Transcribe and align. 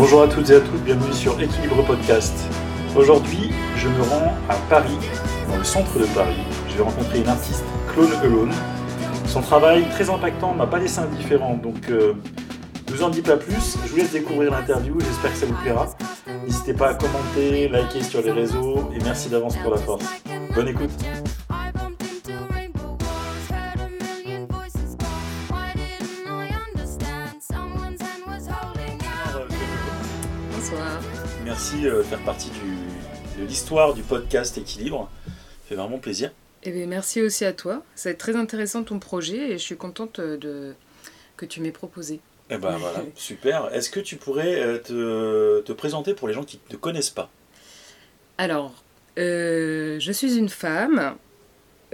Bonjour 0.00 0.22
à 0.22 0.28
toutes 0.28 0.48
et 0.48 0.54
à 0.54 0.60
tous, 0.60 0.78
bienvenue 0.78 1.12
sur 1.12 1.38
Équilibre 1.38 1.84
Podcast. 1.84 2.32
Aujourd'hui, 2.96 3.50
je 3.76 3.86
me 3.86 4.00
rends 4.00 4.32
à 4.48 4.54
Paris, 4.70 4.96
dans 5.46 5.58
le 5.58 5.62
centre 5.62 5.98
de 5.98 6.06
Paris. 6.14 6.40
Je 6.70 6.78
vais 6.78 6.82
rencontrer 6.82 7.18
une 7.18 7.28
artiste, 7.28 7.62
Clone 7.92 8.10
Alone. 8.22 8.50
Son 9.26 9.42
travail 9.42 9.86
très 9.90 10.08
impactant 10.08 10.54
m'a 10.54 10.66
pas 10.66 10.78
laissé 10.78 11.00
indifférent, 11.00 11.52
donc 11.62 11.90
euh, 11.90 12.14
ne 12.88 12.94
vous 12.94 13.02
en 13.02 13.10
dis 13.10 13.20
pas 13.20 13.36
plus. 13.36 13.76
Je 13.84 13.90
vous 13.90 13.96
laisse 13.98 14.12
découvrir 14.12 14.52
l'interview, 14.52 14.98
j'espère 15.00 15.32
que 15.32 15.36
ça 15.36 15.44
vous 15.44 15.62
plaira. 15.62 15.86
N'hésitez 16.46 16.72
pas 16.72 16.92
à 16.92 16.94
commenter, 16.94 17.68
liker 17.68 18.02
sur 18.02 18.22
les 18.22 18.32
réseaux 18.32 18.88
et 18.96 19.04
merci 19.04 19.28
d'avance 19.28 19.58
pour 19.58 19.70
la 19.70 19.76
force. 19.76 20.06
Bonne 20.54 20.68
écoute. 20.68 20.88
Euh, 31.84 32.02
faire 32.02 32.20
partie 32.20 32.50
du- 32.50 33.40
de 33.40 33.46
l'histoire 33.46 33.94
du 33.94 34.02
podcast 34.02 34.58
Équilibre. 34.58 35.10
Ça 35.26 35.32
fait 35.70 35.74
vraiment 35.76 35.98
plaisir. 35.98 36.30
Eh 36.62 36.72
bien, 36.72 36.86
merci 36.86 37.22
aussi 37.22 37.44
à 37.46 37.52
toi. 37.54 37.82
Ça 37.94 38.08
va 38.08 38.12
être 38.12 38.18
très 38.18 38.36
intéressant 38.36 38.82
ton 38.82 38.98
projet 38.98 39.50
et 39.50 39.52
je 39.52 39.62
suis 39.62 39.76
contente 39.76 40.20
de... 40.20 40.74
que 41.38 41.46
tu 41.46 41.60
m'aies 41.60 41.70
proposé. 41.72 42.20
Eh 42.50 42.58
ben 42.58 42.76
voilà, 42.76 43.02
super. 43.14 43.72
Est-ce 43.72 43.88
que 43.88 44.00
tu 44.00 44.16
pourrais 44.16 44.60
euh, 44.60 44.78
te, 44.78 45.60
te 45.62 45.72
présenter 45.72 46.12
pour 46.12 46.28
les 46.28 46.34
gens 46.34 46.44
qui 46.44 46.60
ne 46.68 46.72
te 46.72 46.76
connaissent 46.78 47.10
pas? 47.10 47.30
Alors, 48.36 48.82
euh, 49.18 49.98
je 50.00 50.12
suis 50.12 50.36
une 50.36 50.48
femme. 50.50 51.14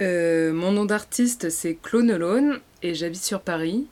Euh, 0.01 0.51
mon 0.51 0.71
nom 0.73 0.83
d'artiste, 0.85 1.49
c'est 1.49 1.75
Clone 1.75 2.11
Alone 2.11 2.59
et 2.83 2.93
j'habite 2.93 3.23
sur 3.23 3.39
Paris. 3.39 3.87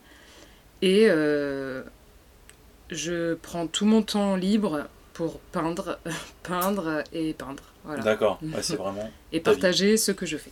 Et 0.82 1.06
euh, 1.10 1.84
je 2.90 3.36
prends 3.36 3.68
tout 3.68 3.86
mon 3.86 4.02
temps 4.02 4.36
libre 4.36 4.88
pour 5.16 5.40
peindre, 5.52 5.98
peindre 6.44 7.04
et 7.12 7.34
peindre. 7.34 7.64
Voilà. 7.84 8.04
D'accord, 8.04 8.38
Ouais, 8.44 8.62
c'est 8.62 8.76
vraiment. 8.78 9.10
Et 9.32 9.38
vie. 9.38 9.44
partager 9.44 9.98
ce 9.98 10.12
que 10.12 10.28
je 10.28 10.38
fais. 10.38 10.52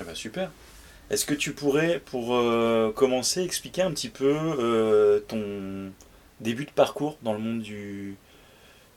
Eh 0.00 0.02
ben, 0.02 0.14
super. 0.14 0.50
Est-ce 1.10 1.26
que 1.26 1.34
tu 1.34 1.52
pourrais, 1.52 2.00
pour 2.00 2.34
euh, 2.34 2.90
commencer, 2.90 3.42
expliquer 3.42 3.82
un 3.82 3.90
petit 3.92 4.08
peu 4.08 4.34
euh, 4.58 5.20
ton 5.20 5.92
début 6.40 6.64
de 6.64 6.70
parcours 6.70 7.18
dans 7.22 7.34
le 7.34 7.38
monde 7.38 7.60
du. 7.60 8.16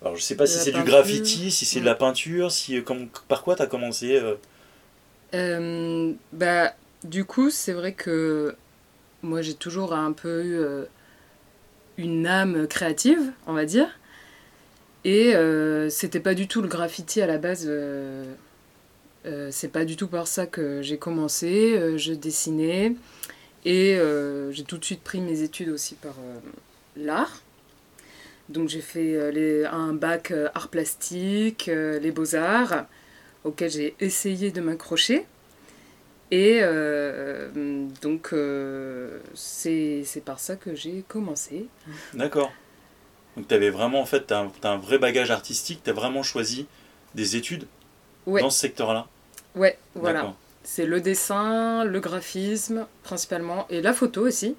Alors, 0.01 0.15
je 0.15 0.21
sais 0.21 0.35
pas 0.35 0.45
De 0.45 0.49
si 0.49 0.59
c'est 0.59 0.71
du 0.71 0.83
graffiti, 0.83 1.51
si 1.51 1.65
c'est 1.65 1.81
de 1.81 1.85
la 1.85 1.95
peinture, 1.95 2.51
si, 2.51 2.77
euh, 2.77 2.81
comme, 2.81 3.09
par 3.27 3.43
quoi 3.43 3.55
tu 3.55 3.61
as 3.61 3.67
commencé 3.67 4.21
euh, 5.33 6.13
bah, 6.31 6.73
du 7.03 7.25
coup, 7.25 7.49
c'est 7.49 7.73
vrai 7.73 7.91
que 7.91 8.55
moi, 9.21 9.41
j'ai 9.41 9.55
toujours 9.55 9.93
un 9.93 10.13
peu 10.13 10.45
eu 10.45 10.85
une 11.97 12.27
âme 12.27 12.67
créative, 12.67 13.33
on 13.45 13.53
va 13.53 13.65
dire. 13.65 13.89
Et 15.05 15.35
euh, 15.35 15.87
c'était 15.89 16.19
pas 16.19 16.33
du 16.33 16.47
tout 16.47 16.63
le 16.63 16.67
graffiti 16.67 17.21
à 17.21 17.27
la 17.27 17.37
base. 17.37 17.65
euh, 17.67 18.25
euh, 19.27 19.49
c'est 19.51 19.67
pas 19.69 19.85
du 19.85 19.95
tout 19.95 20.07
par 20.07 20.27
ça 20.27 20.47
que 20.47 20.81
j'ai 20.81 20.97
commencé. 20.97 21.79
je 21.97 22.11
dessinais. 22.13 22.95
Et 23.65 23.97
j'ai 24.51 24.63
tout 24.63 24.77
de 24.77 24.83
suite 24.85 25.01
pris 25.01 25.21
mes 25.21 25.41
études 25.41 25.69
aussi 25.69 25.95
par 25.95 26.15
l'art. 26.97 27.41
Donc 28.49 28.69
j'ai 28.69 28.81
fait 28.81 29.65
un 29.65 29.93
bac 29.93 30.31
euh, 30.31 30.49
art 30.53 30.69
plastique, 30.69 31.65
les 31.67 32.11
beaux-arts, 32.11 32.85
auquel 33.43 33.71
j'ai 33.71 33.95
essayé 33.99 34.51
de 34.51 34.61
m'accrocher. 34.61 35.25
Et 36.31 36.61
donc 38.01 38.33
c'est 39.35 40.23
par 40.25 40.39
ça 40.39 40.55
que 40.55 40.73
j'ai 40.73 41.03
commencé. 41.07 41.67
D'accord. 42.13 42.51
Donc, 43.35 43.47
tu 43.47 43.53
avais 43.53 43.69
vraiment, 43.69 44.01
en 44.01 44.05
fait, 44.05 44.27
tu 44.27 44.33
as, 44.33 44.49
un 44.63 44.77
vrai 44.77 44.97
bagage 44.97 45.31
artistique, 45.31 45.81
tu 45.83 45.89
as 45.89 45.93
vraiment 45.93 46.23
choisi 46.23 46.67
des 47.15 47.35
études 47.35 47.65
Ouais. 48.25 48.41
dans 48.41 48.49
ce 48.49 48.59
secteur-là. 48.59 49.07
Ouais, 49.55 49.77
voilà. 49.93 50.33
C'est 50.63 50.87
le 50.87 50.99
dessin, 50.99 51.83
le 51.83 51.99
graphisme 51.99 52.87
principalement, 53.03 53.67
et 53.69 53.81
la 53.81 53.93
photo 53.93 54.25
aussi. 54.25 54.55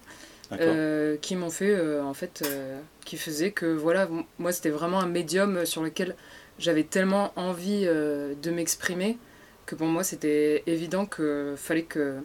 Euh, 0.53 1.17
qui 1.17 1.35
m'ont 1.35 1.51
fait 1.51 1.75
euh, 1.75 2.05
en 2.05 2.15
fait 2.15 2.45
euh, 2.47 2.79
qui 3.05 3.17
faisait 3.17 3.51
que 3.51 3.67
voilà 3.67 4.09
moi 4.39 4.53
c'était 4.53 4.71
vraiment 4.71 5.01
un 5.01 5.09
médium 5.09 5.67
sur 5.67 5.83
lequel 5.83 6.15
j'avais 6.61 6.85
tellement 6.85 7.33
envie 7.35 7.85
de 7.85 8.51
m'exprimer 8.53 9.19
que 9.67 9.75
pour 9.75 9.89
moi 9.89 10.05
c'était 10.05 10.63
évident 10.69 11.05
que 11.05 11.55
fallait 11.57 11.83
que 11.83 12.19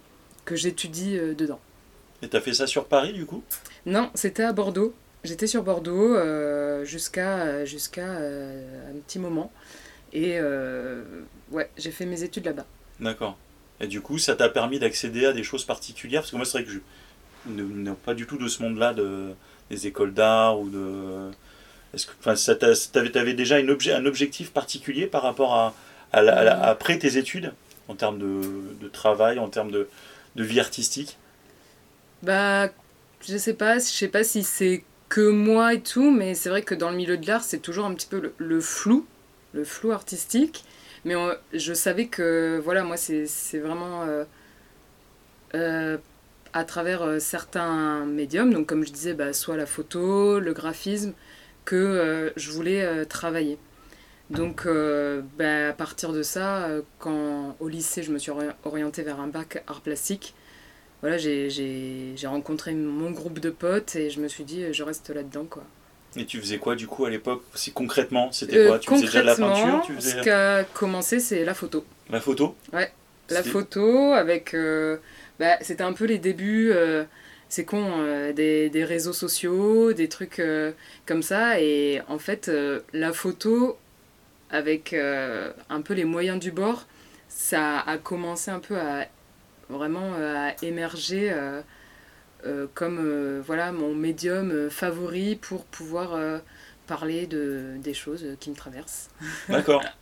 que 0.45 0.55
j'étudie 0.55 1.17
dedans 1.35 1.59
Et 2.21 2.29
tu 2.29 2.37
as 2.37 2.41
fait 2.41 2.53
ça 2.53 2.67
sur 2.67 2.85
Paris, 2.85 3.13
du 3.13 3.25
coup? 3.25 3.43
Non 3.87 4.11
c'était 4.13 4.43
à 4.43 4.53
Bordeaux 4.53 4.93
j'étais 5.23 5.47
sur 5.47 5.63
Bordeaux 5.63 6.15
euh, 6.15 6.85
jusqu'à 6.85 7.65
jusqu'à 7.65 8.17
euh, 8.19 8.91
un 8.91 8.99
petit 9.01 9.19
moment 9.19 9.51
et 10.13 10.39
euh, 10.39 11.03
ouais 11.51 11.71
j'ai 11.77 11.91
fait 11.91 12.05
mes 12.05 12.23
études 12.23 12.45
là-bas 12.45 12.67
D'accord. 12.99 13.37
Et 13.79 13.87
du 13.87 14.01
coup, 14.01 14.17
ça 14.17 14.35
t'a 14.35 14.49
permis 14.49 14.79
d'accéder 14.79 15.25
à 15.25 15.33
des 15.33 15.43
choses 15.43 15.65
particulières? 15.65 16.21
Parce 16.21 16.31
que 16.31 16.35
moi, 16.35 16.45
c'est 16.45 16.59
vrai 16.59 16.65
que 16.65 16.71
je 16.71 16.79
ne, 17.45 17.63
ne- 17.63 17.93
pas 17.93 18.13
du 18.13 18.27
tout 18.27 18.37
de 18.37 18.47
ce 18.47 18.63
monde-là, 18.63 18.93
de, 18.93 19.35
des 19.69 19.87
écoles 19.87 20.13
d'art 20.13 20.59
ou 20.59 20.69
de. 20.69 21.31
Est-ce 21.93 22.07
que, 22.07 22.13
enfin, 22.19 22.35
ça 22.35 22.55
t'avais, 22.55 23.11
t'avais 23.11 23.35
déjà 23.35 23.59
une 23.59 23.71
objet, 23.71 23.93
un 23.93 24.05
objectif 24.05 24.51
particulier 24.53 25.07
par 25.07 25.23
rapport 25.23 25.55
à, 25.55 25.75
à 26.13 26.21
la- 26.23 26.37
à 26.39 26.43
la- 26.43 26.63
après 26.65 26.99
tes 26.99 27.17
études, 27.17 27.53
en 27.89 27.95
termes 27.95 28.19
de, 28.19 28.77
de 28.81 28.89
travail, 28.89 29.39
en 29.39 29.49
termes 29.49 29.71
de, 29.71 29.89
de 30.35 30.43
vie 30.43 30.59
artistique? 30.59 31.17
Bah, 32.21 32.69
je 33.27 33.37
sais 33.37 33.53
pas, 33.55 33.79
je 33.79 33.83
sais 33.85 34.07
pas 34.07 34.23
si 34.23 34.43
c'est 34.43 34.83
que 35.11 35.29
moi 35.29 35.73
et 35.73 35.81
tout, 35.81 36.09
mais 36.09 36.35
c'est 36.35 36.47
vrai 36.47 36.61
que 36.61 36.73
dans 36.73 36.89
le 36.89 36.95
milieu 36.95 37.17
de 37.17 37.27
l'art, 37.27 37.43
c'est 37.43 37.59
toujours 37.59 37.85
un 37.85 37.93
petit 37.93 38.07
peu 38.07 38.31
le, 38.37 38.61
flou, 38.61 39.05
le 39.53 39.65
flou 39.65 39.91
artistique. 39.91 40.63
Mais 41.03 41.15
je 41.53 41.73
savais 41.73 42.07
que, 42.07 42.61
voilà, 42.63 42.85
moi, 42.85 42.95
c'est 42.95 43.59
vraiment 43.59 44.03
euh, 44.03 44.23
euh, 45.53 45.97
à 46.53 46.63
travers 46.63 47.01
euh, 47.01 47.19
certains 47.19 48.05
médiums, 48.05 48.53
donc 48.53 48.67
comme 48.67 48.85
je 48.85 48.93
disais, 48.93 49.13
bah, 49.13 49.33
soit 49.33 49.57
la 49.57 49.65
photo, 49.65 50.39
le 50.39 50.53
graphisme, 50.53 51.11
que 51.65 52.31
je 52.37 52.51
voulais 52.51 53.05
travailler. 53.05 53.57
Donc, 54.29 54.65
bah, 55.37 55.69
à 55.69 55.73
partir 55.73 56.13
de 56.13 56.23
ça, 56.23 56.69
quand 56.99 57.57
au 57.59 57.67
lycée, 57.67 58.01
je 58.01 58.13
me 58.13 58.17
suis 58.17 58.31
ori- 58.31 58.55
orientée 58.63 59.03
vers 59.03 59.19
un 59.19 59.27
bac 59.27 59.61
art 59.67 59.81
plastique, 59.81 60.33
voilà, 61.01 61.17
j'ai- 61.17 62.13
rencontré 62.25 62.73
mon 62.73 63.11
groupe 63.11 63.39
de 63.39 63.49
potes 63.49 63.95
et 63.95 64.09
je 64.09 64.19
me 64.21 64.27
suis 64.27 64.43
dit, 64.43 64.63
euh, 64.63 64.73
je 64.73 64.83
reste 64.83 65.09
là-dedans, 65.09 65.45
quoi. 65.49 65.63
Et 66.15 66.25
tu 66.25 66.39
faisais 66.41 66.57
quoi, 66.57 66.75
du 66.75 66.87
coup, 66.87 67.05
à 67.05 67.09
l'époque 67.09 67.41
Si 67.55 67.71
concrètement, 67.71 68.31
c'était 68.31 68.57
Euh, 68.57 68.67
quoi? 68.67 68.79
Tu 68.79 68.89
faisais 68.89 69.05
déjà 69.05 69.21
de 69.21 69.25
la 69.27 69.35
peinture 69.35 69.81
Tu 69.85 69.93
faisais 69.93 70.11
ce 70.17 70.21
qui 70.21 70.29
a 70.29 70.63
commencé, 70.65 71.19
c'est 71.19 71.45
la 71.45 71.53
photo. 71.53 71.85
la 72.09 72.19
photo? 72.19 72.55
La 72.73 72.87
C'était- 73.29 73.49
photo 73.49 74.11
avec... 74.11 74.53
euh, 74.53 74.97
bah, 75.39 75.57
C'était 75.61 75.83
un 75.83 75.93
peu 75.93 76.03
les 76.05 76.17
débuts, 76.17 76.71
euh, 76.73 77.05
c'est 77.47 77.63
con, 77.63 78.03
des, 78.35 78.69
des 78.69 78.83
réseaux 78.83 79.13
sociaux, 79.13 79.93
des 79.93 80.09
trucs 80.09 80.41
comme 81.05 81.23
ça. 81.23 81.61
Et 81.61 82.01
en 82.09 82.19
fait, 82.19 82.51
la 82.93 83.13
photo, 83.13 83.77
avec 84.49 84.93
un 84.93 85.81
peu 85.81 85.93
les 85.93 86.03
moyens 86.05 86.39
du 86.39 86.51
bord, 86.51 86.87
ça 87.29 87.79
a 87.79 87.97
commencé 87.97 88.51
un 88.51 88.59
peu 88.59 88.77
à 88.77 89.07
vraiment 89.71 90.13
euh, 90.15 90.49
à 90.51 90.55
émerger 90.63 91.31
euh, 91.33 91.61
euh, 92.45 92.67
comme 92.75 92.99
euh, 93.01 93.41
voilà 93.45 93.71
mon 93.71 93.95
médium 93.95 94.51
euh, 94.51 94.69
favori 94.69 95.35
pour 95.37 95.65
pouvoir 95.65 96.13
euh, 96.15 96.39
parler 96.87 97.27
de, 97.27 97.75
des 97.79 97.93
choses 97.95 98.25
qui 98.39 98.49
me 98.51 98.55
traversent. 98.55 99.09
D'accord. 99.47 99.99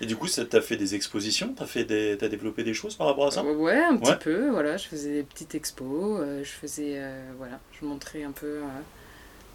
Et 0.00 0.06
du 0.06 0.16
coup, 0.16 0.28
ça 0.28 0.46
t'a 0.46 0.60
fait 0.62 0.76
des 0.76 0.94
expositions? 0.94 1.54
T'as 1.54 1.66
fait 1.66 1.84
des... 1.84 2.16
t'as 2.18 2.28
développé 2.28 2.64
des 2.64 2.74
choses 2.74 2.96
par 2.96 3.06
rapport 3.08 3.26
à 3.26 3.30
ça? 3.32 3.42
Euh, 3.42 3.54
Ouais, 3.54 3.78
un 3.82 3.96
petit 3.98 4.14
Ouais. 4.14 4.16
peu, 4.16 4.50
voilà, 4.50 4.76
je 4.76 4.86
faisais 4.88 5.12
des 5.14 5.22
petites 5.24 5.54
expos, 5.54 6.20
euh, 6.20 6.44
je 6.44 6.50
faisais, 6.50 6.94
euh, 7.00 7.32
voilà, 7.36 7.62
je 7.70 7.84
montrais 7.84 8.24
un 8.24 8.32
peu 8.32 8.46
euh, 8.64 8.82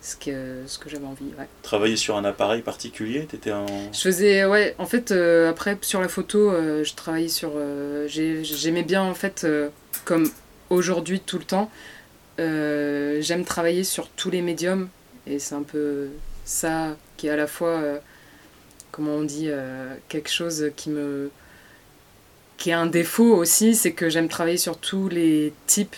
ce 0.08 0.16
que, 0.16 0.64
ce 0.68 0.80
que 0.80 0.90
j'avais 0.90 1.06
envie, 1.06 1.26
ouais. 1.38 1.48
Travailler 1.64 1.98
sur 1.98 2.16
un 2.16 2.24
appareil 2.24 2.62
particulier 2.62 3.26
T'étais 3.26 3.52
en... 3.52 3.66
Je 3.92 4.00
faisais, 4.00 4.46
ouais, 4.46 4.74
en 4.78 4.86
fait, 4.86 5.12
euh, 5.12 5.50
après, 5.50 5.78
sur 5.82 6.00
la 6.00 6.08
photo, 6.08 6.50
euh, 6.50 6.86
je 6.86 6.94
travaillais 6.94 7.28
sur, 7.28 7.52
euh, 7.56 8.08
j'ai- 8.08 8.44
j'aimais 8.46 8.84
bien, 8.84 9.04
en 9.04 9.14
fait, 9.14 9.46
comme 10.06 10.30
aujourd'hui, 10.70 11.20
tout 11.20 11.38
le 11.38 11.44
temps, 11.44 11.70
j'aime 12.38 13.44
travailler 13.46 13.84
sur 13.84 14.08
tous 14.10 14.30
les 14.30 14.42
médiums, 14.42 14.88
et 15.26 15.40
c'est 15.40 15.56
un 15.56 15.64
peu 15.64 16.08
ça 16.46 16.96
qui 17.18 17.28
est 17.28 17.32
à 17.32 17.36
la 17.36 17.48
fois, 17.48 17.82
comment 18.92 19.12
on 19.16 19.24
dit, 19.24 19.50
quelque 20.08 20.30
chose 20.30 20.72
qui 20.78 20.90
me 20.90 21.30
qui 22.58 22.72
est 22.72 22.74
un 22.74 22.88
défaut 22.88 23.36
aussi, 23.36 23.76
c'est 23.76 23.92
que 23.92 24.10
j'aime 24.10 24.30
travailler 24.30 24.58
sur 24.58 24.80
tous 24.80 25.10
les 25.10 25.54
types 25.68 25.96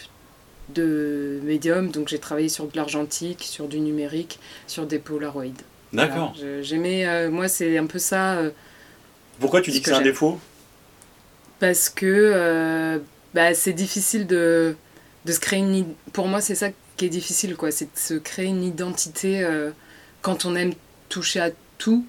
de 0.74 1.40
médiums. 1.44 1.92
Donc 1.92 2.08
j'ai 2.08 2.20
travaillé 2.20 2.50
sur 2.50 2.68
de 2.68 2.76
l'argentique, 2.76 3.44
sur 3.44 3.68
du 3.68 3.80
numérique, 3.80 4.40
sur 4.68 4.86
des 4.86 5.00
polaroids. 5.00 5.46
D'accord. 5.94 6.34
Voilà, 6.38 6.62
J'aimais, 6.62 7.08
euh, 7.08 7.30
moi 7.30 7.48
c'est 7.48 7.78
un 7.78 7.86
peu 7.86 8.00
ça, 8.00 8.34
euh, 8.34 8.52
Pourquoi 9.40 9.62
tu 9.62 9.72
dis 9.72 9.82
que 9.82 9.86
que 9.86 9.92
c'est 9.92 9.98
un 9.98 10.04
défaut? 10.04 10.40
Parce 11.60 11.90
que 11.90 12.06
euh, 12.06 13.00
bah, 13.34 13.54
c'est 13.54 13.74
difficile 13.74 14.28
de, 14.28 14.76
de 15.26 15.32
se 15.32 15.40
créer 15.40 15.60
une... 15.60 15.86
Pour 16.14 16.28
moi 16.28 16.42
c'est 16.42 16.56
ça 16.56 16.70
qui 16.98 17.06
est 17.06 17.10
difficile, 17.10 17.56
quoi. 17.56 17.72
C'est 17.72 17.86
de 17.86 18.00
se 18.00 18.14
créer 18.16 18.48
une 18.48 18.64
identité 18.64 19.48
quand 20.22 20.44
on 20.44 20.54
aime 20.56 20.74
toucher 21.08 21.40
à 21.40 21.50
tout 21.78 22.06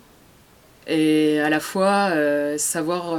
et 0.88 1.38
à 1.40 1.48
la 1.48 1.60
fois 1.60 2.12
savoir, 2.58 3.16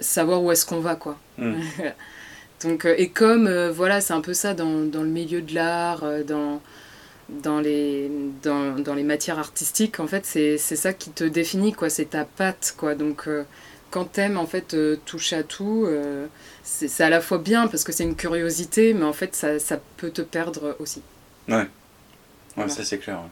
savoir 0.00 0.42
où 0.42 0.50
est-ce 0.50 0.66
qu'on 0.66 0.80
va, 0.80 0.96
quoi. 0.96 1.16
Mm. 1.38 1.54
Donc, 2.64 2.84
euh, 2.84 2.94
et 2.98 3.08
comme, 3.08 3.46
euh, 3.46 3.70
voilà, 3.72 4.00
c'est 4.00 4.12
un 4.12 4.20
peu 4.20 4.34
ça 4.34 4.54
dans, 4.54 4.84
dans 4.84 5.02
le 5.02 5.08
milieu 5.08 5.42
de 5.42 5.54
l'art, 5.54 6.04
euh, 6.04 6.22
dans, 6.22 6.60
dans, 7.28 7.60
les, 7.60 8.10
dans, 8.42 8.78
dans 8.78 8.94
les 8.94 9.02
matières 9.02 9.38
artistiques, 9.38 10.00
en 10.00 10.06
fait, 10.06 10.24
c'est 10.26 10.58
ça 10.58 10.92
qui 10.92 11.10
te 11.10 11.24
définit, 11.24 11.72
quoi. 11.72 11.90
C'est 11.90 12.10
ta 12.10 12.24
patte, 12.24 12.74
quoi. 12.76 12.94
Donc, 12.94 13.28
quand 13.90 14.04
t'aimes, 14.04 14.38
en 14.38 14.46
fait, 14.46 14.74
euh, 14.74 14.96
toucher 15.04 15.36
à 15.36 15.42
tout, 15.42 15.84
euh, 15.86 16.26
c'est 16.62 17.02
à 17.04 17.10
la 17.10 17.20
fois 17.20 17.38
bien 17.38 17.66
parce 17.66 17.84
que 17.84 17.92
c'est 17.92 18.04
une 18.04 18.16
curiosité, 18.16 18.94
mais 18.94 19.04
en 19.04 19.12
fait, 19.12 19.34
ça, 19.34 19.58
ça 19.58 19.78
peut 19.96 20.10
te 20.10 20.22
perdre 20.22 20.76
aussi. 20.78 21.02
Ouais, 21.48 21.54
ouais 21.56 21.66
Voilà. 22.56 22.70
ça 22.70 22.84
c'est 22.84 22.98
clair. 22.98 23.16
ouais. 23.16 23.28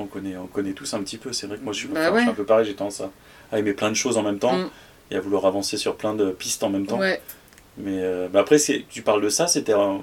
On 0.00 0.06
connaît, 0.06 0.36
on 0.36 0.46
connaît 0.46 0.74
tous 0.74 0.94
un 0.94 1.02
petit 1.02 1.16
peu. 1.18 1.32
C'est 1.32 1.48
vrai 1.48 1.56
que 1.56 1.64
moi 1.64 1.72
je 1.72 1.78
suis, 1.80 1.88
Bah 1.88 2.00
enfin, 2.00 2.10
je 2.12 2.18
suis 2.18 2.26
ouais. 2.26 2.32
un 2.32 2.34
peu 2.36 2.44
pareil, 2.44 2.66
j'ai 2.66 2.74
tendance 2.76 3.00
à, 3.00 3.10
à 3.50 3.58
aimer 3.58 3.72
plein 3.72 3.88
de 3.90 3.94
choses 3.96 4.16
en 4.16 4.22
même 4.22 4.38
temps 4.38 4.56
Mm. 4.56 4.70
et 5.10 5.16
à 5.16 5.20
vouloir 5.20 5.44
avancer 5.46 5.76
sur 5.76 5.96
plein 5.96 6.14
de 6.14 6.30
pistes 6.30 6.62
en 6.62 6.68
même 6.70 6.86
temps. 6.86 6.98
Ouais. 7.00 7.20
Mais 7.78 8.02
euh, 8.02 8.28
bah 8.28 8.40
après, 8.40 8.58
tu 8.58 9.02
parles 9.02 9.22
de 9.22 9.28
ça, 9.28 9.46
c'était 9.46 9.72
dans, 9.72 10.02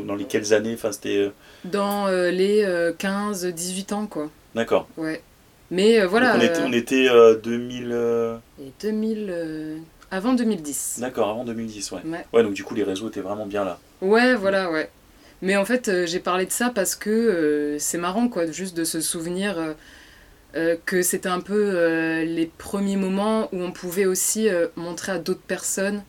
dans 0.00 0.14
les 0.14 0.24
quelles 0.24 0.54
années 0.54 0.74
Enfin, 0.74 0.92
c'était. 0.92 1.16
euh, 1.16 1.30
Dans 1.64 2.06
euh, 2.08 2.30
les 2.30 2.64
15-18 2.98 3.92
ans, 3.94 4.06
quoi. 4.06 4.30
D'accord. 4.54 4.88
Ouais. 4.96 5.22
Mais 5.70 6.00
euh, 6.00 6.06
voilà. 6.06 6.36
Donc 6.36 6.42
on 6.42 6.44
était, 6.44 6.58
euh, 6.60 6.66
on 6.66 6.72
était 6.72 7.08
euh, 7.08 7.36
2000. 7.36 7.88
euh, 7.92 8.36
et 8.60 8.72
2000, 8.80 9.26
euh, 9.30 9.76
avant 10.10 10.32
2010. 10.34 10.98
D'accord, 11.00 11.28
avant 11.30 11.44
2010, 11.44 11.92
ouais. 11.92 12.00
Ouais. 12.04 12.24
Ouais, 12.32 12.42
donc 12.42 12.54
du 12.54 12.64
coup, 12.64 12.74
les 12.74 12.82
réseaux 12.82 13.08
étaient 13.08 13.20
vraiment 13.20 13.46
bien 13.46 13.64
là. 13.64 13.78
Ouais, 14.00 14.34
voilà, 14.34 14.70
ouais. 14.70 14.90
Mais 15.42 15.56
en 15.56 15.64
fait, 15.64 15.88
euh, 15.88 16.06
j'ai 16.06 16.18
parlé 16.18 16.44
de 16.46 16.50
ça 16.50 16.70
parce 16.74 16.96
que 16.96 17.10
euh, 17.10 17.78
c'est 17.78 17.98
marrant, 17.98 18.28
quoi, 18.28 18.50
juste 18.50 18.76
de 18.76 18.84
se 18.84 19.00
souvenir 19.00 19.58
euh, 19.58 19.72
euh, 20.56 20.76
que 20.84 21.02
c'était 21.02 21.28
un 21.28 21.40
peu 21.40 21.54
euh, 21.76 22.24
les 22.24 22.46
premiers 22.58 22.96
moments 22.96 23.48
où 23.52 23.62
on 23.62 23.70
pouvait 23.70 24.06
aussi 24.06 24.48
euh, 24.48 24.66
montrer 24.76 25.12
à 25.12 25.18
d'autres 25.18 25.40
personnes 25.40 26.02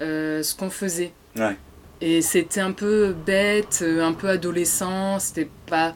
euh, 0.00 0.42
ce 0.42 0.54
qu'on 0.54 0.70
faisait. 0.70 1.12
Ouais. 1.36 1.56
Et 2.00 2.22
c'était 2.22 2.60
un 2.60 2.72
peu 2.72 3.14
bête, 3.26 3.80
euh, 3.82 4.02
un 4.02 4.12
peu 4.12 4.28
adolescent, 4.28 5.18
c'était 5.18 5.48
pas 5.66 5.94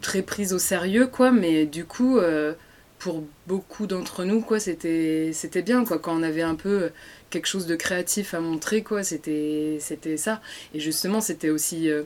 très 0.00 0.22
pris 0.22 0.52
au 0.52 0.58
sérieux, 0.58 1.06
quoi, 1.06 1.30
mais 1.30 1.66
du 1.66 1.84
coup, 1.84 2.18
euh, 2.18 2.54
pour 2.98 3.22
beaucoup 3.46 3.86
d'entre 3.86 4.24
nous, 4.24 4.40
quoi, 4.40 4.58
c'était 4.58 5.30
c'était 5.32 5.62
bien, 5.62 5.84
quoi, 5.84 5.98
quand 5.98 6.16
on 6.18 6.22
avait 6.22 6.42
un 6.42 6.54
peu 6.56 6.90
quelque 7.30 7.46
chose 7.46 7.66
de 7.66 7.76
créatif 7.76 8.34
à 8.34 8.40
montrer, 8.40 8.82
quoi, 8.82 9.02
c'était 9.02 9.78
c'était 9.80 10.16
ça. 10.16 10.40
Et 10.74 10.80
justement, 10.80 11.20
c'était 11.20 11.50
aussi 11.50 11.90
euh, 11.90 12.02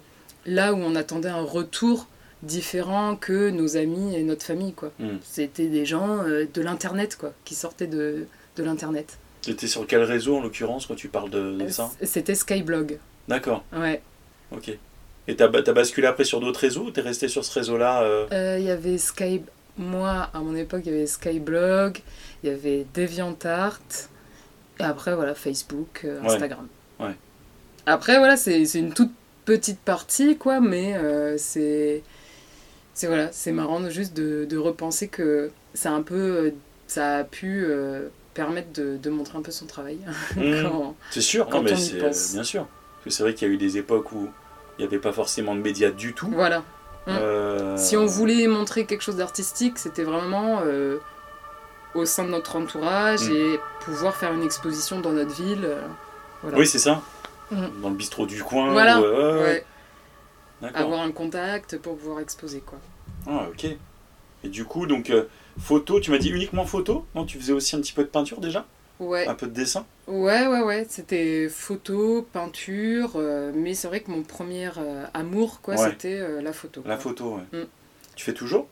là 0.47 0.75
où 0.75 0.77
on 0.77 0.95
attendait 0.95 1.29
un 1.29 1.43
retour 1.43 2.09
différent 2.43 3.17
que 3.17 3.51
nos 3.51 3.77
amis 3.77 4.17
et 4.17 4.23
notre 4.23 4.45
famille, 4.45 4.73
quoi. 4.73 4.93
Mm. 4.99 5.19
C'était 5.23 5.69
des 5.69 5.87
gens 5.87 6.19
euh, 6.27 6.47
de 6.53 6.63
l'internet, 6.63 7.17
quoi, 7.17 7.33
qui 7.45 7.55
sortaient 7.55 7.87
de, 7.87 8.27
de 8.57 8.63
l'internet. 8.63 9.19
C'était 9.43 9.67
sur 9.67 9.87
quel 9.87 10.03
réseau 10.03 10.37
en 10.37 10.41
l'occurrence 10.41 10.87
quand 10.87 10.95
tu 10.95 11.09
parles 11.09 11.31
de, 11.31 11.53
de 11.59 11.69
ça 11.69 11.91
C'était 12.03 12.35
Skyblog, 12.35 12.99
D'accord, 13.29 13.65
ouais. 13.75 14.01
ok. 14.53 14.71
Et 15.29 15.37
t'as 15.37 15.47
as 15.47 15.73
basculé 15.73 16.07
après 16.07 16.25
sur 16.25 16.41
d'autres 16.41 16.61
réseaux 16.61 16.85
ou 16.87 16.91
t'es 16.91 17.01
resté 17.01 17.29
sur 17.29 17.45
ce 17.45 17.53
réseau-là 17.59 18.03
euh, 18.03 18.27
Euh, 18.33 18.59
Il 18.59 18.65
y 18.65 18.71
avait 18.71 18.99
Sky... 18.99 19.43
Moi, 19.79 20.29
à 20.35 20.41
mon 20.41 20.55
époque, 20.55 20.83
il 20.85 20.93
y 20.93 20.95
avait 20.95 21.07
Skyblog, 21.07 21.99
il 22.43 22.51
y 22.51 22.53
avait 22.53 22.85
DeviantArt, 22.93 23.81
et 24.79 24.83
après, 24.83 25.15
voilà, 25.15 25.35
Facebook, 25.35 26.03
euh. 26.05 26.21
Instagram. 26.25 26.67
Ouais. 27.01 27.15
Après, 27.87 28.19
voilà, 28.19 28.37
c'est 28.37 28.63
une 28.75 28.93
toute 28.93 29.13
petite 29.45 29.79
partie, 29.81 30.37
quoi, 30.37 30.61
mais 30.61 30.95
euh, 30.97 31.37
c'est... 31.39 32.03
C'est 32.95 33.07
voilà, 33.07 33.31
c'est 33.33 33.53
marrant 33.53 33.89
juste 33.89 34.15
de, 34.15 34.45
de 34.45 34.59
repenser 34.59 35.09
que 35.09 35.51
ça 35.73 35.91
a 35.91 35.95
un 35.95 36.03
peu... 36.03 36.15
euh, 36.15 36.51
Ça 36.87 37.17
a 37.19 37.25
pu 37.25 37.65
euh, 37.65 38.09
permettre 38.35 38.73
de, 38.73 38.97
de 38.97 39.11
montrer 39.11 39.39
un 39.39 39.43
peu 39.43 39.51
son 39.53 39.67
travail. 39.67 39.99
Quand- 40.35 40.95
C'est 41.11 41.21
sûr, 41.21 41.49
quand 41.49 41.59
non, 41.59 41.65
mais 41.65 41.73
on 41.73 41.77
y 41.77 41.81
c'est 41.81 41.99
pense. 41.99 42.33
bien 42.33 42.45
sûr. 42.45 42.63
Parce 42.67 43.05
que 43.05 43.11
c'est 43.11 43.23
vrai 43.23 43.35
qu'il 43.35 43.49
y 43.49 43.51
a 43.51 43.55
eu 43.55 43.59
des 43.59 43.77
époques 43.79 44.13
où 44.13 44.29
il 44.79 44.83
n'y 44.83 44.87
avait 44.87 44.99
pas 45.01 45.13
forcément 45.13 45.55
de 45.55 45.61
médias 45.61 45.91
du 45.91 46.15
tout. 46.15 46.31
Voilà. 46.33 46.63
Euh, 47.09 47.77
Si 47.77 47.97
on 47.97 48.07
voulait 48.07 48.47
montrer 48.47 48.87
quelque 48.87 49.03
chose 49.03 49.17
d'artistique, 49.17 49.79
c'était 49.79 50.05
vraiment 50.05 50.61
euh, 50.65 50.99
au 51.95 52.05
sein 52.07 52.25
de 52.25 52.31
notre 52.31 52.57
entourage 52.57 53.29
Mm. 53.29 53.33
et 53.37 53.61
pouvoir 53.85 54.17
faire 54.17 54.33
une 54.33 54.43
exposition 54.45 55.01
dans 55.01 55.13
notre 55.13 55.35
ville. 55.35 55.65
euh, 55.65 55.81
voilà. 56.43 56.59
Oui, 56.59 56.67
c'est 56.67 56.79
ça. 56.79 57.03
Dans 57.83 57.91
le 57.91 57.97
bistrot 57.97 58.25
du 58.25 58.43
coin. 58.43 58.71
Voilà. 58.73 58.99
ouais, 59.01 59.65
D'accord. 60.63 60.81
avoir 60.81 61.01
un 61.03 61.11
contact 61.13 61.77
pour 61.79 61.99
pouvoir 61.99 62.21
exposer 62.21 62.61
quoi. 62.61 62.79
Ah, 63.29 63.47
ok. 63.51 63.67
Et 64.45 64.49
du 64.49 64.65
coup, 64.65 64.87
donc, 64.87 65.11
photo, 65.59 66.01
tu 66.01 66.11
m'as 66.11 66.19
dit 66.19 66.31
uniquement 66.31 66.65
photo 66.65 67.05
Non, 67.15 67.25
tu 67.25 67.39
faisais 67.39 67.53
aussi 67.53 67.77
un 67.77 67.81
petit 67.81 67.93
peu 67.93 68.03
de 68.03 68.09
peinture 68.09 68.41
déjà 68.41 68.67
Ouais, 69.01 69.27
Un 69.27 69.35
peu 69.35 69.47
de 69.49 69.53
dessin 69.53 69.85
ouais, 70.07 70.47
ouais, 70.47 70.61
ouais. 70.63 70.87
C'était 70.89 71.49
photo, 71.49 72.23
peinture, 72.33 73.13
euh, 73.17 73.51
mais 73.55 73.75
c'est 73.75 73.89
vrai 73.89 74.01
que 74.01 74.11
mon 74.11 74.23
premier 74.23 74.69
euh, 74.79 75.05
amour 75.13 75.61
quoi, 75.61 75.75
Ouais. 75.75 75.91
c'était 75.91 76.21
euh, 76.21 76.41
la 76.41 76.53
photo. 76.53 76.83
La 76.87 76.95
quoi. 76.95 77.03
photo, 77.03 77.37
ouais. 77.37 77.59
Mm. 77.61 77.67
Tu 78.15 78.25
fais 78.25 78.35
toujours 78.35 78.69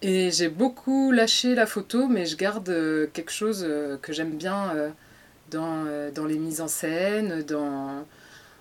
Et 0.00 0.30
j'ai 0.30 0.48
beaucoup 0.48 1.12
lâché 1.12 1.54
la 1.54 1.66
photo, 1.66 2.08
mais 2.08 2.24
je 2.24 2.36
garde 2.36 2.72
quelque 3.12 3.32
chose 3.32 3.66
que 4.00 4.12
j'aime 4.12 4.36
bien 4.36 4.72
dans, 5.50 5.84
dans 6.14 6.24
les 6.24 6.38
mises 6.38 6.60
en 6.62 6.68
scène, 6.68 7.42
dans, 7.42 8.06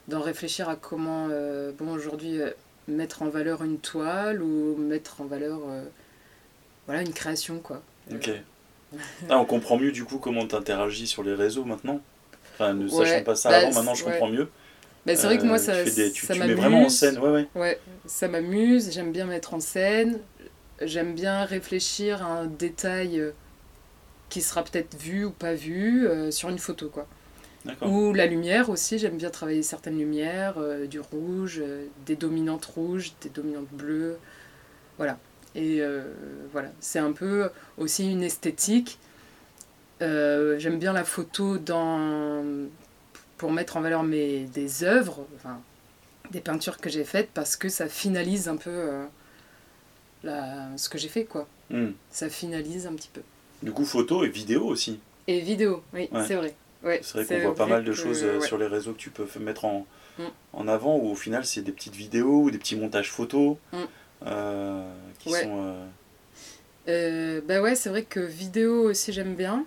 dans 0.09 0.19
réfléchir 0.19 0.67
à 0.67 0.75
comment, 0.75 1.29
bon, 1.77 1.93
aujourd'hui, 1.93 2.39
mettre 2.89 3.21
en 3.21 3.29
valeur 3.29 3.63
une 3.63 3.77
toile 3.77 4.41
ou 4.41 4.75
mettre 4.77 5.21
en 5.21 5.25
valeur, 5.25 5.59
voilà, 6.89 7.03
une 7.03 7.13
création, 7.13 7.61
quoi. 7.61 7.83
Ok. 8.11 8.29
Ah, 9.29 9.39
on 9.39 9.45
comprend 9.45 9.77
mieux 9.77 9.91
du 9.91 10.05
coup 10.05 10.19
comment 10.19 10.47
tu 10.47 10.55
interagis 10.55 11.07
sur 11.07 11.23
les 11.23 11.33
réseaux 11.35 11.65
maintenant? 11.65 12.01
Enfin, 12.55 12.73
ne 12.73 12.87
Ouais, 12.89 12.95
sachant 12.95 13.23
pas 13.23 13.35
ça 13.35 13.51
bah, 13.51 13.57
avant, 13.57 13.71
maintenant 13.73 13.95
je 13.95 14.03
ouais. 14.03 14.03
comprends 14.03 14.29
mieux. 14.29 14.51
Mais 15.05 15.15
c'est 15.15 15.27
vrai 15.27 15.37
que 15.39 15.45
moi, 15.45 15.57
Euh, 15.57 15.59
ça, 15.59 15.73
tu, 15.83 15.91
des- 15.91 16.11
tu, 16.11 16.27
ça 16.27 16.35
tu 16.35 16.43
mets 16.45 16.55
m'amuse. 16.55 16.55
vraiment 16.55 16.85
en 16.85 16.89
scène, 16.89 17.19
ouais, 17.19 17.31
ouais. 17.31 17.49
Ouais, 17.55 17.79
ça 18.05 18.27
m'amuse, 18.27 18.91
j'aime 18.91 19.11
bien 19.11 19.25
mettre 19.25 19.53
en 19.55 19.59
scène, 19.59 20.19
j'aime 20.81 21.15
bien 21.15 21.45
réfléchir 21.45 22.23
à 22.23 22.27
un 22.41 22.45
détail 22.47 23.19
euh, 23.19 23.31
qui 24.29 24.41
sera 24.41 24.63
peut-être 24.63 24.97
vu 24.97 25.25
ou 25.25 25.31
pas 25.31 25.53
vu 25.55 26.07
euh, 26.07 26.31
sur 26.31 26.49
une 26.49 26.59
photo, 26.59 26.89
quoi. 26.89 27.07
Ou 27.83 28.13
la 28.13 28.27
lumière 28.27 28.69
aussi, 28.69 28.99
j'aime 28.99 29.17
bien 29.17 29.29
travailler 29.31 29.63
certaines 29.63 29.97
lumières, 29.99 30.55
euh, 30.59 30.87
du 30.87 30.99
rouge, 30.99 31.63
des 32.05 32.15
dominantes 32.15 32.65
rouges, 32.65 33.13
des 33.21 33.29
dominantes 33.29 33.69
bleues. 33.71 34.17
Voilà. 34.97 35.19
Et 35.55 35.81
euh, 35.81 36.03
voilà, 36.51 36.69
c'est 36.79 36.99
un 36.99 37.11
peu 37.11 37.49
aussi 37.77 38.11
une 38.11 38.23
esthétique. 38.23 38.99
Euh, 40.01 40.57
j'aime 40.59 40.79
bien 40.79 40.93
la 40.93 41.03
photo 41.03 41.57
dans... 41.57 42.43
pour 43.37 43.51
mettre 43.51 43.77
en 43.77 43.81
valeur 43.81 44.03
mes... 44.03 44.45
des 44.45 44.83
œuvres, 44.83 45.25
enfin, 45.35 45.59
des 46.31 46.39
peintures 46.41 46.77
que 46.77 46.89
j'ai 46.89 47.03
faites, 47.03 47.29
parce 47.33 47.55
que 47.57 47.67
ça 47.69 47.87
finalise 47.87 48.47
un 48.47 48.55
peu 48.57 48.69
euh, 48.69 49.05
la... 50.23 50.69
ce 50.77 50.87
que 50.89 50.97
j'ai 50.97 51.09
fait, 51.09 51.25
quoi. 51.25 51.47
Hmm. 51.69 51.91
Ça 52.11 52.29
finalise 52.29 52.87
un 52.87 52.93
petit 52.93 53.09
peu. 53.11 53.21
Du 53.63 53.71
coup, 53.71 53.85
photo 53.85 54.23
et 54.23 54.29
vidéo 54.29 54.65
aussi. 54.65 54.99
Et 55.27 55.41
vidéo, 55.41 55.83
oui, 55.93 56.07
Ouais. 56.11 56.23
c'est 56.27 56.35
vrai. 56.35 56.55
Ouais, 56.83 57.01
C'est 57.03 57.23
vrai 57.23 57.37
qu'on 57.39 57.43
voit 57.47 57.55
pas 57.55 57.65
mal 57.65 57.83
de 57.83 57.91
choses 57.91 58.23
sur 58.41 58.57
les 58.57 58.67
réseaux 58.67 58.93
que 58.93 58.97
tu 58.99 59.09
peux 59.09 59.27
mettre 59.39 59.65
en, 59.65 59.85
Mm. 60.17 60.23
en 60.53 60.67
avant, 60.67 60.97
où 60.97 61.09
au 61.11 61.15
final 61.15 61.45
c'est 61.45 61.61
des 61.61 61.71
petites 61.71 61.95
vidéos 61.95 62.43
ou 62.43 62.51
des 62.51 62.57
petits 62.57 62.75
montages 62.75 63.09
photos 63.11 63.55
Mm. 63.71 63.77
Euh, 64.25 64.93
qui 65.19 65.29
Ouais. 65.29 65.31
sont. 65.31 65.61
euh, 65.63 65.85
Euh, 66.87 67.41
bah 67.41 67.61
ouais, 67.61 67.75
c'est 67.75 67.89
vrai 67.89 68.03
que 68.03 68.19
vidéo 68.19 68.83
aussi 68.89 69.13
j'aime 69.13 69.35
bien. 69.35 69.65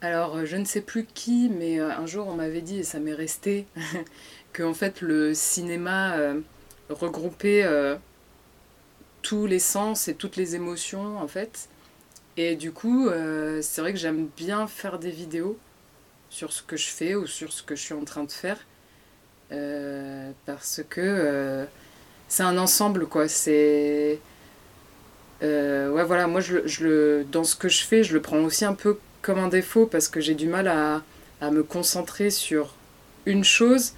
Alors 0.00 0.44
je 0.44 0.56
ne 0.56 0.64
sais 0.64 0.80
plus 0.82 1.06
qui, 1.06 1.48
mais 1.48 1.78
un 1.80 2.06
jour 2.06 2.26
on 2.28 2.34
m'avait 2.34 2.60
dit, 2.60 2.78
et 2.80 2.82
ça 2.84 2.98
m'est 3.00 3.14
resté, 3.14 3.66
que 4.52 4.62
en 4.62 4.74
fait 4.74 5.00
le 5.00 5.34
cinéma 5.34 6.16
euh, 6.16 6.40
regroupait 6.90 7.64
euh, 7.64 7.96
tous 9.22 9.46
les 9.46 9.58
sens 9.58 10.08
et 10.08 10.14
toutes 10.14 10.36
les 10.36 10.54
émotions 10.54 11.18
en 11.18 11.28
fait. 11.28 11.68
Et 12.36 12.56
du 12.56 12.72
coup, 12.72 13.08
euh, 13.08 13.62
c'est 13.62 13.80
vrai 13.82 13.92
que 13.92 13.98
j'aime 14.00 14.28
bien 14.36 14.66
faire 14.68 14.98
des 14.98 15.10
vidéos 15.10 15.58
sur 16.30 16.52
ce 16.52 16.62
que 16.62 16.76
je 16.76 16.88
fais 16.88 17.14
ou 17.16 17.26
sur 17.26 17.52
ce 17.52 17.62
que 17.62 17.76
je 17.76 17.82
suis 17.82 17.94
en 17.94 18.04
train 18.04 18.24
de 18.24 18.32
faire. 18.32 18.58
Parce 20.46 20.82
que 20.88 21.66
c'est 22.34 22.42
un 22.44 22.58
ensemble 22.58 23.06
quoi. 23.06 23.28
C'est. 23.28 24.22
Euh, 25.42 25.90
ouais, 25.90 26.04
voilà, 26.04 26.26
moi, 26.26 26.40
je, 26.40 26.54
le- 26.56 26.66
je 26.66 26.84
le, 26.84 27.24
dans 27.30 27.44
ce 27.44 27.56
que 27.56 27.68
je 27.68 27.82
fais, 27.84 28.04
je 28.04 28.14
le 28.14 28.22
prends 28.22 28.38
aussi 28.44 28.64
un 28.64 28.74
peu 28.74 28.98
comme 29.22 29.38
un 29.38 29.48
défaut 29.48 29.86
parce 29.86 30.08
que 30.08 30.20
j'ai 30.20 30.34
du 30.34 30.46
mal 30.46 30.68
à, 30.68 31.02
à 31.40 31.50
me 31.50 31.62
concentrer 31.62 32.30
sur 32.30 32.74
une 33.26 33.44
chose, 33.44 33.92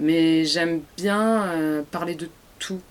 mais 0.00 0.44
j'aime 0.44 0.82
bien 0.96 1.44
euh, 1.54 1.82
parler 1.90 2.14
de 2.16 2.30
tout. 2.58 2.82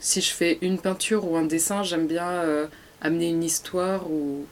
Si 0.00 0.20
je 0.22 0.32
fais 0.32 0.58
une 0.62 0.80
peinture 0.80 1.30
ou 1.30 1.36
un 1.36 1.44
dessin, 1.44 1.82
j'aime 1.84 2.06
bien 2.08 2.28
euh, 2.30 2.68
amener 3.02 3.28
une 3.30 3.44
histoire 3.44 4.10
ou, 4.10 4.46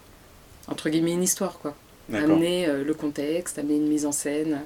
entre 0.68 0.90
guillemets, 0.90 1.14
une 1.14 1.24
histoire, 1.24 1.58
quoi. 1.60 1.76
Amener 2.18 2.66
le 2.84 2.94
contexte, 2.94 3.58
amener 3.58 3.76
une 3.76 3.88
mise 3.88 4.06
en 4.06 4.12
scène. 4.12 4.62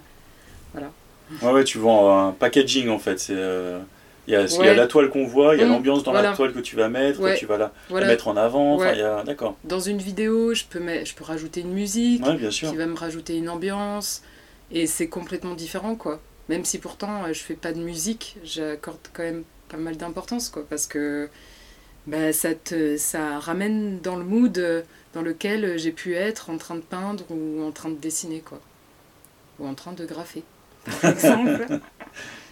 Ouais, 1.40 1.50
ouais, 1.52 1.64
tu 1.64 1.78
vends 1.78 2.28
un 2.28 2.32
packaging 2.32 2.88
en 2.88 2.99
fait. 2.99 3.18
C'est 3.18 3.34
euh, 3.37 3.82
Il 4.29 4.33
y 4.35 4.37
a, 4.37 4.43
il 4.45 4.50
y 4.52 4.57
a 4.57 4.61
Ouais. 4.61 4.75
la 4.76 4.87
toile 4.87 5.11
qu'on 5.11 5.26
voit, 5.26 5.57
il 5.57 5.61
y 5.61 5.64
a 5.64 5.67
Mm, 5.67 5.71
l'ambiance 5.71 6.05
dans 6.05 6.12
la 6.12 6.33
toile 6.33 6.52
que 6.52 6.61
tu 6.61 6.76
vas 6.76 6.88
mettre, 6.88 7.21
Ouais. 7.21 7.35
que 7.35 7.38
tu 7.41 7.47
vas 7.47 7.59
la, 7.59 7.73
mettre 8.07 8.29
en 8.29 8.37
avant. 8.37 8.76
Ouais. 8.79 8.93
il 8.95 8.99
y 8.99 9.02
a... 9.02 9.25
D'accord. 9.25 9.57
Dans 9.64 9.81
une 9.81 9.99
vidéo, 9.99 10.55
je 10.55 10.64
peux, 10.64 10.79
mettre, 10.79 11.07
je 11.11 11.14
peux 11.14 11.25
rajouter 11.25 11.61
une 11.62 11.73
musique 11.73 12.25
Ouais, 12.25 12.37
bien 12.37 12.50
sûr. 12.50 12.71
qui 12.71 12.76
va 12.76 12.87
me 12.87 12.97
rajouter 12.97 13.37
une 13.37 13.49
ambiance. 13.49 14.23
Et 14.71 14.87
c'est 14.87 15.09
complètement 15.09 15.55
différent, 15.55 15.97
quoi. 15.97 16.21
Même 16.49 16.64
si 16.64 16.79
pourtant 16.79 17.25
euh, 17.25 17.33
je 17.33 17.41
fais 17.41 17.55
pas 17.55 17.73
de 17.73 17.79
musique, 17.81 18.37
j'accorde 18.45 18.99
quand 19.12 19.23
même 19.25 19.43
pas 19.69 19.76
mal 19.76 19.97
d'importance, 19.97 20.49
quoi. 20.50 20.64
Parce 20.71 20.87
que 20.87 21.29
bah, 22.07 22.33
ça, 22.33 22.55
te, 22.55 22.97
ça 22.97 23.38
ramène 23.41 24.00
dans 24.00 24.17
le 24.17 24.25
mood 24.25 24.57
euh, 24.59 24.83
dans 25.14 25.23
lequel 25.23 25.79
j'ai 25.79 25.93
pu 25.93 26.14
être 26.14 26.49
en 26.50 26.59
train 26.59 26.75
de 26.76 26.81
peindre 26.81 27.25
ou 27.31 27.62
en 27.62 27.71
train 27.73 27.91
de 27.91 27.97
dessiner, 27.97 28.41
quoi. 28.41 28.61
Ou 29.59 29.67
en 29.67 29.75
train 29.75 29.93
de 29.93 30.05
graffer, 30.07 30.43
par 31.00 31.11
exemple. 31.12 31.67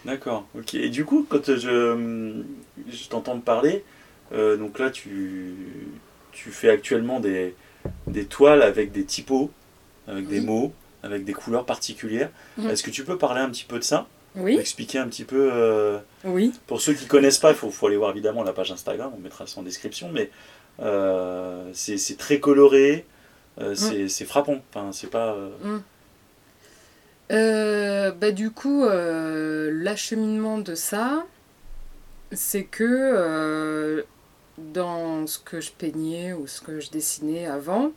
D'accord, 0.04 0.46
ok. 0.56 0.74
Et 0.74 0.88
du 0.88 1.04
coup, 1.04 1.26
quand 1.28 1.44
je, 1.56 2.42
je 2.90 3.08
t'entends 3.08 3.38
te 3.38 3.44
parler, 3.44 3.84
euh, 4.32 4.56
donc 4.56 4.78
là, 4.78 4.90
tu, 4.90 5.54
tu 6.32 6.50
fais 6.50 6.70
actuellement 6.70 7.20
des, 7.20 7.54
des 8.06 8.24
toiles 8.24 8.62
avec 8.62 8.92
des 8.92 9.04
typos, 9.04 9.50
avec 10.08 10.26
des 10.26 10.40
mots, 10.40 10.72
avec 11.02 11.24
des 11.24 11.32
couleurs 11.32 11.66
particulières. 11.66 12.30
Mhm. 12.56 12.70
Est-ce 12.70 12.82
que 12.82 12.90
tu 12.90 13.04
peux 13.04 13.18
parler 13.18 13.40
un 13.40 13.50
petit 13.50 13.64
peu 13.64 13.78
de 13.78 13.84
ça? 13.84 14.06
Oui, 14.36 14.56
Expliquer 14.58 14.98
un 14.98 15.08
petit 15.08 15.24
peu, 15.24 15.50
euh, 15.52 15.98
oui. 16.24 16.52
pour 16.68 16.80
ceux 16.80 16.94
qui 16.94 17.06
connaissent 17.06 17.38
pas, 17.38 17.50
il 17.50 17.56
faut, 17.56 17.70
faut 17.70 17.88
aller 17.88 17.96
voir 17.96 18.12
évidemment 18.12 18.44
la 18.44 18.52
page 18.52 18.70
Instagram, 18.70 19.10
on 19.16 19.20
mettra 19.20 19.46
ça 19.48 19.58
en 19.58 19.64
description, 19.64 20.08
mais 20.12 20.30
euh, 20.80 21.68
c'est 21.72 22.16
très 22.16 22.38
coloré, 22.38 23.06
euh, 23.60 23.74
c'est 23.74 24.08
c'est 24.08 24.24
frappant. 24.24 24.62
Enfin, 24.72 24.92
c'est 24.92 25.10
pas. 25.10 25.36
Mm. 25.64 25.78
Euh, 27.30 28.10
bah, 28.10 28.32
du 28.32 28.50
coup, 28.50 28.84
euh, 28.84 29.70
l'acheminement 29.72 30.58
de 30.58 30.74
ça, 30.74 31.26
c'est 32.32 32.64
que 32.64 32.84
euh, 32.84 34.02
dans 34.58 35.26
ce 35.26 35.38
que 35.38 35.60
je 35.60 35.70
peignais 35.70 36.32
ou 36.32 36.46
ce 36.46 36.60
que 36.60 36.80
je 36.80 36.90
dessinais 36.90 37.46
avant, 37.46 37.92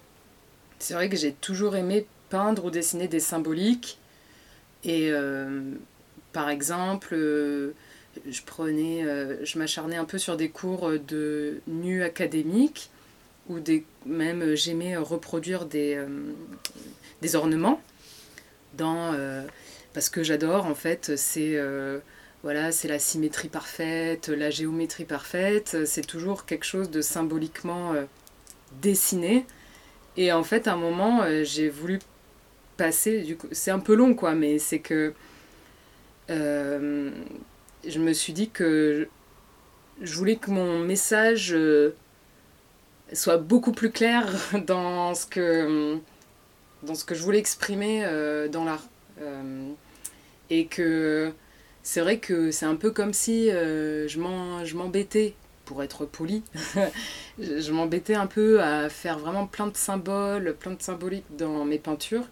c'est 0.80 0.94
vrai 0.94 1.10
que 1.10 1.16
j'ai 1.16 1.34
toujours 1.34 1.76
aimé 1.76 2.06
peindre 2.30 2.66
ou 2.66 2.70
dessiner 2.72 3.08
des 3.08 3.20
symboliques. 3.20 4.00
Et 4.84 5.14
par 6.34 6.50
exemple, 6.50 7.16
je 7.16 8.42
prenais, 8.46 9.06
je 9.46 9.58
m'acharnais 9.58 9.96
un 9.96 10.04
peu 10.04 10.18
sur 10.18 10.36
des 10.36 10.50
cours 10.50 10.92
de 11.08 11.62
nu 11.68 12.04
académique 12.04 12.90
ou 13.48 13.62
des, 13.62 13.86
même 14.06 14.56
j'aimais 14.56 14.98
reproduire 14.98 15.66
des, 15.66 16.04
des 17.22 17.36
ornements 17.38 17.82
euh, 18.82 19.46
parce 19.94 20.10
que 20.10 20.24
j'adore 20.24 20.66
en 20.66 20.76
fait 20.76 21.16
c'est 21.16 21.56
euh, 21.56 22.00
voilà 22.42 22.72
c'est 22.72 22.88
la 22.88 23.00
symétrie 23.00 23.50
parfaite 23.50 24.30
la 24.30 24.50
géométrie 24.50 25.06
parfaite 25.06 25.86
c'est 25.86 26.06
toujours 26.06 26.46
quelque 26.46 26.66
chose 26.66 26.90
de 26.90 27.02
symboliquement 27.02 27.94
euh, 27.94 28.06
dessiné. 28.82 29.46
Et 30.18 30.32
en 30.32 30.44
fait 30.44 30.68
à 30.68 30.74
un 30.74 30.78
moment 30.78 31.24
j'ai 31.44 31.70
voulu 31.70 32.00
passer 32.78 33.22
du 33.22 33.36
coup 33.38 33.48
c'est 33.52 33.72
un 33.72 33.80
peu 33.80 33.96
long 33.96 34.14
quoi 34.14 34.34
mais 34.34 34.60
c'est 34.60 34.80
que 34.80 35.14
je 36.30 38.00
me 38.00 38.14
suis 38.14 38.34
dit 38.34 38.50
que 38.50 39.08
je 40.02 40.16
voulais 40.16 40.36
que 40.36 40.52
mon 40.52 40.80
message 40.80 41.56
soit 43.12 43.38
beaucoup 43.38 43.72
plus 43.72 43.92
clair 43.92 44.28
dans 44.68 45.16
ce 45.16 45.26
que 45.26 46.00
dans 46.84 46.96
ce 46.96 47.06
que 47.06 47.16
je 47.16 47.24
voulais 47.24 47.40
exprimer 47.40 48.04
euh, 48.06 48.48
dans 48.48 48.66
l'art. 48.66 48.88
Euh, 49.22 49.70
et 50.50 50.66
que 50.66 51.32
c'est 51.82 52.02
vrai 52.02 52.20
que 52.20 52.52
c'est 52.52 52.66
un 52.66 52.76
peu 52.76 52.92
comme 52.92 53.14
si 53.14 53.50
euh, 53.50 54.08
je 54.08 54.20
m'embêtais, 54.76 55.34
pour 55.66 55.82
être 55.82 56.06
poli, 56.06 56.44
je 57.40 57.72
m'embêtais 57.72 58.16
un 58.16 58.28
peu 58.28 58.62
à 58.62 58.90
faire 58.90 59.18
vraiment 59.18 59.48
plein 59.48 59.68
de 59.68 59.78
symboles, 59.78 60.56
plein 60.60 60.74
de 60.74 60.82
symboliques 60.82 61.26
dans 61.38 61.66
mes 61.66 61.80
peintures, 61.80 62.28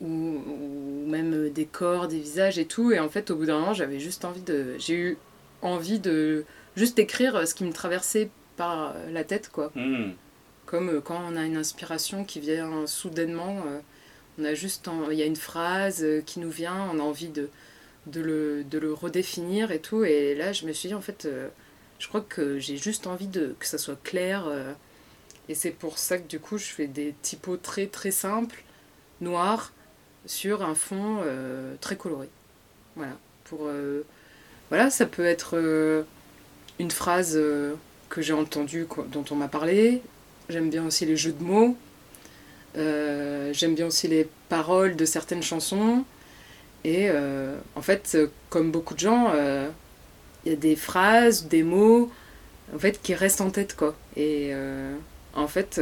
ou, 0.00 0.06
ou 0.06 1.06
même 1.08 1.48
des 1.50 1.64
corps, 1.64 2.08
des 2.08 2.20
visages 2.20 2.58
et 2.58 2.66
tout. 2.66 2.92
Et 2.92 3.00
en 3.00 3.08
fait, 3.08 3.30
au 3.30 3.36
bout 3.36 3.46
d'un 3.46 3.58
moment, 3.58 3.74
j'avais 3.74 3.98
juste 3.98 4.24
envie 4.24 4.42
de. 4.42 4.76
J'ai 4.78 4.94
eu 4.94 5.18
envie 5.62 5.98
de 5.98 6.44
juste 6.76 6.98
écrire 6.98 7.48
ce 7.48 7.54
qui 7.54 7.64
me 7.64 7.72
traversait 7.72 8.30
par 8.56 8.94
la 9.10 9.24
tête, 9.24 9.50
quoi. 9.50 9.72
hmm. 9.74 10.12
Comme 10.68 10.90
euh, 10.90 11.00
quand 11.00 11.18
on 11.26 11.34
a 11.34 11.46
une 11.46 11.56
inspiration 11.56 12.24
qui 12.24 12.40
vient 12.40 12.86
soudainement, 12.86 13.62
euh, 13.66 13.80
on 14.38 14.44
a 14.44 14.52
juste 14.52 14.90
il 15.10 15.16
y 15.16 15.22
a 15.22 15.24
une 15.24 15.34
phrase 15.34 16.04
euh, 16.04 16.20
qui 16.20 16.40
nous 16.40 16.50
vient, 16.50 16.90
on 16.92 16.98
a 16.98 17.02
envie 17.02 17.30
de, 17.30 17.48
de, 18.06 18.20
le, 18.20 18.64
de 18.64 18.78
le 18.78 18.92
redéfinir 18.92 19.70
et 19.72 19.80
tout. 19.80 20.04
Et 20.04 20.34
là, 20.34 20.52
je 20.52 20.66
me 20.66 20.72
suis 20.72 20.90
dit, 20.90 20.94
en 20.94 21.00
fait, 21.00 21.26
je 21.98 22.08
crois 22.08 22.20
que 22.20 22.58
j'ai 22.58 22.76
juste 22.76 23.06
envie 23.06 23.28
de, 23.28 23.56
que 23.58 23.64
ça 23.64 23.78
soit 23.78 23.98
clair. 24.04 24.46
et 25.48 25.54
c'est 25.54 25.70
pour 25.70 25.96
ça 25.96 26.18
que 26.18 26.28
du 26.28 26.38
coup, 26.38 26.58
je 26.58 26.66
fais 26.66 26.86
des 26.86 27.14
typos 27.22 27.56
très 27.56 27.86
très 27.86 28.10
simples, 28.10 28.62
noirs, 29.22 29.72
sur 30.26 30.62
un 30.62 30.74
fond 30.74 31.24
très 31.80 31.96
coloré. 31.96 32.28
Voilà. 32.94 33.16
Pour, 33.44 33.68
voilà, 34.68 34.90
ça 34.90 35.06
peut 35.06 35.24
être 35.24 36.04
une 36.78 36.90
phrase 36.90 37.40
que 38.10 38.20
j'ai 38.22 38.34
entendue, 38.34 38.86
dont 39.10 39.24
on 39.30 39.34
m'a 39.34 39.48
parlé. 39.48 40.02
J'aime 40.48 40.70
bien 40.70 40.86
aussi 40.86 41.04
les 41.06 41.16
jeux 41.16 41.32
de 41.32 41.42
mots. 41.42 41.76
Euh, 42.76 43.52
J'aime 43.52 43.74
bien 43.74 43.86
aussi 43.86 44.08
les 44.08 44.28
paroles 44.48 44.96
de 44.96 45.04
certaines 45.04 45.42
chansons. 45.42 46.04
Et 46.84 47.08
euh, 47.10 47.56
en 47.74 47.82
fait, 47.82 48.12
euh, 48.14 48.28
comme 48.50 48.70
beaucoup 48.70 48.94
de 48.94 49.00
gens, 49.00 49.30
euh, 49.34 49.68
il 50.44 50.52
y 50.52 50.54
a 50.54 50.58
des 50.58 50.76
phrases, 50.76 51.46
des 51.48 51.62
mots, 51.62 52.10
en 52.74 52.78
fait, 52.78 53.00
qui 53.02 53.14
restent 53.14 53.40
en 53.40 53.50
tête, 53.50 53.76
quoi. 53.76 53.94
Et 54.16 54.52
en 55.34 55.48
fait, 55.48 55.80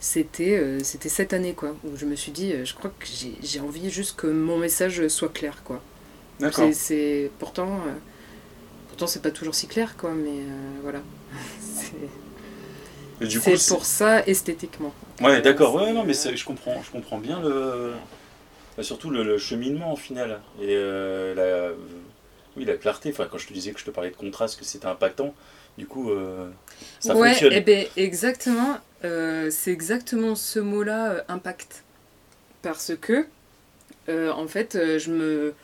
c'était 0.00 0.82
c'était 0.84 1.08
cette 1.08 1.32
année, 1.32 1.54
quoi, 1.54 1.74
où 1.84 1.96
je 1.96 2.04
me 2.06 2.14
suis 2.14 2.32
dit, 2.32 2.52
je 2.64 2.74
crois 2.74 2.90
que 2.98 3.06
j'ai 3.42 3.60
envie 3.60 3.90
juste 3.90 4.16
que 4.16 4.26
mon 4.26 4.58
message 4.58 5.06
soit 5.08 5.30
clair, 5.32 5.62
quoi. 5.64 5.82
D'accord. 6.40 6.68
C'est- 6.72 7.30
pourtant, 7.38 7.80
pourtant 8.88 9.06
c'est 9.06 9.22
pas 9.22 9.30
toujours 9.30 9.54
si 9.54 9.66
clair, 9.66 9.96
quoi, 9.96 10.12
mais 10.14 10.40
voilà. 10.82 11.00
C'est- 11.60 12.10
C'est 13.32 13.58
pour 13.58 13.84
ça 13.86 14.24
esthétiquement. 14.26 14.94
Ouais, 15.20 15.40
d'accord. 15.42 15.74
Ouais, 15.74 15.92
non, 15.92 16.04
mais 16.04 16.14
c'est- 16.14 16.36
je 16.36 16.44
comprends, 16.44 16.82
je 16.82 16.90
comprends 16.90 17.18
bien 17.18 17.40
le, 17.40 17.92
bah, 18.76 18.82
surtout 18.84 19.10
le, 19.10 19.24
le 19.24 19.38
cheminement 19.38 19.92
au 19.94 19.96
final 19.96 20.42
et 20.60 20.68
euh, 20.76 21.34
la, 21.34 21.74
oui, 22.56 22.64
la 22.66 22.76
clarté. 22.76 23.10
Enfin, 23.10 23.28
quand 23.30 23.38
je 23.38 23.48
te 23.48 23.52
disais 23.54 23.72
que 23.72 23.80
je 23.80 23.84
te 23.86 23.90
parlais 23.92 24.10
de 24.10 24.16
contraste, 24.16 24.58
que 24.58 24.64
c'était 24.66 24.86
impactant, 24.86 25.34
du 25.78 25.86
coup, 25.86 26.10
euh, 26.10 26.50
ça 27.00 27.14
ouais, 27.14 27.16
fonctionne. 27.16 27.50
eh 27.50 27.60
ben, 27.60 27.86
exactement. 27.96 28.78
euh, 29.04 29.50
c'est 29.50 29.70
exactement 29.72 30.34
ce 30.34 30.58
mot-là, 30.60 31.10
euh, 31.12 31.20
impact. 31.28 31.84
Parce 32.62 32.92
que, 33.00 33.26
euh, 34.08 34.32
en 34.32 34.48
fait, 34.48 34.76
euh, 34.76 34.98
je 34.98 35.12
me, 35.12 35.54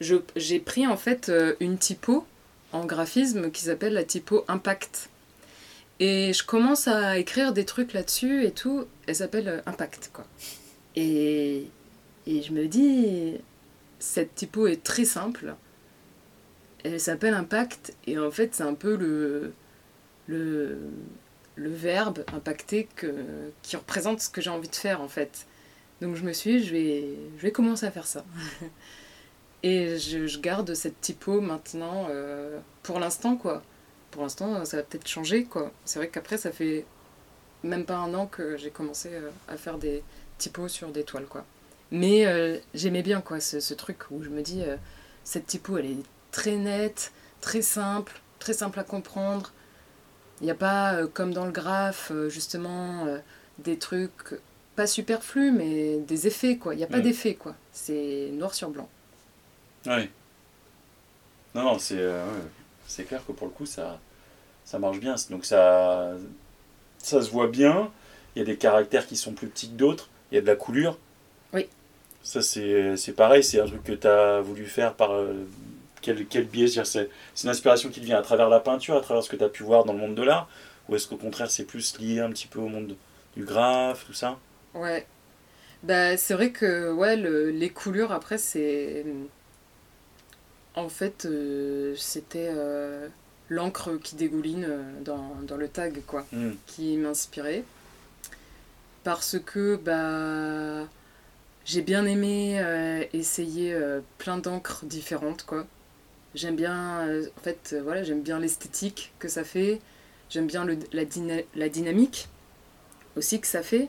je- 0.00 0.16
j'ai 0.36 0.60
pris 0.60 0.86
en 0.86 0.96
fait 0.96 1.28
euh, 1.30 1.56
une 1.60 1.78
typo 1.78 2.26
en 2.72 2.86
graphisme 2.86 3.50
qui 3.52 3.62
s'appelle 3.64 3.94
la 3.94 4.04
typo 4.04 4.44
impact. 4.48 5.10
Et 6.00 6.32
je 6.32 6.42
commence 6.42 6.88
à 6.88 7.18
écrire 7.18 7.52
des 7.52 7.64
trucs 7.64 7.92
là-dessus 7.92 8.44
et 8.44 8.50
tout. 8.52 8.86
Elle 9.06 9.14
s'appelle 9.14 9.48
euh, 9.48 9.60
impact, 9.66 10.10
quoi. 10.12 10.24
Et, 10.96 11.66
et 12.26 12.42
je 12.42 12.52
me 12.52 12.66
dis, 12.66 13.36
cette 13.98 14.34
typo 14.34 14.66
est 14.66 14.82
très 14.82 15.04
simple. 15.04 15.54
Elle 16.82 16.98
s'appelle 16.98 17.34
impact 17.34 17.94
et 18.06 18.18
en 18.18 18.30
fait 18.30 18.54
c'est 18.54 18.62
un 18.62 18.72
peu 18.74 18.96
le, 18.96 19.52
le, 20.26 20.78
le 21.56 21.68
verbe 21.70 22.24
impacter 22.32 22.88
que, 22.96 23.14
qui 23.62 23.76
représente 23.76 24.20
ce 24.20 24.30
que 24.30 24.40
j'ai 24.40 24.48
envie 24.50 24.68
de 24.68 24.74
faire 24.74 25.02
en 25.02 25.08
fait. 25.08 25.46
Donc 26.00 26.16
je 26.16 26.22
me 26.22 26.32
suis 26.32 26.58
dit, 26.58 26.66
je 26.66 26.72
vais, 26.72 27.04
je 27.36 27.42
vais 27.42 27.52
commencer 27.52 27.84
à 27.84 27.90
faire 27.90 28.06
ça. 28.06 28.24
Et 29.62 29.98
je, 29.98 30.26
je 30.26 30.38
garde 30.40 30.72
cette 30.72 31.02
typo 31.02 31.42
maintenant 31.42 32.06
euh, 32.08 32.58
pour 32.82 32.98
l'instant 32.98 33.36
quoi. 33.36 33.62
Pour 34.10 34.22
l'instant 34.22 34.64
ça 34.64 34.78
va 34.78 34.82
peut-être 34.82 35.06
changer 35.08 35.44
quoi. 35.44 35.70
C'est 35.84 35.98
vrai 35.98 36.08
qu'après 36.08 36.36
ça 36.38 36.50
fait 36.52 36.84
même 37.62 37.84
pas 37.84 37.96
un 37.96 38.12
an 38.14 38.26
que 38.26 38.56
j'ai 38.56 38.70
commencé 38.70 39.10
euh, 39.12 39.30
à 39.48 39.56
faire 39.56 39.78
des 39.78 40.02
typos 40.38 40.68
sur 40.68 40.88
des 40.90 41.04
toiles 41.04 41.26
quoi. 41.26 41.44
Mais 41.90 42.26
euh, 42.26 42.58
j'aimais 42.74 43.02
bien 43.02 43.20
quoi 43.20 43.40
ce, 43.40 43.60
ce 43.60 43.74
truc 43.74 44.10
où 44.10 44.22
je 44.22 44.28
me 44.30 44.42
dis 44.42 44.62
euh, 44.62 44.76
cette 45.24 45.46
typo 45.46 45.76
elle 45.78 45.86
est 45.86 45.96
très 46.32 46.56
nette, 46.56 47.12
très 47.40 47.62
simple, 47.62 48.20
très 48.38 48.52
simple 48.52 48.78
à 48.80 48.84
comprendre. 48.84 49.52
Il 50.40 50.44
n'y 50.44 50.50
a 50.50 50.54
pas, 50.54 50.94
euh, 50.94 51.06
comme 51.06 51.34
dans 51.34 51.44
le 51.44 51.50
graphe, 51.52 52.12
justement, 52.28 53.04
des 53.58 53.76
trucs 53.78 54.40
pas 54.76 54.86
superflus, 54.86 55.50
mais 55.52 55.98
des 55.98 56.26
effets, 56.28 56.56
quoi. 56.56 56.72
Il 56.74 56.78
n'y 56.78 56.84
a 56.84 56.86
pas 56.86 56.98
Mm. 57.00 57.02
d'effets, 57.02 57.34
quoi. 57.34 57.54
C'est 57.72 58.30
noir 58.32 58.54
sur 58.54 58.70
blanc. 58.70 58.88
Ouais. 59.86 60.08
Non, 61.54 61.64
non, 61.64 61.78
c'est 61.78 61.96
ouais, 61.96 62.22
c'est 62.90 63.04
clair 63.04 63.24
que 63.26 63.32
pour 63.32 63.46
le 63.48 63.52
coup, 63.54 63.66
ça, 63.66 64.00
ça 64.64 64.78
marche 64.78 65.00
bien. 65.00 65.16
Donc 65.30 65.44
ça, 65.46 66.12
ça 66.98 67.22
se 67.22 67.30
voit 67.30 67.48
bien. 67.48 67.90
Il 68.36 68.40
y 68.40 68.42
a 68.42 68.44
des 68.46 68.56
caractères 68.58 69.06
qui 69.06 69.16
sont 69.16 69.32
plus 69.34 69.48
petits 69.48 69.68
que 69.70 69.74
d'autres. 69.76 70.10
Il 70.32 70.36
y 70.36 70.38
a 70.38 70.42
de 70.42 70.48
la 70.48 70.56
coulure. 70.56 70.98
Oui. 71.52 71.68
Ça, 72.22 72.42
c'est 72.42 73.12
pareil. 73.16 73.42
C'est 73.42 73.60
un 73.60 73.66
truc 73.66 73.82
que 73.84 73.92
tu 73.92 74.06
as 74.06 74.40
voulu 74.40 74.66
faire 74.66 74.94
par, 74.94 75.12
euh, 75.12 75.46
quel, 76.02 76.26
quel 76.26 76.44
biais? 76.46 76.68
C'est 76.68 76.84
c'est 76.84 77.44
une 77.44 77.50
inspiration 77.50 77.88
qui 77.90 78.00
te 78.00 78.04
vient 78.06 78.18
à 78.18 78.22
travers 78.22 78.48
la 78.48 78.60
peinture, 78.60 78.96
à 78.96 79.00
travers 79.00 79.22
ce 79.22 79.30
que 79.30 79.36
tu 79.36 79.44
as 79.44 79.48
pu 79.48 79.62
voir 79.62 79.84
dans 79.84 79.92
le 79.92 79.98
monde 79.98 80.14
de 80.14 80.22
l'art? 80.22 80.48
Ou 80.88 80.96
est-ce 80.96 81.08
qu'au 81.08 81.16
contraire, 81.16 81.50
c'est 81.50 81.64
plus 81.64 81.98
lié 81.98 82.20
un 82.20 82.30
petit 82.30 82.46
peu 82.48 82.58
au 82.60 82.68
monde 82.68 82.96
du 83.36 83.44
graphe, 83.44 84.04
tout 84.06 84.12
ça? 84.14 84.38
Ouais. 84.74 85.06
Bah, 85.82 86.16
c'est 86.16 86.34
vrai 86.34 86.52
que 86.52 86.92
ouais, 86.92 87.16
le- 87.16 87.50
les 87.50 87.70
coulures, 87.70 88.12
après, 88.12 88.38
c'est. 88.38 89.04
En 90.74 90.88
fait, 90.88 91.24
euh, 91.26 91.94
c'était 91.96 92.50
euh, 92.54 93.08
l'encre 93.48 93.96
qui 94.02 94.14
dégouline 94.16 94.66
euh, 94.68 94.82
dans, 95.02 95.36
dans 95.42 95.56
le 95.56 95.68
tag, 95.68 96.00
quoi, 96.06 96.26
Hmm. 96.32 96.52
qui 96.66 96.96
m'inspirait. 96.96 97.64
Parce 99.04 99.38
que, 99.44 99.76
bah. 99.76 100.88
J'ai 101.66 101.82
bien 101.82 102.06
aimé 102.06 102.58
euh, 102.60 103.04
essayer 103.12 103.78
plein 104.18 104.38
d'encres 104.38 104.84
différentes, 104.86 105.44
quoi. 105.44 105.66
J'aime 106.34 106.56
bien, 106.56 107.06
en 107.36 107.40
fait, 107.42 107.76
voilà, 107.84 108.02
j'aime 108.02 108.22
bien 108.22 108.40
l'esthétique 108.40 109.12
que 109.18 109.28
ça 109.28 109.44
fait. 109.44 109.80
J'aime 110.30 110.46
bien 110.46 110.64
le, 110.64 110.78
la, 110.92 111.04
dyna- 111.04 111.44
la 111.54 111.68
dynamique 111.68 112.28
aussi 113.16 113.40
que 113.40 113.46
ça 113.46 113.62
fait. 113.62 113.88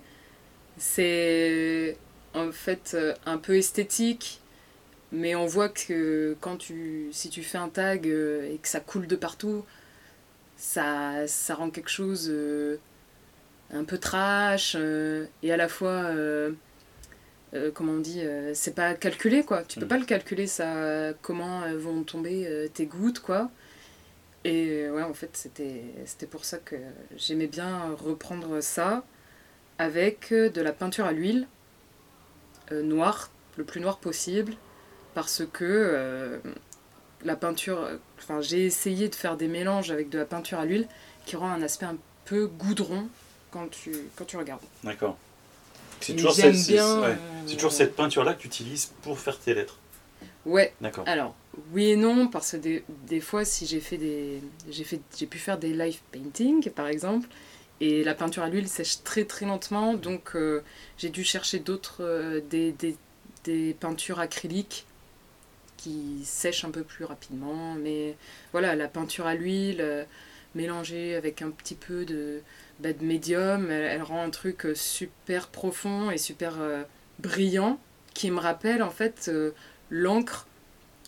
C'est 0.78 1.98
en 2.34 2.52
fait 2.52 2.98
un 3.26 3.38
peu 3.38 3.56
esthétique, 3.58 4.41
mais 5.12 5.36
on 5.36 5.46
voit 5.46 5.70
que 5.70 6.36
quand 6.42 6.58
tu, 6.58 7.10
si 7.12 7.30
tu 7.30 7.44
fais 7.44 7.58
un 7.58 7.70
tag 7.70 8.08
euh, 8.08 8.50
et 8.54 8.58
que 8.58 8.68
ça 8.68 8.80
coule 8.80 9.08
de 9.08 9.16
partout, 9.16 9.66
ça, 10.58 11.28
ça 11.28 11.56
rend 11.56 11.70
quelque 11.70 11.90
chose 11.90 12.28
euh, 12.30 12.78
un 13.74 13.84
peu 13.84 13.98
trash 13.98 14.76
euh, 14.80 15.26
et 15.44 15.52
à 15.52 15.58
la 15.58 15.68
fois, 15.68 16.12
comment 17.74 17.94
on 17.94 18.00
dit, 18.00 18.22
c'est 18.54 18.76
pas 18.76 18.94
calculé 18.94 19.44
quoi. 19.44 19.64
Tu 19.64 19.80
peux 19.80 19.86
Mm. 19.86 19.90
pas 19.90 19.98
le 19.98 20.06
calculer 20.06 20.48
ça, 20.48 21.14
comment 21.22 21.62
vont 21.78 22.04
tomber 22.04 22.70
tes 22.74 22.86
gouttes 22.86 23.20
quoi. 23.20 23.50
Et 24.44 24.90
ouais, 24.90 25.04
en 25.04 25.14
fait, 25.14 25.32
c'était 25.34 25.84
c'était 26.06 26.26
pour 26.28 26.46
ça 26.46 26.58
que 26.58 26.76
j'aimais 27.18 27.48
bien 27.48 27.94
reprendre 27.96 28.62
ça 28.62 29.04
avec 29.78 30.32
de 30.34 30.62
la 30.62 30.72
peinture 30.74 31.06
à 31.06 31.12
l'huile 31.12 31.48
euh, 32.72 32.82
noire, 32.84 33.30
le 33.58 33.64
plus 33.64 33.82
noir 33.82 33.98
possible, 34.00 34.54
parce 35.14 35.44
que 35.52 35.64
euh, 35.66 36.40
la 37.24 37.36
peinture, 37.36 37.80
euh, 37.82 37.98
enfin 38.20 38.42
j'ai 38.42 38.66
essayé 38.66 39.10
de 39.10 39.16
faire 39.16 39.38
des 39.38 39.48
mélanges 39.48 39.92
avec 39.92 40.10
de 40.10 40.18
la 40.18 40.26
peinture 40.26 40.60
à 40.60 40.66
l'huile 40.66 40.88
qui 41.26 41.36
rend 41.36 41.50
un 41.52 41.62
aspect 41.62 41.86
un 41.86 41.98
peu 42.26 42.48
goudron 42.48 43.08
quand 43.52 43.70
tu, 43.70 43.92
quand 44.16 44.26
tu 44.26 44.38
regardes. 44.38 44.62
D'accord. 44.84 45.18
C'est 46.00 46.14
toujours, 46.16 46.34
cette, 46.34 46.56
c'est- 46.56 46.74
ouais. 46.74 46.80
euh, 46.82 47.16
C'est 47.46 47.56
toujours 47.56 47.72
cette 47.72 47.96
peinture-là 47.96 48.34
que 48.34 48.42
tu 48.42 48.48
utilises 48.48 48.92
pour 49.04 49.20
faire 49.20 49.38
tes 49.38 49.54
lettres. 49.54 49.78
Ouais, 50.46 50.74
D'accord. 50.82 51.08
alors 51.08 51.36
oui 51.74 51.90
et 51.92 51.96
non, 51.96 52.28
parce 52.28 52.54
que 52.54 52.58
des, 52.58 52.84
des 53.08 53.20
fois, 53.20 53.46
si 53.46 53.68
j'ai 53.68 53.80
fait 53.80 53.98
des. 53.98 54.42
J'ai 54.70 54.84
fait- 54.84 55.02
j'ai 55.18 55.28
pu 55.28 55.38
faire 55.38 55.60
des 55.60 55.74
live 55.74 56.00
painting 56.12 56.68
par 56.72 56.88
exemple, 56.88 57.28
et 57.80 58.04
la 58.04 58.16
peinture 58.16 58.42
à 58.42 58.50
l'huile 58.50 58.68
sèche 58.68 59.04
très 59.04 59.26
très 59.26 59.46
lentement, 59.46 59.94
donc 59.94 60.36
euh, 60.36 60.64
j'ai 60.98 61.10
dû 61.10 61.24
chercher 61.24 61.60
d'autres. 61.60 61.98
euh, 62.02 62.42
des, 62.50 62.72
des, 62.72 62.96
des 63.44 63.76
peintures 63.80 64.20
acryliques 64.20 64.86
qui 65.82 66.22
sèchent 66.24 66.66
un 66.66 66.72
peu 66.72 66.84
plus 66.84 67.06
rapidement, 67.06 67.74
mais 67.76 68.16
voilà, 68.52 68.76
la 68.76 68.88
peinture 68.88 69.26
à 69.26 69.36
l'huile 69.36 69.82
euh, 69.82 70.04
mélangée 70.54 71.16
avec 71.16 71.42
un 71.42 71.50
petit 71.50 71.76
peu 71.76 72.06
de, 72.06 72.42
bah, 72.80 72.94
de 72.94 73.04
médium, 73.04 73.72
elle, 73.72 73.86
elle 73.86 74.04
rend 74.04 74.22
un 74.22 74.30
truc 74.30 74.66
euh, 74.66 74.76
super 74.76 75.48
profond 75.48 76.12
et 76.12 76.18
super 76.18 76.62
euh, 76.62 76.84
brillant 77.20 77.80
qui 78.14 78.30
me 78.30 78.40
rappelle 78.40 78.84
en 78.84 78.92
fait 78.92 79.28
euh, 79.30 79.52
l'encre 79.90 80.46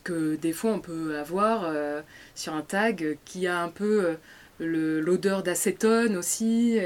que 0.04 0.36
des 0.36 0.54
fois 0.54 0.72
on 0.72 0.80
peut 0.80 1.18
avoir 1.18 1.66
euh, 1.66 2.02
sur 2.34 2.56
un 2.56 2.62
tag 2.62 3.18
qui 3.26 3.48
a 3.48 3.62
un 3.62 3.70
peu 3.70 4.18
l'odeur 4.60 5.44
d'acétone 5.44 6.18
aussi 6.18 6.78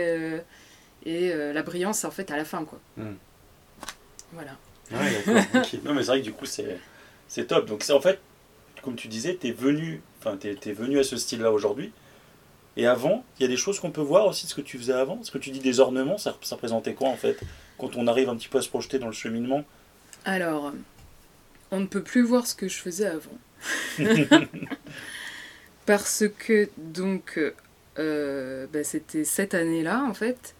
et 1.05 1.33
la 1.33 1.63
brillance 1.63 2.05
en 2.05 2.12
fait 2.12 2.31
à 2.31 2.38
la 2.38 2.45
fin 2.45 2.63
quoi. 2.65 2.79
Hmm. 2.97 3.15
Voilà. 4.33 4.57
Ouais. 4.91 5.23
Non, 5.83 5.93
mais 5.93 6.01
c'est 6.01 6.07
vrai 6.07 6.19
que 6.19 6.25
du 6.25 6.33
coup, 6.33 6.45
c'est, 6.45 6.77
c'est 7.27 7.47
top. 7.47 7.65
Donc, 7.65 7.83
c'est 7.83 7.93
en 7.93 8.01
fait, 8.01 8.19
comme 8.81 8.95
tu 8.95 9.07
disais, 9.07 9.35
t'es 9.35 9.51
venu, 9.51 10.01
enfin, 10.19 10.37
t'es, 10.37 10.55
t'es 10.55 10.73
venu 10.73 10.99
à 10.99 11.03
ce 11.03 11.17
style-là 11.17 11.51
aujourd'hui. 11.51 11.91
Et 12.75 12.85
avant, 12.85 13.25
il 13.39 13.41
y 13.41 13.45
a 13.45 13.47
des 13.47 13.57
choses 13.57 13.79
qu'on 13.79 13.91
peut 13.91 14.01
voir 14.01 14.27
aussi 14.27 14.45
de 14.45 14.51
ce 14.51 14.55
que 14.55 14.61
tu 14.61 14.77
faisais 14.77 14.93
avant. 14.93 15.23
Ce 15.23 15.31
que 15.31 15.39
tu 15.39 15.49
dis 15.49 15.59
des 15.59 15.79
ornements, 15.79 16.17
ça, 16.17 16.37
ça 16.41 16.55
représentait 16.55 16.93
quoi 16.93 17.09
en 17.09 17.15
fait 17.15 17.39
Quand 17.79 17.95
on 17.95 18.05
arrive 18.05 18.29
un 18.29 18.35
petit 18.35 18.47
peu 18.47 18.59
à 18.59 18.61
se 18.61 18.69
projeter 18.69 18.99
dans 18.99 19.07
le 19.07 19.13
cheminement? 19.13 19.63
Alors, 20.25 20.73
on 21.71 21.79
ne 21.79 21.87
peut 21.87 22.03
plus 22.03 22.21
voir 22.21 22.45
ce 22.45 22.53
que 22.53 22.67
je 22.67 22.77
faisais 22.77 23.07
avant. 23.07 23.37
Parce 25.85 26.25
que, 26.37 26.69
donc, 26.77 27.39
euh, 27.97 28.67
bah, 28.71 28.83
c'était 28.83 29.23
cette 29.23 29.53
année-là, 29.53 30.03
en 30.03 30.13
fait. 30.13 30.53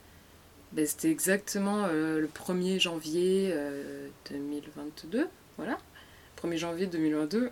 Bah, 0.72 0.86
c'était 0.86 1.12
exactement 1.12 1.86
euh, 1.86 2.20
le 2.20 2.28
1er 2.28 2.80
janvier 2.80 3.52
euh, 3.54 4.08
2022. 4.32 5.28
Voilà. 5.58 5.78
1er 6.42 6.58
janvier 6.58 6.88
2022. 6.88 7.50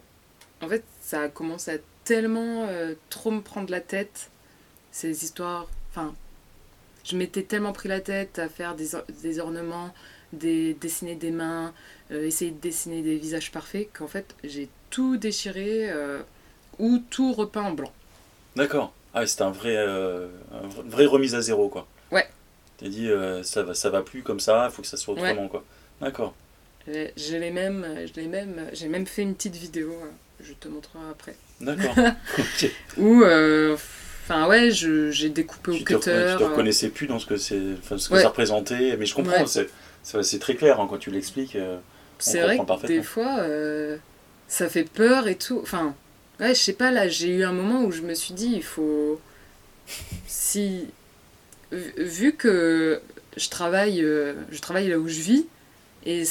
En 0.61 0.67
fait, 0.69 0.83
ça 1.01 1.21
a 1.21 1.27
commencé 1.29 1.71
à 1.71 1.77
tellement 2.03 2.67
euh, 2.69 2.93
trop 3.09 3.31
me 3.31 3.41
prendre 3.41 3.69
la 3.71 3.81
tête. 3.81 4.29
Ces 4.91 5.23
histoires. 5.23 5.67
Enfin, 5.91 6.13
je 7.03 7.17
m'étais 7.17 7.43
tellement 7.43 7.73
pris 7.73 7.89
la 7.89 7.99
tête 7.99 8.39
à 8.39 8.47
faire 8.49 8.75
des, 8.75 8.95
or- 8.95 9.03
des 9.21 9.39
ornements, 9.39 9.93
des, 10.33 10.73
dessiner 10.75 11.15
des 11.15 11.31
mains, 11.31 11.73
euh, 12.11 12.25
essayer 12.25 12.51
de 12.51 12.59
dessiner 12.59 13.01
des 13.01 13.17
visages 13.17 13.51
parfaits, 13.51 13.89
qu'en 13.93 14.07
fait 14.07 14.35
j'ai 14.43 14.69
tout 14.89 15.17
déchiré 15.17 15.89
euh, 15.91 16.21
ou 16.79 16.99
tout 17.09 17.33
repeint 17.33 17.63
en 17.63 17.71
blanc. 17.71 17.91
D'accord. 18.55 18.93
Ah, 19.13 19.25
c'était 19.27 19.43
un 19.43 19.51
vrai, 19.51 19.77
un 19.77 20.67
vrai- 20.67 20.83
vraie 20.85 21.05
remise 21.05 21.35
à 21.35 21.41
zéro, 21.41 21.69
quoi. 21.69 21.87
Ouais. 22.11 22.27
T'as 22.77 22.87
dit, 22.89 23.09
ça, 23.43 23.63
va, 23.63 23.73
ça 23.73 23.89
va 23.89 24.01
plus 24.01 24.23
comme 24.23 24.41
ça, 24.41 24.67
il 24.69 24.73
faut 24.73 24.81
que 24.81 24.87
ça 24.87 24.97
soit 24.97 25.13
autrement, 25.13 25.47
quoi. 25.47 25.63
D'accord. 26.01 26.33
J'ai 26.87 27.13
je 27.17 27.35
l'ai 27.37 27.51
même, 27.51 27.85
je 28.05 28.19
l'ai 28.21 28.27
même, 28.27 28.67
j'ai 28.73 28.87
même 28.87 29.05
fait 29.07 29.23
une 29.23 29.33
petite 29.35 29.55
vidéo, 29.55 29.91
euh, 29.91 30.43
je 30.43 30.53
te 30.53 30.67
montrerai 30.67 30.99
après. 31.09 31.35
D'accord. 31.61 31.95
ok. 32.37 32.71
Où, 32.97 33.23
euh, 33.23 33.75
enfin 34.23 34.47
ouais, 34.47 34.69
j'ai 34.71 35.29
découpé 35.29 35.71
au 35.71 35.73
Tu 35.75 35.83
cutter. 35.83 35.95
tu 35.99 36.05
te 36.05 36.09
euh, 36.09 36.37
reconnaissais 36.37 36.89
plus 36.89 37.07
dans 37.07 37.17
ce 37.19 37.25
que, 37.25 37.37
c'est, 37.37 37.59
ce 37.97 38.09
que 38.09 38.13
Ouais. 38.15 38.21
ça 38.21 38.27
représentait, 38.29 38.95
mais 38.97 39.05
je 39.05 39.15
comprends, 39.15 39.43
Ouais. 39.45 39.67
c'est, 40.03 40.39
très 40.39 40.55
clair 40.55 40.79
hein, 40.79 40.87
quand 40.89 40.97
tu 40.99 41.09
l'expliques. 41.11 41.55
euh, 41.55 41.77
C'est 42.19 42.41
vrai 42.41 42.57
que 42.57 42.87
des 42.87 43.01
fois, 43.01 43.43
ça 44.47 44.69
fait 44.69 44.83
peur 44.83 45.27
et 45.27 45.35
tout. 45.35 45.59
Enfin, 45.63 45.95
ouais, 46.39 46.49
je 46.53 46.59
sais 46.59 46.73
pas, 46.73 46.91
là, 46.91 47.07
j'ai 47.07 47.29
eu 47.29 47.43
un 47.43 47.51
moment 47.53 47.83
où 47.83 47.91
je 47.91 48.01
me 48.03 48.13
suis 48.13 48.33
dit, 48.35 48.51
il 48.55 48.63
faut. 48.63 49.19
Si. 50.27 50.85
vu- 51.71 52.33
que 52.35 53.01
je 53.37 53.49
travaille, 53.49 53.99
je 54.01 54.59
travaille 54.61 54.87
là 54.89 54.97
où 54.99 55.07
je 55.07 55.19
vis, 55.19 55.45
et 56.05 56.23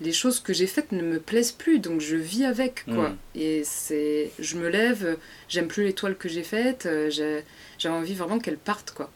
les 0.00 0.12
choses 0.12 0.40
que 0.40 0.52
j'ai 0.52 0.66
faites 0.66 0.92
ne 0.92 1.02
me 1.02 1.18
plaisent 1.18 1.52
plus, 1.52 1.78
donc 1.80 2.00
je 2.00 2.16
vis 2.16 2.44
avec, 2.44 2.84
quoi. 2.84 3.10
Mm. 3.10 3.16
Et 3.34 3.62
c'est. 3.64 4.30
Je 4.38 4.56
me 4.56 4.68
lève, 4.68 5.16
j'aime 5.48 5.68
plus 5.68 5.84
les 5.84 5.92
toiles 5.92 6.16
que 6.16 6.28
j'ai 6.28 6.42
faites, 6.44 6.86
euh, 6.86 7.10
j'ai 7.10 7.44
j'ai 7.78 7.88
envie 7.88 8.14
vraiment 8.14 8.38
qu'elles 8.38 8.58
partent, 8.58 8.92
quoi. 8.92 9.10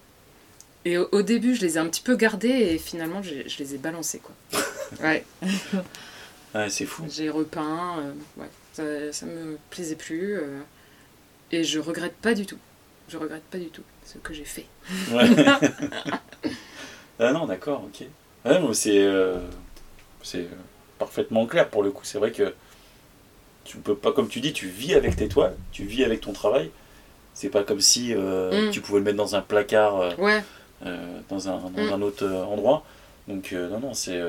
Et 0.84 0.98
au, 0.98 1.08
au 1.12 1.22
début, 1.22 1.54
je 1.54 1.60
les 1.60 1.76
ai 1.76 1.78
un 1.78 1.86
petit 1.86 2.02
peu 2.02 2.16
gardées, 2.16 2.48
et 2.48 2.78
finalement, 2.78 3.22
je 3.22 3.58
les 3.58 3.74
ai 3.74 3.78
balancées, 3.78 4.20
quoi. 4.20 4.34
Ouais. 5.02 5.24
Ouais, 6.54 6.68
c'est 6.68 6.84
fou. 6.84 7.04
J'ai 7.08 7.30
repeint, 7.30 7.98
euh, 8.00 8.12
ouais, 8.36 8.48
ça, 8.74 9.12
ça 9.12 9.24
me 9.26 9.56
plaisait 9.70 9.96
plus. 9.96 10.34
euh, 10.36 10.60
et 11.50 11.64
je 11.64 11.78
regrette 11.78 12.14
pas 12.14 12.34
du 12.34 12.44
tout. 12.44 12.58
Je 13.08 13.16
regrette 13.16 13.42
pas 13.44 13.58
du 13.58 13.68
tout 13.68 13.82
ce 14.04 14.18
que 14.18 14.34
j'ai 14.34 14.44
fait. 14.44 14.66
Ouais. 15.10 15.28
ah 17.18 17.32
non, 17.32 17.46
d'accord, 17.46 17.84
ok. 17.84 18.06
Ouais, 18.44 18.58
non, 18.60 18.72
c'est, 18.72 18.98
euh, 18.98 19.38
c'est 20.22 20.46
parfaitement 21.04 21.46
clair 21.46 21.68
pour 21.68 21.82
le 21.82 21.90
coup. 21.90 22.04
C'est 22.04 22.18
vrai 22.18 22.30
que 22.32 22.54
tu 23.64 23.76
peux 23.78 23.94
pas, 23.94 24.12
comme 24.12 24.28
tu 24.28 24.40
dis, 24.40 24.52
tu 24.52 24.66
vis 24.68 24.94
avec 24.94 25.16
tes 25.16 25.28
toiles, 25.28 25.56
tu 25.72 25.84
vis 25.84 26.04
avec 26.04 26.20
ton 26.20 26.32
travail. 26.32 26.70
C'est 27.34 27.48
pas 27.48 27.64
comme 27.64 27.80
si 27.80 28.12
euh, 28.14 28.68
Mm. 28.68 28.70
tu 28.70 28.80
pouvais 28.80 28.98
le 28.98 29.04
mettre 29.04 29.16
dans 29.16 29.34
un 29.36 29.40
placard, 29.40 30.00
euh, 30.00 30.10
Ouais, 30.18 30.42
euh, 30.86 31.20
dans, 31.28 31.48
un, 31.48 31.58
dans 31.58 31.70
Mm. 31.84 31.92
un 31.92 32.02
autre 32.02 32.26
endroit. 32.26 32.84
Donc, 33.28 33.52
non, 33.52 33.80
non, 33.80 33.94
c'est 33.94 34.20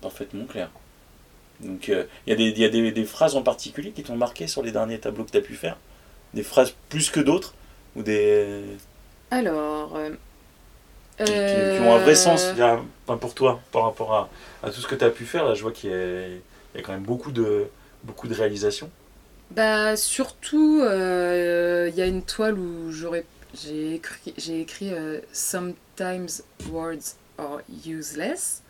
parfaitement 0.00 0.44
clair. 0.46 0.70
Donc, 1.60 1.88
il 1.88 2.06
y 2.26 2.32
a, 2.32 2.36
des, 2.36 2.44
il 2.48 2.58
y 2.58 2.64
a 2.64 2.68
des, 2.68 2.92
des 2.92 3.04
phrases 3.04 3.36
en 3.36 3.42
particulier 3.42 3.90
qui 3.90 4.02
t'ont 4.02 4.16
marqué 4.16 4.46
sur 4.46 4.62
les 4.62 4.72
derniers 4.72 4.98
tableaux 4.98 5.24
que 5.24 5.30
tu 5.30 5.38
as 5.38 5.42
pu 5.42 5.54
faire? 5.54 5.76
Des 6.34 6.42
phrases 6.42 6.74
plus 6.88 7.10
que 7.10 7.20
d'autres? 7.20 7.54
Ou 7.96 8.02
des. 8.02 8.62
alors. 9.30 9.98
Qui, 11.24 11.80
ont 11.80 11.94
un 11.94 11.98
vrai 11.98 12.14
sens 12.14 12.52
pour 13.20 13.34
toi 13.34 13.60
par 13.72 13.84
rapport 13.84 14.14
à, 14.62 14.70
tout 14.70 14.80
ce 14.80 14.86
que 14.86 14.94
tu 14.94 15.04
as 15.04 15.10
pu 15.10 15.24
faire. 15.24 15.44
Là, 15.44 15.54
je 15.54 15.62
vois 15.62 15.72
qu'il 15.72 15.90
y, 15.90 15.94
a- 16.78 16.82
quand 16.82 16.92
même 16.92 17.02
beaucoup 17.02 17.32
de, 17.32 17.66
beaucoup 18.04 18.28
de 18.28 18.34
réalisations. 18.34 18.90
Bah, 19.50 19.96
surtout, 19.96 20.80
euh, 20.82 21.88
il 21.90 21.98
y 21.98 22.02
a 22.02 22.06
une 22.06 22.22
toile 22.22 22.58
où. 22.58 22.90
J'ai 23.54 23.96
écrit, 23.96 24.32
j'ai 24.38 24.60
écrit 24.62 24.94
euh, 24.94 25.20
Sometimes 25.32 26.42
words 26.70 27.16
are 27.36 27.60
useless. 27.86 28.62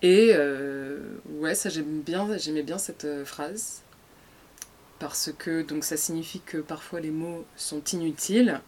Et 0.00 0.30
euh, 0.34 0.98
ouais, 1.38 1.54
ça 1.54 1.68
j'aime 1.68 2.00
bien, 2.00 2.26
j'aimais 2.38 2.62
bien 2.62 2.78
cette 2.78 3.06
phrase. 3.24 3.82
parce 4.98 5.30
que 5.36 5.62
donc 5.62 5.84
ça 5.84 5.96
signifie 5.96 6.40
que 6.40 6.58
parfois 6.58 7.00
les 7.00 7.10
mots 7.10 7.44
sont 7.56 7.82
inutiles. 7.92 8.60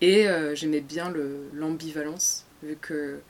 Et 0.00 0.28
euh, 0.28 0.54
j'aimais 0.54 0.80
bien 0.80 1.12
l'ambivalence, 1.52 2.44
vu 2.62 2.76
que 2.80 3.20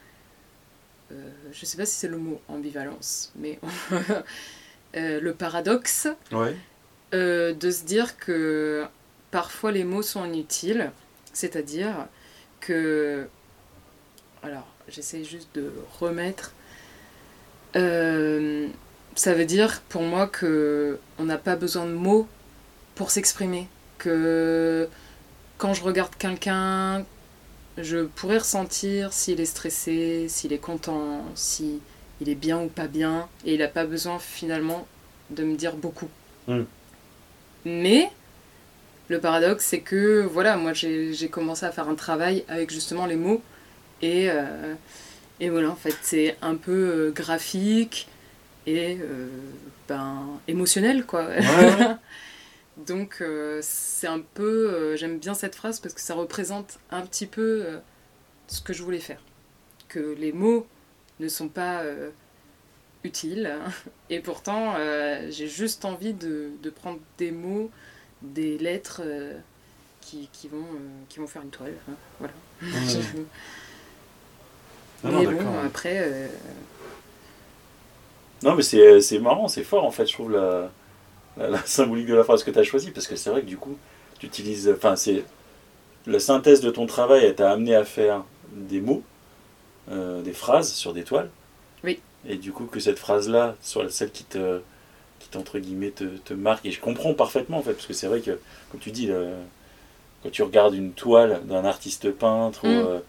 je 1.09 1.15
je 1.53 1.65
sais 1.65 1.77
pas 1.77 1.85
si 1.85 1.95
c'est 1.95 2.09
le 2.09 2.17
mot 2.17 2.41
ambivalence, 2.49 3.31
mais 3.37 3.59
le 4.93 5.31
paradoxe 5.31 6.07
de 7.13 7.71
se 7.71 7.85
dire 7.85 8.17
que 8.17 8.85
parfois 9.31 9.71
les 9.71 9.85
mots 9.85 10.01
sont 10.01 10.25
inutiles, 10.25 10.91
c'est-à-dire 11.33 12.07
que... 12.59 13.27
Alors, 14.43 14.67
j'essaie 14.89 15.23
juste 15.23 15.49
de 15.55 15.71
remettre... 15.99 16.53
Euh, 17.75 18.67
ça 19.15 19.33
veut 19.33 19.45
dire 19.45 19.81
pour 19.89 20.01
moi 20.03 20.27
que 20.27 20.99
on 21.19 21.25
n'a 21.25 21.37
pas 21.37 21.55
besoin 21.55 21.85
de 21.85 21.91
mots 21.91 22.27
pour 22.95 23.11
s'exprimer. 23.11 23.67
Que 23.97 24.87
quand 25.57 25.73
je 25.73 25.83
regarde 25.83 26.15
quelqu'un, 26.17 27.05
je 27.77 28.05
pourrais 28.05 28.39
ressentir 28.39 29.13
s'il 29.13 29.39
est 29.39 29.45
stressé, 29.45 30.27
s'il 30.29 30.53
est 30.53 30.57
content, 30.57 31.23
si 31.35 31.81
il 32.21 32.29
est 32.29 32.35
bien 32.35 32.59
ou 32.61 32.67
pas 32.67 32.87
bien, 32.87 33.27
et 33.45 33.53
il 33.53 33.59
n'a 33.59 33.67
pas 33.67 33.85
besoin 33.85 34.19
finalement 34.19 34.87
de 35.29 35.43
me 35.43 35.55
dire 35.55 35.75
beaucoup. 35.75 36.09
Hmm. 36.47 36.63
Mais 37.65 38.09
le 39.09 39.19
paradoxe, 39.19 39.65
c'est 39.65 39.81
que 39.81 40.21
voilà, 40.21 40.57
moi 40.57 40.73
j'ai 40.73 41.29
commencé 41.29 41.65
à 41.65 41.71
faire 41.71 41.87
un 41.89 41.95
travail 41.95 42.43
avec 42.47 42.71
justement 42.71 43.05
les 43.05 43.15
mots. 43.15 43.41
Et, 44.01 44.29
euh, 44.29 44.73
et 45.39 45.49
voilà, 45.49 45.69
en 45.71 45.75
fait, 45.75 45.95
c'est 46.01 46.37
un 46.41 46.55
peu 46.55 46.71
euh, 46.71 47.11
graphique 47.11 48.07
et 48.65 48.97
euh, 49.01 49.27
ben, 49.87 50.23
émotionnel, 50.47 51.05
quoi. 51.05 51.27
Donc 52.85 53.23
c'est 53.61 54.07
un 54.07 54.19
peu. 54.19 54.95
J'aime 54.95 55.17
bien 55.17 55.33
cette 55.33 55.55
phrase 55.55 55.79
parce 55.79 55.93
que 55.93 56.01
ça 56.01 56.13
représente 56.13 56.79
un 56.91 57.01
petit 57.01 57.25
peu 57.25 57.65
ce 58.47 58.61
que 58.61 58.73
je 58.73 58.83
voulais 58.83 58.99
faire. 58.99 59.21
Que 59.87 60.15
les 60.17 60.31
mots 60.31 60.67
ne 61.19 61.27
sont 61.27 61.49
pas 61.49 61.83
utiles. 63.03 63.57
Et 64.11 64.19
pourtant, 64.19 64.75
j'ai 65.29 65.47
juste 65.47 65.85
envie 65.85 66.13
de, 66.13 66.51
de 66.61 66.69
prendre 66.69 66.99
des 67.17 67.31
mots 67.31 67.71
des 68.21 68.57
lettres 68.57 69.01
euh, 69.03 69.37
qui, 70.01 70.29
qui, 70.31 70.47
vont, 70.47 70.57
euh, 70.57 71.03
qui 71.09 71.19
vont 71.19 71.27
faire 71.27 71.41
une 71.43 71.49
toile. 71.49 71.73
Hein, 71.89 71.93
voilà. 72.19 72.33
mais 75.03 75.25
bon, 75.25 75.59
après. 75.65 75.99
Euh, 75.99 76.27
non, 78.43 78.55
mais 78.55 78.63
c'est 78.63 79.19
marrant, 79.19 79.47
c'est 79.47 79.63
fort 79.63 79.83
en 79.83 79.91
fait, 79.91 80.05
je 80.05 80.13
trouve, 80.13 80.31
la, 80.31 80.71
la, 81.37 81.63
symbolique 81.65 82.07
de 82.07 82.15
la 82.15 82.23
phrase 82.23 82.43
que 82.43 82.51
tu 82.51 82.59
as 82.59 82.63
choisie, 82.63 82.91
parce 82.91 83.07
que 83.07 83.15
c'est 83.15 83.29
vrai 83.29 83.41
que 83.41 83.47
du 83.47 83.57
coup, 83.57 83.77
tu 84.19 84.25
utilises. 84.25 84.69
Enfin, 84.75 84.95
c'est. 84.95 85.23
La 86.05 86.19
synthèse 86.19 86.61
de 86.61 86.69
ton 86.69 86.85
travail 86.85 87.35
t'a 87.35 87.51
amené 87.51 87.75
à 87.75 87.83
faire 87.83 88.23
des 88.53 88.79
mots, 88.79 89.03
des 89.89 90.31
phrases 90.31 90.71
sur 90.71 90.93
des 90.93 91.03
toiles. 91.03 91.29
Oui. 91.83 91.99
Et 92.25 92.37
du 92.37 92.53
coup, 92.53 92.65
que 92.65 92.79
cette 92.79 92.97
phrase-là 92.97 93.55
soit 93.61 93.91
celle 93.91 94.11
qui 94.11 94.23
te 94.23 94.61
qui 95.19 95.37
entre 95.37 95.59
guillemets 95.59 95.91
te, 95.91 96.05
te, 96.05 96.33
marque. 96.33 96.65
Et 96.65 96.71
je 96.71 96.79
comprends 96.79 97.13
parfaitement 97.13 97.57
en 97.57 97.61
fait, 97.61 97.73
parce 97.73 97.87
que 97.87 97.93
c'est 97.93 98.07
vrai 98.07 98.21
que, 98.21 98.39
comme 98.71 98.79
tu 98.79 98.91
dis, 98.91 99.09
quand 100.23 100.29
tu 100.29 100.43
regardes 100.43 100.73
une 100.73 100.91
toile 100.91 101.41
d'un 101.45 101.65
artiste 101.65 102.11
peintre 102.11 102.65
ou, 102.65 102.67
mm. 102.67 102.85
euh, 102.87 102.99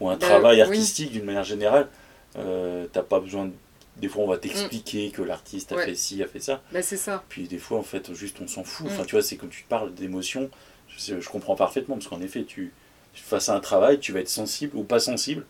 ou, 0.00 0.08
un 0.08 0.16
bah, 0.16 0.26
travail 0.26 0.60
artistique 0.60 1.12
d'une 1.12 1.24
manière 1.24 1.44
générale, 1.44 1.88
euh, 2.38 2.86
t'as 2.92 3.02
pas 3.02 3.20
besoin 3.20 3.50
Des 3.96 4.08
fois, 4.08 4.24
on 4.24 4.28
va 4.28 4.38
t'expliquer 4.38 5.10
que 5.10 5.22
l'artiste 5.22 5.72
a 5.72 5.78
fait 5.78 5.94
ci, 5.94 6.22
a 6.22 6.26
fait 6.26 6.40
ça. 6.40 6.62
Bah, 6.72 6.82
c'est 6.82 6.96
ça. 6.96 7.22
Puis 7.28 7.46
des 7.46 7.58
fois, 7.58 7.78
en 7.78 7.82
fait, 7.82 8.12
juste 8.12 8.38
on 8.40 8.46
s'en 8.46 8.64
fout. 8.64 8.86
Enfin, 8.90 9.02
mm. 9.02 9.06
tu 9.06 9.14
vois, 9.14 9.22
c'est 9.22 9.36
quand 9.36 9.48
tu 9.48 9.62
te 9.62 9.68
parles 9.68 9.94
d'émotion, 9.94 10.50
je, 10.88 11.20
je, 11.20 11.28
comprends 11.28 11.54
parfaitement, 11.54 11.94
parce 11.96 12.08
qu'en 12.08 12.20
effet, 12.20 12.44
tu, 12.44 12.72
face 13.14 13.48
à 13.48 13.54
un 13.54 13.60
travail, 13.60 14.00
tu 14.00 14.12
vas 14.12 14.20
être 14.20 14.28
sensible 14.28 14.76
ou 14.76 14.82
pas 14.82 14.98
sensible. 14.98 15.46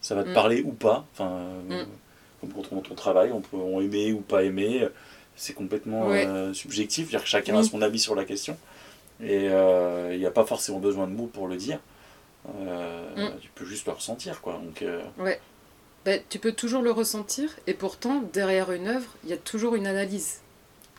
Ça 0.00 0.14
va 0.14 0.24
te 0.24 0.30
mm. 0.30 0.34
parler 0.34 0.62
ou 0.62 0.72
pas. 0.72 1.06
Enfin, 1.12 1.46
comme 2.40 2.52
quand 2.52 2.72
on, 2.72 2.80
ton 2.80 2.94
travail, 2.94 3.30
on 3.30 3.40
peut 3.40 3.56
on 3.56 3.80
aimer 3.80 4.12
ou 4.12 4.20
pas 4.20 4.42
aimer 4.42 4.88
c'est 5.36 5.54
complètement 5.54 6.10
euh, 6.10 6.52
subjectif, 6.52 7.08
dire 7.08 7.22
que 7.22 7.28
chacun 7.28 7.56
a 7.56 7.62
son 7.62 7.82
avis 7.82 7.98
sur 7.98 8.14
la 8.14 8.24
question. 8.24 8.56
Et 9.20 9.48
euh, 9.50 10.10
il 10.12 10.18
n'y 10.18 10.26
a 10.26 10.30
pas 10.30 10.44
forcément 10.44 10.78
besoin 10.78 11.06
de 11.06 11.12
mots 11.12 11.26
pour 11.26 11.48
le 11.48 11.56
dire. 11.56 11.78
Euh, 12.60 13.30
mm. 13.30 13.40
Tu 13.40 13.48
peux 13.54 13.64
juste 13.64 13.86
le 13.86 13.92
ressentir, 13.92 14.40
quoi. 14.40 14.54
Donc, 14.54 14.84
ouais. 15.18 15.40
Ben, 16.04 16.20
tu 16.28 16.38
peux 16.38 16.52
toujours 16.52 16.82
le 16.82 16.90
ressentir, 16.90 17.50
et 17.66 17.74
pourtant, 17.74 18.22
derrière 18.32 18.72
une 18.72 18.88
œuvre, 18.88 19.08
il 19.24 19.30
y 19.30 19.32
a 19.32 19.36
toujours 19.36 19.74
une 19.76 19.86
analyse 19.86 20.40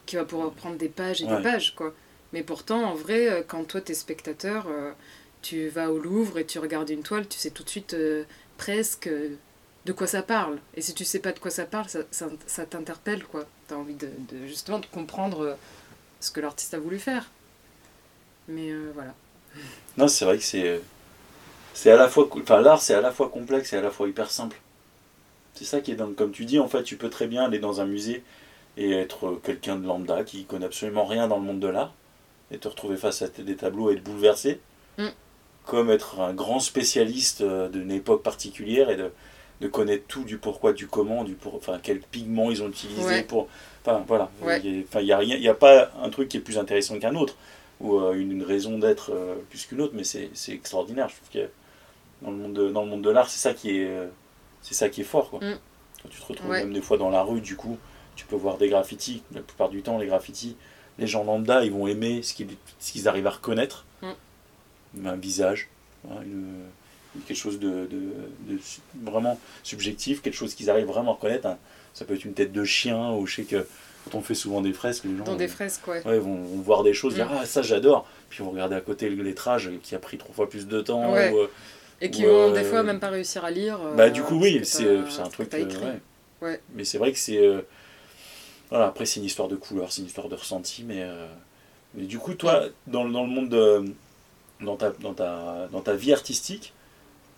qui 0.05 0.15
va 0.15 0.25
pouvoir 0.25 0.51
prendre 0.51 0.77
des 0.77 0.89
pages 0.89 1.21
et 1.21 1.27
des 1.27 1.41
pages, 1.41 1.75
quoi. 1.75 1.93
Mais 2.31 2.41
pourtant, 2.41 2.83
en 2.83 2.95
vrai, 2.95 3.43
quand 3.47 3.63
toi, 3.65 3.81
t'es 3.81 3.93
spectateur, 3.93 4.65
tu 5.41 5.67
vas 5.67 5.91
au 5.91 5.99
Louvre 5.99 6.39
et 6.39 6.45
tu 6.45 6.57
regardes 6.59 6.89
une 6.89 7.03
toile, 7.03 7.27
tu 7.27 7.37
sais 7.37 7.51
tout 7.51 7.63
de 7.63 7.69
suite 7.69 7.95
presque 8.57 9.09
de 9.85 9.91
quoi 9.91 10.07
ça 10.07 10.21
parle. 10.21 10.59
Et 10.75 10.81
si 10.81 10.93
tu 10.93 11.03
sais 11.03 11.19
pas 11.19 11.31
de 11.31 11.39
quoi 11.39 11.51
ça 11.51 11.65
parle, 11.65 11.87
ça, 11.89 11.99
ça, 12.45 12.65
t'interpelle, 12.65 13.23
quoi. 13.23 13.45
Tu 13.67 13.73
as 13.73 13.77
envie 13.77 13.95
de, 13.95 14.09
justement 14.45 14.79
de 14.79 14.85
comprendre 14.85 15.41
euh, 15.41 15.53
ce 16.19 16.31
que 16.31 16.39
l'artiste 16.39 16.73
a 16.73 16.79
voulu 16.79 16.99
faire. 16.99 17.29
Mais 18.47 18.71
euh, 18.71 18.91
voilà. 18.93 19.13
Non, 19.97 20.07
c'est 20.07 20.25
vrai 20.25 20.37
que 20.37 20.43
c'est. 20.43 20.81
C'est 21.73 21.91
à 21.91 21.97
la 21.97 22.07
fois. 22.07 22.29
Enfin, 22.35 22.61
l'art, 22.61 22.81
c'est 22.81 22.93
à 22.93 23.01
la 23.01 23.11
fois 23.11 23.29
complexe 23.29 23.73
et 23.73 23.77
à 23.77 23.81
la 23.81 23.91
fois 23.91 24.07
hyper 24.07 24.29
simple. 24.29 24.57
C'est 25.53 25.65
ça 25.65 25.81
qui 25.81 25.91
est 25.91 25.95
donc 25.95 26.15
Comme 26.15 26.31
tu 26.31 26.45
dis, 26.45 26.59
en 26.59 26.67
fait, 26.67 26.83
tu 26.83 26.97
peux 26.97 27.09
très 27.09 27.27
bien 27.27 27.43
aller 27.43 27.59
dans 27.59 27.81
un 27.81 27.85
musée 27.85 28.23
et 28.77 28.91
être 28.91 29.39
quelqu'un 29.43 29.75
de 29.75 29.85
lambda 29.85 30.23
qui 30.23 30.45
connaît 30.45 30.65
absolument 30.65 31.05
rien 31.05 31.27
dans 31.27 31.37
le 31.37 31.43
monde 31.43 31.59
de 31.59 31.67
l'art 31.67 31.93
et 32.51 32.57
te 32.57 32.67
retrouver 32.67 32.97
face 32.97 33.21
à 33.21 33.27
des 33.27 33.55
tableaux 33.55 33.91
et 33.91 33.93
être 33.93 34.03
bouleversé. 34.03 34.59
Mm. 34.97 35.07
Comme 35.65 35.89
être 35.89 36.19
un 36.19 36.33
grand 36.33 36.59
spécialiste 36.59 37.41
euh, 37.41 37.69
d'une 37.69 37.91
époque 37.91 38.23
particulière 38.23 38.89
et 38.89 38.97
de 38.97 39.11
de 39.63 39.67
connaître 39.69 40.03
tout 40.07 40.23
du 40.23 40.37
pourquoi, 40.37 40.73
du 40.73 40.87
comment, 40.87 41.23
du 41.23 41.33
pour, 41.35 41.55
enfin 41.55 41.79
quels 41.81 42.01
pigments 42.01 42.51
ils 42.51 42.61
ont 42.61 42.67
utilisé 42.67 43.23
pour, 43.23 43.47
enfin 43.81 44.03
voilà, 44.07 44.29
il 44.63 44.85
n'y 45.01 45.11
a, 45.11 45.17
rien, 45.17 45.37
il 45.37 45.47
a 45.47 45.53
pas 45.53 45.91
un 46.01 46.09
truc 46.09 46.27
qui 46.27 46.37
est 46.37 46.41
plus 46.41 46.57
intéressant 46.57 46.99
qu'un 46.99 47.15
autre 47.15 47.35
ou 47.79 47.99
euh, 47.99 48.13
une, 48.13 48.43
raison 48.43 48.77
d'être 48.77 49.11
euh, 49.13 49.35
plus 49.49 49.65
qu'une 49.65 49.81
autre, 49.81 49.93
mais 49.95 50.03
c'est 50.03 50.29
extraordinaire. 50.49 51.09
Je 51.09 51.15
trouve 51.15 51.29
que 51.29 51.49
dans 52.21 52.31
le 52.31 52.37
monde 52.37 52.53
de, 52.53 52.69
dans 52.69 52.83
le 52.83 52.89
monde 52.89 53.01
de 53.01 53.09
l'art, 53.09 53.29
c'est 53.29 53.39
ça 53.39 53.53
qui 53.53 53.79
est, 53.79 53.87
euh, 53.87 54.07
c'est 54.63 54.73
ça 54.73 54.89
qui 54.89 55.01
est 55.01 55.05
fort 55.05 55.29
quoi. 55.29 55.39
Mm. 55.39 55.59
Quand 56.01 56.09
tu 56.09 56.19
te 56.19 56.25
retrouves 56.25 56.49
même 56.49 56.73
des 56.73 56.81
fois 56.81 56.97
dans 56.97 57.09
la 57.09 57.21
rue, 57.21 57.39
du 57.39 57.55
coup, 57.55 57.77
tu 58.15 58.25
peux 58.25 58.35
voir 58.35 58.57
des 58.57 58.67
graffitis. 58.67 59.23
La 59.33 59.41
plupart 59.41 59.69
du 59.69 59.81
temps, 59.81 59.97
les 59.97 60.07
graffitis, 60.07 60.57
les 60.99 61.07
gens 61.07 61.23
lambda, 61.23 61.63
ils 61.63 61.71
vont 61.71 61.87
aimer 61.87 62.21
ce 62.23 62.33
qu'ils, 62.33 62.49
ce 62.79 62.91
qu'ils 62.91 63.07
arrivent 63.07 63.27
à 63.27 63.31
reconnaître, 63.31 63.85
mm. 64.01 65.07
un 65.07 65.15
visage, 65.15 65.69
une 66.25 66.47
quelque 67.27 67.37
chose 67.37 67.59
de, 67.59 67.87
de, 67.91 68.59
vraiment 69.03 69.39
subjectif, 69.63 70.21
quelque 70.21 70.35
chose 70.35 70.55
qu'ils 70.55 70.69
arrivent 70.69 70.87
vraiment 70.87 71.11
à 71.11 71.15
reconnaître. 71.15 71.47
Hein. 71.47 71.57
Ça 71.93 72.05
peut 72.05 72.15
être 72.15 72.25
une 72.25 72.33
tête 72.33 72.51
de 72.51 72.63
chien, 72.63 73.11
ou 73.11 73.25
je 73.27 73.35
sais 73.35 73.43
que 73.43 73.67
quand 74.05 74.17
on 74.17 74.21
fait 74.21 74.35
souvent 74.35 74.61
des 74.61 74.73
fresques, 74.73 75.05
les 75.05 75.17
gens 75.17 75.23
Dans 75.23 75.35
des 75.35 75.47
fresques, 75.47 75.87
ouais. 75.87 76.19
vont, 76.19 76.37
voir 76.37 76.83
des 76.83 76.93
choses, 76.93 77.15
dire 77.15 77.27
mm. 77.27 77.39
Ah, 77.41 77.45
ça 77.45 77.61
j'adore. 77.61 78.07
Puis 78.29 78.39
ils 78.41 78.45
vont 78.45 78.51
regarder 78.51 78.75
à 78.75 78.81
côté 78.81 79.09
le 79.09 79.23
lettrage 79.23 79.69
qui 79.83 79.95
a 79.95 79.99
pris 79.99 80.17
trois 80.17 80.33
fois 80.33 80.49
plus 80.49 80.67
de 80.67 80.81
temps. 80.81 81.15
Euh, 81.15 81.47
et 82.03 82.11
qui 82.11 82.25
vont 82.25 82.51
des 82.51 82.63
fois 82.63 82.83
même 82.83 82.99
pas 82.99 83.09
réussir 83.09 83.43
à 83.45 83.51
lire. 83.51 83.79
bah, 83.95 84.09
du 84.09 84.21
coup, 84.21 84.39
oui, 84.39 84.61
c'est 84.63 84.87
un 84.87 85.29
truc. 85.29 85.53
Euh, 85.53 85.95
ouais. 86.41 86.61
Mais 86.75 86.83
c'est 86.83 86.97
vrai 86.97 87.11
que 87.11 87.17
c'est. 87.17 87.37
Euh, 87.37 87.61
voilà, 88.69 88.87
après, 88.87 89.05
c'est 89.05 89.19
une 89.19 89.25
histoire 89.25 89.47
de 89.47 89.55
couleur, 89.55 89.91
c'est 89.91 90.01
une 90.01 90.07
histoire 90.07 90.29
de 90.29 90.35
ressenti, 90.35 90.83
mais. 90.83 91.05
Mais 91.95 92.05
du 92.05 92.17
coup, 92.17 92.33
toi, 92.33 92.65
dans, 92.87 93.07
dans 93.07 93.21
le 93.23 93.29
monde 93.29 93.49
de, 93.49 93.85
dans, 94.61 94.75
ta, 94.75 94.91
dans, 94.91 95.13
ta, 95.13 95.67
dans 95.71 95.81
ta 95.81 95.93
vie 95.93 96.11
artistique, 96.11 96.73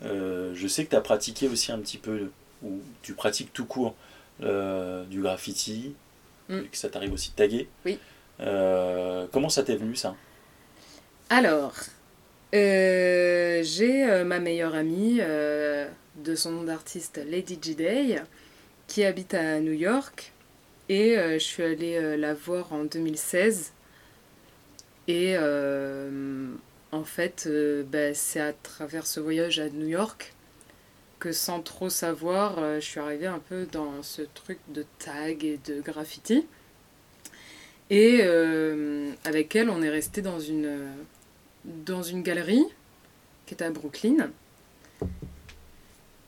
euh, 0.04 0.52
je 0.54 0.66
sais 0.68 0.84
que 0.84 0.90
tu 0.90 0.96
as 0.96 1.00
pratiqué 1.00 1.48
aussi 1.48 1.72
un 1.72 1.78
petit 1.78 1.98
peu, 1.98 2.30
ou 2.62 2.80
tu 3.02 3.14
pratiques 3.14 3.52
tout 3.52 3.66
court, 3.66 3.94
euh, 4.42 5.04
du 5.04 5.20
graffiti, 5.20 5.94
mm. 6.48 6.62
que 6.62 6.76
ça 6.76 6.88
t'arrive 6.88 7.12
aussi 7.12 7.30
de 7.30 7.36
taguer. 7.36 7.68
Oui. 7.84 7.98
Euh, 8.40 9.26
comment 9.32 9.48
ça 9.48 9.62
t'est 9.62 9.76
venu 9.76 9.96
ça? 9.96 10.14
Alors, 11.30 11.72
j'ai 12.52 14.22
ma 14.24 14.38
meilleure 14.38 14.74
amie 14.74 15.18
de 15.18 16.34
son 16.34 16.52
nom 16.52 16.62
d'artiste 16.64 17.20
Lady 17.26 17.58
G 17.60 17.74
Day 17.74 18.22
qui 18.86 19.04
habite 19.04 19.34
à 19.34 19.60
New 19.60 19.72
York 19.72 20.32
et 20.88 21.16
je 21.16 21.38
suis 21.38 21.62
allée 21.62 22.16
la 22.16 22.34
voir 22.34 22.72
en 22.72 22.84
2016 22.84 23.72
et 25.08 25.36
en 26.96 27.04
fait, 27.04 27.44
euh, 27.46 27.82
bah, 27.84 28.14
c'est 28.14 28.40
à 28.40 28.52
travers 28.52 29.06
ce 29.06 29.20
voyage 29.20 29.58
à 29.58 29.68
New 29.68 29.86
York 29.86 30.32
que 31.18 31.32
sans 31.32 31.60
trop 31.60 31.88
savoir, 31.88 32.58
euh, 32.58 32.80
je 32.80 32.84
suis 32.84 33.00
arrivée 33.00 33.26
un 33.26 33.38
peu 33.38 33.66
dans 33.70 34.02
ce 34.02 34.22
truc 34.22 34.58
de 34.68 34.84
tag 34.98 35.44
et 35.44 35.58
de 35.66 35.80
graffiti. 35.80 36.46
Et 37.90 38.20
euh, 38.22 39.12
avec 39.24 39.54
elle, 39.56 39.70
on 39.70 39.82
est 39.82 39.90
resté 39.90 40.22
dans 40.22 40.40
une, 40.40 40.88
dans 41.84 42.02
une 42.02 42.22
galerie 42.22 42.64
qui 43.46 43.54
est 43.54 43.62
à 43.62 43.70
Brooklyn. 43.70 44.30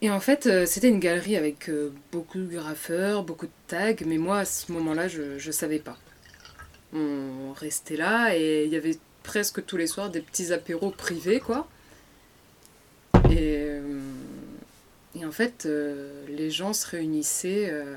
Et 0.00 0.10
en 0.10 0.20
fait, 0.20 0.66
c'était 0.66 0.88
une 0.88 1.00
galerie 1.00 1.36
avec 1.36 1.70
beaucoup 2.12 2.38
de 2.38 2.46
graffeurs, 2.46 3.24
beaucoup 3.24 3.46
de 3.46 3.52
tags, 3.66 4.04
mais 4.06 4.18
moi, 4.18 4.40
à 4.40 4.44
ce 4.44 4.70
moment-là, 4.72 5.08
je 5.08 5.44
ne 5.44 5.52
savais 5.52 5.80
pas. 5.80 5.96
on 6.92 7.52
restait 7.52 7.96
là 7.96 8.36
et 8.36 8.64
il 8.64 8.70
y 8.72 8.76
avait 8.76 8.98
presque 9.24 9.64
tous 9.66 9.76
les 9.76 9.86
soirs 9.86 10.10
des 10.10 10.20
petits 10.20 10.52
apéros 10.52 10.90
privés, 10.90 11.40
quoi. 11.40 11.68
Et, 13.30 13.66
euh, 13.66 14.00
en 15.24 15.32
fait, 15.32 15.66
euh, 15.66 16.24
les 16.28 16.50
gens 16.50 16.72
se 16.72 16.86
réunissaient. 16.86 17.68
euh, 17.70 17.96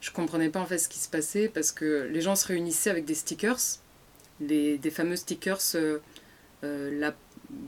je 0.00 0.10
comprenais 0.10 0.50
pas 0.50 0.60
en 0.60 0.66
fait 0.66 0.76
ce 0.76 0.88
qui 0.90 0.98
se 0.98 1.08
passait 1.08 1.48
parce 1.48 1.72
que 1.72 2.08
les 2.12 2.20
gens 2.20 2.36
se 2.36 2.46
réunissaient 2.46 2.90
avec 2.90 3.06
des 3.06 3.14
stickers, 3.14 3.58
les, 4.40 4.76
des 4.76 4.90
fameux 4.90 5.16
stickers 5.16 5.58
euh, 5.76 5.78
euh, 5.78 5.98
la- 6.92 7.14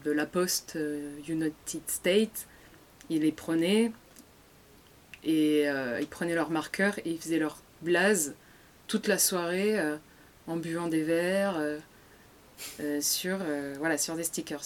de 0.05 0.11
la 0.11 0.27
poste 0.27 0.75
euh, 0.77 1.17
United 1.29 1.83
States. 1.87 2.47
Ils 3.11 3.23
les 3.23 3.33
prenaient 3.33 3.93
et 5.25 5.69
euh, 5.69 6.01
ils 6.01 6.07
prenaient 6.09 6.35
leur 6.35 6.51
marqueur 6.51 6.99
et 7.01 7.11
ils 7.11 7.19
faisaient 7.19 7.39
leur 7.39 7.59
blase 7.83 8.35
toute 8.87 9.07
la 9.09 9.19
soirée 9.19 9.79
euh, 9.79 9.97
en 10.47 10.57
buvant 10.57 10.89
des 10.89 11.03
verres 11.03 11.57
euh, 11.59 11.79
euh, 12.81 13.01
sur, 13.01 13.39
euh, 13.41 13.75
voilà, 13.79 13.99
sur 13.99 14.15
des 14.17 14.25
stickers. 14.25 14.63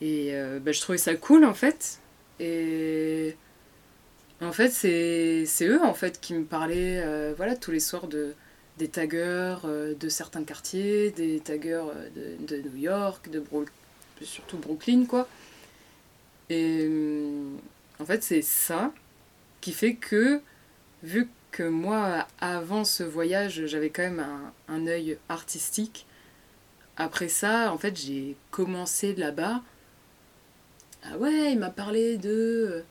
Et 0.00 0.34
euh, 0.34 0.58
bah, 0.60 0.72
je 0.72 0.80
trouvais 0.80 0.98
ça 0.98 1.14
cool 1.14 1.44
en 1.44 1.54
fait. 1.54 2.00
Et 2.40 3.36
en 4.40 4.52
fait, 4.52 4.70
c'est 4.70 5.46
eux 5.66 5.82
en 5.82 5.94
fait 5.94 6.20
qui 6.20 6.34
me 6.34 6.44
parlaient 6.44 7.00
euh, 7.02 7.32
voilà, 7.36 7.56
tous 7.56 7.70
les 7.70 7.80
soirs 7.80 8.06
de, 8.06 8.34
des 8.78 8.88
taggers 8.88 9.58
euh, 9.64 9.94
de 9.94 10.08
certains 10.08 10.44
quartiers, 10.44 11.10
des 11.10 11.40
taggers 11.40 11.88
euh, 11.94 12.36
de, 12.46 12.56
New 12.58 12.76
York, 12.76 13.30
de 13.30 13.42
surtout 14.22 14.58
Brooklyn 14.58 15.06
quoi. 15.06 15.28
Et 16.48 16.86
euh, 16.88 17.56
en 17.98 18.04
fait, 18.04 18.22
c'est 18.22 18.42
ça 18.42 18.92
qui 19.60 19.72
fait 19.72 19.94
que, 19.94 20.40
vu 21.02 21.28
que 21.50 21.62
moi, 21.62 22.26
avant 22.40 22.84
ce 22.84 23.02
voyage, 23.02 23.66
j'avais 23.66 23.90
quand 23.90 24.02
même 24.02 24.24
un, 24.68 24.86
œil 24.86 25.18
artistique, 25.28 26.06
après 26.96 27.28
ça, 27.28 27.72
en 27.72 27.78
fait, 27.78 27.96
j'ai 27.96 28.36
commencé 28.50 29.14
là-bas. 29.14 29.62
Ah 31.02 31.16
ouais, 31.18 31.52
il 31.52 31.58
m'a 31.58 31.70
parlé 31.70 32.16
de, 32.16 32.84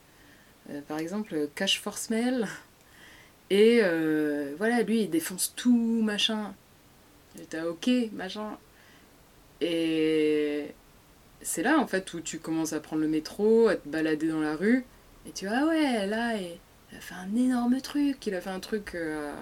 par 0.88 0.98
exemple, 0.98 1.48
Cash 1.54 1.80
for 1.80 1.96
Smell. 1.96 2.46
Et 3.50 3.80
euh, 3.82 4.54
voilà, 4.58 4.82
lui, 4.82 5.02
il 5.02 5.10
défonce 5.10 5.52
tout, 5.56 6.02
machin. 6.02 6.54
J'étais 7.38 7.58
ah, 7.58 7.68
ok, 7.68 7.88
machin. 8.12 8.58
Et 9.60 10.66
c'est 11.42 11.62
là, 11.62 11.78
en 11.78 11.86
fait, 11.86 12.12
où 12.14 12.20
tu 12.20 12.38
commences 12.38 12.72
à 12.72 12.80
prendre 12.80 13.02
le 13.02 13.08
métro, 13.08 13.68
à 13.68 13.76
te 13.76 13.88
balader 13.88 14.28
dans 14.28 14.40
la 14.40 14.56
rue. 14.56 14.84
Et 15.26 15.30
tu 15.32 15.46
vois, 15.46 15.58
ah 15.60 15.66
ouais, 15.66 16.06
là, 16.06 16.36
il 16.36 16.96
a 16.96 17.00
fait 17.00 17.14
un 17.14 17.34
énorme 17.36 17.80
truc. 17.80 18.26
Il 18.26 18.34
a 18.34 18.40
fait 18.40 18.50
un 18.50 18.60
truc. 18.60 18.94
euh, 18.94 19.32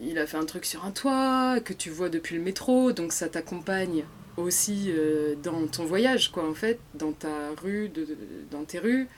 il 0.00 0.18
a 0.18 0.26
fait 0.26 0.36
un 0.36 0.44
truc 0.44 0.64
sur 0.66 0.84
un 0.84 0.90
toit 0.90 1.58
que 1.60 1.72
tu 1.72 1.90
vois 1.90 2.08
depuis 2.08 2.36
le 2.36 2.42
métro, 2.42 2.92
donc 2.92 3.12
ça 3.12 3.28
t'accompagne 3.28 4.04
aussi 4.36 4.90
euh, 4.90 5.34
dans 5.42 5.66
ton 5.66 5.84
voyage, 5.84 6.30
quoi, 6.30 6.48
en 6.48 6.54
fait, 6.54 6.78
dans 6.94 7.12
ta 7.12 7.50
rue, 7.62 7.90
dans 8.50 8.64
tes 8.64 8.78
rues. 8.78 9.08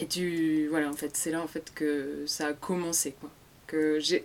Et 0.00 0.06
tu. 0.06 0.66
Voilà, 0.68 0.88
en 0.90 0.94
fait, 0.94 1.16
c'est 1.16 1.30
là, 1.30 1.42
en 1.42 1.46
fait, 1.46 1.72
que 1.74 2.24
ça 2.26 2.48
a 2.48 2.52
commencé, 2.52 3.12
quoi. 3.20 3.30
Que 3.68 4.00
j'ai. 4.00 4.24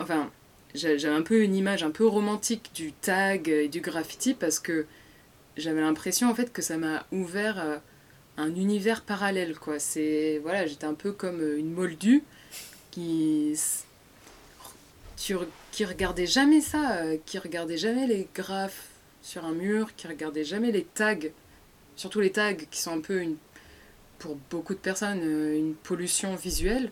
Enfin, 0.00 0.30
j'avais 0.74 1.06
un 1.08 1.22
peu 1.22 1.42
une 1.42 1.54
image 1.54 1.82
un 1.82 1.90
peu 1.90 2.06
romantique 2.06 2.70
du 2.74 2.92
tag 2.92 3.48
et 3.48 3.68
du 3.68 3.80
graffiti 3.80 4.34
parce 4.34 4.58
que 4.60 4.86
j'avais 5.56 5.80
l'impression, 5.82 6.30
en 6.30 6.34
fait, 6.34 6.52
que 6.52 6.62
ça 6.62 6.78
m'a 6.78 7.06
ouvert. 7.12 7.60
euh, 7.60 7.78
un 8.36 8.54
univers 8.54 9.02
parallèle 9.02 9.58
quoi 9.58 9.78
c'est 9.78 10.38
voilà 10.42 10.66
j'étais 10.66 10.84
un 10.84 10.94
peu 10.94 11.12
comme 11.12 11.40
euh, 11.40 11.58
une 11.58 11.72
moldue 11.72 12.22
qui 12.90 13.58
qui 15.16 15.84
regardait 15.84 16.26
jamais 16.26 16.60
ça 16.60 16.98
euh, 16.98 17.16
qui 17.24 17.38
regardait 17.38 17.78
jamais 17.78 18.06
les 18.06 18.28
graphes 18.34 18.88
sur 19.22 19.44
un 19.44 19.52
mur 19.52 19.94
qui 19.96 20.06
regardait 20.06 20.44
jamais 20.44 20.70
les 20.70 20.84
tags 20.84 21.16
surtout 21.96 22.20
les 22.20 22.30
tags 22.30 22.54
qui 22.54 22.80
sont 22.80 22.92
un 22.92 23.00
peu 23.00 23.20
une 23.20 23.36
pour 24.18 24.36
beaucoup 24.50 24.74
de 24.74 24.78
personnes 24.78 25.20
euh, 25.22 25.56
une 25.56 25.74
pollution 25.74 26.34
visuelle 26.34 26.90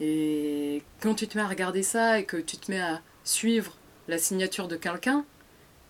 et 0.00 0.82
quand 1.00 1.14
tu 1.14 1.26
te 1.26 1.36
mets 1.36 1.44
à 1.44 1.48
regarder 1.48 1.82
ça 1.82 2.18
et 2.18 2.24
que 2.24 2.36
tu 2.36 2.56
te 2.56 2.70
mets 2.70 2.80
à 2.80 3.00
suivre 3.24 3.76
la 4.06 4.18
signature 4.18 4.68
de 4.68 4.76
quelqu'un 4.76 5.24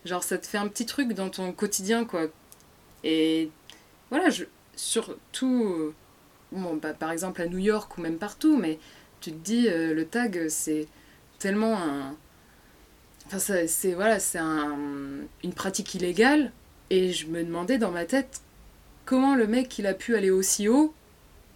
genre 0.05 0.23
ça 0.23 0.39
te 0.39 0.47
fait 0.47 0.59
un 0.59 0.69
petit 0.69 0.87
truc 0.87 1.13
dans 1.13 1.31
ton 1.31 1.53
quotidien 1.53 2.05
quoi 2.05 2.27
et 3.05 3.51
voilà 4.11 4.31
je, 4.31 4.45
surtout, 4.79 5.65
euh, 5.65 5.95
bon, 6.53 6.77
bah, 6.77 6.95
par 6.95 7.11
exemple 7.11 7.43
à 7.43 7.47
New 7.47 7.59
York 7.59 7.99
ou 7.99 8.01
même 8.01 8.19
partout, 8.19 8.57
mais 8.57 8.79
tu 9.21 9.33
te 9.33 9.37
dis, 9.37 9.69
euh, 9.69 9.93
le 9.95 10.07
tag, 10.07 10.49
c'est 10.49 10.87
tellement 11.39 11.77
un. 11.77 12.17
Enfin, 13.27 13.39
c'est 13.39 13.93
voilà, 13.93 14.19
un, 14.37 14.79
une 15.45 15.53
pratique 15.53 15.95
illégale, 15.95 16.53
et 16.89 17.13
je 17.13 17.27
me 17.27 17.45
demandais 17.45 17.77
dans 17.77 17.91
ma 17.91 18.07
tête 18.07 18.41
comment 19.09 19.35
le 19.35 19.47
mec 19.47 19.79
il 19.79 19.87
a 19.87 19.95
pu 19.95 20.17
aller 20.17 20.31
aussi 20.31 20.69
haut 20.69 20.93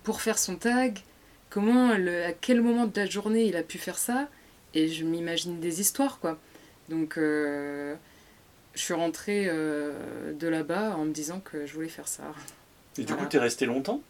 pour 0.04 0.22
faire 0.22 0.38
son 0.38 0.56
tag, 0.56 1.00
comment, 1.50 1.94
le, 1.98 2.24
à 2.24 2.32
quel 2.32 2.62
moment 2.62 2.86
de 2.86 2.98
la 2.98 3.04
journée 3.04 3.44
il 3.44 3.56
a 3.56 3.62
pu 3.62 3.76
faire 3.76 3.98
ça, 3.98 4.30
et 4.72 4.88
je 4.88 5.04
m'imagine 5.04 5.60
des 5.60 5.82
histoires 5.82 6.18
quoi. 6.18 6.38
Donc, 6.88 7.18
euh, 7.18 7.94
je 8.74 8.80
suis 8.80 8.94
rentrée 8.94 9.48
euh, 9.48 10.32
de 10.32 10.48
là-bas 10.48 10.96
en 10.96 11.04
me 11.04 11.12
disant 11.12 11.40
que 11.40 11.66
je 11.66 11.74
voulais 11.74 11.90
faire 11.90 12.08
ça. 12.08 12.22
Et 12.96 13.02
du 13.02 13.12
Voilà. 13.12 13.22
coup, 13.24 13.28
t'es 13.28 13.38
resté 13.38 13.66
longtemps? 13.66 14.00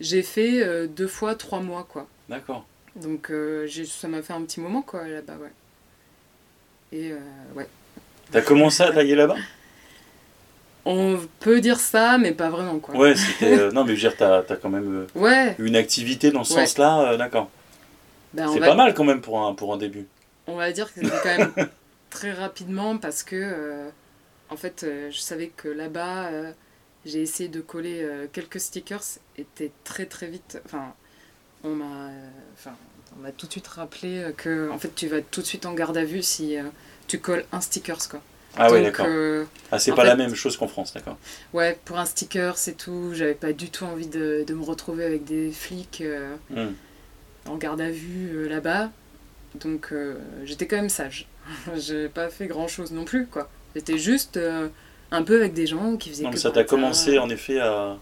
J'ai 0.00 0.22
fait 0.22 0.62
euh, 0.62 0.86
deux 0.86 1.08
fois 1.08 1.34
trois 1.34 1.60
mois, 1.60 1.86
quoi. 1.86 2.08
D'accord. 2.30 2.66
Donc 2.94 3.30
ça 3.86 4.08
m'a 4.08 4.22
fait 4.22 4.32
un 4.32 4.40
petit 4.42 4.60
moment, 4.60 4.80
quoi, 4.80 5.06
là-bas, 5.06 5.36
ouais. 5.36 5.52
Et 6.98 7.12
ouais. 7.54 7.68
T'as 8.30 8.40
commencé 8.40 8.82
à 8.82 8.92
tailler 8.92 9.14
là-bas? 9.14 9.36
On 10.88 11.18
peut 11.40 11.60
dire 11.60 11.80
ça, 11.80 12.16
mais 12.16 12.30
pas 12.32 12.48
vraiment, 12.48 12.78
quoi. 12.78 12.94
Ouais, 12.96 13.14
c'était. 13.16 13.58
euh, 13.58 13.72
non, 13.72 13.82
mais 13.84 13.96
je 13.96 14.06
veux 14.06 14.08
dire, 14.10 14.16
t'as 14.16 14.38
as 14.38 14.56
quand 14.56 14.68
même 14.68 15.06
euh, 15.16 15.20
Ouais, 15.20 15.56
une 15.58 15.74
activité 15.76 16.30
dans 16.30 16.44
ce 16.44 16.54
Ouais. 16.54 16.60
sens-là, 16.66 17.12
euh, 17.12 17.16
d'accord. 17.16 17.50
ben, 18.32 18.48
on, 18.48 18.54
C'est 18.54 18.60
va, 18.60 18.68
pas 18.68 18.74
mal 18.76 18.94
quand 18.94 19.04
même 19.04 19.20
pour 19.20 19.44
un, 19.44 19.52
pour 19.54 19.74
un 19.74 19.78
début. 19.78 20.06
on 20.46 20.54
va 20.54 20.70
dire 20.70 20.92
que 20.94 21.00
c'était 21.00 21.16
quand 21.22 21.38
même 21.38 21.68
très 22.10 22.32
rapidement 22.32 22.98
parce 22.98 23.22
que, 23.24 23.88
en 24.48 24.56
fait, 24.56 24.86
je 25.10 25.18
savais 25.18 25.48
que 25.48 25.68
là-bas, 25.68 26.30
j'ai 27.04 27.20
essayé 27.20 27.48
de 27.48 27.60
coller 27.60 28.08
quelques 28.32 28.60
stickers, 28.60 29.02
était 29.36 29.72
très 29.82 30.06
très 30.06 30.28
vite. 30.28 30.60
Enfin, 30.66 30.94
on 31.64 31.70
m'a 31.70 32.10
on 33.18 33.22
m'a 33.22 33.32
tout 33.32 33.46
de 33.46 33.52
suite 33.52 33.66
rappelé 33.66 34.24
que, 34.36 34.70
en 34.70 34.78
fait, 34.78 34.94
tu 34.94 35.08
vas 35.08 35.20
tout 35.20 35.40
de 35.40 35.46
suite 35.46 35.66
en 35.66 35.72
garde 35.74 35.96
à 35.96 36.04
vue 36.04 36.22
si 36.22 36.56
euh, 36.58 36.62
tu 37.08 37.18
colles 37.18 37.44
un 37.52 37.60
stickers, 37.60 38.08
quoi. 38.08 38.20
Ah 38.56 38.70
ouais, 38.70 38.78
Donc, 38.82 38.86
d'accord. 38.92 39.06
euh, 39.08 39.44
Ah, 39.70 39.78
c'est 39.78 39.90
pas 39.92 40.02
fait- 40.02 40.08
la 40.08 40.16
même 40.16 40.34
chose 40.34 40.56
qu'en 40.56 40.68
France, 40.68 40.92
d'accord. 40.94 41.16
Ouais, 41.52 41.78
pour 41.84 41.98
un 41.98 42.04
sticker, 42.04 42.56
c'est 42.58 42.74
tout. 42.76 43.10
J'avais 43.14 43.34
pas 43.34 43.52
du 43.52 43.70
tout 43.70 43.84
envie 43.84 44.06
de, 44.06 44.44
de 44.46 44.54
me 44.54 44.64
retrouver 44.64 45.04
avec 45.04 45.24
des 45.24 45.50
flics 45.52 46.00
euh, 46.02 46.34
Hmm. 46.50 46.72
en 47.48 47.56
garde 47.56 47.80
à 47.80 47.90
vue 47.90 48.30
euh, 48.34 48.48
là-bas. 48.48 48.90
Donc 49.60 49.92
j'étais 50.44 50.66
quand 50.66 50.76
même 50.76 50.88
sage. 50.90 51.26
J'ai 51.76 52.08
pas 52.08 52.28
fait 52.28 52.46
grand 52.46 52.68
chose 52.68 52.90
non 52.92 53.04
plus, 53.04 53.26
quoi. 53.26 53.48
J'étais 53.74 53.96
juste 53.98 54.38
un 55.10 55.22
peu 55.22 55.36
avec 55.36 55.54
des 55.54 55.66
gens 55.66 55.96
qui 55.96 56.10
faisaient 56.10 56.24
Non, 56.24 56.30
que 56.30 56.34
mais 56.34 56.40
ça 56.40 56.50
parler 56.50 56.64
t'a 56.66 56.68
commencé 56.68 57.18
en 57.18 57.28
effet 57.30 57.58
à, 57.60 57.96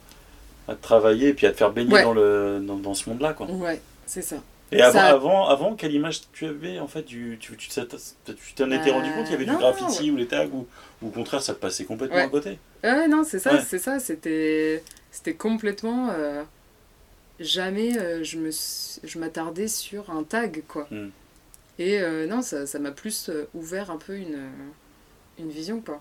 à 0.66 0.74
travailler 0.74 1.28
et 1.28 1.34
puis 1.34 1.46
à 1.46 1.52
te 1.52 1.56
faire 1.58 1.70
baigner 1.70 1.92
Ouais. 1.92 2.02
dans, 2.02 2.12
le, 2.14 2.60
dans, 2.66 2.76
dans 2.76 2.94
ce 2.94 3.08
monde-là, 3.10 3.34
quoi. 3.34 3.46
Ouais, 3.50 3.80
c'est 4.06 4.22
ça. 4.22 4.36
Et 4.74 4.82
avant, 4.82 4.98
Ça- 4.98 5.06
avant, 5.06 5.46
avant, 5.48 5.74
quelle 5.74 5.92
image 5.94 6.20
tu 6.32 6.46
avais 6.46 6.78
en 6.78 6.86
fait 6.88 7.02
du, 7.02 7.38
Tu 7.40 7.52
t'en 7.56 7.56
tu 7.56 8.74
étais 8.74 8.90
Euh, 8.90 8.92
rendu 8.92 9.10
compte 9.12 9.24
qu'il 9.24 9.32
y 9.32 9.34
avait 9.34 9.44
du 9.44 9.50
non, 9.52 9.58
graffiti 9.58 10.10
ou 10.10 10.16
les 10.16 10.26
tags 10.26 10.46
ou, 10.46 10.66
ou 11.02 11.08
au 11.08 11.10
contraire 11.10 11.42
ça 11.42 11.54
te 11.54 11.60
passait 11.60 11.84
complètement 11.84 12.16
Ouais. 12.16 12.22
à 12.22 12.28
côté? 12.28 12.58
Ouais, 12.82 13.08
non, 13.08 13.22
c'est 13.24 13.38
ça, 13.38 13.54
Ouais. 13.54 13.60
c'est 13.66 13.78
ça. 13.78 13.98
C'était, 13.98 14.82
c'était 15.10 15.34
complètement. 15.34 16.08
euh, 16.10 16.42
jamais 17.40 17.98
euh, 17.98 18.22
je, 18.22 18.38
me, 18.38 18.50
suis- 18.50 19.00
je 19.04 19.18
m'attardais 19.18 19.68
sur 19.68 20.10
un 20.10 20.22
tag, 20.22 20.62
quoi. 20.68 20.86
Hmm. 20.90 21.08
Et 21.78 21.98
euh, 22.00 22.26
non, 22.26 22.42
ça, 22.42 22.66
ça 22.66 22.78
m'a 22.78 22.92
plus 22.92 23.28
euh, 23.28 23.48
ouvert 23.54 23.90
un 23.90 23.96
peu 23.96 24.16
une, 24.16 24.38
une 25.38 25.50
vision, 25.50 25.80
quoi. 25.80 26.00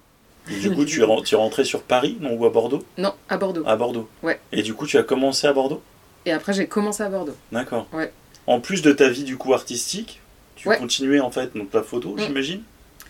Et 0.52 0.60
du 0.60 0.72
coup, 0.72 0.84
tu 0.86 1.02
es 1.02 1.36
rentré 1.36 1.64
sur 1.64 1.82
Paris, 1.84 2.18
non, 2.20 2.36
ou 2.36 2.46
à 2.46 2.50
Bordeaux? 2.50 2.84
Non, 2.98 3.14
à 3.30 3.38
Bordeaux. 3.38 3.64
À 3.66 3.76
Bordeaux. 3.78 4.10
Ouais. 4.22 4.40
Et 4.52 4.62
du 4.62 4.74
coup, 4.74 4.86
tu 4.86 4.98
as 4.98 5.04
commencé 5.04 5.48
à 5.48 5.54
Bordeaux? 5.54 5.82
Et 6.26 6.32
après, 6.32 6.54
j'ai 6.54 6.68
commencé 6.68 7.02
à 7.02 7.10
Bordeaux. 7.10 7.36
D'accord. 7.52 7.88
Ouais. 7.94 8.12
En 8.48 8.60
plus 8.60 8.82
de 8.82 8.92
ta 8.92 9.10
vie 9.10 9.24
du 9.24 9.38
coup 9.38 9.54
artistique, 9.54 10.22
tu 10.56 10.68
Ouais. 10.70 10.78
continuais 10.78 11.20
en 11.20 11.32
fait 11.32 11.56
donc 11.56 11.74
la 11.74 11.84
photo, 11.84 12.16
Mm. 12.16 12.20
j'imagine? 12.22 12.62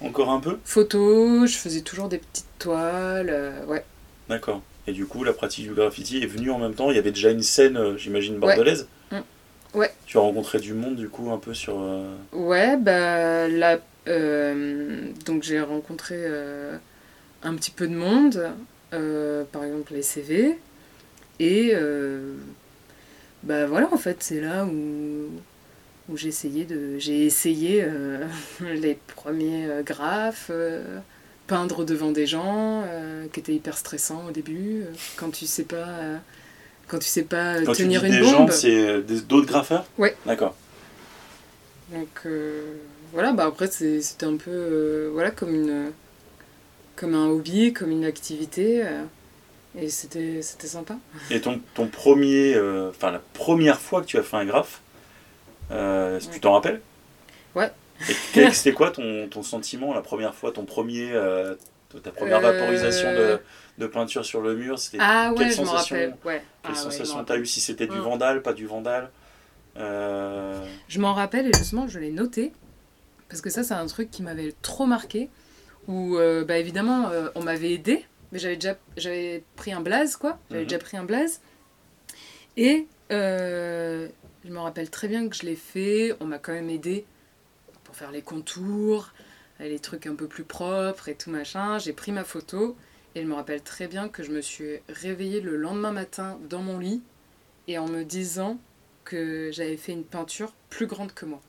Encore 0.02 0.30
un 0.30 0.40
peu? 0.40 0.58
Photo, 0.66 1.46
je 1.46 1.56
faisais 1.56 1.82
toujours 1.82 2.10
des 2.10 2.18
petites 2.18 2.46
toiles, 2.60 3.30
euh, 3.30 3.66
ouais. 3.66 3.84
D'accord. 4.30 4.62
Et 4.88 4.92
du 4.92 5.06
coup, 5.06 5.24
la 5.24 5.32
pratique 5.34 5.66
du 5.68 5.74
graffiti 5.74 6.22
est 6.22 6.26
venue 6.26 6.52
en 6.52 6.60
même 6.60 6.74
temps. 6.74 6.90
Il 6.92 6.96
y 6.96 7.00
avait 7.00 7.12
déjà 7.12 7.30
une 7.32 7.42
scène, 7.44 7.78
euh, 7.78 7.98
j'imagine, 7.98 8.38
bordelaise. 8.38 8.88
Mm. 9.12 9.18
Ouais. 9.76 9.92
Tu 10.06 10.18
as 10.18 10.22
rencontré 10.22 10.60
du 10.60 10.74
monde 10.74 10.96
du 10.98 11.08
coup 11.10 11.32
un 11.32 11.38
peu 11.38 11.54
sur. 11.54 11.80
euh, 11.80 12.14
Ouais, 12.34 12.76
bah 12.78 13.48
là, 13.48 13.80
euh, 14.08 15.08
donc 15.26 15.44
j'ai 15.44 15.62
rencontré 15.62 16.16
un 17.44 17.56
petit 17.56 17.72
peu 17.72 17.88
de 17.88 17.96
monde, 17.96 18.50
par 18.92 19.64
exemple 19.64 19.94
les 19.94 20.02
CV, 20.04 20.60
et 21.40 21.74
bah 23.44 23.66
voilà, 23.68 23.90
en 23.94 23.98
fait, 23.98 24.18
c'est 24.22 24.42
là 24.42 24.66
où, 24.66 25.30
où 26.10 26.18
j'ai 26.18 26.30
essayé, 26.30 26.66
de, 26.66 26.98
j'ai 27.00 27.26
essayé 27.26 27.86
les 28.62 28.98
premiers 29.16 29.68
graphes, 29.86 30.52
peindre 31.48 31.86
devant 31.86 32.12
des 32.12 32.26
gens, 32.26 32.84
qui 33.32 33.40
étaient 33.40 33.56
hyper 33.56 33.78
stressant 33.78 34.26
au 34.28 34.32
début, 34.32 34.84
quand 35.18 35.30
tu 35.32 35.46
sais 35.46 35.64
pas 35.64 36.20
quand 36.88 37.00
tu 37.00 37.08
sais 37.08 37.24
pas 37.24 37.62
Quand 37.64 37.74
tenir 37.74 38.02
tu 38.02 38.10
dis 38.10 38.14
une 38.18 38.24
des 38.24 38.32
bombe. 38.32 38.50
gens, 38.50 38.56
c'est 38.56 39.02
d'autres 39.28 39.48
graffeurs? 39.48 39.86
Ouais. 39.98 40.16
D'accord. 40.26 40.56
Donc 41.92 42.08
euh, 42.26 42.74
voilà, 43.12 43.34
bah 43.34 43.46
après 43.46 43.68
c'était 43.68 44.26
un 44.26 44.38
peu 44.38 44.52
euh, 44.52 45.10
voilà 45.14 45.32
comme 45.32 45.54
une 45.54 45.92
comme 46.96 47.16
un 47.16 47.28
hobby, 47.28 47.74
comme 47.74 47.92
une 47.92 48.06
activité 48.06 48.84
euh, 48.84 49.04
et 49.76 49.90
c'était 49.90 50.42
sympa. 50.42 50.96
Et 51.32 51.42
ton, 51.42 51.60
ton 51.74 51.88
premier, 51.88 52.54
euh, 52.56 52.90
enfin 52.90 53.12
la 53.12 53.20
première 53.34 53.80
fois 53.80 54.02
que 54.02 54.08
tu 54.08 54.18
as 54.18 54.24
fait 54.24 54.38
un 54.38 54.46
graphe, 54.46 54.82
euh, 55.72 56.20
tu 56.20 56.28
Ouais. 56.30 56.40
t'en 56.40 56.54
rappelles? 56.54 56.82
Ouais. 57.56 57.72
Et 58.36 58.52
c'était 58.52 58.74
quoi 58.74 58.92
ton, 58.92 59.28
ton 59.30 59.44
sentiment 59.44 59.94
la 59.94 60.02
première 60.02 60.34
fois, 60.36 60.52
ton 60.52 60.66
premier, 60.66 61.12
euh, 61.14 61.56
ta 62.04 62.12
première 62.12 62.38
Euh, 62.40 62.52
vaporisation 62.52 63.12
de, 63.14 63.40
de 63.78 63.88
peinture 63.88 64.26
sur 64.26 64.42
le 64.42 64.56
mur 64.56 64.78
C'était 64.80 64.98
Ah 65.00 65.32
ouais, 65.32 65.38
quelle 65.38 65.50
je 65.52 65.56
sensation- 65.56 65.96
rappelle. 65.96 66.16
Ouais. 66.26 66.42
Quelle 66.42 66.44
Ah 66.64 66.70
ouais, 66.70 66.76
sensation 66.76 67.16
rappelle. 67.18 67.36
t'as 67.38 67.42
eu 67.42 67.46
Si 67.46 67.62
c'était 67.62 67.88
du 67.88 67.98
Mm. 67.98 68.02
vandal, 68.02 68.42
pas 68.42 68.54
du 68.54 68.66
vandal 68.68 69.10
Je 69.76 71.00
m'en 71.00 71.14
rappelle 71.14 71.48
et 71.48 71.52
justement 71.58 71.88
je 71.88 72.00
l'ai 72.00 72.12
noté 72.12 72.52
parce 73.30 73.42
que 73.42 73.50
ça 73.50 73.64
c'est 73.64 73.74
un 73.74 73.88
truc 73.88 74.12
qui 74.12 74.22
m'avait 74.22 74.54
trop 74.62 74.86
marqué 74.86 75.30
où 75.88 76.18
bah 76.48 76.58
évidemment 76.58 77.10
on 77.36 77.42
m'avait 77.42 77.72
aidé 77.74 78.06
mais 78.34 78.40
j'avais 78.40 78.56
déjà 78.56 78.78
j'avais 78.98 79.44
pris 79.56 79.72
un 79.72 79.80
blaze 79.80 80.18
quoi 80.18 80.40
j'avais 80.50 80.64
Mhm. 80.64 80.68
déjà 80.68 80.80
pris 80.80 80.98
un 80.98 81.06
blaze 81.06 81.40
et 82.58 82.88
euh, 83.12 84.10
je 84.44 84.50
me 84.52 84.60
rappelle 84.60 84.90
très 84.90 85.08
bien 85.08 85.30
que 85.30 85.36
je 85.36 85.44
l'ai 85.44 85.56
fait 85.56 86.16
on 86.20 86.26
m'a 86.26 86.40
quand 86.40 86.52
même 86.52 86.70
aidé 86.70 87.06
pour 87.86 87.96
faire 87.96 88.12
les 88.12 88.22
contours 88.22 89.14
les 89.60 89.80
trucs 89.80 90.08
un 90.08 90.16
peu 90.16 90.28
plus 90.28 90.44
propres 90.44 91.08
et 91.08 91.16
tout 91.16 91.30
machin 91.30 91.78
j'ai 91.80 91.94
pris 91.94 92.12
ma 92.12 92.24
photo 92.26 92.76
et 93.16 93.22
je 93.22 93.28
me 93.28 93.36
rappelle 93.36 93.62
très 93.62 93.88
bien 93.88 94.10
que 94.10 94.24
je 94.24 94.32
me 94.32 94.42
suis 94.42 94.80
réveillée 94.90 95.40
le 95.40 95.56
lendemain 95.56 95.92
matin 95.92 96.38
dans 96.50 96.62
mon 96.62 96.80
lit 96.80 97.02
et 97.68 97.78
en 97.78 97.88
me 97.88 98.04
disant 98.04 98.60
que 99.06 99.52
j'avais 99.54 99.78
fait 99.78 99.92
une 99.92 100.04
peinture 100.06 100.54
plus 100.70 100.88
grande 100.88 101.14
que 101.14 101.26
moi. 101.26 101.40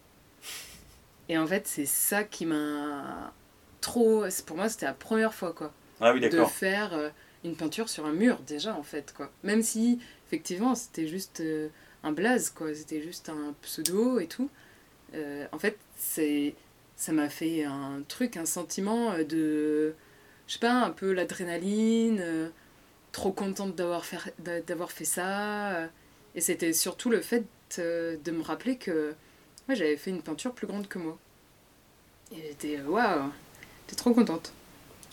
Et 1.29 1.38
en 1.38 1.47
fait, 1.47 1.66
c'est 1.66 1.87
ça 1.87 2.23
qui 2.25 2.44
m'a 2.47 3.33
trop. 3.81 4.25
Pour 4.44 4.57
moi, 4.57 4.68
c'était 4.68 4.87
la 4.87 4.92
première 4.92 5.33
fois, 5.33 5.53
quoi. 5.55 5.73
Ah 6.00 6.12
De 6.12 6.44
faire 6.44 6.92
euh, 6.94 7.11
une 7.44 7.57
peinture 7.57 7.88
sur 7.88 8.07
un 8.07 8.12
mur, 8.12 8.38
déjà, 8.46 8.74
en 8.74 8.83
fait, 8.83 9.12
quoi. 9.16 9.30
Même 9.42 9.62
si, 9.62 10.00
effectivement, 10.26 10.74
c'était 10.74 11.07
juste 11.07 11.40
euh, 11.40 11.68
un 12.02 12.12
blaze, 12.12 12.50
quoi. 12.50 12.74
C'était 12.74 13.02
juste 13.02 13.28
un 13.28 13.54
pseudo 13.62 14.18
et 14.18 14.26
tout. 14.26 14.50
Euh, 15.14 15.46
en 15.52 15.59
fait, 15.59 15.78
c'est. 15.96 16.54
Ça 16.96 17.12
m'a 17.12 17.28
fait 17.28 17.64
un 17.64 18.02
truc, 18.09 18.37
un 18.37 18.46
sentiment 18.46 19.18
de. 19.18 19.94
Je 20.46 20.52
sais 20.54 20.59
pas, 20.61 20.72
un 20.85 20.90
peu 20.90 21.12
l'adrénaline. 21.12 22.50
trop 23.12 23.33
contente 23.33 23.74
d'avoir 23.76 24.04
fait, 24.04 24.18
d'a- 24.40 24.61
d'avoir 24.61 24.92
fait 24.92 25.04
ça. 25.04 25.88
et 26.35 26.40
c'était 26.40 26.72
surtout 26.72 27.11
le 27.11 27.20
fait 27.20 27.44
de 27.78 28.30
me 28.30 28.42
rappeler 28.42 28.76
que 28.78 29.14
ouais, 29.68 29.76
j'avais 29.76 29.96
fait 29.96 30.11
une 30.11 30.22
peinture 30.22 30.52
plus 30.54 30.66
grande 30.66 30.88
que 30.88 30.98
moi. 30.98 31.18
Et 32.33 32.37
j'étais 32.48 32.80
waouh, 32.83 33.30
j'étais 33.87 33.96
trop 33.96 34.12
contente. 34.14 34.52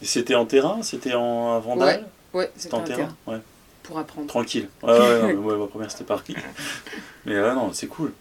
C'était 0.01 0.35
en 0.35 0.45
terrain 0.45 0.81
C'était 0.81 1.13
en 1.13 1.59
vandal 1.59 2.05
Ouais, 2.33 2.45
C'était 2.55 2.59
c'était 2.63 2.73
en 2.75 2.81
terrain 2.81 2.97
terrain 2.97 3.15
Ouais. 3.27 3.41
pour 3.83 3.97
apprendre. 3.99 4.27
Tranquille. 4.27 4.69
Ouais, 4.83 4.91
ouais, 4.91 5.21
non, 5.21 5.27
mais 5.27 5.33
ouais, 5.51 5.57
ma 5.57 5.67
première 5.67 5.91
c'était 5.91 6.03
par 6.05 6.23
qui. 6.23 6.35
Mais 7.25 7.39
ouais, 7.39 7.53
non, 7.53 7.71
c'est 7.73 7.87
cool. 7.87 8.13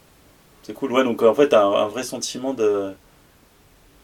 C'est 0.62 0.74
cool. 0.74 0.92
Ouais, 0.92 1.04
donc 1.04 1.22
en 1.22 1.34
fait, 1.34 1.48
t'as 1.48 1.62
un, 1.64 1.72
un 1.72 1.88
vrai 1.88 2.02
sentiment 2.02 2.52
de. 2.54 2.92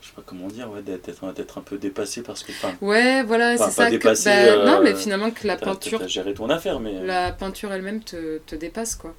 Je 0.00 0.08
sais 0.08 0.14
pas 0.14 0.22
comment 0.24 0.46
dire, 0.46 0.70
ouais, 0.70 0.82
d'être 0.82 1.58
un 1.58 1.62
peu 1.62 1.76
dépassé 1.78 2.22
parce 2.22 2.42
que. 2.44 2.52
Enfin, 2.52 2.72
Ouais, 2.80 3.24
voilà, 3.24 3.56
c'est 3.58 3.64
pas 3.64 3.70
ça. 3.70 3.86
que- 3.86 3.90
dépasser, 3.90 4.30
bah, 4.30 4.36
euh, 4.36 4.64
Non, 4.66 4.80
mais 4.82 4.94
finalement 4.94 5.30
que 5.32 5.46
la 5.46 5.56
peinture, 5.56 5.98
t'as 5.98 6.06
géré 6.06 6.32
ton 6.34 6.48
affaire, 6.48 6.78
mais. 6.80 7.02
la 7.04 7.32
peinture 7.32 7.72
elle-même 7.72 8.02
te, 8.02 8.38
te 8.38 8.54
dépasse 8.54 8.94
quoi. 8.94 9.14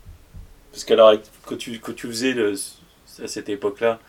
Parce 0.72 0.86
qu'alors, 0.86 1.14
que 1.46 1.56
tu, 1.56 1.80
que 1.80 1.92
tu 1.92 2.08
faisais 2.08 2.32
le- 2.34 2.54
à 3.22 3.28
cette 3.28 3.50
époque-là 3.50 4.00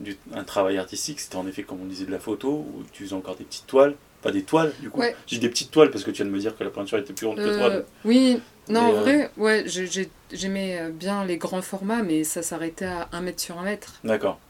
du- 0.00 0.16
un 0.34 0.44
travail 0.44 0.78
artistique, 0.78 1.20
c'était 1.20 1.36
en 1.36 1.46
effet, 1.46 1.62
comme 1.62 1.80
on 1.80 1.86
disait, 1.86 2.04
de 2.06 2.10
la 2.12 2.18
photo, 2.18 2.50
où 2.50 2.82
tu 2.92 3.04
faisais 3.04 3.14
encore 3.14 3.36
des 3.36 3.44
petites 3.44 3.66
toiles. 3.66 3.94
Pas 4.22 4.32
des 4.32 4.42
toiles, 4.42 4.72
du 4.80 4.90
coup. 4.90 5.00
Ouais. 5.00 5.14
J'ai 5.26 5.38
des 5.38 5.48
petites 5.48 5.70
toiles 5.70 5.90
parce 5.90 6.02
que 6.02 6.10
tu 6.10 6.16
viens 6.16 6.24
de 6.26 6.30
me 6.30 6.38
dire 6.38 6.56
que 6.56 6.64
la 6.64 6.70
peinture 6.70 6.98
était 6.98 7.12
plus 7.12 7.26
grande 7.26 7.38
que 7.38 7.56
toi. 7.56 7.68
Euh, 7.70 7.76
donc- 7.78 7.86
oui, 8.04 8.40
non, 8.68 8.80
Mais, 8.82 8.86
en 8.88 8.94
euh, 8.94 9.00
vrai, 9.00 9.30
ouais, 9.36 9.62
j'ai- 9.66 9.86
j'ai- 9.86 10.10
j'aimais 10.32 10.78
euh, 10.80 10.90
bien 10.90 11.24
les 11.24 11.36
grands 11.36 11.62
formats, 11.62 12.02
mais 12.02 12.24
ça 12.24 12.42
s'arrêtait 12.42 12.86
à 12.86 13.08
un 13.12 13.20
mètre 13.20 13.40
sur 13.40 13.58
un 13.58 13.62
mètre. 13.64 14.00
D'accord. 14.04 14.40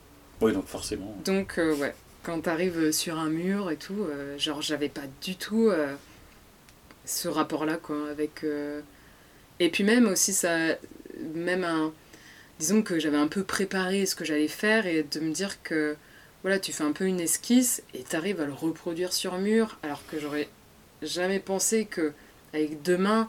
Oui, 0.40 0.52
donc 0.52 0.66
forcément. 0.66 1.14
Donc, 1.24 1.59
euh, 1.59 1.74
ouais, 1.76 1.94
quand 2.22 2.40
t'arrives 2.40 2.90
sur 2.92 3.18
un 3.18 3.28
mur 3.28 3.70
et 3.70 3.76
tout, 3.76 4.06
genre, 4.38 4.62
j'avais 4.62 4.88
pas 4.88 5.02
du 5.22 5.37
tout 5.37 5.70
ce 7.04 7.28
rapport-là, 7.28 7.76
quoi, 7.76 8.09
avec... 8.11 8.44
Et 9.61 9.68
puis 9.70 9.85
même 9.85 10.06
aussi, 10.06 10.32
ça... 10.32 10.50
Même 11.35 11.64
un... 11.64 11.92
Disons 12.59 12.83
que 12.83 12.99
j'avais 12.99 13.19
un 13.19 13.29
peu 13.29 13.45
préparé 13.45 14.07
ce 14.07 14.14
que 14.14 14.25
j'allais 14.25 14.49
faire 14.49 14.87
et 14.87 15.03
de 15.03 15.21
me 15.21 15.33
dire 15.33 15.62
que, 15.62 15.97
voilà, 16.42 16.59
tu 16.59 16.73
fais 16.73 16.85
un 16.85 16.92
peu 16.92 17.05
une 17.05 17.21
esquisse 17.21 17.83
et 17.95 18.03
t'arrives 18.03 18.40
à 18.40 18.47
le 18.47 18.53
reproduire 18.53 19.12
sur 19.12 19.38
mur, 19.38 19.79
alors 19.83 20.07
que 20.07 20.19
j'aurais 20.19 20.49
jamais 21.03 21.38
pensé 21.40 21.85
que, 21.85 22.12
avec 22.55 22.83
deux 22.83 22.97
mains, 22.97 23.29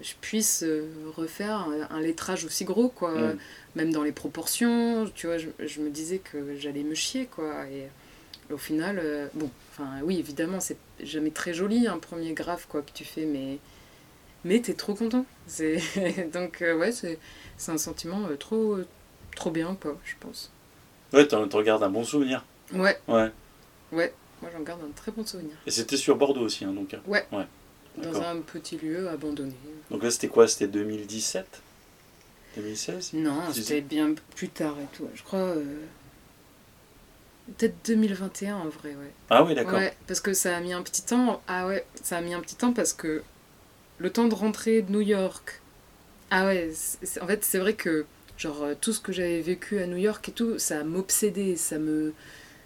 je 0.00 0.14
puisse 0.20 0.62
euh, 0.64 0.88
refaire 1.16 1.56
un, 1.56 1.88
un 1.90 2.00
lettrage 2.00 2.44
aussi 2.44 2.64
gros, 2.64 2.88
quoi 2.88 3.12
Mm. 3.14 3.38
même 3.76 3.92
dans 3.92 4.02
les 4.02 4.12
proportions, 4.12 5.10
tu 5.14 5.26
vois, 5.26 5.38
je, 5.38 5.48
je 5.60 5.80
me 5.80 5.90
disais 5.90 6.18
que 6.18 6.56
j'allais 6.56 6.82
me 6.84 6.94
chier, 6.94 7.26
quoi. 7.26 7.66
Et 7.68 7.88
au 8.52 8.58
final, 8.58 9.00
euh, 9.02 9.28
bon, 9.34 9.50
enfin, 9.72 10.00
oui, 10.04 10.18
évidemment, 10.18 10.60
c'est 10.60 10.76
jamais 11.02 11.30
très 11.30 11.54
joli 11.54 11.86
un 11.88 11.98
premier 11.98 12.32
graphe, 12.34 12.66
quoi, 12.68 12.82
que 12.82 12.92
tu 12.92 13.04
fais, 13.04 13.24
mais, 13.26 13.58
mais 14.44 14.60
t'es 14.60 14.74
trop 14.74 14.94
content. 14.94 15.26
C'est 15.46 15.78
donc, 16.32 16.62
euh, 16.62 16.76
ouais, 16.76 16.92
c'est 16.92 17.18
c'est 17.56 17.72
un 17.72 17.78
sentiment 17.78 18.26
euh, 18.28 18.36
trop, 18.36 18.78
trop 19.36 19.50
bien, 19.50 19.76
quoi, 19.80 19.96
je 20.04 20.14
pense. 20.20 20.50
Ouais, 21.12 21.26
t'en 21.26 21.46
regardes 21.48 21.82
un 21.82 21.90
bon 21.90 22.04
souvenir. 22.04 22.44
Ouais, 22.72 22.98
Ouais. 23.08 23.30
moi 23.92 24.50
j'en 24.52 24.60
garde 24.62 24.80
un 24.82 24.90
très 24.96 25.12
bon 25.12 25.24
souvenir. 25.24 25.54
Et 25.66 25.70
c'était 25.70 25.96
sur 25.96 26.16
Bordeaux 26.16 26.40
aussi, 26.42 26.64
hein, 26.64 26.72
donc. 26.72 26.92
hein. 26.94 27.00
Ouais. 27.06 27.24
Ouais. 27.32 27.46
Dans 27.96 28.20
un 28.22 28.40
petit 28.40 28.76
lieu 28.76 29.08
abandonné. 29.08 29.54
Donc 29.90 30.02
là, 30.02 30.10
c'était 30.10 30.26
quoi? 30.28 30.48
C'était 30.48 30.66
2017 30.66 31.62
2016 32.56 33.10
Non, 33.14 33.40
c'était 33.52 33.80
bien 33.80 34.14
plus 34.34 34.48
tard 34.48 34.74
et 34.82 34.96
tout. 34.96 35.08
Je 35.14 35.22
crois. 35.22 35.38
euh, 35.40 35.62
Peut-être 37.58 37.74
2021 37.86 38.56
en 38.56 38.68
vrai, 38.68 38.90
ouais. 38.90 39.12
Ah 39.28 39.44
oui, 39.44 39.54
d'accord. 39.54 39.74
Ouais, 39.74 39.94
parce 40.06 40.20
que 40.20 40.32
ça 40.32 40.56
a 40.56 40.60
mis 40.60 40.72
un 40.72 40.82
petit 40.82 41.02
temps. 41.02 41.42
Ah 41.46 41.66
ouais, 41.66 41.84
ça 42.02 42.16
a 42.16 42.20
mis 42.22 42.32
un 42.32 42.40
petit 42.40 42.56
temps 42.56 42.72
parce 42.72 42.92
que 42.94 43.22
le 43.98 44.10
temps 44.10 44.26
de 44.28 44.34
rentrer 44.34 44.82
de 44.82 44.90
New 44.90 45.02
York. 45.02 45.60
Ah 46.30 46.46
ouais, 46.46 46.70
en 47.20 47.26
fait, 47.26 47.44
c'est 47.44 47.58
vrai 47.58 47.74
que 47.74 48.06
genre 48.36 48.62
euh, 48.64 48.74
tout 48.80 48.92
ce 48.92 49.00
que 49.00 49.12
j'avais 49.12 49.40
vécu 49.40 49.78
à 49.78 49.86
New 49.86 49.96
York 49.96 50.28
et 50.28 50.32
tout, 50.32 50.58
ça 50.58 50.82
m'obsédait, 50.84 51.56
ça 51.56 51.78
me 51.78 52.14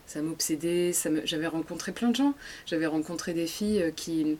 ça 0.06 0.22
m'obsédait, 0.22 0.92
ça 0.92 1.10
me 1.10 1.26
j'avais 1.26 1.46
rencontré 1.48 1.92
plein 1.92 2.10
de 2.10 2.16
gens, 2.16 2.34
j'avais 2.66 2.86
rencontré 2.86 3.34
des 3.34 3.46
filles 3.46 3.82
euh, 3.82 3.90
qui 3.92 4.38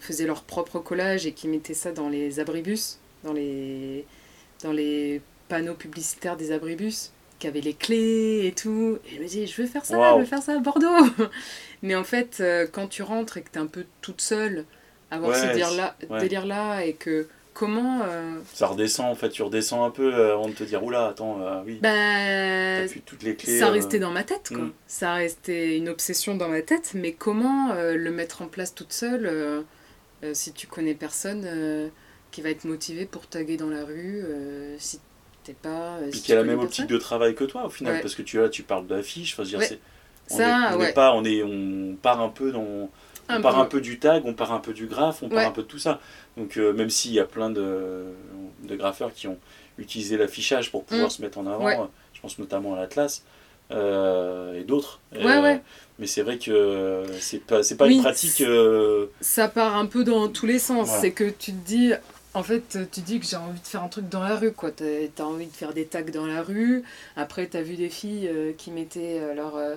faisaient 0.00 0.26
leur 0.26 0.44
propre 0.44 0.80
collage 0.80 1.26
et 1.26 1.32
qui 1.34 1.48
mettaient 1.48 1.74
ça 1.74 1.92
dans 1.92 2.08
les 2.10 2.40
abribus, 2.40 2.98
dans 3.24 3.32
les 3.34 4.06
dans 4.62 4.72
les 4.72 5.22
panneaux 5.48 5.74
publicitaires 5.74 6.36
des 6.36 6.52
abribus 6.52 7.12
qui 7.38 7.46
avaient 7.48 7.60
les 7.60 7.74
clés 7.74 8.46
et 8.46 8.52
tout. 8.54 8.98
Et 9.06 9.16
je 9.16 9.22
me 9.22 9.26
dis, 9.28 9.46
je 9.46 9.62
veux 9.62 9.68
faire 9.68 9.84
ça, 9.84 10.14
je 10.14 10.20
veux 10.20 10.26
faire 10.26 10.42
ça 10.42 10.54
à 10.56 10.58
Bordeaux. 10.60 11.06
Mais 11.82 11.94
en 11.96 12.04
fait, 12.04 12.38
euh, 12.40 12.66
quand 12.70 12.88
tu 12.88 13.02
rentres 13.02 13.36
et 13.38 13.42
que 13.42 13.50
tu 13.50 13.58
es 13.58 13.62
un 13.62 13.66
peu 13.66 13.86
toute 14.00 14.20
seule, 14.20 14.66
avoir 15.10 15.34
ce 15.36 15.46
Ouais, 15.46 15.48
délire-là 15.48 15.96
ouais. 16.08 16.20
délire-là 16.20 16.84
et 16.84 16.94
que 16.94 17.28
comment. 17.54 18.00
euh, 18.04 18.38
Ça 18.54 18.66
redescend, 18.66 19.06
en 19.10 19.14
fait, 19.14 19.28
tu 19.30 19.42
redescends 19.42 19.84
un 19.84 19.90
peu 19.90 20.14
euh, 20.14 20.32
avant 20.34 20.48
de 20.48 20.52
te 20.54 20.64
dire, 20.64 20.82
oula, 20.84 21.06
attends, 21.08 21.40
euh, 21.40 21.60
oui, 21.66 21.78
bah, 21.82 22.88
toutes 23.06 23.22
les 23.22 23.36
clés. 23.36 23.58
ça 23.58 23.70
restait 23.70 23.98
dans 23.98 24.10
ma 24.10 24.24
tête, 24.24 24.48
quoi. 24.48 24.58
mm. 24.64 24.72
Ça 24.86 25.14
restait 25.14 25.76
une 25.76 25.88
obsession 25.88 26.34
dans 26.36 26.48
ma 26.48 26.62
tête, 26.62 26.92
mais 26.94 27.12
comment 27.12 27.74
le 27.74 28.10
mettre 28.10 28.42
en 28.42 28.46
place 28.46 28.74
toute 28.74 28.92
seule 28.92 29.64
si 30.32 30.52
tu 30.52 30.66
connais 30.66 30.94
personne 30.94 31.90
qui 32.30 32.40
va 32.42 32.50
être 32.50 32.64
motivé 32.64 33.04
pour 33.06 33.26
taguer 33.26 33.56
dans 33.56 33.68
la 33.70 33.84
rue, 33.84 34.24
si 34.78 35.00
t'es 35.44 35.52
pas. 35.54 35.96
euh, 35.96 36.08
Puis 36.10 36.18
si 36.20 36.24
qui 36.26 36.32
a 36.32 36.36
la 36.36 36.44
même 36.44 36.60
optique 36.60 36.86
de 36.86 36.96
travail 36.98 37.34
que 37.34 37.44
toi, 37.44 37.66
au 37.66 37.70
final, 37.70 37.94
Ouais. 37.94 38.00
parce 38.00 38.14
que 38.14 38.22
tu, 38.22 38.38
là, 38.38 38.48
tu 38.48 38.62
parles 38.62 38.86
d'affiches, 38.86 39.36
enfin, 39.38 39.58
Ouais. 39.58 39.78
on 40.30 40.36
Ça, 40.36 40.44
est- 40.48 40.74
on 40.74 40.80
est 40.80 40.84
ouais. 40.84 40.92
pas, 40.92 41.12
on, 41.14 41.24
est, 41.24 41.42
on 41.42 41.96
part 42.00 42.20
un 42.20 42.28
peu 42.28 42.52
dans. 42.52 42.88
On 43.28 43.34
Un 43.34 43.40
part 43.40 43.54
peu. 43.54 43.60
un 43.60 43.64
peu 43.66 43.80
du 43.80 43.98
tag, 43.98 44.22
on 44.26 44.34
part 44.34 44.52
un 44.52 44.58
peu 44.58 44.72
du 44.72 44.86
graphe, 44.86 45.22
on 45.22 45.28
part 45.28 45.46
un 45.46 45.50
peu 45.52 45.62
de 45.62 45.66
tout 45.68 45.78
ça. 45.78 46.00
Donc 46.36 46.56
euh, 46.56 46.72
même 46.72 46.90
s'il 46.90 47.12
y 47.12 47.20
a 47.20 47.24
plein 47.24 47.50
de, 47.50 48.04
de 48.64 48.76
graffeurs 48.76 49.12
qui 49.14 49.26
ont 49.28 49.38
utilisé 49.78 50.16
l'affichage 50.16 50.70
pour 50.70 50.84
pouvoir 50.84 51.06
Mm. 51.08 51.10
se 51.10 51.22
mettre 51.22 51.38
en 51.38 51.46
avant, 51.46 51.64
Ouais. 51.64 51.78
euh, 51.78 51.84
je 52.12 52.20
pense 52.20 52.38
notamment 52.38 52.74
à 52.74 52.78
l'Atlas 52.80 53.22
euh, 53.70 54.60
et 54.60 54.64
d'autres. 54.64 55.00
Ouais. 55.14 55.60
Mais 55.98 56.06
c'est 56.06 56.22
vrai 56.22 56.38
que 56.38 57.04
c'est 57.20 57.38
pas, 57.38 57.60
pas 57.78 57.86
Oui, 57.86 57.94
une 57.96 58.02
pratique. 58.02 58.40
euh, 58.42 59.06
ça 59.20 59.48
part 59.48 59.76
un 59.76 59.86
peu 59.86 60.04
dans 60.04 60.28
tous 60.28 60.46
les 60.46 60.58
sens. 60.58 60.88
Voilà. 60.88 61.00
C'est 61.00 61.12
que 61.12 61.24
tu 61.30 61.52
te 61.52 61.66
dis, 61.66 61.92
En 62.34 62.42
fait, 62.42 62.78
tu 62.90 63.00
dis 63.02 63.20
que 63.20 63.26
j'ai 63.26 63.36
envie 63.36 63.60
de 63.60 63.66
faire 63.66 63.82
un 63.82 63.88
truc 63.88 64.08
dans 64.08 64.22
la 64.24 64.36
rue, 64.36 64.52
quoi. 64.52 64.70
T'as 64.70 64.84
as 64.84 65.22
envie 65.26 65.46
de 65.46 65.52
faire 65.52 65.74
des 65.74 65.84
tags 65.84 66.02
dans 66.02 66.26
la 66.26 66.42
rue. 66.42 66.82
Après, 67.14 67.46
t'as 67.46 67.60
vu 67.60 67.76
des 67.76 67.90
filles 67.90 68.26
euh, 68.26 68.52
qui 68.56 68.70
mettaient 68.70 69.20
euh, 69.20 69.34
leur, 69.34 69.54
euh, 69.56 69.76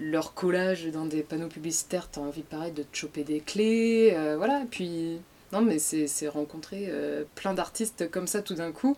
leur 0.00 0.34
collage 0.34 0.86
dans 0.86 1.06
des 1.06 1.22
panneaux 1.22 1.48
publicitaires. 1.48 2.08
T'as 2.10 2.20
envie, 2.20 2.42
pareil, 2.42 2.72
de 2.72 2.82
te 2.82 2.96
choper 2.96 3.24
des 3.24 3.40
clés. 3.40 4.16
voilà. 4.36 4.64
Puis, 4.70 5.18
non, 5.52 5.62
mais 5.62 5.78
c'est 5.78 6.28
rencontrer 6.28 6.90
plein 7.34 7.54
d'artistes 7.54 8.10
comme 8.10 8.26
ça 8.26 8.42
tout 8.42 8.54
d'un 8.54 8.72
coup. 8.72 8.96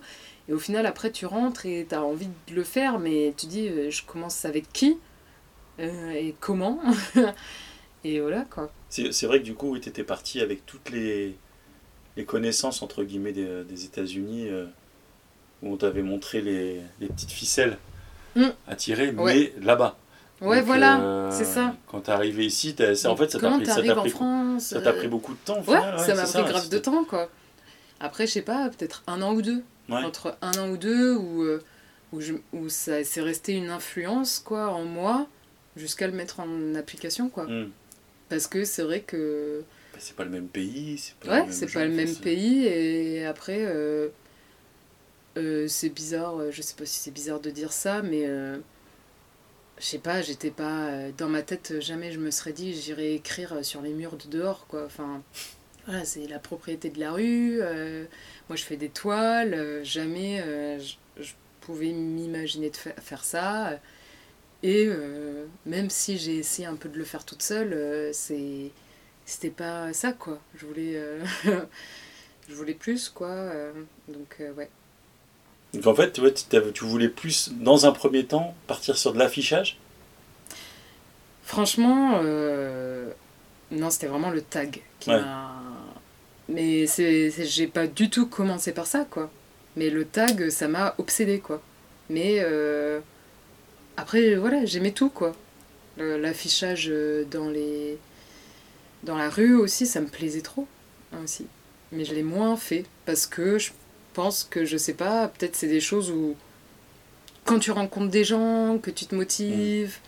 Et 0.49 0.53
au 0.53 0.59
final, 0.59 0.86
après, 0.86 1.11
tu 1.11 1.26
rentres 1.26 1.66
et 1.66 1.86
t'as 1.88 2.01
envie 2.01 2.28
de 2.49 2.55
le 2.55 2.64
faire, 2.64 2.99
mais 2.99 3.34
tu 3.36 3.46
dis, 3.46 3.90
je 3.90 4.03
commence 4.05 4.44
avec 4.44 4.72
qui 4.72 4.99
Et 5.78 6.34
comment 6.40 6.80
Et 8.05 8.20
voilà, 8.20 8.46
quoi. 8.49 8.70
C'est 8.88 9.24
vrai 9.24 9.40
que 9.40 9.44
du 9.44 9.55
coup, 9.55 9.78
tu 9.78 9.88
étais 9.88 10.05
parti 10.05 10.40
avec 10.40 10.64
toutes 10.64 10.90
les 10.90 11.36
les 12.18 12.24
connaissances 12.24 12.82
entre 12.82 13.05
guillemets 13.05 13.32
des, 13.32 13.64
des 13.64 13.84
États-Unis 13.84 14.49
euh, 14.49 14.66
où 15.62 15.72
on 15.72 15.76
t'avait 15.76 16.03
montré 16.03 16.40
les, 16.40 16.80
les, 17.01 17.07
petites 17.07 17.30
ficelles 17.30 17.78
mm. 18.34 18.49
à 18.66 18.74
tirer, 18.74 19.12
mais 19.12 19.53
là-bas. 19.62 19.96
Ouais, 20.41 20.61
voilà, 20.61 21.01
euh, 21.01 21.30
c'est 21.32 21.45
ça. 21.45 21.74
Quand 21.89 22.01
t'es 22.01 22.12
arrivé 22.12 22.47
ici, 22.47 22.74
en 23.07 23.16
fait, 23.16 23.30
ça 23.30 23.39
t'a 23.41 23.51
pris, 23.51 23.66
ça 23.66 23.95
pris, 23.97 24.11
France, 24.11 24.66
ça 24.66 24.80
t'a 24.80 24.93
pris 24.93 25.07
euh, 25.07 25.11
beaucoup 25.11 25.32
de 25.32 25.39
temps. 25.45 25.61
Ouais, 25.66 25.80
ça 25.99 26.14
m'a 26.14 26.24
pris 26.24 26.43
grave 26.45 26.68
de 26.68 26.78
temps, 26.78 27.05
quoi. 27.05 27.28
Après, 28.01 28.26
je 28.26 28.32
sais 28.32 28.43
pas, 28.43 28.68
peut-être 28.70 29.03
un 29.07 29.22
an 29.22 29.34
ou 29.34 29.43
deux. 29.43 29.62
Entre 29.91 30.36
un 30.43 30.53
an 30.53 30.68
ou 30.68 30.76
deux, 30.76 31.14
où, 31.16 31.45
où, 32.12 32.20
je, 32.20 32.34
où 32.53 32.68
ça 32.68 33.03
c'est 33.05 33.20
resté 33.22 33.55
une 33.55 33.70
influence, 33.70 34.39
quoi, 34.39 34.68
en 34.68 34.84
moi, 34.84 35.26
jusqu'à 35.76 36.07
le 36.07 36.12
mettre 36.12 36.41
en 36.41 36.74
application, 36.74 37.28
quoi. 37.28 37.45
Mm. 37.45 37.70
Parce 38.28 38.47
que 38.47 38.64
c'est 38.64 38.82
vrai 38.82 39.01
que 39.01 39.64
c'est 39.99 40.14
pas 40.14 40.24
le 40.24 40.30
même 40.30 40.49
pays. 40.49 40.99
C'est 40.99 41.14
pas 41.16 41.41
ouais, 41.41 41.47
c'est 41.53 41.72
pas 41.72 41.84
le 41.84 41.93
même 41.93 42.14
pays. 42.14 42.64
Et 42.66 43.26
après, 43.26 43.64
euh, 43.66 44.09
euh, 45.36 45.66
c'est 45.68 45.89
bizarre, 45.89 46.39
euh, 46.39 46.51
je 46.53 46.62
sais 46.62 46.74
pas 46.76 46.86
si 46.86 46.99
c'est 47.01 47.11
bizarre 47.11 47.41
de 47.41 47.51
dire 47.51 47.72
ça, 47.72 48.03
mais 48.03 48.26
je 49.81 49.85
sais 49.85 49.99
pas, 49.99 50.22
j'étais 50.22 50.51
pas. 50.51 51.11
dans 51.16 51.29
ma 51.29 51.43
tête, 51.43 51.81
jamais 51.81 52.12
je 52.12 52.18
me 52.18 52.31
serais 52.31 52.53
dit 52.53 52.74
j'irai 52.74 53.14
écrire 53.14 53.64
sur 53.64 53.83
les 53.83 53.93
murs 53.93 54.16
de 54.16 54.29
dehors, 54.29 54.66
quoi. 54.66 54.85
Enfin, 54.85 55.22
voilà, 55.87 56.05
c'est 56.05 56.26
la 56.26 56.39
propriété 56.39 56.91
de 56.91 57.01
la 57.01 57.12
rue. 57.12 57.59
moi, 58.49 58.57
je 58.57 58.64
fais 58.64 58.76
des 58.76 58.89
toiles. 58.89 59.83
jamais 59.85 60.43
je, 60.79 61.33
pouvais 61.61 61.93
m'imaginer 61.93 62.70
de 62.70 62.76
faire 62.76 63.24
ça. 63.24 63.79
Et 64.62 64.89
même 65.66 65.91
si 65.91 66.18
j'ai 66.18 66.37
essayé 66.39 66.66
un 66.66 66.76
peu 66.76 66.89
de 66.89 66.99
le 66.99 67.05
faire 67.05 67.24
toute 67.24 67.43
seule, 67.43 68.11
c'est 68.14 68.70
c'était 69.29 69.51
pas 69.51 69.93
ça 69.93 70.12
quoi 70.12 70.41
je 70.55 70.64
voulais 70.64 70.97
euh, 70.97 71.22
je 72.49 72.55
voulais 72.55 72.72
plus 72.72 73.11
quoi 73.11 73.29
euh, 73.29 73.72
donc 74.09 74.37
euh, 74.41 74.55
ouais 74.55 74.70
donc 75.75 75.87
en 75.87 75.95
fait 75.95 76.12
tu, 76.12 76.23
tu 76.73 76.85
voulais 76.85 77.09
plus 77.09 77.51
dans 77.61 77.87
un 77.87 77.93
premier 77.93 78.25
temps 78.25 78.55
partir 78.66 78.97
sur 78.97 79.12
de 79.12 79.19
l'affichage? 79.19 79.79
Franchement 81.43 82.23
non 83.71 83.91
c'était 83.91 84.07
vraiment 84.07 84.31
le 84.31 84.43
tag 84.43 84.83
qui 85.01 85.11
m'a 85.11 85.53
mais 86.49 86.87
c'est 86.87 87.31
j'ai 87.45 87.66
pas 87.66 87.87
du 87.87 88.09
tout 88.09 88.27
commencé 88.27 88.73
par 88.73 88.87
ça 88.87 89.07
quoi 89.11 89.31
mais 89.77 89.91
le 89.91 90.05
tag 90.05 90.49
ça 90.51 90.69
m'a 90.69 90.95
obsédé 90.99 91.39
quoi 91.41 91.62
mais 92.09 92.43
après 93.97 94.37
voilà 94.37 94.64
j'aimais 94.64 94.93
tout 94.93 95.11
quoi 95.11 95.35
l'affichage 95.99 96.93
dans 97.31 97.49
les 97.49 97.99
dans 99.03 99.16
la 99.16 99.31
rue 99.31 99.55
aussi, 99.55 99.87
ça 99.87 100.01
me 100.01 100.07
plaisait 100.07 100.41
trop. 100.41 100.66
Hein, 101.12 101.19
aussi. 101.25 101.47
Mais 101.93 102.05
je 102.05 102.14
l'ai 102.14 102.23
moins 102.23 102.57
fait 102.57 102.85
parce 103.07 103.27
que 103.27 103.59
je 103.59 103.71
que, 104.51 104.64
je 104.64 104.77
sais 104.77 104.95
pas, 104.95 105.29
peut-être 105.29 105.57
c'est 105.57 105.69
des 105.69 105.81
choses 105.81 106.11
où 106.11 106.37
quand 107.45 107.59
tu 107.59 107.71
rencontres 107.71 108.11
des 108.11 108.25
gens, 108.25 108.79
que 108.79 108.91
tu 108.91 109.07
te 109.07 109.14
motives, 109.14 109.99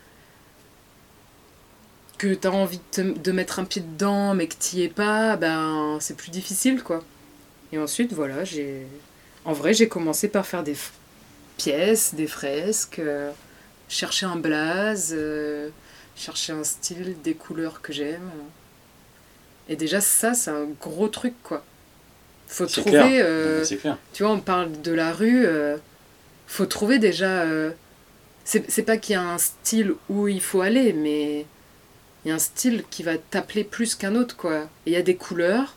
que 2.19 2.35
tu 2.35 2.47
as 2.47 2.53
envie 2.53 2.81
de, 2.97 3.33
mettre 3.33 3.59
un 3.61 3.65
pied 3.65 3.83
dedans 3.83 4.35
mais 4.35 4.47
que 4.47 4.57
tu 4.61 4.77
n'y 4.77 4.83
es 4.83 4.89
pas, 4.89 5.37
ben 5.37 5.99
c'est 6.01 6.17
plus 6.17 6.31
difficile 6.31 6.83
quoi. 6.83 7.03
Et 7.73 7.79
ensuite, 7.79 8.13
voilà, 8.13 8.45
j'ai. 8.45 8.87
En 9.45 9.53
vrai, 9.53 9.73
j'ai 9.73 9.89
commencé 9.89 10.29
par 10.29 10.47
faire 10.47 10.63
des 10.65 10.77
pièces, 11.57 12.15
des 12.15 12.27
fresques, 12.27 12.99
euh, 12.99 13.31
chercher 13.89 14.27
un 14.27 14.37
blaze, 14.37 15.15
euh, 15.17 15.71
chercher 16.17 16.53
un 16.53 16.65
style, 16.65 17.17
des 17.23 17.35
couleurs 17.35 17.81
que 17.81 17.93
j'aime. 17.93 18.31
Et 19.69 19.77
déjà, 19.77 20.01
ça, 20.01 20.35
c'est 20.35 20.51
un 20.51 20.67
gros 20.81 21.09
truc, 21.09 21.35
quoi. 21.43 21.65
Faut 22.51 22.67
trouver. 22.67 23.21
Euh, 23.23 23.65
clair. 23.65 23.97
Tu 24.13 24.25
vois, 24.25 24.33
on 24.33 24.41
parle 24.41 24.83
de 24.83 24.91
la 24.91 25.13
rue. 25.13 25.47
Euh, 25.47 25.77
faut 26.49 26.67
trouver 26.67 26.99
déjà. 26.99 27.43
Euh, 27.43 27.71
c'est 28.45 28.83
pas 28.83 28.97
qu'il 28.97 29.13
y 29.13 29.17
a 29.17 29.23
un 29.23 29.39
style 29.39 29.95
où 30.09 30.27
il 30.27 30.41
faut 30.41 30.61
aller, 30.61 30.93
mais 30.93 31.47
il 32.25 32.29
y 32.29 32.33
a 32.33 32.35
un 32.35 32.41
style 32.41 32.83
qui 32.91 33.05
va 33.05 33.17
t'appeler 33.17 33.63
plus 33.63 33.95
qu'un 33.95 34.17
autre, 34.17 34.37
quoi. 34.37 34.69
Il 34.87 34.93
y 34.93 34.97
a 34.97 35.03
des 35.03 35.15
couleurs, 35.15 35.77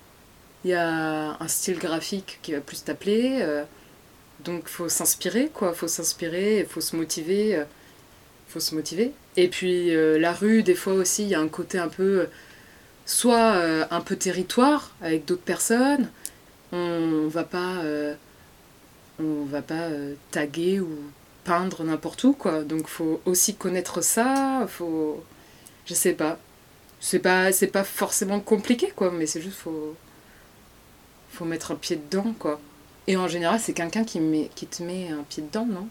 il 0.66 0.72
y 0.72 0.74
a 0.74 1.38
un 1.40 1.48
style 1.48 1.78
graphique 1.78 2.40
qui 2.42 2.54
va 2.54 2.62
plus 2.62 2.84
t'appeler. 2.84 3.46
donc, 4.44 4.68
faut 4.68 4.90
s'inspirer, 4.90 5.52
quoi. 5.54 5.74
Faut 5.74 5.88
s'inspirer, 5.88 6.68
faut 6.68 6.82
se 6.82 6.96
motiver. 6.96 7.64
faut 8.48 8.60
se 8.60 8.74
motiver. 8.74 9.12
Et 9.38 9.50
puis, 9.50 9.94
la 10.18 10.34
rue, 10.34 10.64
des 10.64 10.74
fois 10.74 10.94
aussi, 10.94 11.22
il 11.22 11.30
y 11.30 11.36
a 11.36 11.40
un 11.40 11.50
côté 11.50 11.78
un 11.78 11.90
peu 11.90 12.28
soit 13.06 13.56
euh, 13.56 13.86
un 13.92 14.02
peu 14.02 14.16
territoire 14.16 14.92
avec 15.02 15.26
d'autres 15.26 15.42
personnes. 15.42 16.10
On 16.74 17.28
va 17.28 17.44
pas, 17.44 17.78
euh, 17.84 18.16
on 19.20 19.46
va 19.46 19.62
pas 19.62 19.84
euh, 19.84 20.16
taguer 20.32 20.80
ou 20.80 20.90
peindre 21.44 21.84
n'importe 21.84 22.24
où 22.24 22.34
quoi. 22.34 22.64
Donc 22.64 22.88
faut 22.88 23.22
aussi 23.26 23.56
connaître 23.56 24.02
ça. 24.02 24.66
Faut, 24.68 25.24
je 25.86 25.94
sais 25.94 26.14
pas. 26.14 26.38
C'est 27.00 27.20
pas, 27.20 27.52
c'est 27.52 27.68
pas 27.68 27.84
forcément 27.84 28.40
compliqué 28.40 28.92
quoi, 28.96 29.12
mais 29.12 29.26
c'est 29.26 29.42
juste 29.42 29.58
faut, 29.58 29.96
faut 31.32 31.46
mettre 31.46 31.72
un 31.72 31.76
pied 31.76 31.98
dedans 31.98 32.34
quoi. 32.40 32.60
Et 33.08 33.18
en 33.18 33.28
général, 33.28 33.60
c'est 33.60 33.74
quelqu'un 33.74 34.04
qui, 34.04 34.20
met, 34.20 34.50
qui 34.56 34.66
te 34.66 34.82
met 34.82 35.10
un 35.10 35.24
pied 35.24 35.44
dedans, 35.44 35.66
non? 35.66 35.88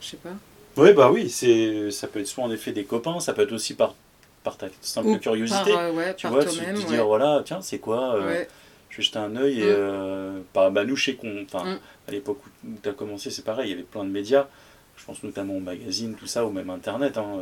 Je 0.00 0.10
sais 0.10 0.16
pas. 0.16 0.34
Oui, 0.76 0.92
bah 0.92 1.10
oui, 1.10 1.28
c'est, 1.28 1.90
ça 1.90 2.06
peut 2.06 2.20
être 2.20 2.28
soit 2.28 2.44
en 2.44 2.50
effet 2.52 2.72
des 2.72 2.84
copains, 2.84 3.18
ça 3.20 3.32
peut 3.32 3.42
être 3.42 3.52
aussi 3.52 3.74
par 3.74 3.94
par 4.42 4.56
ta 4.56 4.68
simple 4.80 5.18
curiosité. 5.18 5.74
Euh, 5.76 6.12
tu 6.16 6.26
vois, 6.26 6.44
te 6.44 6.86
dire, 6.86 7.06
voilà, 7.06 7.42
tiens, 7.44 7.60
c'est 7.60 7.78
quoi 7.78 8.14
euh, 8.14 8.44
Je 8.90 8.96
vais 8.96 9.02
jeter 9.02 9.18
un 9.18 9.36
œil 9.36 9.60
et 9.60 9.64
mm. 9.64 9.68
euh, 9.68 10.40
par 10.52 10.70
bah, 10.70 10.84
nous, 10.84 10.96
chez 10.96 11.18
enfin, 11.44 11.64
mm. 11.64 11.78
à 12.08 12.10
l'époque 12.10 12.40
où 12.64 12.68
tu 12.82 12.88
as 12.88 12.92
commencé, 12.92 13.30
c'est 13.30 13.44
pareil, 13.44 13.68
il 13.68 13.70
y 13.70 13.74
avait 13.74 13.84
plein 13.84 14.04
de 14.04 14.10
médias, 14.10 14.48
je 14.96 15.04
pense 15.04 15.22
notamment 15.22 15.54
aux 15.54 15.60
magazines, 15.60 16.14
tout 16.14 16.26
ça, 16.26 16.44
ou 16.44 16.50
même 16.50 16.70
Internet. 16.70 17.16
Hein, 17.16 17.40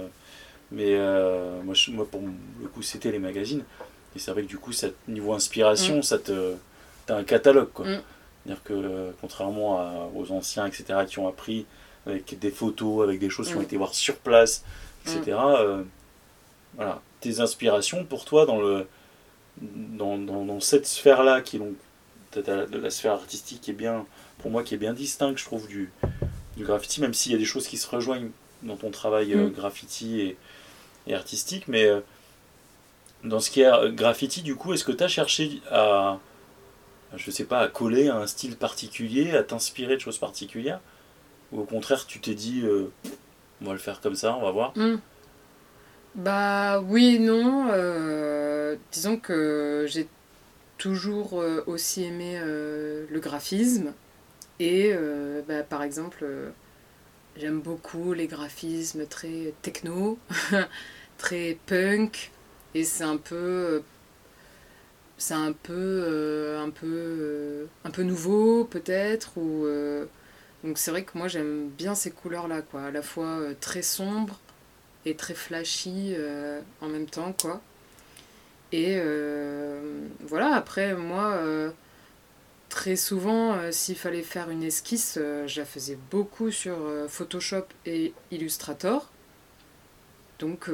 mais 0.71 0.97
moi, 1.65 1.75
moi, 1.89 2.07
pour 2.09 2.23
le 2.63 2.69
coup, 2.69 2.83
c'était 2.83 3.11
les 3.11 3.19
magazines. 3.19 3.65
Et 4.15 4.19
c'est 4.19 4.31
vrai 4.31 4.43
que 4.43 4.49
du 4.49 4.59
coup, 4.59 4.73
ça, 4.73 4.89
niveau 5.09 5.33
inspiration, 5.33 5.99
mm. 5.99 6.03
ça 6.03 6.19
te. 6.19 6.55
T'as 7.07 7.17
un 7.17 7.25
catalogue, 7.25 7.71
quoi. 7.73 7.87
C'est-à-dire 7.87 8.63
que, 8.63 9.13
contrairement 9.21 10.11
aux 10.15 10.31
anciens, 10.31 10.67
etc., 10.67 11.01
qui 11.07 11.19
ont 11.19 11.29
appris 11.29 11.65
avec 12.07 12.39
des 12.39 12.51
photos, 12.51 13.03
avec 13.03 13.19
des 13.19 13.31
choses 13.31 13.49
qui 13.49 13.57
ont 13.57 13.63
été 13.63 13.79
voir 13.79 13.95
sur 13.95 14.17
place, 14.17 14.63
etc., 15.07 15.37
voilà, 16.77 17.01
tes 17.21 17.41
inspirations 17.41 18.05
pour 18.05 18.25
toi 18.25 18.47
dans, 18.47 18.61
le, 18.61 18.87
dans, 19.61 20.19
dans, 20.19 20.45
dans 20.45 20.61
cette 20.61 20.87
sphère-là, 20.87 21.41
qui 21.41 21.57
est 21.57 21.59
donc 21.59 21.75
la 22.37 22.91
sphère 22.91 23.13
artistique 23.13 23.61
qui 23.61 23.71
est 23.71 23.75
bien, 23.75 24.07
pour 24.39 24.51
moi, 24.51 24.63
qui 24.63 24.75
est 24.75 24.79
bien 24.79 24.93
distincte, 24.93 25.39
je 25.39 25.45
trouve, 25.45 25.67
du, 25.67 25.91
du 26.57 26.65
graffiti, 26.65 27.01
même 27.01 27.15
s'il 27.15 27.33
y 27.33 27.35
a 27.35 27.39
des 27.39 27.45
choses 27.45 27.67
qui 27.67 27.77
se 27.77 27.89
rejoignent 27.89 28.31
dans 28.63 28.77
ton 28.77 28.91
travail 28.91 29.35
euh, 29.35 29.49
mm. 29.49 29.53
graffiti 29.53 30.21
et, 30.21 30.37
et, 31.07 31.15
artistique, 31.15 31.69
mais 31.69 31.87
euh, 31.87 32.01
dans 33.25 33.41
ce 33.41 33.51
qui 33.51 33.63
est 33.63 33.67
euh, 33.67 33.91
graffiti, 33.91 34.43
du 34.43 34.57
coup, 34.57 34.73
est-ce 34.73 34.85
que 34.85 34.93
tu 34.93 35.05
as 35.05 35.09
cherché 35.09 35.61
à, 35.71 36.19
je 37.17 37.31
sais 37.31 37.45
pas, 37.45 37.61
à 37.61 37.69
coller 37.69 38.09
à 38.09 38.17
un 38.17 38.27
style 38.27 38.57
particulier, 38.57 39.33
à 39.33 39.43
t'inspirer 39.43 39.95
de 39.95 40.01
choses 40.01 40.19
particulières? 40.19 40.81
Ou 41.53 41.61
au 41.61 41.65
contraire, 41.65 42.07
tu 42.07 42.21
t'es 42.21 42.35
dit, 42.35 42.63
on 43.63 43.65
va 43.65 43.73
le 43.73 43.79
faire 43.79 44.03
comme 44.03 44.15
ça, 44.15 44.37
on 44.37 44.43
va 44.43 44.51
voir? 44.51 44.73
Mm. 44.77 44.97
Bah 46.15 46.81
oui, 46.81 47.19
non. 47.19 47.69
Euh, 48.69 48.77
disons 48.93 49.17
que 49.17 49.87
j'ai 49.89 50.09
toujours 50.79 51.41
euh, 51.41 51.63
aussi 51.67 52.05
aimé 52.05 52.39
euh, 52.41 53.07
le 53.11 53.21
graphisme. 53.21 53.93
Et 54.61 54.93
bah, 55.47 55.63
par 55.63 55.83
exemple, 55.85 56.27
j'aime 57.37 57.61
beaucoup 57.61 58.13
les 58.13 58.27
graphismes 58.27 59.07
très 59.07 59.55
techno, 59.63 60.19
très 61.19 61.59
punk. 61.67 62.33
Et 62.75 62.85
c'est 62.85 63.05
un 63.05 63.19
peu. 63.19 63.83
c'est 65.17 65.35
un 65.35 65.53
peu, 65.53 66.57
un 66.59 66.71
peu, 66.71 67.69
un 67.85 67.91
peu 67.91 68.03
nouveau 68.03 68.65
peut-être. 68.65 69.39
Ou, 69.39 69.67
donc 70.65 70.77
c'est 70.79 70.91
vrai 70.91 71.05
que 71.05 71.17
moi 71.17 71.29
j'aime 71.29 71.69
bien 71.69 71.95
ces 71.95 72.11
couleurs-là, 72.11 72.63
quoi. 72.63 72.83
À 72.83 72.91
la 72.91 73.03
fois 73.03 73.39
très 73.61 73.83
sombres 73.83 74.41
et 75.07 75.15
très 75.15 75.35
flashy 75.35 76.17
en 76.81 76.89
même 76.89 77.07
temps, 77.07 77.33
quoi. 77.33 77.63
Et 78.73 78.97
euh, 78.99 79.81
voilà, 80.27 80.55
après, 80.55 80.95
moi, 80.95 81.31
euh, 81.37 81.71
très 82.69 82.97
souvent, 82.97 83.55
euh, 83.55 83.71
s'il 83.73 83.97
fallait 83.97 84.23
faire 84.23 84.51
une 84.51 84.63
esquisse, 84.63 85.19
je 85.47 85.61
la 85.61 85.65
faisais 85.67 85.97
beaucoup 86.11 86.51
sur 86.51 86.77
Photoshop 87.09 87.65
et 87.87 88.13
Illustrator. 88.31 89.09
Donc 90.39 90.69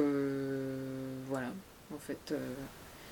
voilà, 1.29 1.47
en 1.93 1.97
fait, 1.99 2.33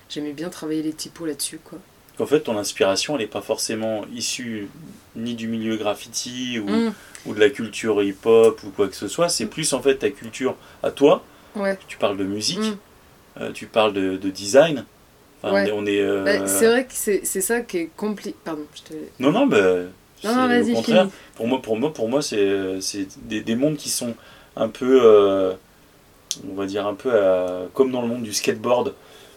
j'aimais 0.10 0.34
bien 0.34 0.50
travailler 0.50 0.84
les 0.84 0.94
typos 0.94 1.26
là-dessus. 1.26 1.60
quoi. 1.64 1.80
En 2.20 2.28
fait, 2.28 2.42
ton 2.42 2.58
inspiration, 2.60 3.16
elle 3.16 3.22
n'est 3.22 3.28
pas 3.28 3.42
forcément 3.42 4.06
issue 4.14 4.68
ni 5.16 5.34
du 5.34 5.48
milieu 5.48 5.78
graffiti 5.78 6.60
ou, 6.60 6.70
Mm. 6.70 6.94
ou 7.26 7.34
de 7.34 7.40
la 7.40 7.50
culture 7.50 8.04
hip-hop 8.04 8.62
ou 8.64 8.70
quoi 8.70 8.88
que 8.88 8.96
ce 8.96 9.08
soit. 9.08 9.30
C'est 9.30 9.48
plus 9.48 9.74
en 9.74 9.82
fait 9.82 9.96
ta 9.98 10.12
culture 10.12 10.56
à 10.84 10.92
toi. 10.92 11.24
Ouais. 11.56 11.76
Tu 11.88 11.98
parles 11.98 12.18
de 12.18 12.24
musique, 12.24 12.60
Mm. 12.60 12.78
Euh, 13.40 13.52
tu 13.52 13.66
parles 13.68 13.94
de, 13.94 14.18
de 14.18 14.30
design. 14.30 14.86
Enfin, 15.42 15.54
Ouais. 15.56 15.72
on 15.74 15.86
est. 15.86 16.00
euh, 16.00 16.24
Bah, 16.24 16.48
c'est 16.48 16.68
vrai 16.68 16.84
que 16.86 16.94
c'est 16.94 17.22
c'est 17.26 17.42
ça 17.42 17.62
qui 17.62 17.78
est 17.78 17.90
compliqué. 17.98 18.36
Pardon, 18.46 18.64
je 18.76 18.82
te. 18.82 18.94
Non, 19.20 19.32
non, 19.32 19.46
bah, 19.48 19.58
Non, 20.24 20.36
non, 20.36 20.48
vas-y, 20.48 20.74
contraire. 20.74 21.02
finis. 21.04 21.14
Pour 21.36 21.48
moi, 21.48 21.62
pour 21.62 21.78
moi, 21.78 21.94
pour 21.94 22.08
moi 22.10 22.22
c'est 22.22 22.80
c'est 22.82 23.08
des, 23.28 23.42
des 23.42 23.56
mondes 23.56 23.76
qui 23.78 23.90
sont 23.90 24.14
un 24.56 24.70
peu, 24.70 25.00
euh, 25.04 25.54
on 26.50 26.54
va 26.56 26.66
dire 26.66 26.88
un 26.88 26.94
peu 26.96 27.12
à- 27.14 27.66
comme 27.74 27.92
dans 27.92 28.02
le 28.02 28.08
monde 28.08 28.24
du 28.24 28.32
skateboard, 28.34 28.94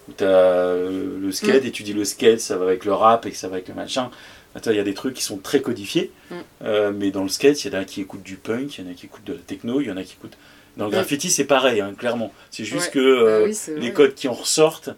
où 0.09 0.13
tu 0.17 0.25
as 0.25 0.75
le 0.77 1.33
skate 1.33 1.65
Mm. 1.65 1.67
et 1.67 1.71
tu 1.73 1.83
dis 1.83 1.93
le 1.93 2.05
skate, 2.05 2.39
ça 2.41 2.57
va 2.57 2.67
avec 2.67 2.85
le 2.85 2.93
rap 2.93 3.27
et 3.27 3.31
que 3.31 3.37
ça 3.37 3.49
va 3.49 3.55
avec 3.55 3.67
le 3.69 3.75
machin. 3.75 4.11
Attends, 4.55 4.71
il 4.71 4.77
y 4.77 4.81
a 4.81 4.85
des 4.85 4.95
trucs 4.95 5.15
qui 5.15 5.23
sont 5.23 5.39
très 5.39 5.61
codifiés, 5.61 6.13
Mm. 6.31 6.91
mais 6.95 7.11
dans 7.11 7.25
le 7.25 7.29
skate, 7.31 7.65
il 7.65 7.73
y 7.73 7.77
en 7.77 7.81
a 7.81 7.85
qui 7.85 8.01
écoutent 8.03 8.23
du 8.23 8.37
punk, 8.37 8.79
il 8.79 8.85
y 8.85 8.89
en 8.89 8.91
a 8.91 8.95
qui 8.95 9.07
écoutent 9.07 9.25
de 9.27 9.33
la 9.33 9.39
techno, 9.41 9.81
il 9.81 9.89
y 9.89 9.91
en 9.91 9.97
a 9.97 10.05
qui 10.05 10.13
écoutent. 10.15 10.39
Dans 10.77 10.85
le 10.87 10.91
graffiti, 10.91 11.31
c'est 11.31 11.45
pareil, 11.47 11.81
hein, 11.81 11.95
clairement. 11.97 12.33
C'est 12.51 12.65
juste 12.65 12.87
Ouais. 12.87 12.93
que 12.93 12.99
euh, 12.99 13.39
Bah 13.41 13.45
oui, 13.47 13.55
c'est 13.55 13.77
les 13.79 13.93
codes 13.93 14.15
qui 14.15 14.29
en 14.29 14.35
ressortent, 14.35 14.91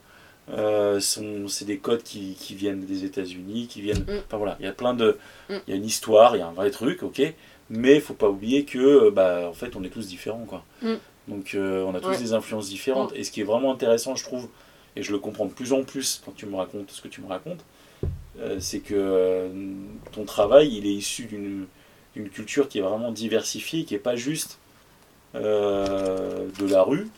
euh, 0.50 0.98
c'est 1.00 1.64
des 1.64 1.78
codes 1.78 2.02
qui, 2.02 2.34
qui 2.40 2.54
viennent 2.54 2.84
des 2.84 3.04
États-Unis, 3.04 3.68
qui 3.68 3.80
viennent. 3.80 4.04
Mm. 4.08 4.22
Enfin 4.26 4.36
voilà, 4.38 4.56
il 4.60 4.66
y 4.66 4.68
a 4.68 4.72
plein 4.72 4.94
de. 4.94 5.18
Mm. 5.48 5.54
Il 5.66 5.70
y 5.70 5.72
a 5.74 5.76
une 5.76 5.84
histoire, 5.84 6.34
il 6.36 6.40
y 6.40 6.42
a 6.42 6.46
un 6.48 6.52
vrai 6.52 6.70
truc, 6.70 7.02
ok. 7.02 7.22
Mais 7.70 7.96
il 7.96 8.00
faut 8.00 8.14
pas 8.14 8.28
oublier 8.28 8.64
que, 8.64 8.78
euh, 8.78 9.10
bah, 9.10 9.46
en 9.48 9.52
fait, 9.52 9.76
on 9.76 9.84
est 9.84 9.90
tous 9.90 10.06
différents, 10.06 10.44
quoi. 10.46 10.64
Mm. 10.82 10.94
Donc, 11.28 11.54
euh, 11.54 11.82
on 11.84 11.94
a 11.94 12.00
tous 12.00 12.08
Ouais. 12.08 12.18
des 12.18 12.32
influences 12.32 12.68
différentes. 12.68 13.12
Et 13.14 13.22
ce 13.24 13.30
qui 13.30 13.42
est 13.42 13.44
vraiment 13.44 13.70
intéressant, 13.72 14.16
je 14.16 14.24
trouve, 14.24 14.48
et 14.96 15.02
je 15.02 15.12
le 15.12 15.18
comprends 15.18 15.44
de 15.44 15.52
plus 15.52 15.72
en 15.74 15.84
plus 15.84 16.22
quand 16.24 16.34
tu 16.34 16.46
me 16.46 16.56
racontes 16.56 16.90
ce 16.90 17.02
que 17.02 17.08
tu 17.08 17.20
me 17.20 17.28
racontes, 17.28 17.62
euh, 18.40 18.56
c'est 18.60 18.78
que 18.80 18.94
euh, 18.96 19.48
ton 20.12 20.24
travail, 20.24 20.74
il 20.76 20.86
est 20.86 20.94
issu 20.94 21.24
d'une 21.24 21.66
d'une 22.16 22.30
culture 22.30 22.68
qui 22.68 22.78
est 22.78 22.82
vraiment 22.82 23.12
diversifiée, 23.12 23.84
qui 23.84 23.94
est 23.94 23.98
pas 23.98 24.16
juste 24.16 24.58
euh, 25.34 26.46
de 26.58 26.66
la 26.66 26.82
rue, 26.82 27.08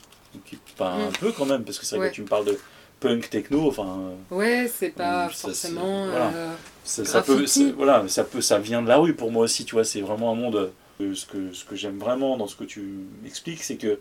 qui, 0.45 0.57
enfin, 0.73 0.93
un 1.05 1.09
Mm. 1.09 1.13
peu 1.19 1.31
quand 1.31 1.45
même, 1.45 1.63
parce 1.63 1.79
que 1.79 1.85
c'est 1.85 1.95
vrai 1.97 2.05
Ouais. 2.07 2.11
que 2.11 2.15
tu 2.15 2.21
me 2.21 2.27
parles 2.27 2.45
de 2.45 2.57
punk, 2.99 3.29
techno, 3.29 3.67
enfin, 3.67 3.99
Ouais, 4.29 4.69
c'est 4.73 4.89
pas 4.89 5.27
ça, 5.29 5.33
c'est- 5.35 5.41
forcément. 5.47 6.07
voilà. 6.07 6.27
euh, 6.33 6.53
ça, 6.83 7.05
ça 7.05 7.21
peut, 7.21 7.45
voilà, 7.75 8.07
ça 8.07 8.23
peut, 8.23 8.41
ça 8.41 8.59
vient 8.59 8.81
de 8.81 8.87
la 8.87 8.97
rue 8.97 9.13
pour 9.15 9.31
moi 9.31 9.43
aussi, 9.45 9.65
tu 9.65 9.75
vois, 9.75 9.83
c'est 9.85 10.01
vraiment 10.01 10.31
un 10.31 10.35
monde. 10.35 10.55
euh, 10.55 10.67
Ce 11.15 11.25
que, 11.25 11.51
ce 11.51 11.65
que 11.65 11.75
j'aime 11.75 11.97
vraiment 11.97 12.37
dans 12.37 12.45
ce 12.45 12.55
que 12.55 12.63
tu 12.63 12.79
m'expliques, 13.23 13.63
c'est 13.63 13.77
que, 13.77 13.97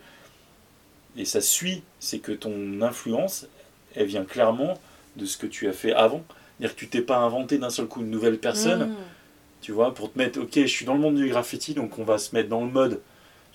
et 1.17 1.25
ça 1.25 1.41
suit, 1.41 1.83
c'est 1.99 2.19
que 2.19 2.33
ton 2.33 2.83
influence, 2.83 3.47
elle 3.95 4.07
vient 4.07 4.25
clairement 4.25 4.79
de 5.17 5.25
ce 5.25 5.39
que 5.39 5.47
tu 5.47 5.67
as 5.67 5.73
fait 5.73 5.95
avant. 5.95 6.23
C'est-à-dire 6.59 6.75
que 6.77 6.81
tu 6.81 6.89
t'es 6.89 7.01
pas 7.01 7.17
inventé 7.17 7.57
d'un 7.57 7.71
seul 7.71 7.87
coup 7.87 8.01
une 8.03 8.11
nouvelle 8.11 8.39
personne, 8.39 8.91
mm. 8.91 8.95
tu 9.63 9.73
vois, 9.73 9.95
pour 9.95 10.13
te 10.13 10.19
mettre, 10.19 10.41
ok, 10.43 10.51
je 10.55 10.67
suis 10.67 10.85
dans 10.85 10.93
le 10.93 11.01
monde 11.01 11.15
du 11.17 11.27
graffiti, 11.29 11.73
donc 11.73 11.99
on 11.99 12.05
va 12.05 12.19
se 12.19 12.35
mettre 12.35 12.51
dans 12.51 12.61
le 12.61 12.71
mode, 12.71 13.01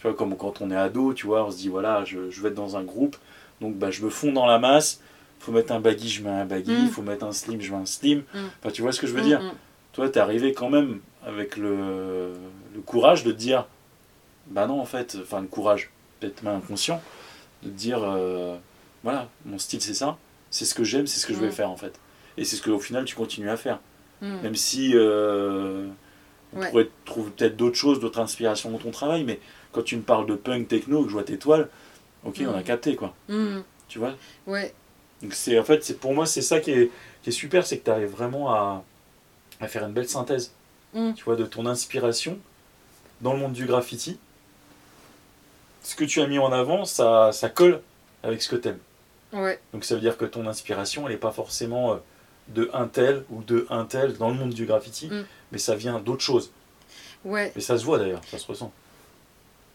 tu 0.05 0.11
vois, 0.11 0.15
comme 0.17 0.37
quand 0.37 0.61
on 0.61 0.69
est 0.69 0.75
ado, 0.75 1.13
tu 1.15 1.25
vois, 1.25 1.45
on 1.45 1.51
se 1.51 1.57
dit, 1.57 1.67
voilà, 1.69 2.05
je, 2.05 2.29
je 2.29 2.41
vais 2.41 2.49
être 2.49 2.53
dans 2.55 2.77
un 2.77 2.83
groupe, 2.83 3.15
donc 3.59 3.75
bah, 3.75 3.89
je 3.89 4.03
me 4.05 4.09
fonds 4.11 4.31
dans 4.31 4.45
la 4.45 4.59
masse, 4.59 5.01
faut 5.39 5.51
mettre 5.51 5.71
un 5.73 5.79
baggy, 5.79 6.09
je 6.09 6.21
mets 6.23 6.29
un 6.29 6.45
baggy, 6.45 6.71
Mm. 6.85 6.87
faut 6.89 7.01
mettre 7.01 7.25
un 7.25 7.31
slim, 7.31 7.59
je 7.59 7.71
mets 7.73 7.81
un 7.81 7.85
slim, 7.87 8.19
Mm. 8.33 8.37
enfin, 8.61 8.71
tu 8.71 8.83
vois 8.83 8.91
ce 8.91 8.99
que 9.01 9.07
je 9.07 9.13
veux 9.13 9.21
Mm, 9.21 9.25
dire? 9.25 9.41
Mm. 9.41 9.51
toi, 9.93 10.09
t'es 10.09 10.19
arrivé 10.19 10.53
quand 10.53 10.69
même 10.69 10.99
avec 11.25 11.57
le, 11.57 12.33
le 12.75 12.81
courage 12.81 13.23
de 13.23 13.31
te 13.31 13.37
dire, 13.37 13.65
bah 14.47 14.67
non, 14.67 14.79
en 14.79 14.85
fait, 14.85 15.17
enfin, 15.19 15.41
le 15.41 15.47
courage, 15.47 15.89
peut-être 16.19 16.43
même 16.43 16.55
inconscient, 16.57 17.01
de 17.63 17.69
te 17.69 17.73
dire, 17.73 18.03
euh, 18.03 18.55
voilà, 19.03 19.27
mon 19.45 19.57
style 19.57 19.81
c'est 19.81 19.95
ça, 19.95 20.17
c'est 20.51 20.65
ce 20.65 20.75
que 20.75 20.83
j'aime, 20.83 21.07
c'est 21.07 21.19
ce 21.19 21.25
que 21.25 21.33
je 21.33 21.39
vais 21.39 21.47
Mm. 21.47 21.51
faire 21.51 21.69
en 21.71 21.77
fait. 21.77 21.99
Et 22.37 22.45
c'est 22.45 22.57
ce 22.57 22.61
qu'au 22.61 22.79
final 22.79 23.05
tu 23.05 23.15
continues 23.15 23.49
à 23.49 23.57
faire. 23.57 23.79
Mm. 24.21 24.41
Même 24.43 24.55
si 24.55 24.91
euh, 24.93 25.87
on 26.55 26.59
Ouais. 26.59 26.69
pourrait 26.69 26.89
trouver 27.05 27.31
peut-être 27.31 27.57
d'autres 27.57 27.75
choses, 27.75 27.99
d'autres 27.99 28.19
inspirations 28.19 28.69
dans 28.71 28.77
ton 28.77 28.91
travail, 28.91 29.23
mais 29.23 29.39
quand 29.75 29.83
tu 29.83 29.97
me 29.97 30.01
parles 30.01 30.25
de 30.25 30.35
punk 30.35 30.67
techno, 30.67 31.03
que 31.03 31.09
je 31.09 31.13
vois 31.13 31.23
tes 31.23 31.37
toiles, 31.37 31.67
ok, 32.23 32.41
on 32.47 32.53
a 32.55 32.61
Mm. 32.61 32.63
capté 32.63 32.95
quoi, 32.95 33.13
Mm. 33.29 33.59
tu 33.89 33.99
vois? 33.99 34.13
Ouais, 34.47 34.73
Donc 35.21 35.33
c'est 35.33 35.57
en 35.59 35.63
fait, 35.63 35.83
c'est 35.83 35.99
pour 35.99 36.13
moi, 36.13 36.25
c'est 36.25 36.41
ça 36.41 36.59
qui 36.59 36.71
est, 36.71 36.91
qui 37.23 37.29
est 37.29 37.33
super, 37.33 37.65
c'est 37.65 37.77
que 37.77 37.85
tu 37.85 37.91
arrives 37.91 38.09
vraiment 38.09 38.51
à, 38.53 38.83
à 39.59 39.67
faire 39.67 39.85
une 39.85 39.93
belle 39.93 40.07
synthèse, 40.09 40.51
Mm. 40.93 41.13
tu 41.13 41.23
vois, 41.25 41.35
de 41.35 41.45
ton 41.45 41.65
inspiration 41.65 42.37
dans 43.21 43.33
le 43.33 43.39
monde 43.39 43.53
du 43.53 43.65
graffiti. 43.65 44.17
Ce 45.83 45.95
que 45.95 46.03
tu 46.05 46.21
as 46.21 46.27
mis 46.27 46.39
en 46.39 46.51
avant, 46.51 46.85
ça, 46.85 47.31
ça 47.31 47.49
colle 47.49 47.81
avec 48.23 48.41
ce 48.41 48.49
que 48.49 48.55
tu 48.55 48.69
aimes. 48.69 48.79
ouais, 49.33 49.59
Donc 49.73 49.83
ça 49.85 49.95
veut 49.95 50.01
dire 50.01 50.17
que 50.17 50.25
ton 50.25 50.47
inspiration, 50.47 51.05
elle 51.07 51.13
n'est 51.13 51.19
pas 51.19 51.31
forcément 51.31 51.93
euh, 51.93 51.97
de 52.49 52.69
un 52.73 52.87
tel 52.87 53.23
ou 53.29 53.41
de 53.43 53.67
un 53.69 53.85
tel 53.85 54.17
dans 54.17 54.29
le 54.29 54.35
monde 54.35 54.53
du 54.53 54.65
graffiti, 54.65 55.09
mais 55.51 55.57
ça 55.57 55.75
vient 55.75 55.99
d'autres 55.99 56.23
choses. 56.23 56.51
ouais. 57.23 57.51
Et 57.55 57.61
ça 57.61 57.77
se 57.77 57.83
voit 57.85 57.97
d'ailleurs, 57.99 58.21
ça 58.29 58.37
se 58.37 58.47
ressent. 58.47 58.71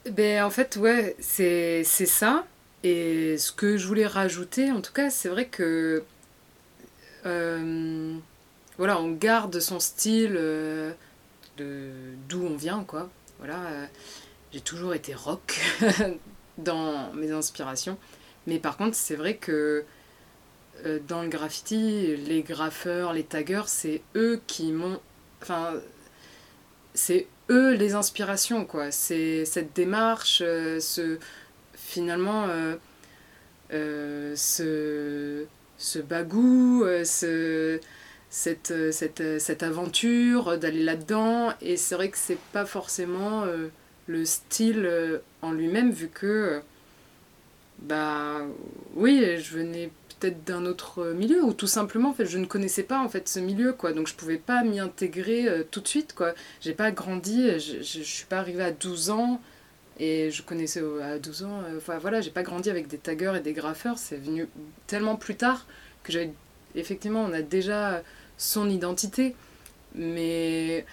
Ben, 0.07 0.43
en 0.45 0.51
fait, 0.51 0.77
ouais, 0.77 1.17
c'est 1.21 1.85
ça. 1.85 2.47
Et 2.83 3.37
ce 3.39 3.53
que 3.53 3.77
je 3.77 3.87
voulais 3.87 4.07
rajouter, 4.07 4.71
en 4.73 4.81
tout 4.81 4.93
cas, 4.93 5.11
c'est 5.11 5.29
vrai 5.29 5.47
que. 5.47 6.05
euh, 7.27 8.17
voilà, 8.79 9.01
on 9.01 9.11
garde 9.13 9.61
son 9.61 9.81
style 9.81 10.35
euh, 10.37 10.93
de 11.59 11.91
d'où 12.29 12.45
on 12.47 12.57
vient, 12.57 12.85
quoi. 12.85 13.11
Voilà, 13.39 13.67
euh, 13.69 13.87
j'ai 14.53 14.61
toujours 14.61 14.95
été 14.95 15.15
rock 15.15 15.61
dans 16.59 17.13
mes 17.15 17.31
inspirations. 17.33 17.99
Mais 18.47 18.59
par 18.59 18.77
contre, 18.77 18.97
c'est 18.97 19.17
vrai 19.17 19.37
que 19.37 19.85
dans 21.09 21.23
le 21.23 21.29
graffiti, 21.29 22.17
les 22.17 22.43
graffeurs, 22.43 23.13
les 23.13 23.25
taggers, 23.25 23.65
c'est 23.69 24.03
eux 24.17 24.41
qui 24.47 24.73
m'ont. 24.73 25.01
Enfin, 25.43 25.75
c'est 26.95 27.27
eux 27.51 27.75
les 27.75 27.95
inspirations, 27.95 28.65
quoi. 28.65 28.91
C'est 28.91 29.45
cette 29.45 29.75
démarche, 29.75 30.43
euh, 30.45 30.81
ce. 30.81 31.19
Finalement, 31.75 32.47
euh, 32.49 32.77
euh, 33.73 34.35
ce, 34.37 35.45
ce 35.77 35.99
bagou, 35.99 36.85
ce, 37.05 37.81
cette, 38.31 38.93
cette, 38.93 39.41
cette 39.41 39.63
aventure 39.65 40.57
d'aller 40.59 40.85
là-dedans. 40.85 41.53
Et 41.61 41.77
c'est 41.77 41.97
vrai 41.97 42.11
que 42.11 42.19
c'est 42.19 42.39
pas 42.53 42.65
forcément 42.65 43.45
le 44.07 44.25
style 44.25 44.89
en 45.43 45.53
lui-même, 45.53 45.91
vu 45.91 46.09
que. 46.09 46.63
Euh, 47.83 47.87
bah 47.89 48.41
oui, 48.95 49.39
je 49.39 49.57
venais 49.57 49.91
peut-être 50.19 50.45
d'un 50.45 50.67
autre 50.67 51.13
milieu 51.13 51.43
ou 51.43 51.53
tout 51.55 51.67
simplement 51.67 52.11
en 52.11 52.15
fait 52.15 52.27
je 52.27 52.39
ne 52.39 52.45
connaissais 52.47 52.83
pas 52.83 53.01
en 53.01 53.09
fait 53.09 53.29
ce 53.29 53.41
milieu 53.41 53.73
quoi. 53.73 53.93
Donc 53.93 54.07
je 54.07 54.15
pouvais 54.15 54.37
pas 54.39 54.63
m'y 54.65 54.79
intégrer 54.81 55.49
euh, 55.49 55.65
tout 55.69 55.81
de 55.81 55.89
suite 55.89 56.15
quoi. 56.15 56.35
J'ai 56.61 56.75
pas 56.75 56.91
grandi 56.93 57.59
je, 57.59 57.83
je, 57.83 57.83
je 57.83 58.03
suis 58.03 58.27
pas 58.27 58.39
arrivée 58.39 58.65
à 58.65 58.71
12 58.73 59.11
ans 59.11 59.41
et 59.99 60.31
je 60.31 60.43
connaissais 60.43 60.81
euh, 60.83 61.15
à 61.15 61.19
12 61.19 61.45
ans 61.45 61.63
euh, 61.65 61.79
voilà 62.01 62.21
j'ai 62.21 62.31
pas 62.31 62.43
grandi 62.43 62.71
avec 62.71 62.87
des 62.89 62.99
taggeurs 62.99 63.37
et 63.37 63.41
des 63.41 63.53
graffeurs. 63.53 63.99
C'est 63.99 64.17
venu 64.17 64.47
tellement 64.87 65.17
plus 65.17 65.37
tard 65.37 65.67
que 66.03 66.13
j'avais 66.13 66.33
effectivement 66.75 67.23
on 67.25 67.33
a 67.33 67.43
déjà 67.43 68.03
son 68.37 68.69
identité. 68.69 69.35
Mais 69.95 70.85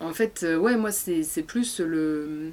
en 0.00 0.12
fait 0.12 0.42
euh, 0.42 0.56
ouais 0.56 0.76
moi 0.76 0.90
c'est 0.92 1.42
plus 1.46 1.80
le 1.80 2.52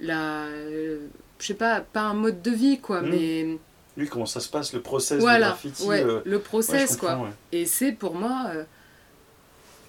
la 0.00 0.46
euh, 0.46 1.06
je 1.42 1.46
sais 1.48 1.54
pas 1.54 1.80
pas 1.80 2.02
un 2.02 2.14
mode 2.14 2.40
de 2.40 2.50
vie 2.52 2.78
quoi 2.80 3.02
Mhm. 3.02 3.10
mais 3.10 3.58
Lui, 3.96 4.08
comment 4.08 4.24
ça 4.26 4.40
se 4.40 4.48
passe, 4.48 4.72
le 4.72 4.80
process 4.80 5.18
du 5.18 5.22
voilà 5.22 5.48
graffiti 5.48 5.82
ouais, 5.84 6.02
euh, 6.02 6.20
le 6.24 6.38
process 6.38 6.96
quoi 6.96 7.16
ouais. 7.18 7.28
et 7.52 7.66
c'est 7.66 7.92
pour 7.92 8.14
moi, 8.14 8.46
euh, 8.54 8.64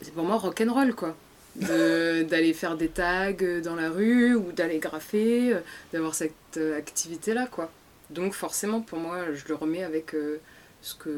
c'est 0.01 0.13
pour 0.13 0.23
moi 0.25 0.37
rock'n'roll 0.37 0.93
quoi. 0.95 1.15
De- 1.55 2.23
D'aller 2.29 2.53
faire 2.53 2.75
des 2.75 2.87
tags 2.89 3.31
dans 3.63 3.75
la 3.75 3.89
rue 3.91 4.33
ou 4.35 4.51
d'aller 4.51 4.79
graffer, 4.79 5.53
euh, 5.53 5.59
d'avoir 5.93 6.15
cette 6.15 6.33
euh, 6.57 6.77
activité 6.77 7.33
là 7.33 7.45
quoi. 7.49 7.71
Donc 8.09 8.33
forcément 8.33 8.81
pour 8.81 8.97
moi 8.99 9.19
je 9.33 9.43
le 9.47 9.55
remets 9.55 9.83
avec 9.83 10.15
euh, 10.15 10.39
ce 10.81 10.95
que 10.95 11.11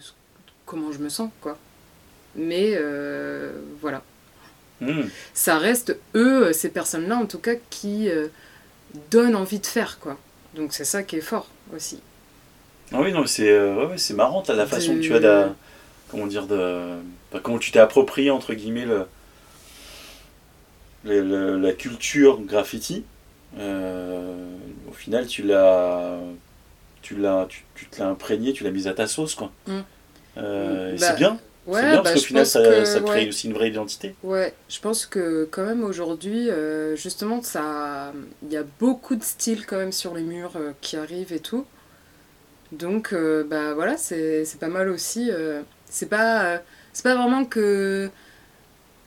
ce- 0.00 0.12
comment 0.64 0.90
je 0.92 0.98
me 0.98 1.08
sens 1.10 1.30
quoi. 1.42 1.58
Mais 2.34 2.72
euh, 2.76 3.52
voilà, 3.80 4.02
Hmm. 4.80 5.04
ça 5.32 5.56
reste 5.58 5.96
eux 6.14 6.52
ces 6.52 6.68
personnes 6.68 7.08
là 7.08 7.16
en 7.16 7.24
tout 7.26 7.38
cas 7.38 7.54
qui 7.70 8.10
donnent 9.10 9.36
envie 9.36 9.58
de 9.60 9.66
faire 9.66 9.98
quoi. 9.98 10.16
Donc 10.54 10.72
c'est 10.72 10.84
ça 10.84 11.02
qui 11.02 11.16
est 11.16 11.20
fort 11.20 11.46
aussi. 11.74 12.00
Ah 12.92 13.00
oui, 13.00 13.12
non, 13.12 13.22
mais 13.22 13.26
c'est 13.26 13.50
euh, 13.50 13.88
ouais, 13.88 13.98
c'est 13.98 14.14
marrant, 14.14 14.42
t'as 14.42 14.54
la 14.54 14.66
façon 14.66 14.94
que 14.94 15.00
tu 15.00 15.14
as 15.14 15.20
De-. 15.20 15.48
Comment 16.08 16.26
dire, 16.28 16.46
de. 16.46 16.96
enfin, 17.30 17.40
comment 17.42 17.58
tu 17.58 17.72
t'es 17.72 17.80
approprié, 17.80 18.30
entre 18.30 18.54
guillemets, 18.54 18.84
le, 18.84 19.06
le- 21.04 21.20
le- 21.22 21.58
la 21.58 21.72
culture 21.72 22.40
graffiti. 22.42 23.04
Euh, 23.58 24.56
au 24.88 24.92
final, 24.92 25.26
tu 25.26 25.42
l'as. 25.42 26.18
Tu 27.02 27.16
l'as, 27.16 27.46
tu, 27.48 27.64
tu 27.74 27.86
te 27.86 28.00
l'as 28.00 28.08
imprégné, 28.08 28.52
tu 28.52 28.64
l'as 28.64 28.70
mise 28.70 28.88
à 28.88 28.92
ta 28.94 29.06
sauce, 29.06 29.34
quoi. 29.34 29.50
Mm. 29.66 29.80
Euh, 30.38 30.92
Bah, 30.92 31.06
c'est 31.08 31.16
bien. 31.16 31.38
Ouais, 31.66 31.80
c'est 31.80 31.88
bien 31.88 32.02
bah, 32.02 32.12
parce 32.12 32.14
qu'au 32.14 32.20
final, 32.20 32.46
ça, 32.46 32.60
que, 32.60 32.84
ça 32.84 33.00
crée 33.00 33.26
ouais. 33.26 33.28
aussi 33.28 33.48
une 33.48 33.54
vraie 33.54 33.68
identité. 33.70 34.14
Ouais, 34.22 34.54
je 34.68 34.80
pense 34.80 35.06
que 35.06 35.48
quand 35.50 35.64
même 35.64 35.84
aujourd'hui, 35.84 36.50
euh, 36.50 36.96
justement, 36.96 37.42
ça, 37.42 38.12
il 38.42 38.52
y 38.52 38.56
a 38.56 38.64
beaucoup 38.80 39.16
de 39.16 39.22
styles 39.24 39.66
quand 39.66 39.76
même 39.76 39.92
sur 39.92 40.14
les 40.14 40.22
murs 40.22 40.56
euh, 40.56 40.72
qui 40.80 40.96
arrivent 40.96 41.32
et 41.32 41.40
tout. 41.40 41.66
Donc, 42.72 43.12
euh, 43.12 43.44
bah 43.44 43.74
voilà, 43.74 43.96
c'est 43.96 44.44
pas 44.60 44.68
mal 44.68 44.88
aussi. 44.88 45.30
euh, 45.30 45.62
c'est 45.88 46.08
pas, 46.08 46.60
c'est 46.92 47.04
pas 47.04 47.14
vraiment 47.14 47.44
que, 47.44 48.10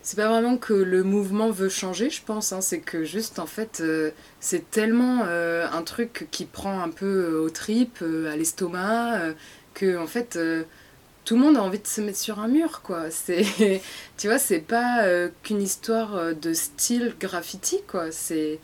c'est 0.02 0.16
pas 0.16 0.30
vraiment 0.30 0.58
que 0.58 0.74
le 0.74 1.04
mouvement 1.04 1.50
veut 1.52 1.70
changer, 1.70 2.10
je 2.10 2.24
pense. 2.24 2.54
hein, 2.54 2.62
c'est 2.62 2.80
que 2.80 3.04
juste 3.04 3.40
en 3.40 3.46
fait, 3.46 3.84
c'est 4.40 4.70
tellement 4.72 5.24
un 5.26 5.82
truc 5.84 6.28
qui 6.32 6.46
prend 6.46 6.82
un 6.82 6.90
peu 6.90 7.38
aux 7.40 7.50
tripes, 7.50 8.02
à 8.02 8.36
l'estomac, 8.38 9.34
que 9.74 9.98
en 9.98 10.08
fait. 10.08 10.40
Tout 11.30 11.36
le 11.36 11.42
monde 11.42 11.58
a 11.58 11.62
envie 11.62 11.78
de 11.78 11.86
se 11.86 12.02
mettre 12.02 12.18
sur 12.18 12.40
un 12.40 12.48
mur, 12.48 12.82
quoi. 12.82 13.12
C'est, 13.12 13.46
tu 14.18 14.28
vois, 14.28 14.40
c'est 14.40 14.62
pas 14.62 15.04
euh, 15.04 15.30
qu'une 15.44 15.62
histoire 15.62 16.16
euh, 16.16 16.34
de 16.34 16.54
style 16.54 17.14
graffiti, 17.20 17.82
quoi. 17.88 18.12
C'est, 18.12 18.60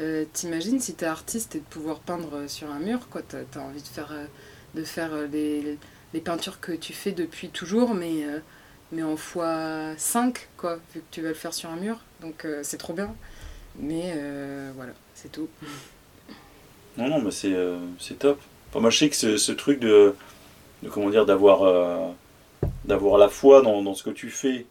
euh, 0.00 0.24
t'imagines 0.32 0.80
si 0.80 0.94
t'es 0.94 1.04
artiste 1.04 1.54
et 1.54 1.58
de 1.58 1.64
pouvoir 1.64 1.98
peindre 1.98 2.48
sur 2.48 2.70
un 2.70 2.78
mur, 2.78 3.10
quoi. 3.10 3.20
T'as, 3.20 3.60
envie 3.60 3.82
de 3.82 3.86
faire, 3.86 4.10
de 4.74 4.84
faire 4.84 5.10
les, 5.30 5.76
les 6.14 6.20
peintures 6.22 6.60
que 6.60 6.72
tu 6.72 6.94
fais 6.94 7.12
depuis 7.12 7.50
toujours, 7.50 7.92
mais, 7.92 8.24
mais 8.90 9.02
en 9.02 9.18
fois 9.18 9.94
5, 9.98 10.48
quoi, 10.56 10.76
vu 10.94 11.00
que 11.00 11.06
tu 11.10 11.20
vas 11.20 11.28
le 11.28 11.34
faire 11.34 11.52
sur 11.52 11.68
un 11.68 11.76
mur. 11.76 11.98
Donc 12.22 12.46
c'est 12.62 12.78
trop 12.78 12.94
bien. 12.94 13.14
Mais 13.78 14.14
voilà, 14.74 14.92
c'est 15.14 15.30
tout. 15.30 15.50
Non, 16.96 17.10
non, 17.10 17.20
mais 17.20 17.32
c'est 17.32 17.54
c'est 18.00 18.18
top. 18.18 18.40
Enfin, 18.70 18.80
moi, 18.80 18.88
je 18.88 18.98
sais 18.98 19.10
que 19.10 19.16
ce, 19.16 19.36
ce 19.36 19.52
truc 19.52 19.78
de, 19.78 20.14
de 20.82 20.88
comment 20.88 21.10
dire, 21.10 21.26
d'avoir 21.26 21.62
euh, 21.62 22.06
d'avoir 22.84 23.18
la 23.18 23.28
foi 23.28 23.62
dans, 23.62 23.82
dans 23.82 23.94
ce 23.94 24.02
que 24.02 24.10
tu 24.10 24.30
fais 24.30 24.66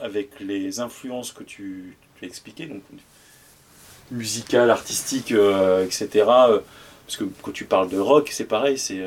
avec 0.00 0.40
les 0.40 0.80
influences 0.80 1.32
que 1.32 1.44
tu, 1.44 1.96
tu 2.18 2.24
as 2.24 2.28
expliquées, 2.28 2.66
donc 2.66 2.82
musicales, 4.10 4.70
artistiques, 4.70 5.32
euh, 5.32 5.84
etc. 5.84 6.08
euh, 6.28 6.58
parce 7.06 7.16
que 7.16 7.24
quand 7.42 7.52
tu 7.52 7.64
parles 7.64 7.88
de 7.88 7.98
rock, 7.98 8.28
c'est 8.32 8.44
pareil, 8.44 8.78
c'est 8.78 9.00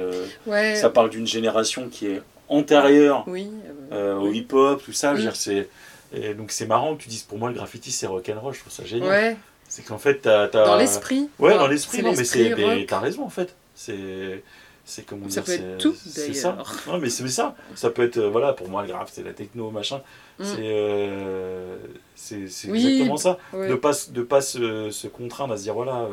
Ouais. 0.46 0.76
ça 0.76 0.90
parle 0.90 1.10
d'une 1.10 1.28
génération 1.28 1.90
qui 1.90 2.08
est 2.08 2.22
antérieure 2.48 3.24
Oui. 3.28 3.50
au 3.92 4.28
oui. 4.28 4.40
hip-hop, 4.40 4.82
tout 4.84 4.94
ça. 4.94 5.12
je 5.12 5.18
veux 5.18 5.22
dire, 5.24 5.36
c'est 5.36 5.70
et 6.14 6.34
donc 6.34 6.52
c'est 6.52 6.68
marrant 6.68 6.96
que 6.96 7.02
tu 7.04 7.10
dises 7.10 7.24
pour 7.24 7.38
moi 7.40 7.50
le 7.50 7.56
graffiti 7.56 7.92
c'est 7.92 8.08
rock'n'roll, 8.08 8.54
je 8.54 8.60
trouve 8.60 8.72
ça 8.72 8.86
génial. 8.86 9.10
Ouais, 9.10 9.38
C'est 9.68 9.84
qu'en 9.84 9.98
fait 9.98 10.20
t'as, 10.22 10.48
t'as- 10.48 10.66
dans 10.66 10.78
l'esprit. 10.78 11.30
Ouais, 11.40 11.58
dans 11.58 11.68
l'esprit, 11.68 12.02
non, 12.04 12.14
mais 12.16 12.24
c'est, 12.24 12.86
t'as 12.88 13.00
raison 13.00 13.24
en 13.24 13.30
fait. 13.30 13.56
C'est, 13.74 14.44
c'est 14.86 15.06
comment 15.06 15.28
Ça 15.30 15.42
dire, 15.42 15.44
peut 15.46 15.52
c'est, 15.52 15.72
être 15.72 15.78
tout, 15.80 15.96
c'est 15.96 16.34
ça. 16.34 16.58
Non, 16.88 17.00
mais 17.00 17.10
c'est 17.10 17.28
ça. 17.28 17.56
Ça 17.76 17.90
peut 17.90 18.04
être, 18.04 18.18
euh, 18.18 18.30
voilà, 18.30 18.54
pour 18.54 18.70
moi 18.70 18.84
le 18.84 18.88
graphe, 18.90 19.10
c'est 19.12 19.24
la 19.24 19.34
techno, 19.34 19.72
machin. 19.72 20.02
Mm. 20.40 20.44
C'est, 20.44 20.58
euh, 20.62 21.78
c'est, 22.16 22.48
c'est 22.48 22.70
Oui, 22.70 22.86
exactement 22.86 23.18
ça. 23.18 23.40
Ouais. 23.54 23.68
De 23.68 23.76
pas, 23.76 23.92
de 24.10 24.22
pas 24.22 24.42
se, 24.42 24.92
se 24.92 25.08
contraindre 25.08 25.54
à 25.54 25.58
se 25.58 25.64
dire 25.64 25.74
voilà, 25.74 26.08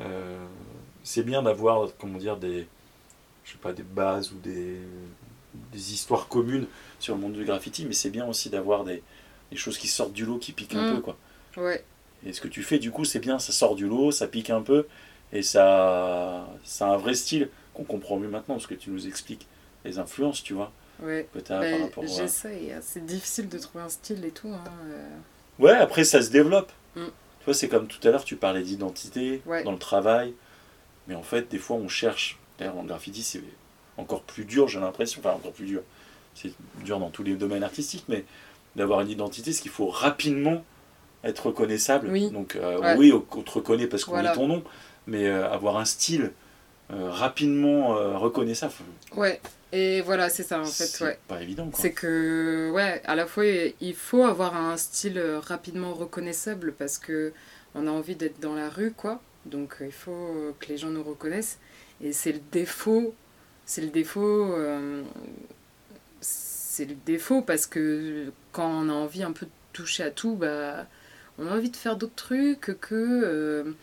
euh, 0.00 0.46
c'est 1.02 1.22
bien 1.22 1.42
d'avoir, 1.42 1.88
comment 1.98 2.18
dire, 2.18 2.36
des, 2.36 2.66
je 3.44 3.52
sais 3.52 3.58
pas, 3.58 3.72
des 3.72 3.82
bases 3.84 4.32
ou 4.32 4.36
des, 4.42 4.78
des 5.72 5.92
histoires 5.92 6.28
communes 6.28 6.66
sur 6.98 7.14
le 7.14 7.20
monde 7.20 7.34
du 7.34 7.44
graffiti, 7.44 7.84
mais 7.86 7.92
c'est 7.94 8.10
bien 8.10 8.26
aussi 8.26 8.50
d'avoir 8.50 8.84
des, 8.84 9.02
des 9.50 9.56
choses 9.56 9.78
qui 9.78 9.86
sortent 9.88 10.12
du 10.12 10.24
lot, 10.24 10.38
qui 10.38 10.52
piquent 10.52 10.74
un 10.74 10.90
Mm. 10.90 10.94
peu, 10.96 11.00
quoi. 11.00 11.16
Ouais. 11.56 11.84
Et 12.26 12.32
ce 12.32 12.40
que 12.40 12.48
tu 12.48 12.62
fais, 12.62 12.78
du 12.78 12.90
coup, 12.90 13.04
c'est 13.04 13.20
bien, 13.20 13.38
ça 13.38 13.52
sort 13.52 13.76
du 13.76 13.86
lot, 13.86 14.10
ça 14.10 14.26
pique 14.26 14.50
un 14.50 14.62
peu, 14.62 14.86
et 15.32 15.42
ça, 15.42 16.48
ça 16.64 16.88
a 16.88 16.94
un 16.94 16.96
vrai 16.96 17.14
style 17.14 17.50
qu'on 17.74 17.84
comprend 17.84 18.16
mieux 18.18 18.28
maintenant, 18.28 18.54
parce 18.54 18.66
que 18.66 18.74
tu 18.74 18.90
nous 18.90 19.06
expliques 19.06 19.46
les 19.84 19.98
influences, 19.98 20.42
tu 20.42 20.54
vois, 20.54 20.72
Ouais. 21.02 21.28
que 21.34 21.38
tu 21.40 21.52
as 21.52 21.60
Bah, 21.60 21.70
par 21.70 21.80
rapport 21.80 22.04
à... 22.04 22.06
J'essaye, 22.06 22.72
hein. 22.72 22.80
c'est 22.82 23.04
difficile 23.04 23.48
de 23.48 23.58
trouver 23.58 23.84
un 23.84 23.88
style 23.88 24.24
et 24.24 24.30
tout. 24.30 24.48
hein, 24.48 24.64
euh. 24.86 25.08
Ouais, 25.58 25.72
après, 25.72 26.04
ça 26.04 26.22
se 26.22 26.30
développe. 26.30 26.72
Mm. 26.96 27.04
Tu 27.40 27.44
vois, 27.44 27.54
c'est 27.54 27.68
comme 27.68 27.86
tout 27.86 27.98
à 28.06 28.10
l'heure, 28.10 28.24
tu 28.24 28.36
parlais 28.36 28.62
d'identité 28.62 29.42
Ouais. 29.46 29.62
dans 29.64 29.72
le 29.72 29.78
travail, 29.78 30.32
mais 31.08 31.14
en 31.14 31.22
fait, 31.22 31.50
des 31.50 31.58
fois, 31.58 31.76
on 31.76 31.88
cherche. 31.88 32.38
D'ailleurs, 32.58 32.78
en 32.78 32.84
graffiti, 32.84 33.22
c'est 33.22 33.42
encore 33.98 34.22
plus 34.22 34.44
dur, 34.44 34.68
j'ai 34.68 34.80
l'impression, 34.80 35.20
enfin, 35.20 35.34
encore 35.36 35.52
plus 35.52 35.66
dur. 35.66 35.82
C'est 36.34 36.52
dur 36.84 36.98
dans 36.98 37.10
tous 37.10 37.22
les 37.22 37.34
domaines 37.34 37.62
artistiques, 37.64 38.04
mais 38.08 38.24
d'avoir 38.76 39.00
une 39.02 39.10
identité, 39.10 39.52
ce 39.52 39.60
qu'il 39.62 39.70
faut 39.70 39.88
rapidement 39.88 40.64
être 41.22 41.46
reconnaissable. 41.46 42.08
Oui. 42.10 42.30
Donc, 42.30 42.56
euh, 42.56 42.78
Ouais. 42.80 42.96
oui, 42.96 43.12
on 43.12 43.42
te 43.42 43.50
reconnaît 43.50 43.86
parce 43.86 44.04
qu'on 44.04 44.12
Voilà. 44.12 44.32
est 44.32 44.34
ton 44.34 44.46
nom, 44.48 44.62
mais 45.06 45.26
euh, 45.26 45.48
avoir 45.50 45.76
un 45.76 45.84
style 45.84 46.32
euh, 46.92 47.10
rapidement 47.10 47.96
euh, 47.96 48.16
reconnaissable, 48.18 48.72
Ouais, 49.16 49.40
et 49.72 50.02
voilà, 50.02 50.28
c'est 50.28 50.42
ça 50.42 50.60
en 50.60 50.64
fait, 50.66 50.84
c'est 50.84 51.04
ouais. 51.04 51.18
pas 51.28 51.40
évident. 51.42 51.68
Quoi. 51.70 51.80
C'est 51.80 51.92
que, 51.92 52.70
ouais, 52.72 53.00
à 53.04 53.14
la 53.14 53.26
fois, 53.26 53.44
il 53.46 53.94
faut 53.94 54.22
avoir 54.24 54.54
un 54.56 54.76
style 54.76 55.18
euh, 55.18 55.40
rapidement 55.40 55.94
reconnaissable 55.94 56.72
parce 56.72 56.98
que 56.98 57.32
on 57.74 57.86
a 57.86 57.90
envie 57.90 58.14
d'être 58.16 58.38
dans 58.40 58.54
la 58.54 58.68
rue, 58.68 58.92
quoi. 58.92 59.20
Donc, 59.46 59.76
il 59.80 59.90
faut 59.92 60.54
que 60.60 60.66
les 60.68 60.76
gens 60.78 60.90
nous 60.90 61.02
reconnaissent. 61.02 61.58
Et 62.02 62.12
c'est 62.12 62.32
le 62.32 62.40
défaut, 62.52 63.14
c'est 63.66 63.80
le 63.80 63.88
défaut, 63.88 64.52
euh, 64.54 65.02
c'est 66.20 66.84
le 66.84 66.94
défaut 67.06 67.42
parce 67.42 67.66
que 67.66 68.32
quand 68.52 68.68
on 68.68 68.88
a 68.88 68.92
envie 68.92 69.22
un 69.22 69.32
peu 69.32 69.46
de 69.46 69.50
toucher 69.72 70.04
à 70.04 70.10
tout, 70.10 70.34
bah, 70.34 70.86
on 71.38 71.46
a 71.46 71.50
envie 71.56 71.70
de 71.70 71.76
faire 71.76 71.96
d'autres 71.96 72.14
trucs 72.14 72.78
que. 72.80 73.74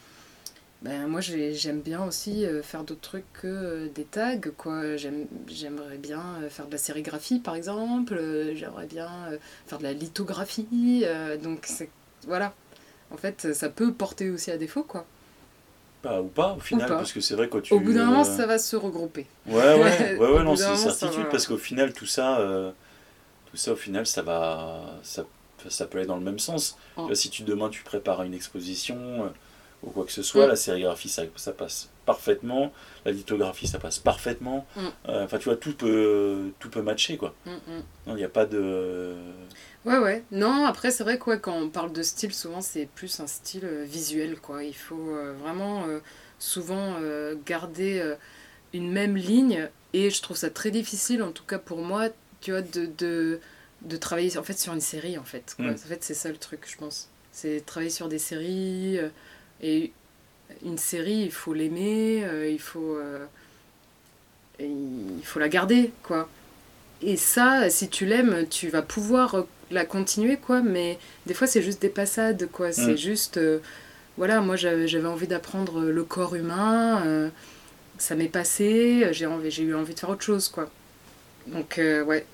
Ben, 0.82 1.08
moi, 1.08 1.22
j'ai- 1.22 1.54
j'aime 1.54 1.82
bien 1.82 2.04
aussi 2.04 2.46
euh, 2.46 2.64
faire 2.64 2.84
d'autres 2.84 3.02
trucs 3.02 3.32
que 3.34 3.48
euh, 3.48 3.88
des 3.94 4.04
tags, 4.04 4.38
quoi. 4.58 4.98
J'aime- 4.98 5.28
J'aimerais 5.48 5.98
bien 5.98 6.24
euh, 6.42 6.50
faire 6.50 6.66
de 6.68 6.72
la 6.72 6.78
sérigraphie, 6.80 7.40
par 7.40 7.56
exemple. 7.56 8.20
J'aimerais 8.56 8.88
bien 8.88 9.10
faire 9.68 9.78
de 9.78 9.84
la 9.84 9.94
lithographie. 9.94 11.06
donc. 11.44 11.68
Voilà. 12.28 12.54
En 13.12 13.18
fait, 13.18 13.54
ça 13.54 13.70
peut 13.70 13.94
porter 13.94 14.30
aussi 14.30 14.52
à 14.52 14.58
défaut, 14.58 14.84
quoi. 14.84 15.06
Pas, 16.02 16.20
ou 16.22 16.28
pas, 16.28 16.54
au 16.54 16.60
final, 16.60 16.88
pas. 16.88 16.96
parce 16.96 17.12
que 17.14 17.20
c'est 17.22 17.36
vrai 17.36 17.48
quand 17.48 17.62
tu... 17.62 17.74
Au 17.74 17.80
bout 17.80 17.94
d'un 17.94 18.06
moment, 18.06 18.22
euh, 18.22 18.38
ça 18.38 18.48
va 18.48 18.58
se 18.58 18.76
regrouper. 18.76 19.28
Ouais, 19.46 19.54
ouais, 19.56 20.18
ouais, 20.18 20.18
ouais 20.34 20.44
non, 20.44 20.56
c'est 20.56 20.76
certitude 20.76 21.26
va. 21.26 21.30
parce 21.30 21.46
qu'au 21.46 21.58
final, 21.58 21.94
tout 21.94 22.08
ça, 22.08 22.40
euh, 22.40 22.72
tout 23.52 23.58
ça, 23.58 23.74
au 23.74 23.76
final, 23.76 24.08
ça 24.08 24.24
va, 24.24 24.82
ça, 25.04 25.26
ça 25.70 25.86
peut 25.86 26.00
aller 26.00 26.08
dans 26.08 26.16
le 26.18 26.24
même 26.24 26.40
sens. 26.40 26.76
Vois, 26.96 27.14
si 27.14 27.30
tu 27.30 27.44
demain 27.44 27.70
tu 27.70 27.84
prépares 27.84 28.24
une 28.24 28.34
exposition 28.34 29.32
ou 29.84 29.90
quoi 29.90 30.06
que 30.06 30.12
ce 30.12 30.22
soit, 30.24 30.46
Mm. 30.46 30.50
la 30.50 30.56
sérigraphie, 30.56 31.10
ça, 31.10 31.24
ça 31.36 31.52
passe 31.54 31.90
parfaitement, 32.06 32.72
la 33.06 33.12
lithographie, 33.12 33.68
ça 33.68 33.80
passe 33.80 34.00
parfaitement. 34.00 34.66
Mm. 34.76 34.80
Euh, 35.10 35.26
Enfin, 35.26 35.38
tu 35.38 35.46
vois, 35.46 35.56
tout 35.58 35.74
peut, 35.76 36.52
tout 36.60 36.70
peut 36.70 36.82
matcher, 36.82 37.18
quoi. 37.18 37.34
Mm. 37.46 37.52
Non, 38.08 38.14
il 38.14 38.18
n'y 38.18 38.24
a 38.24 38.30
pas 38.30 38.46
de. 38.46 39.16
Ouais, 39.86 39.98
ouais. 39.98 40.24
Non, 40.32 40.66
après, 40.66 40.92
c'est 40.92 41.04
vrai 41.04 41.18
que 41.18 41.30
ouais, 41.32 41.40
quand 41.40 41.56
on 41.58 41.70
parle 41.70 41.92
de 41.94 42.04
style, 42.04 42.34
souvent, 42.34 42.62
c'est 42.62 42.86
plus 42.86 43.20
un 43.20 43.28
style 43.28 43.66
euh, 43.66 43.84
visuel, 43.84 44.38
quoi. 44.40 44.64
Il 44.64 44.76
faut 44.76 45.10
euh, 45.16 45.34
vraiment 45.42 45.84
souvent 46.40 46.96
garder 47.46 48.16
une 48.74 48.92
même 48.92 49.16
ligne. 49.16 49.70
Et 49.94 50.10
je 50.10 50.22
trouve 50.22 50.38
ça 50.38 50.50
très 50.50 50.72
difficile, 50.72 51.22
en 51.22 51.32
tout 51.32 51.44
cas 51.44 51.60
pour 51.60 51.80
moi, 51.80 52.08
tu 52.40 52.52
vois, 52.52 52.62
de, 52.62 52.86
de, 52.98 53.40
de 53.82 53.98
travailler 53.98 54.38
en 54.38 54.44
fait 54.44 54.58
sur 54.58 54.74
une 54.74 54.80
série, 54.82 55.18
en 55.18 55.24
fait. 55.24 55.54
quoi. 55.58 55.70
En 55.72 55.76
fait, 55.76 56.04
c'est 56.04 56.14
ça 56.14 56.30
le 56.30 56.38
truc, 56.38 56.62
je 56.68 56.78
pense. 56.78 57.10
C'est 57.34 57.66
travailler 57.66 57.90
sur 57.92 58.08
des 58.08 58.20
séries. 58.20 59.00
Et 59.62 59.92
une 60.66 60.78
série, 60.78 61.22
il 61.24 61.32
faut 61.32 61.54
l'aimer, 61.54 62.24
euh, 62.26 62.50
il 62.50 62.60
faut... 62.60 62.96
euh, 62.96 63.26
il 64.60 65.22
faut 65.24 65.40
la 65.40 65.50
garder, 65.50 65.92
quoi. 66.04 66.30
Et 67.02 67.18
ça, 67.18 67.70
si 67.70 67.90
tu 67.90 68.06
l'aimes, 68.06 68.46
tu 68.50 68.70
vas 68.70 68.82
pouvoir 68.84 69.46
la 69.72 69.86
continuer, 69.86 70.38
quoi. 70.38 70.62
Mais 70.62 71.00
des 71.26 71.34
fois, 71.34 71.48
c'est 71.48 71.62
juste 71.64 71.82
des 71.82 71.90
passades, 71.90 72.48
quoi. 72.52 72.72
C'est 72.72 72.94
Mm. 72.94 72.98
juste. 72.98 73.38
euh, 73.38 73.60
voilà, 74.18 74.42
moi, 74.42 74.56
j'avais 74.56 75.06
envie 75.08 75.28
d'apprendre 75.28 75.82
le 75.82 76.04
corps 76.04 76.36
humain. 76.36 77.32
ça 77.98 78.16
m'est 78.16 78.28
passé. 78.28 79.08
J'ai 79.14 79.26
eu 79.64 79.74
envie 79.76 79.94
de 79.94 80.00
faire 80.00 80.10
autre 80.10 80.24
chose, 80.24 80.48
quoi. 80.50 80.70
Donc, 81.48 81.76
ouais. 81.80 82.26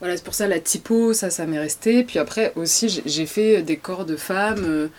Voilà, 0.00 0.16
c'est 0.16 0.24
pour 0.24 0.34
ça 0.34 0.46
la 0.46 0.60
typo, 0.60 1.12
ça, 1.14 1.30
ça 1.30 1.46
m'est 1.46 1.58
resté. 1.58 2.04
Puis 2.04 2.18
après, 2.18 2.52
aussi, 2.56 2.88
j'ai- 3.06 3.26
fait 3.26 3.62
des 3.62 3.76
corps 3.76 4.04
de 4.04 4.16
femmes 4.16 4.90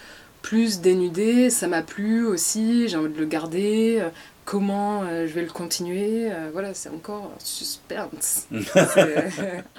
plus 0.41 0.81
dénudés. 0.81 1.49
Ça 1.49 1.67
m'a 1.67 1.83
plu 1.83 2.25
aussi. 2.25 2.87
J'ai 2.87 2.97
envie 2.97 3.13
de 3.13 3.19
le 3.19 3.25
garder. 3.25 3.99
euh, 4.01 4.09
comment 4.45 5.03
euh, 5.03 5.27
je 5.27 5.33
vais 5.33 5.43
le 5.43 5.49
continuer. 5.51 6.31
euh, 6.31 6.49
voilà, 6.53 6.73
c'est 6.73 6.89
encore 6.89 7.35
suspense. 7.39 8.49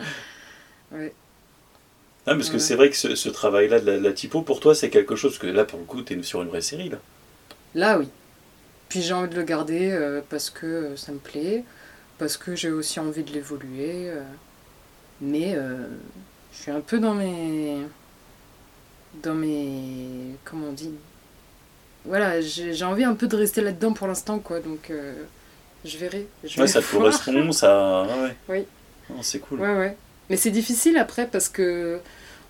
Ouais. 0.90 1.16
Ah, 2.26 2.34
parce 2.36 2.48
que 2.50 2.58
c'est 2.58 2.76
vrai 2.76 2.90
que 2.90 2.96
ce, 2.96 3.16
ce 3.16 3.28
travail-là 3.28 3.80
de 3.80 3.90
la, 3.90 4.12
typo, 4.12 4.42
pour 4.42 4.60
toi, 4.60 4.72
c'est 4.74 4.88
quelque 4.90 5.16
chose 5.16 5.36
que 5.38 5.48
là, 5.48 5.64
pour 5.64 5.80
le 5.80 5.84
coup, 5.84 6.02
tu 6.02 6.16
es 6.16 6.22
sur 6.22 6.42
une 6.42 6.48
vraie 6.48 6.60
série, 6.60 6.90
là. 6.90 6.98
Là, 7.74 7.98
oui. 7.98 8.08
Puis 8.88 9.02
j'ai 9.02 9.14
envie 9.14 9.30
de 9.30 9.36
le 9.36 9.44
garder 9.44 9.90
euh, 9.92 10.22
parce 10.28 10.50
que 10.50 10.66
euh, 10.66 10.96
ça 10.96 11.12
me 11.12 11.18
plaît, 11.20 11.66
parce 12.18 12.36
que 12.38 12.56
j'ai 12.56 12.70
aussi 12.70 13.00
envie 13.00 13.24
de 13.24 13.32
l'évoluer. 13.32 14.10
euh, 14.10 14.24
mais 15.20 15.56
je 16.52 16.56
suis 16.58 16.70
un 16.70 16.80
peu 16.80 16.98
dans 17.00 17.14
mes. 17.14 17.90
Dans 19.22 19.34
mes. 19.34 20.36
Comment 20.44 20.68
on 20.68 20.72
dit 20.72 20.92
Voilà, 22.04 22.40
j'ai 22.40 22.72
j'ai 22.74 22.84
envie 22.84 23.04
un 23.04 23.14
peu 23.14 23.26
de 23.26 23.36
rester 23.36 23.60
là-dedans 23.60 23.92
pour 23.92 24.06
l'instant, 24.06 24.38
quoi. 24.38 24.60
Donc 24.60 24.90
euh, 24.90 25.14
je 25.84 25.98
verrai. 25.98 26.26
Je 26.44 26.60
Ouais, 26.60 26.66
ça 26.66 26.80
voir. 26.80 26.92
correspond, 27.20 27.52
ça. 27.52 28.06
ouais, 28.06 28.36
ouais. 28.48 28.66
c'est 29.22 29.40
cool. 29.40 29.60
Ouais, 29.60 29.76
ouais. 29.76 29.96
Mais 30.30 30.36
c'est 30.36 30.50
difficile 30.50 30.96
après 30.98 31.26
parce 31.26 31.48
que 31.48 32.00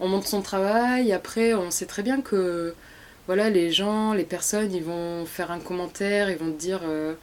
on 0.00 0.08
montre 0.08 0.26
son 0.26 0.42
travail, 0.42 1.12
après 1.12 1.54
on 1.54 1.70
sait 1.70 1.86
très 1.86 2.02
bien 2.02 2.20
que 2.20 2.74
voilà, 3.26 3.50
les 3.50 3.70
gens, 3.72 4.12
les 4.14 4.24
personnes, 4.24 4.72
ils 4.72 4.82
vont 4.84 5.26
faire 5.26 5.50
un 5.50 5.60
commentaire, 5.60 6.30
ils 6.30 6.38
vont 6.38 6.52
te 6.52 6.58
dire 6.60 6.80
euh, 6.84 7.14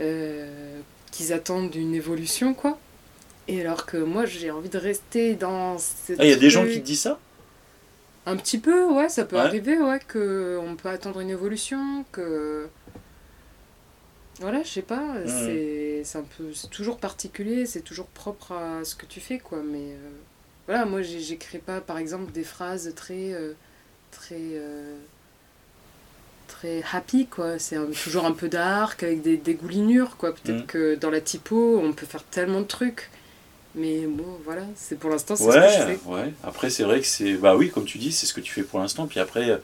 euh, 0.00 0.80
qu'ils 1.12 1.32
attendent 1.32 1.74
une 1.74 1.94
évolution, 1.94 2.54
quoi. 2.54 2.78
Et 3.48 3.60
alors 3.62 3.86
que 3.86 3.96
moi, 3.96 4.26
j'ai 4.26 4.50
envie 4.50 4.68
de 4.68 4.78
rester 4.78 5.34
dans 5.34 5.76
Ah, 6.18 6.24
il 6.24 6.30
y 6.30 6.32
a 6.32 6.36
des 6.36 6.50
gens 6.50 6.64
qui 6.66 6.80
te 6.80 6.86
disent 6.86 7.00
ça? 7.02 7.18
Un 8.28 8.36
petit 8.36 8.58
peu, 8.58 8.84
ouais, 8.92 9.08
ça 9.08 9.24
peut 9.24 9.38
arriver, 9.38 9.78
ouais, 9.78 10.00
qu'on 10.00 10.76
peut 10.76 10.88
attendre 10.88 11.20
une 11.20 11.30
évolution, 11.30 12.04
que... 12.12 12.68
Voilà, 14.40 14.62
je 14.62 14.68
sais 14.68 14.82
pas, 14.82 15.14
mmh. 15.14 16.04
c'est 16.04 16.18
un 16.18 16.24
peu... 16.36 16.52
C'est 16.54 16.70
toujours 16.70 16.98
particulier, 16.98 17.66
c'est 17.66 17.80
toujours 17.80 18.06
propre 18.06 18.52
à 18.52 18.84
ce 18.84 18.94
que 18.94 19.06
tu 19.06 19.20
fais, 19.20 19.38
quoi, 19.38 19.62
mais... 19.64 19.92
Euh, 19.92 20.10
voilà, 20.66 20.84
moi, 20.84 21.02
j'écris 21.02 21.58
pas, 21.58 21.80
par 21.80 21.98
exemple, 21.98 22.30
des 22.32 22.44
phrases 22.44 22.92
très... 22.94 23.34
très 24.10 24.60
très 26.48 26.82
happy, 26.92 27.26
quoi. 27.26 27.58
C'est 27.58 27.78
toujours 28.02 28.24
un 28.24 28.32
peu 28.32 28.48
dark, 28.48 29.02
avec 29.02 29.22
des 29.22 29.36
dégoulinures, 29.36 30.16
quoi. 30.16 30.34
Peut-être 30.34 30.64
mm. 30.64 30.66
que 30.66 30.94
dans 30.96 31.10
la 31.10 31.20
typo, 31.20 31.80
on 31.82 31.92
peut 31.92 32.06
faire 32.06 32.24
tellement 32.24 32.60
de 32.60 32.66
trucs. 32.66 33.10
Mais 33.78 34.06
bon, 34.06 34.38
voilà, 34.44 34.62
c'est 34.74 34.98
pour 34.98 35.10
l'instant, 35.10 35.36
c'est 35.36 35.44
ce 35.44 35.48
que 35.48 35.92
je 35.92 35.96
fais. 35.96 36.08
Ouais, 36.08 36.32
après, 36.42 36.70
c'est 36.70 36.82
vrai 36.82 37.00
que 37.00 37.06
c'est. 37.06 37.34
Bah 37.34 37.56
oui, 37.56 37.70
comme 37.70 37.84
tu 37.84 37.98
dis, 37.98 38.12
c'est 38.12 38.26
ce 38.26 38.34
que 38.34 38.40
tu 38.40 38.52
fais 38.52 38.62
pour 38.62 38.80
l'instant. 38.80 39.06
Puis 39.06 39.20
après, 39.20 39.60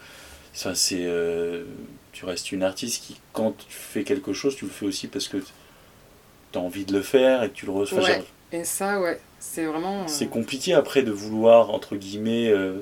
ça, 0.52 0.74
c'est. 0.74 1.02
Euh, 1.02 1.64
tu 2.12 2.24
restes 2.24 2.52
une 2.52 2.62
artiste 2.62 3.02
qui, 3.02 3.20
quand 3.32 3.56
tu 3.56 3.66
fais 3.68 4.04
quelque 4.04 4.32
chose, 4.32 4.54
tu 4.56 4.66
le 4.66 4.70
fais 4.70 4.86
aussi 4.86 5.08
parce 5.08 5.26
que 5.28 5.38
tu 5.38 6.58
as 6.58 6.60
envie 6.60 6.84
de 6.84 6.92
le 6.92 7.02
faire 7.02 7.42
et 7.42 7.50
que 7.50 7.54
tu 7.54 7.66
le 7.66 7.72
reçois. 7.72 8.02
Ouais, 8.02 8.24
et 8.52 8.64
ça, 8.64 9.00
ouais, 9.00 9.20
c'est 9.40 9.64
vraiment. 9.64 10.02
Euh, 10.02 10.06
c'est 10.06 10.28
compliqué 10.28 10.74
après 10.74 11.02
de 11.02 11.10
vouloir, 11.10 11.70
entre 11.70 11.96
guillemets, 11.96 12.50
euh, 12.50 12.78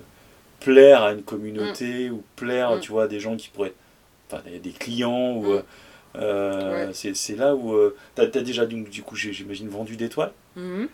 plaire 0.60 1.02
à 1.02 1.12
une 1.12 1.22
communauté 1.22 2.10
mm. 2.10 2.12
ou 2.12 2.22
plaire, 2.36 2.76
mm. 2.76 2.80
tu 2.80 2.92
vois, 2.92 3.04
à 3.04 3.08
des 3.08 3.20
gens 3.20 3.36
qui 3.36 3.48
pourraient 3.48 3.74
enfin, 4.30 4.42
des 4.62 4.70
clients 4.70 5.32
ou. 5.36 5.54
Mm. 5.54 5.62
Euh, 6.16 6.92
c'est 6.92 7.36
là 7.36 7.54
où 7.54 7.72
euh, 7.72 7.96
tu 8.16 8.20
as, 8.22 8.26
déjà 8.26 8.66
du 8.66 9.02
coup 9.02 9.16
j'imagine 9.16 9.68
vendu 9.68 9.96
des 9.96 10.08
toiles? 10.08 10.32
Mm-hmm. 10.58 10.88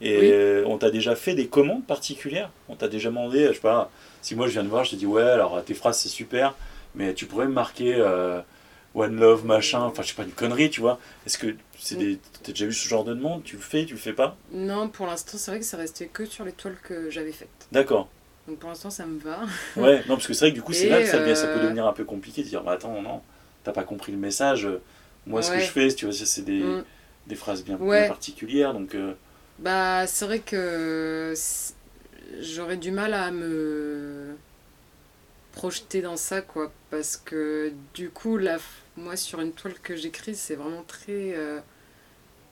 Et 0.00 0.32
euh, 0.32 0.64
on 0.66 0.78
t'a 0.78 0.90
déjà 0.90 1.14
fait 1.14 1.34
des 1.34 1.46
commandes 1.46 1.84
particulières? 1.84 2.50
On 2.68 2.76
t'a 2.76 2.88
déjà 2.88 3.10
demandé 3.10 3.48
je 3.48 3.54
sais 3.54 3.60
pas 3.60 3.90
si 4.22 4.34
moi 4.34 4.46
je 4.46 4.52
viens 4.52 4.62
de 4.62 4.68
voir 4.68 4.84
je 4.84 4.92
te 4.92 4.96
dis 4.96 5.06
ouais 5.06 5.22
alors 5.22 5.62
tes 5.64 5.74
phrases 5.74 5.98
c'est 5.98 6.08
super 6.08 6.54
mais 6.94 7.14
tu 7.14 7.26
pourrais 7.26 7.46
me 7.46 7.52
marquer 7.52 8.02
One 8.94 9.16
Love 9.16 9.44
machin 9.44 9.82
enfin 9.82 10.02
je 10.02 10.08
sais 10.08 10.14
pas 10.14 10.24
une 10.24 10.30
connerie 10.30 10.70
tu 10.70 10.80
vois. 10.80 10.98
Est-ce 11.26 11.38
que 11.38 11.54
c'est 11.78 11.96
des 11.96 12.18
t'as 12.42 12.52
déjà 12.52 12.66
vu 12.66 12.72
ce 12.72 12.88
genre 12.88 13.04
de 13.04 13.14
demande? 13.14 13.44
Tu 13.44 13.56
le 13.56 13.62
fais 13.62 13.84
tu 13.84 13.94
le 13.94 14.00
fais 14.00 14.12
pas? 14.12 14.36
Non 14.52 14.88
pour 14.88 15.06
l'instant 15.06 15.38
c'est 15.38 15.50
vrai 15.50 15.60
que 15.60 15.66
ça 15.66 15.76
restait 15.76 16.06
que 16.06 16.24
sur 16.24 16.44
les 16.44 16.52
toiles 16.52 16.76
que 16.82 17.10
j'avais 17.10 17.32
faites. 17.32 17.48
D'accord. 17.70 18.08
Donc 18.50 18.58
pour 18.58 18.68
l'instant, 18.68 18.90
ça 18.90 19.06
me 19.06 19.18
va. 19.20 19.40
ouais, 19.76 19.98
non, 20.08 20.16
parce 20.16 20.26
que 20.26 20.32
c'est 20.32 20.46
vrai 20.46 20.50
que 20.50 20.56
du 20.56 20.62
coup, 20.62 20.72
c'est 20.72 20.88
là 20.88 21.00
que 21.00 21.06
ça, 21.06 21.34
ça, 21.34 21.46
peut 21.46 21.60
euh, 21.60 21.62
devenir 21.62 21.86
un 21.86 21.92
peu 21.92 22.04
compliqué 22.04 22.42
de 22.42 22.48
dire 22.48 22.62
bah, 22.62 22.72
attends, 22.72 23.00
non, 23.00 23.20
t'as 23.62 23.72
pas 23.72 23.84
compris 23.84 24.12
le 24.12 24.18
message. 24.18 24.68
Moi, 25.26 25.42
ce 25.42 25.52
que 25.52 25.60
je 25.60 25.66
fais, 25.66 25.88
tu 25.94 26.06
vois, 26.06 26.14
c'est 26.14 26.44
des, 26.44 26.60
mm. 26.62 26.84
des 27.28 27.34
phrases 27.36 27.64
bien, 27.64 27.76
particulières. 28.08 28.74
Donc, 28.74 28.94
euh, 28.94 29.12
Bah, 29.60 30.06
c'est 30.06 30.24
vrai 30.24 30.40
que 30.40 31.34
j'aurais 32.40 32.76
du 32.76 32.90
mal 32.90 33.14
à 33.14 33.30
me 33.30 34.36
projeter 35.52 36.02
dans 36.02 36.16
ça, 36.16 36.40
quoi. 36.40 36.72
Parce 36.90 37.16
que 37.16 37.72
du 37.94 38.10
coup, 38.10 38.38
là, 38.38 38.58
moi, 38.96 39.16
sur 39.16 39.40
une 39.40 39.52
toile 39.52 39.74
que 39.82 39.96
j'écris, 39.96 40.34
c'est 40.34 40.54
vraiment 40.54 40.82
très. 40.82 41.34
Euh, 41.34 41.60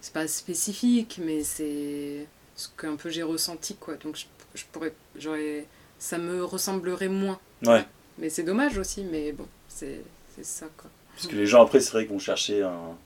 c'est 0.01 0.13
pas 0.13 0.29
spécifique, 0.29 1.21
mais 1.23 1.43
c'est 1.45 2.27
ce 2.57 2.69
qu'un 2.77 2.97
peu 2.97 3.11
j'ai 3.11 3.23
ressenti, 3.23 3.77
quoi. 3.77 3.97
Donc, 3.97 4.17
je, 4.17 4.27
je 4.55 4.65
pourrais. 4.71 4.93
J'aurais 5.17 5.67
ça 5.99 6.19
me 6.19 6.45
ressemblerait 6.45 7.09
moins. 7.09 7.41
Ouais. 7.65 7.85
Mais 8.19 8.31
c'est 8.31 8.43
dommage 8.43 8.79
aussi, 8.79 9.05
mais 9.05 9.33
bon, 9.33 9.47
c'est 9.69 10.03
ça 10.43 10.67
quoi. 10.77 10.91
Parce 11.15 11.27
que 11.27 11.35
les 11.35 11.47
gens 11.47 11.63
après, 11.63 11.81
c'est 11.81 11.91
vrai 11.91 12.05
qu'ils 12.05 12.13
vont 12.13 12.21
chercher 12.21 12.63
un. 12.63 12.97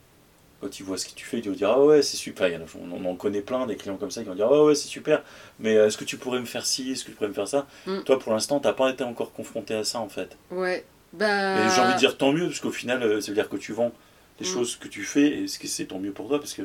Quand 0.63 0.79
ils 0.79 0.85
voient 0.85 0.97
ce 0.97 1.07
que 1.07 1.15
tu 1.15 1.27
fais, 1.27 1.41
ils 1.41 1.49
vont 1.49 1.57
dire 1.57 1.71
Ah 1.71 1.85
ouais, 1.85 2.03
c'est 2.03 2.17
super. 2.17 2.49
On 2.81 3.05
en 3.05 3.17
connaît 3.17 3.41
plein 3.41 3.67
des 3.67 3.75
clients 3.75 3.97
comme 3.97 4.13
ça 4.13 4.23
qui 4.23 4.29
vont 4.29 4.37
dire 4.37 4.49
Ah 4.49 4.63
ouais, 4.63 4.77
c'est 4.77 4.87
super, 4.87 5.23
mais 5.59 5.75
est-ce 5.75 5.99
que 5.99 6.05
tu 6.05 6.17
pourrais 6.17 6.39
me 6.39 6.45
faire 6.45 6.65
ci? 6.65 6.93
Est-ce 6.93 7.05
que 7.05 7.11
tu 7.11 7.17
pourrais 7.17 7.31
me 7.31 7.35
faire 7.35 7.49
ça? 7.49 7.67
Mm. 7.87 8.03
Toi, 8.05 8.19
pour 8.21 8.33
l'instant, 8.33 8.61
t'as 8.61 8.73
pas 8.73 8.91
été 8.91 9.03
encore 9.03 9.33
confronté 9.33 9.75
à 9.75 9.83
ça 9.83 9.99
en 9.99 10.09
fait. 10.09 10.37
Ouais. 10.53 10.85
Bah... 11.13 11.69
j'ai 11.69 11.81
envie 11.81 11.95
de 11.95 11.99
dire 11.99 12.17
tant 12.17 12.33
mieux, 12.33 12.47
parce 12.47 12.61
qu'au 12.61 12.71
final, 12.71 13.03
euh, 13.03 13.21
ça 13.21 13.29
veut 13.29 13.35
dire 13.35 13.49
que 13.49 13.57
tu 13.57 13.73
vends 13.73 13.93
les 14.41 14.47
mm. 14.47 14.53
choses 14.53 14.77
que 14.77 14.87
tu 14.87 15.03
fais, 15.03 15.43
et 15.43 15.49
c'est 15.49 15.87
tant 15.87 15.99
mieux 15.99 16.13
pour 16.13 16.29
toi, 16.29 16.39
parce 16.39 16.55
que 16.55 16.63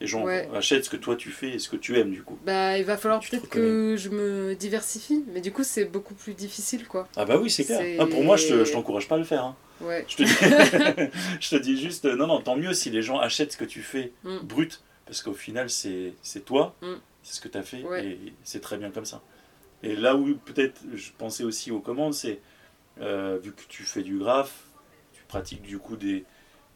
les 0.00 0.06
gens 0.06 0.26
achètent 0.26 0.84
ce 0.84 0.90
que 0.90 0.96
toi 0.96 1.14
tu 1.14 1.30
fais 1.30 1.50
et 1.50 1.58
ce 1.58 1.68
que 1.68 1.76
tu 1.76 1.98
aimes 1.98 2.10
du 2.10 2.22
coup. 2.22 2.38
Bah 2.44 2.78
il 2.78 2.84
va 2.84 2.96
falloir 2.96 3.20
peut-être 3.20 3.48
que 3.48 3.96
je 3.98 4.08
me 4.08 4.54
diversifie, 4.54 5.24
mais 5.32 5.40
du 5.40 5.52
coup 5.52 5.62
c'est 5.62 5.84
beaucoup 5.84 6.14
plus 6.14 6.34
difficile 6.34 6.86
quoi. 6.86 7.06
Ah 7.16 7.24
bah 7.24 7.38
oui 7.38 7.50
c'est 7.50 7.64
clair. 7.64 7.98
Ah, 8.00 8.06
pour 8.06 8.24
moi 8.24 8.36
je, 8.36 8.64
je 8.64 8.72
t'encourage 8.72 9.08
pas 9.08 9.16
à 9.16 9.18
le 9.18 9.24
faire. 9.24 9.44
Hein. 9.44 9.56
Ouais. 9.80 10.04
Je, 10.08 10.16
te 10.16 10.22
dis, 10.22 10.30
je 11.40 11.50
te 11.50 11.56
dis 11.56 11.80
juste, 11.80 12.04
non 12.06 12.26
non 12.26 12.40
tant 12.40 12.56
mieux 12.56 12.72
si 12.72 12.90
les 12.90 13.02
gens 13.02 13.18
achètent 13.18 13.52
ce 13.52 13.58
que 13.58 13.64
tu 13.64 13.82
fais 13.82 14.12
mm. 14.24 14.38
brut, 14.42 14.82
parce 15.06 15.22
qu'au 15.22 15.34
final 15.34 15.68
c'est 15.68 16.14
toi, 16.46 16.74
mm. 16.80 16.94
c'est 17.22 17.34
ce 17.36 17.40
que 17.40 17.48
tu 17.48 17.58
as 17.58 17.62
fait 17.62 17.84
et 18.02 18.32
c'est 18.42 18.60
très 18.60 18.78
bien 18.78 18.90
comme 18.90 19.04
ça. 19.06 19.22
Et 19.82 19.96
là 19.96 20.16
où 20.16 20.34
peut-être 20.34 20.80
je 20.94 21.10
pensais 21.16 21.44
aussi 21.44 21.70
aux 21.70 21.80
commandes, 21.80 22.14
c'est 22.14 22.40
euh, 23.00 23.38
vu 23.42 23.52
que 23.52 23.62
tu 23.68 23.82
fais 23.82 24.02
du 24.02 24.18
graphe, 24.18 24.64
tu 25.12 25.22
pratiques 25.28 25.62
du 25.62 25.78
coup 25.78 25.96
des 25.96 26.24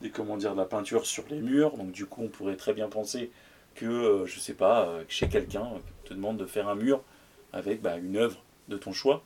des, 0.05 0.11
comment 0.11 0.37
dire, 0.37 0.53
de 0.53 0.59
la 0.59 0.67
peinture 0.67 1.07
sur 1.07 1.25
les 1.31 1.41
murs. 1.41 1.77
Donc 1.77 1.91
du 1.91 2.07
coup, 2.07 2.23
on 2.23 2.29
pourrait 2.29 2.57
très 2.57 2.75
bien 2.75 2.89
penser 2.89 3.31
que, 3.75 3.87
euh, 3.87 4.27
je 4.27 4.39
sais 4.39 4.55
pas, 4.55 4.87
euh, 4.87 5.05
chez 5.09 5.29
quelqu'un 5.29 5.69
te 6.05 6.15
demande 6.15 6.37
de 6.37 6.47
faire 6.47 6.69
un 6.69 6.75
mur 6.75 7.03
avec 7.53 7.81
bah, 7.81 7.97
une 7.97 8.17
œuvre 8.17 8.43
de 8.69 8.77
ton 8.77 8.93
choix. 8.93 9.25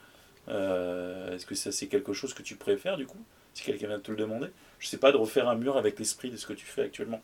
Euh, 0.48 1.34
est-ce 1.34 1.44
que 1.44 1.54
ça 1.54 1.72
c'est 1.72 1.88
quelque 1.88 2.14
chose 2.14 2.32
que 2.32 2.42
tu 2.42 2.56
préfères 2.56 2.96
du 2.96 3.06
coup 3.06 3.18
Si 3.52 3.64
quelqu'un 3.64 3.88
vient 3.88 3.98
te 3.98 4.10
le 4.10 4.16
demander? 4.16 4.48
Je 4.78 4.88
sais 4.88 4.96
pas, 4.96 5.12
de 5.12 5.16
refaire 5.16 5.48
un 5.48 5.56
mur 5.56 5.76
avec 5.76 5.98
l'esprit 5.98 6.30
de 6.30 6.36
ce 6.36 6.46
que 6.46 6.54
tu 6.54 6.64
fais 6.64 6.82
actuellement. 6.82 7.20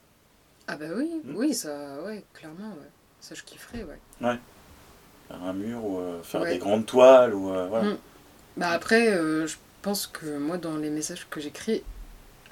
Ah 0.67 0.77
bah 0.77 0.87
oui, 0.95 1.23
hmm? 1.25 1.37
oui, 1.37 1.55
ça, 1.55 2.03
ouais, 2.03 2.25
clairement, 2.35 2.71
ouais. 2.71 2.91
Ça 3.21 3.35
je 3.35 3.43
kifferais, 3.43 3.85
ouais. 3.85 3.99
Ouais. 4.21 4.39
Faire 5.29 5.43
un 5.43 5.53
mur 5.55 5.83
ou 5.85 6.23
faire 6.23 6.45
des 6.45 6.59
grandes 6.59 6.85
toiles 6.85 7.35
ou 7.35 7.45
voilà. 7.45 7.93
Hmm. 7.93 7.99
Bah 8.59 8.71
après, 8.71 9.07
je 9.47 9.57
pense 9.81 10.07
que 10.07 10.37
moi 10.37 10.59
dans 10.59 10.77
les 10.77 10.91
messages 10.91 11.27
que 11.31 11.41
j'écris, 11.41 11.83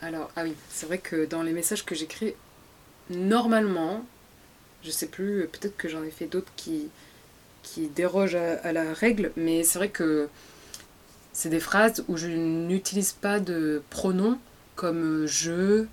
alors, 0.02 0.30
ah 0.34 0.42
oui, 0.42 0.54
c'est 0.68 0.86
vrai 0.86 0.98
que 0.98 1.24
dans 1.26 1.42
les 1.42 1.52
messages 1.52 1.84
que 1.84 1.94
j'écris, 1.94 2.34
normalement, 3.08 4.04
je 4.82 4.90
sais 4.90 5.06
plus, 5.06 5.46
peut-être 5.46 5.76
que 5.76 5.88
j'en 5.88 6.02
ai 6.02 6.10
fait 6.10 6.26
d'autres 6.26 6.52
qui, 6.56 6.90
dérogent 7.94 8.34
à, 8.34 8.72
la 8.72 8.92
règle, 8.92 9.30
mais 9.36 9.62
c'est 9.62 9.78
vrai 9.78 9.90
que 9.90 10.28
c'est 11.32 11.48
des 11.48 11.60
phrases 11.60 12.04
où 12.08 12.16
je 12.16 12.26
n'utilise 12.26 13.12
pas 13.12 13.38
de 13.38 13.80
pronoms 13.90 14.38
comme 14.74 15.26
je, 15.26 15.86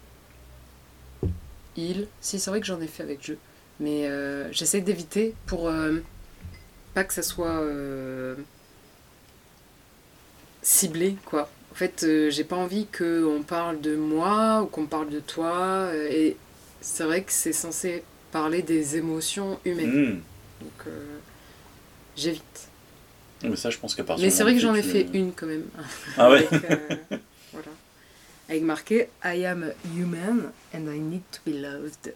il. 1.78 2.08
Si, 2.20 2.40
c'est 2.40 2.50
vrai 2.50 2.62
que 2.62 2.66
j'en 2.66 2.82
ai 2.82 2.88
fait 2.88 3.04
avec 3.04 3.24
je, 3.24 3.34
mais 3.80 4.08
euh, 4.08 4.52
j'essaie 4.52 4.82
d'éviter 4.82 5.36
pour 5.46 5.70
euh, 5.70 6.00
pas 6.96 7.04
que 7.04 7.14
ça 7.14 7.22
soit 7.22 7.60
euh, 7.62 8.36
ciblé, 10.64 11.16
quoi. 11.26 11.48
En 11.80 11.86
fait, 11.88 12.04
euh, 12.04 12.30
j'ai 12.30 12.44
pas 12.44 12.58
envie 12.58 12.88
qu'on 12.88 13.42
parle 13.48 13.80
de 13.80 13.96
moi 13.96 14.64
ou 14.64 14.66
qu'on 14.66 14.86
parle 14.86 15.10
de 15.10 15.22
toi. 15.22 15.54
Euh, 15.54 16.10
et 16.12 16.36
c'est 16.82 17.06
vrai 17.06 17.24
que 17.24 17.32
c'est 17.32 17.54
censé 17.54 18.04
parler 18.34 18.62
des 18.62 18.98
émotions 18.98 19.58
humaines. 19.64 20.18
Hmm. 20.18 20.20
Donc, 20.60 20.88
euh, 20.88 21.06
j'évite. 22.18 22.68
Mais 23.44 23.56
ça, 23.56 23.70
je 23.70 23.78
pense 23.78 23.96
qu'à 23.96 24.04
Mais 24.20 24.30
c'est 24.30 24.44
vrai 24.44 24.56
que 24.56 24.60
j'en 24.60 24.76
ai 24.76 24.82
fait 24.82 25.08
une 25.14 25.32
quand 25.32 25.46
même. 25.46 25.64
Ah 26.18 26.30
ouais 26.30 26.46
Avec, 26.52 27.22
voilà. 27.54 27.72
Avec 28.50 28.64
marqué 28.64 29.08
I 29.24 29.46
am 29.46 29.72
human 29.96 30.52
and 30.76 30.94
I 30.94 31.00
need 31.00 31.22
to 31.32 31.50
be 31.50 31.54
loved. 31.62 32.14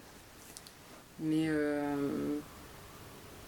Mais 1.20 1.48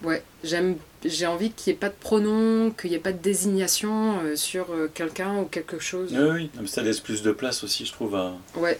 Ouais, 0.03 0.23
j'aime, 0.43 0.77
j'ai 1.03 1.25
envie 1.25 1.51
qu'il 1.51 1.71
n'y 1.71 1.77
ait 1.77 1.79
pas 1.79 1.89
de 1.89 1.95
pronom, 1.95 2.71
qu'il 2.71 2.91
n'y 2.91 2.95
ait 2.95 2.99
pas 2.99 3.13
de 3.13 3.17
désignation 3.17 4.19
euh, 4.19 4.35
sur 4.35 4.71
euh, 4.71 4.91
quelqu'un 4.93 5.39
ou 5.39 5.45
quelque 5.45 5.79
chose. 5.79 6.13
Oui, 6.13 6.51
oui, 6.59 6.67
ça 6.67 6.83
laisse 6.83 6.99
plus 6.99 7.23
de 7.23 7.31
place 7.31 7.63
aussi, 7.63 7.85
je 7.85 7.93
trouve. 7.93 8.15
À... 8.15 8.33
Ouais. 8.55 8.79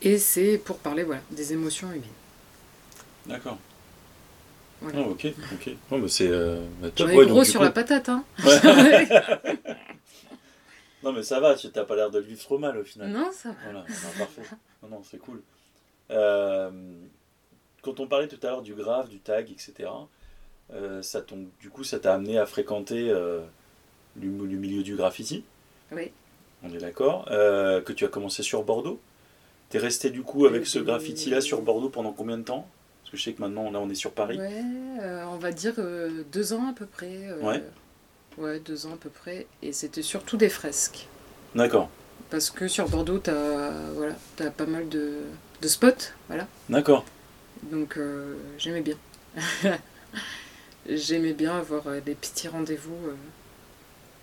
Et 0.00 0.18
c'est 0.18 0.58
pour 0.58 0.78
parler 0.78 1.02
voilà, 1.02 1.22
des 1.32 1.52
émotions 1.52 1.88
humaines. 1.88 2.02
D'accord. 3.26 3.58
Voilà. 4.80 5.00
Oh, 5.00 5.10
ok, 5.10 5.26
ok. 5.54 5.70
Bon, 5.90 5.98
bah, 5.98 6.06
c'est 6.08 6.28
euh, 6.28 6.64
bah, 6.80 6.90
top. 6.90 7.08
Ouais, 7.08 7.26
gros 7.26 7.42
sur 7.42 7.62
la 7.62 7.72
patate, 7.72 8.08
hein. 8.08 8.24
non, 11.02 11.12
mais 11.12 11.24
ça 11.24 11.40
va, 11.40 11.56
tu 11.56 11.66
n'as 11.74 11.84
pas 11.84 11.96
l'air 11.96 12.10
de 12.10 12.18
le 12.20 12.24
vivre 12.24 12.40
trop 12.40 12.58
mal 12.58 12.78
au 12.78 12.84
final. 12.84 13.10
Non, 13.10 13.30
ça 13.32 13.48
va. 13.48 13.56
Voilà, 13.64 13.84
parfait. 14.16 14.42
Non, 14.84 14.88
non, 14.88 15.02
c'est 15.10 15.18
cool. 15.18 15.42
Euh, 16.10 16.70
quand 17.82 17.98
on 18.00 18.06
parlait 18.06 18.28
tout 18.28 18.38
à 18.42 18.50
l'heure 18.50 18.62
du 18.62 18.74
graphe, 18.74 19.08
du 19.08 19.18
tag, 19.18 19.50
etc., 19.50 19.88
euh, 20.74 21.00
ça 21.02 21.24
du 21.60 21.70
coup, 21.70 21.84
ça 21.84 21.98
t'a 21.98 22.14
amené 22.14 22.38
à 22.38 22.46
fréquenter 22.46 23.08
euh, 23.10 23.40
le, 24.20 24.28
milieu 24.28 24.82
du 24.82 24.96
graffiti. 24.96 25.44
Oui. 25.92 26.10
On 26.62 26.72
est 26.72 26.78
d'accord. 26.78 27.26
Euh, 27.30 27.80
que 27.80 27.92
tu 27.92 28.04
as 28.04 28.08
commencé 28.08 28.42
sur 28.42 28.62
Bordeaux. 28.64 29.00
Tu 29.70 29.76
es 29.76 29.80
resté 29.80 30.10
du 30.10 30.22
coup 30.22 30.46
avec 30.46 30.66
ce 30.66 30.78
graffiti-là 30.78 31.40
sur 31.40 31.62
Bordeaux 31.62 31.88
pendant 31.88 32.12
combien 32.12 32.38
de 32.38 32.42
temps? 32.42 32.66
Parce 33.02 33.12
que 33.12 33.16
je 33.16 33.22
sais 33.22 33.32
que 33.32 33.40
maintenant, 33.40 33.70
là, 33.70 33.80
on 33.80 33.88
est 33.88 33.94
sur 33.94 34.12
Paris. 34.12 34.38
Ouais, 34.38 34.64
on 35.26 35.36
va 35.36 35.52
dire 35.52 35.74
deux 36.32 36.52
ans 36.52 36.68
à 36.68 36.72
peu 36.72 36.86
près. 36.86 37.32
Ouais. 37.40 37.62
Ouais, 38.36 38.60
deux 38.60 38.86
ans 38.86 38.94
à 38.94 38.96
peu 38.96 39.10
près. 39.10 39.46
Et 39.62 39.72
c'était 39.72 40.02
surtout 40.02 40.36
des 40.36 40.48
fresques. 40.48 41.06
D'accord. 41.54 41.88
Parce 42.30 42.50
que 42.50 42.68
sur 42.68 42.88
Bordeaux, 42.88 43.18
t'as 43.18 43.70
voilà, 43.94 44.14
as 44.40 44.50
pas 44.50 44.66
mal 44.66 44.88
de, 44.88 45.20
de 45.62 45.68
spots. 45.68 46.12
Voilà. 46.28 46.46
D'accord. 46.68 47.04
Donc 47.64 47.98
j'aimais 48.58 48.82
bien. 48.82 48.96
j'aimais 50.88 51.34
bien 51.34 51.58
avoir 51.58 51.86
euh, 51.86 52.00
des 52.00 52.14
petits 52.14 52.48
rendez-vous, 52.48 52.96
euh, 53.08 53.14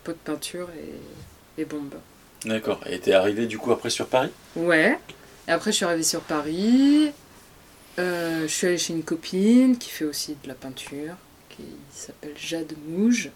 pot 0.03 0.13
de 0.13 0.17
peinture 0.17 0.69
et, 0.71 1.61
et 1.61 1.65
bombes. 1.65 1.95
D'accord. 2.43 2.79
Et 2.87 2.99
t'es 2.99 3.13
arrivé 3.13 3.47
du 3.47 3.57
coup 3.57 3.71
après 3.71 3.89
sur 3.89 4.07
Paris? 4.07 4.29
Ouais. 4.55 4.99
Et 5.47 5.51
après, 5.51 5.71
je 5.71 5.77
suis 5.77 5.85
arrivée 5.85 6.03
sur 6.03 6.21
Paris. 6.21 7.11
Euh, 7.97 8.41
je 8.41 8.53
suis 8.53 8.67
allée 8.67 8.77
chez 8.77 8.93
une 8.93 9.03
copine 9.03 9.77
qui 9.77 9.89
fait 9.89 10.05
aussi 10.05 10.37
de 10.43 10.47
la 10.47 10.53
peinture, 10.53 11.15
qui 11.49 11.63
s'appelle 11.91 12.33
Jade 12.35 12.73
Mouge. 12.87 13.31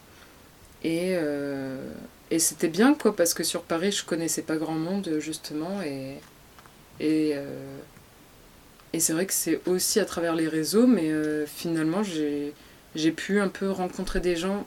Et, 0.84 1.16
euh, 1.16 1.92
et 2.30 2.40
c'était 2.40 2.68
bien, 2.68 2.94
quoi, 2.94 3.16
parce 3.16 3.34
que 3.34 3.44
sur 3.44 3.64
Paris, 3.64 3.92
je 3.92 4.04
connaissais 4.06 4.42
pas 4.42 4.58
grand 4.58 4.76
monde, 4.76 5.18
justement. 5.20 5.82
Et, 5.82 6.18
et, 7.00 7.32
euh, 7.36 7.78
et 8.94 9.00
c'est 9.00 9.14
vrai 9.14 9.26
que 9.26 9.34
c'est 9.34 9.62
aussi 9.66 10.00
à 10.00 10.06
travers 10.06 10.36
les 10.36 10.48
réseaux, 10.48 10.88
mais 10.88 11.12
finalement, 11.48 12.04
j'ai 12.04 12.54
j'ai 12.96 13.12
pu 13.12 13.40
un 13.40 13.50
peu 13.50 13.70
rencontrer 13.72 14.20
des 14.20 14.36
gens 14.36 14.66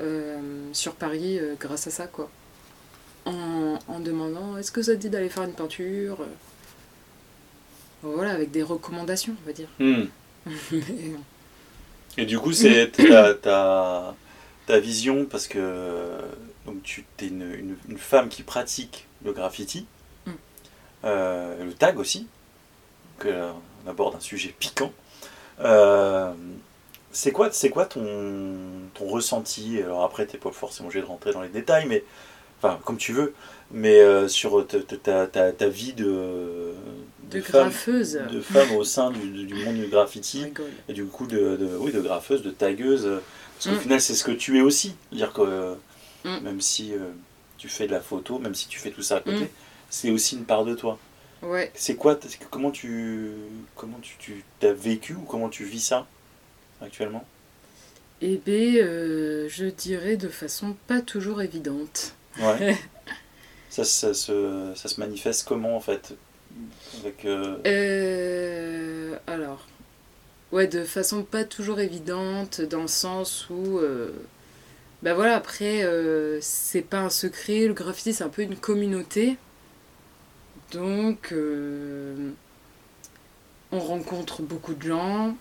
euh, 0.00 0.38
sur 0.72 0.94
Paris 0.94 1.38
euh, 1.38 1.54
grâce 1.58 1.86
à 1.86 1.90
ça, 1.90 2.06
quoi 2.06 2.30
en, 3.24 3.78
en 3.86 4.00
demandant 4.00 4.56
est-ce 4.58 4.72
que 4.72 4.82
ça 4.82 4.92
te 4.94 4.98
dit 4.98 5.08
d'aller 5.10 5.28
faire 5.28 5.44
une 5.44 5.52
peinture 5.54 6.18
Voilà, 8.02 8.32
avec 8.32 8.50
des 8.50 8.62
recommandations, 8.64 9.36
on 9.42 9.46
va 9.46 9.52
dire. 9.52 9.68
Hmm. 9.78 10.04
Et 12.18 12.26
du 12.26 12.38
coup, 12.38 12.52
c'est 12.52 12.90
ta, 12.90 13.34
ta, 13.34 14.14
ta 14.66 14.80
vision, 14.80 15.24
parce 15.24 15.46
que 15.46 16.18
donc 16.66 16.82
tu 16.82 17.04
es 17.20 17.26
une, 17.26 17.42
une, 17.54 17.76
une 17.88 17.98
femme 17.98 18.28
qui 18.28 18.42
pratique 18.42 19.06
le 19.24 19.32
graffiti, 19.32 19.86
Mm. 20.26 20.30
euh, 21.04 21.64
le 21.64 21.72
tag 21.74 21.98
aussi. 21.98 22.28
Euh, 23.24 23.52
on 23.84 23.90
aborde 23.90 24.16
un 24.16 24.20
sujet 24.20 24.54
piquant. 24.58 24.92
Euh, 25.60 26.32
c'est 27.12 27.32
quoi, 27.32 27.50
c'est 27.52 27.70
quoi 27.70 27.86
ton, 27.86 28.56
ton 28.94 29.06
ressenti? 29.06 29.80
Alors 29.82 30.02
après, 30.04 30.26
tu 30.26 30.34
n'es 30.34 30.40
pas 30.40 30.50
forcément 30.52 30.88
obligé 30.88 31.02
de 31.02 31.06
rentrer 31.08 31.32
dans 31.32 31.42
les 31.42 31.48
détails, 31.48 31.86
mais 31.86 32.04
enfin, 32.62 32.78
comme 32.84 32.96
tu 32.96 33.12
veux, 33.12 33.34
mais 33.70 34.00
euh, 34.00 34.28
sur 34.28 34.66
ta, 34.66 34.78
ta, 34.80 35.26
ta, 35.26 35.52
ta 35.52 35.68
vie 35.68 35.92
de, 35.92 36.72
de 37.30 37.40
femme, 37.40 37.68
graffeuse. 37.68 38.20
de 38.32 38.40
femme 38.40 38.72
au 38.72 38.84
sein 38.84 39.10
du, 39.10 39.44
du 39.46 39.54
monde 39.54 39.76
du 39.76 39.86
graffiti. 39.88 40.44
rigole. 40.44 40.70
Et 40.88 40.92
du 40.92 41.04
coup, 41.06 41.26
de, 41.26 41.56
de, 41.56 41.76
oui, 41.78 41.92
de 41.92 42.00
graffeuse, 42.00 42.42
de 42.42 42.50
tagueuse. 42.50 43.08
Parce 43.54 43.68
qu'au 43.68 43.74
Mm. 43.74 43.80
final, 43.82 44.00
c'est 44.00 44.14
ce 44.14 44.24
que 44.24 44.32
tu 44.32 44.58
es 44.58 44.62
aussi. 44.62 44.96
Dire 45.12 45.32
que 45.32 45.74
Mm. 46.24 46.38
même 46.44 46.60
si 46.60 46.92
euh, 46.94 46.98
tu 47.58 47.68
fais 47.68 47.86
de 47.86 47.92
la 47.92 48.00
photo, 48.00 48.38
même 48.38 48.54
si 48.54 48.68
tu 48.68 48.78
fais 48.78 48.90
tout 48.92 49.02
ça 49.02 49.16
à 49.16 49.20
côté, 49.20 49.44
Mm. 49.46 49.48
c'est 49.90 50.10
aussi 50.10 50.36
une 50.36 50.44
part 50.44 50.64
de 50.64 50.74
toi. 50.74 50.98
Ouais. 51.42 51.70
C'est 51.74 51.96
quoi 51.96 52.18
Comment 52.50 52.70
tu 52.70 53.32
comment 53.74 53.98
tu, 54.00 54.16
tu 54.18 54.66
as 54.66 54.72
vécu 54.72 55.14
ou 55.14 55.22
comment 55.22 55.48
tu 55.48 55.64
vis 55.64 55.80
ça 55.80 56.06
actuellement? 56.80 57.24
Eh 58.20 58.36
bien, 58.38 58.76
euh, 58.76 59.48
je 59.48 59.66
dirais 59.66 60.16
de 60.16 60.28
façon 60.28 60.76
pas 60.86 61.00
toujours 61.02 61.42
évidente. 61.42 62.14
Ouais. 62.36 62.78
ça, 63.68 63.84
ça, 63.84 64.14
se, 64.14 64.72
ça 64.76 64.88
se 64.88 65.00
manifeste 65.00 65.46
comment 65.46 65.76
en 65.76 65.80
fait? 65.80 66.14
Avec, 66.94 67.24
euh, 67.24 67.58
Euh, 67.66 69.16
alors, 69.26 69.66
ouais, 70.52 70.66
de 70.68 70.84
façon 70.84 71.24
pas 71.24 71.44
toujours 71.44 71.80
évidente, 71.80 72.60
dans 72.60 72.82
le 72.82 72.88
sens 72.88 73.48
où, 73.50 73.80
bah 75.02 75.14
voilà, 75.14 75.36
après, 75.36 75.84
c'est 76.40 76.82
pas 76.82 77.00
un 77.00 77.10
secret, 77.10 77.66
le 77.66 77.74
graffiti 77.74 78.12
c'est 78.12 78.24
un 78.24 78.28
peu 78.28 78.42
une 78.42 78.56
communauté, 78.56 79.36
donc 80.72 81.32
euh, 81.32 82.30
on 83.70 83.78
rencontre 83.78 84.42
beaucoup 84.42 84.74
de 84.74 84.82
gens, 84.82 85.36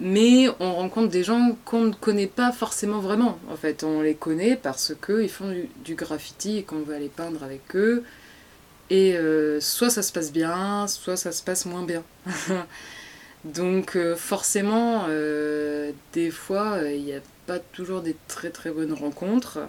mais 0.00 0.48
on 0.60 0.74
rencontre 0.74 1.08
des 1.08 1.22
gens 1.22 1.56
qu'on 1.64 1.82
ne 1.82 1.92
connaît 1.92 2.26
pas 2.26 2.52
forcément 2.52 2.98
vraiment. 2.98 3.38
En 3.50 3.56
fait, 3.56 3.84
on 3.84 4.02
les 4.02 4.14
connaît 4.14 4.56
parce 4.56 4.94
qu'ils 5.04 5.28
font 5.28 5.54
du, 5.84 5.94
graffiti 5.94 6.58
et 6.58 6.62
qu'on 6.64 6.80
veut 6.80 6.94
aller 6.94 7.08
peindre 7.08 7.42
avec 7.44 7.76
eux. 7.76 8.04
Et 8.90 9.16
euh, 9.16 9.60
soit 9.60 9.90
ça 9.90 10.02
se 10.02 10.12
passe 10.12 10.32
bien, 10.32 10.86
soit 10.88 11.16
ça 11.16 11.32
se 11.32 11.42
passe 11.42 11.64
moins 11.66 11.84
bien. 11.84 12.02
Donc 13.44 13.96
euh, 13.96 14.16
forcément, 14.16 15.06
des 16.12 16.30
fois, 16.30 16.78
il 16.84 17.04
n'y 17.04 17.14
a 17.14 17.20
pas 17.46 17.58
toujours 17.58 18.00
des 18.02 18.16
très 18.28 18.50
très 18.50 18.70
bonnes 18.70 18.92
rencontres. 18.92 19.60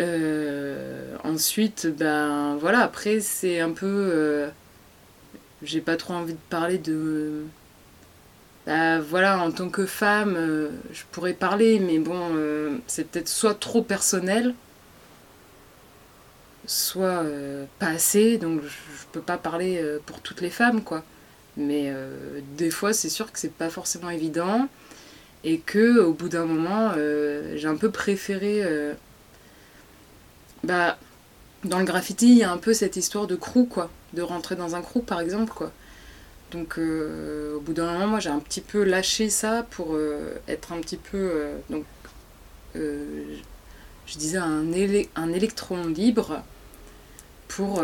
Euh, 0.00 1.16
ensuite, 1.24 1.86
ben 1.86 2.56
voilà, 2.56 2.80
après 2.80 3.20
c'est 3.20 3.60
un 3.60 3.72
peu... 3.72 3.86
euh, 3.86 4.48
J'ai 5.62 5.80
pas 5.80 5.96
trop 5.96 6.14
envie 6.14 6.34
de 6.34 6.38
parler 6.50 6.78
de... 6.78 7.44
Bah, 8.66 9.00
voilà, 9.00 9.38
en 9.40 9.50
tant 9.50 9.68
que 9.70 9.86
femme, 9.86 10.34
euh, 10.36 10.70
je 10.92 11.02
pourrais 11.10 11.32
parler, 11.34 11.78
mais 11.80 11.98
bon, 11.98 12.30
euh, 12.36 12.76
c'est 12.86 13.08
peut-être 13.08 13.28
soit 13.28 13.54
trop 13.58 13.82
personnel, 13.82 14.54
soit 16.66 17.24
euh, 17.24 17.64
pas 17.78 17.88
assez, 17.88 18.38
donc 18.38 18.62
je, 18.62 18.68
peux 19.12 19.20
pas 19.20 19.36
parler 19.36 19.78
euh, 19.82 19.98
pour 20.06 20.20
toutes 20.20 20.40
les 20.40 20.50
femmes, 20.50 20.82
quoi. 20.82 21.04
Mais 21.56 21.90
euh, 21.90 22.40
des 22.56 22.70
fois, 22.70 22.92
c'est 22.94 23.10
sûr 23.10 23.30
que 23.32 23.38
c'est 23.38 23.52
pas 23.52 23.68
forcément 23.70 24.10
évident, 24.10 24.68
et 25.44 25.58
que 25.60 26.00
au 26.00 26.12
bout 26.14 26.28
d'un 26.28 26.46
moment, 26.46 26.92
euh, 26.96 27.54
j'ai 27.56 27.68
un 27.68 27.76
peu 27.76 27.90
préféré. 27.90 28.62
Bah, 30.64 30.98
dans 31.64 31.78
le 31.80 31.84
graffiti, 31.86 32.30
il 32.32 32.38
y 32.38 32.44
a 32.44 32.52
un 32.52 32.58
peu 32.58 32.74
cette 32.74 32.96
histoire 32.96 33.26
de 33.26 33.36
crew, 33.36 33.66
quoi, 33.68 33.90
de 34.14 34.22
rentrer 34.22 34.56
dans 34.56 34.76
un 34.76 34.82
crew, 34.82 35.00
par 35.04 35.20
exemple, 35.20 35.52
quoi. 35.54 35.72
Donc, 36.52 36.78
euh, 36.78 37.56
au 37.56 37.60
bout 37.60 37.74
d'un 37.74 37.92
moment, 37.92 38.08
moi, 38.08 38.20
j'ai 38.20 38.30
un 38.30 38.40
petit 38.40 38.60
peu 38.62 38.84
lâché 38.84 39.30
ça 39.30 39.66
pour 39.72 39.94
euh, 39.94 40.34
être 40.48 40.72
un 40.72 40.80
petit 40.80 40.98
peu. 40.98 41.18
euh, 41.18 41.58
donc, 41.70 41.84
je 44.06 44.18
disais 44.18 44.38
un, 44.38 44.64
un 45.16 45.32
électron 45.32 45.86
libre 45.86 46.42
pour. 47.48 47.82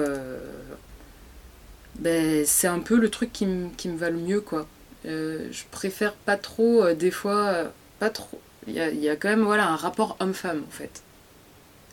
ben, 1.99 2.45
c'est 2.47 2.69
un 2.69 2.81
peu 2.81 2.97
le 2.97 3.11
truc 3.11 3.33
qui, 3.33 3.47
me- 3.47 3.71
qui 3.77 3.89
me 3.89 3.97
va 3.97 4.11
le 4.11 4.19
mieux, 4.19 4.41
quoi. 4.41 4.67
Je 5.05 5.63
préfère 5.71 6.15
pas 6.15 6.37
trop, 6.37 6.93
des 6.93 7.11
fois, 7.11 7.65
pas 7.99 8.11
trop. 8.11 8.41
Il 8.67 8.75
y 8.75 8.81
a, 8.81 8.91
il 8.91 9.01
y 9.01 9.09
a 9.09 9.17
quand 9.17 9.29
même 9.29 9.43
voilà, 9.45 9.69
un 9.69 9.77
rapport 9.77 10.17
homme-femme, 10.21 10.63
en 10.67 10.71
fait. 10.71 11.03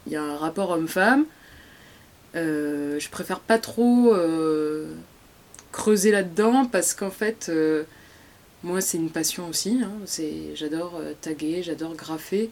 Il 0.07 0.13
y 0.13 0.15
a 0.15 0.23
un 0.23 0.37
rapport 0.37 0.69
homme-femme. 0.71 1.25
Euh, 2.35 2.99
je 2.99 3.09
préfère 3.09 3.39
pas 3.39 3.57
trop 3.57 4.13
euh, 4.13 4.93
creuser 5.71 6.11
là-dedans 6.11 6.65
parce 6.65 6.93
qu'en 6.93 7.11
fait, 7.11 7.47
euh, 7.49 7.83
moi, 8.63 8.81
c'est 8.81 8.97
une 8.97 9.09
passion 9.09 9.47
aussi. 9.49 9.81
hein. 9.83 9.91
J'adore 10.55 10.99
taguer, 11.21 11.63
j'adore 11.63 11.95
graffer. 11.95 12.51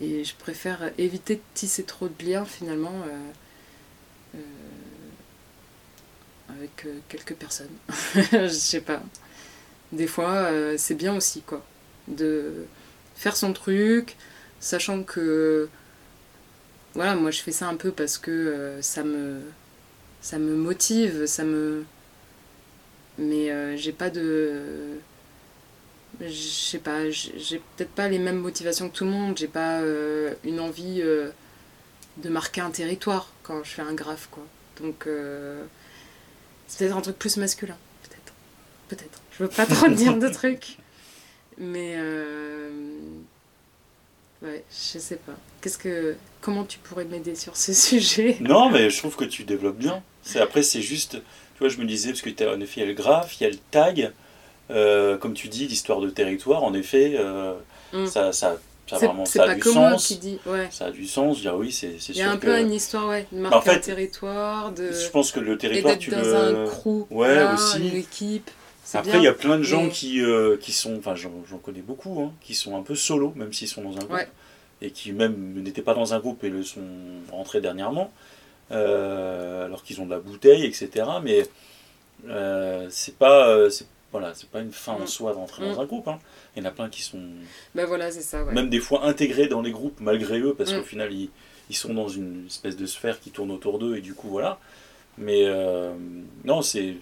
Et 0.00 0.24
je 0.24 0.34
préfère 0.36 0.90
éviter 0.98 1.36
de 1.36 1.40
tisser 1.54 1.84
trop 1.84 2.08
de 2.08 2.24
liens 2.24 2.44
finalement 2.44 2.92
avec 6.48 6.86
quelques 7.08 7.34
personnes. 7.34 7.68
je 8.32 8.48
sais 8.48 8.80
pas. 8.80 9.02
Des 9.92 10.06
fois, 10.06 10.50
c'est 10.76 10.94
bien 10.94 11.14
aussi, 11.16 11.42
quoi. 11.42 11.64
De 12.08 12.66
faire 13.14 13.36
son 13.36 13.52
truc, 13.52 14.16
sachant 14.60 15.02
que. 15.04 15.68
Voilà, 16.94 17.14
moi 17.16 17.30
je 17.30 17.40
fais 17.40 17.52
ça 17.52 17.68
un 17.68 17.76
peu 17.76 17.90
parce 17.90 18.18
que 18.18 18.30
euh, 18.30 18.82
ça 18.82 19.02
me. 19.02 19.40
Ça 20.20 20.38
me 20.38 20.54
motive, 20.54 21.26
ça 21.26 21.44
me. 21.44 21.84
Mais 23.18 23.50
euh, 23.50 23.76
j'ai 23.76 23.92
pas 23.92 24.10
de. 24.10 24.98
Je 26.20 26.30
sais 26.32 26.78
pas, 26.78 27.10
j'ai 27.10 27.60
peut-être 27.76 27.90
pas 27.90 28.08
les 28.08 28.20
mêmes 28.20 28.38
motivations 28.38 28.88
que 28.88 28.96
tout 28.96 29.04
le 29.04 29.10
monde, 29.10 29.36
j'ai 29.36 29.48
pas 29.48 29.80
euh, 29.80 30.32
une 30.44 30.60
envie 30.60 31.02
de 31.02 32.28
marquer 32.28 32.60
un 32.60 32.70
territoire 32.70 33.32
quand 33.42 33.64
je 33.64 33.70
fais 33.70 33.82
un 33.82 33.94
graphe, 33.94 34.28
quoi. 34.30 34.44
Donc, 34.80 35.08
c'est 36.68 36.78
peut-être 36.78 36.96
un 36.96 37.00
truc 37.00 37.18
plus 37.18 37.36
masculin, 37.36 37.76
peut-être. 38.04 38.32
Peut-être. 38.88 39.20
Je 39.32 39.42
veux 39.42 39.50
pas 39.50 39.66
trop 39.66 39.88
dire 39.88 40.16
de 40.16 40.28
trucs. 40.32 40.78
Mais, 41.58 41.94
euh, 41.96 42.70
ouais, 44.44 44.64
je 44.70 44.98
sais 44.98 45.16
pas. 45.16 45.32
Qu'est-ce 45.60 45.78
que, 45.78 46.14
comment 46.40 46.64
tu 46.64 46.78
pourrais 46.78 47.04
m'aider 47.04 47.34
sur 47.34 47.56
ce 47.56 47.72
sujet? 47.88 48.36
Non, 48.40 48.70
mais 48.70 48.90
je 48.90 48.98
trouve 48.98 49.16
que 49.16 49.24
tu 49.24 49.44
développes 49.44 49.78
bien. 49.78 50.02
C'est 50.22 50.40
après, 50.40 50.62
c'est 50.62 50.82
juste, 50.82 51.12
tu 51.12 51.58
vois, 51.60 51.68
je 51.68 51.78
me 51.78 51.84
disais 51.84 52.10
parce 52.10 52.22
que 52.22 52.30
tu 52.30 52.46
en 52.46 52.60
effet, 52.60 52.80
il 52.80 52.80
y 52.80 52.86
a 52.86 52.88
le 52.88 52.94
graphe, 52.94 53.38
il 53.40 53.44
y 53.44 53.46
a 53.46 53.50
le 53.50 53.58
tag, 53.70 54.12
euh, 54.70 55.16
comme 55.18 55.34
tu 55.34 55.48
dis, 55.48 55.66
l'histoire 55.66 56.00
de 56.00 56.10
territoire. 56.10 56.62
En 56.64 56.74
effet, 56.74 57.14
euh, 57.18 57.54
Mm. 57.92 58.06
ça, 58.06 58.32
ça, 58.32 58.56
ça 58.88 58.96
vraiment, 58.96 59.24
ça 59.24 59.44
a 59.44 59.46
pas 59.48 59.54
du 59.54 59.62
sens. 59.62 60.06
qui 60.08 60.16
dis, 60.16 60.38
ouais. 60.46 60.66
Ça 60.70 60.86
a 60.86 60.90
du 60.90 61.06
sens. 61.06 61.40
Dire 61.40 61.54
oui, 61.54 61.70
c'est 61.70 61.96
c'est 62.00 62.12
Il 62.12 62.18
y 62.18 62.22
a 62.22 62.30
un 62.32 62.36
que. 62.38 62.46
peu 62.46 62.58
une 62.60 62.72
histoire, 62.72 63.08
ouais, 63.08 63.26
de 63.30 63.38
marquer 63.38 63.56
En 63.56 63.60
fait, 63.60 63.70
un 63.76 63.78
territoire, 63.78 64.72
de... 64.72 64.90
Je 64.90 65.08
pense 65.10 65.30
que 65.30 65.38
le 65.40 65.56
territoire, 65.56 65.96
tu 65.96 66.10
dans 66.10 66.20
le. 66.22 66.64
un 66.64 66.66
crew, 66.66 67.06
Ouais, 67.10 67.34
voilà, 67.34 67.54
aussi. 67.54 67.78
une 67.88 67.94
équipe. 67.96 68.50
Après, 68.92 69.10
bien. 69.12 69.20
il 69.20 69.24
y 69.24 69.28
a 69.28 69.32
plein 69.32 69.56
de 69.58 69.62
gens 69.62 69.88
qui, 69.88 70.20
euh, 70.20 70.56
qui 70.58 70.72
sont, 70.72 70.96
enfin 70.98 71.14
j'en 71.14 71.58
connais 71.58 71.80
beaucoup, 71.80 72.20
hein, 72.22 72.32
qui 72.42 72.54
sont 72.54 72.76
un 72.76 72.82
peu 72.82 72.94
solo, 72.94 73.32
même 73.36 73.52
s'ils 73.52 73.68
sont 73.68 73.82
dans 73.82 73.92
un 73.96 74.00
groupe, 74.04 74.10
Ouais. 74.12 74.28
et 74.82 74.90
qui 74.90 75.12
même 75.12 75.54
n'étaient 75.62 75.82
pas 75.82 75.94
dans 75.94 76.12
un 76.14 76.18
groupe 76.20 76.44
et 76.44 76.50
le 76.50 76.62
sont 76.62 76.82
rentrés 77.30 77.60
dernièrement, 77.60 78.12
euh, 78.72 79.64
alors 79.66 79.82
qu'ils 79.82 80.00
ont 80.00 80.06
de 80.06 80.10
la 80.10 80.20
bouteille, 80.20 80.64
etc. 80.64 81.06
Mais 81.22 81.44
euh, 82.28 82.86
c'est 82.90 83.16
pas, 83.16 83.48
euh, 83.48 83.70
voilà, 84.12 84.32
c'est 84.34 84.48
pas 84.48 84.60
une 84.60 84.72
fin 84.72 84.92
en 84.92 85.00
Mm. 85.00 85.06
soi 85.06 85.32
de 85.32 85.36
rentrer 85.36 85.64
dans 85.64 85.76
Mm. 85.76 85.80
un 85.80 85.84
groupe. 85.86 86.08
hein. 86.08 86.18
Il 86.56 86.62
y 86.62 86.66
en 86.66 86.68
a 86.68 86.72
plein 86.72 86.88
qui 86.88 87.02
sont 87.02 87.20
Bah 87.74 87.84
voilà, 87.86 88.10
c'est 88.10 88.22
ça, 88.22 88.44
ouais. 88.44 88.52
même 88.52 88.68
des 88.70 88.80
fois 88.80 89.04
intégrés 89.04 89.48
dans 89.48 89.60
les 89.62 89.72
groupes 89.72 90.00
malgré 90.00 90.38
eux, 90.40 90.54
parce 90.54 90.72
Mm. 90.72 90.76
qu'au 90.78 90.82
final 90.84 91.12
ils, 91.12 91.30
ils 91.70 91.76
sont 91.76 91.92
dans 91.94 92.08
une 92.08 92.46
espèce 92.46 92.76
de 92.76 92.86
sphère 92.86 93.20
qui 93.20 93.30
tourne 93.30 93.50
autour 93.50 93.78
d'eux 93.78 93.96
et 93.96 94.00
du 94.00 94.14
coup 94.14 94.28
voilà. 94.28 94.58
Mais 95.18 95.46
non, 96.44 96.60
c'est 96.62 96.96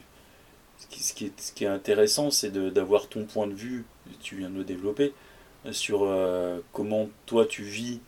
ce 0.83 0.87
qui, 0.89 1.03
ce 1.03 1.15
qui 1.15 1.25
est, 1.27 1.41
ce 1.41 1.53
qui 1.53 1.65
est 1.65 1.69
intéressant, 1.69 2.31
c'est 2.31 2.51
d'avoir 2.53 3.09
ton 3.09 3.25
point 3.25 3.47
de 3.47 3.55
vue, 3.55 3.85
tu 4.23 4.37
viens 4.37 4.51
de 4.51 4.57
le 4.59 4.65
développer, 4.65 5.13
sur 5.71 6.03
euh, 6.03 6.61
comment 6.73 7.09
toi 7.27 7.47
tu 7.47 7.63
vis 7.63 8.01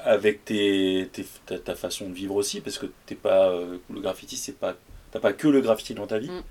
avec 0.00 0.44
tes, 0.44 1.08
tes- 1.12 1.26
ta, 1.46 1.58
ta 1.58 1.74
façon 1.74 2.08
de 2.08 2.14
vivre 2.14 2.36
aussi, 2.36 2.60
parce 2.60 2.78
que 2.78 2.86
t'es 3.06 3.16
pas 3.16 3.48
euh, 3.50 3.78
le 3.90 4.00
graffiti, 4.00 4.36
c'est 4.36 4.56
pas 4.56 4.76
t'as 5.10 5.18
pas 5.20 5.32
que 5.32 5.48
le 5.48 5.60
graffiti 5.60 5.94
dans 5.94 6.06
ta 6.06 6.18
vie, 6.18 6.30
Mm. 6.30 6.42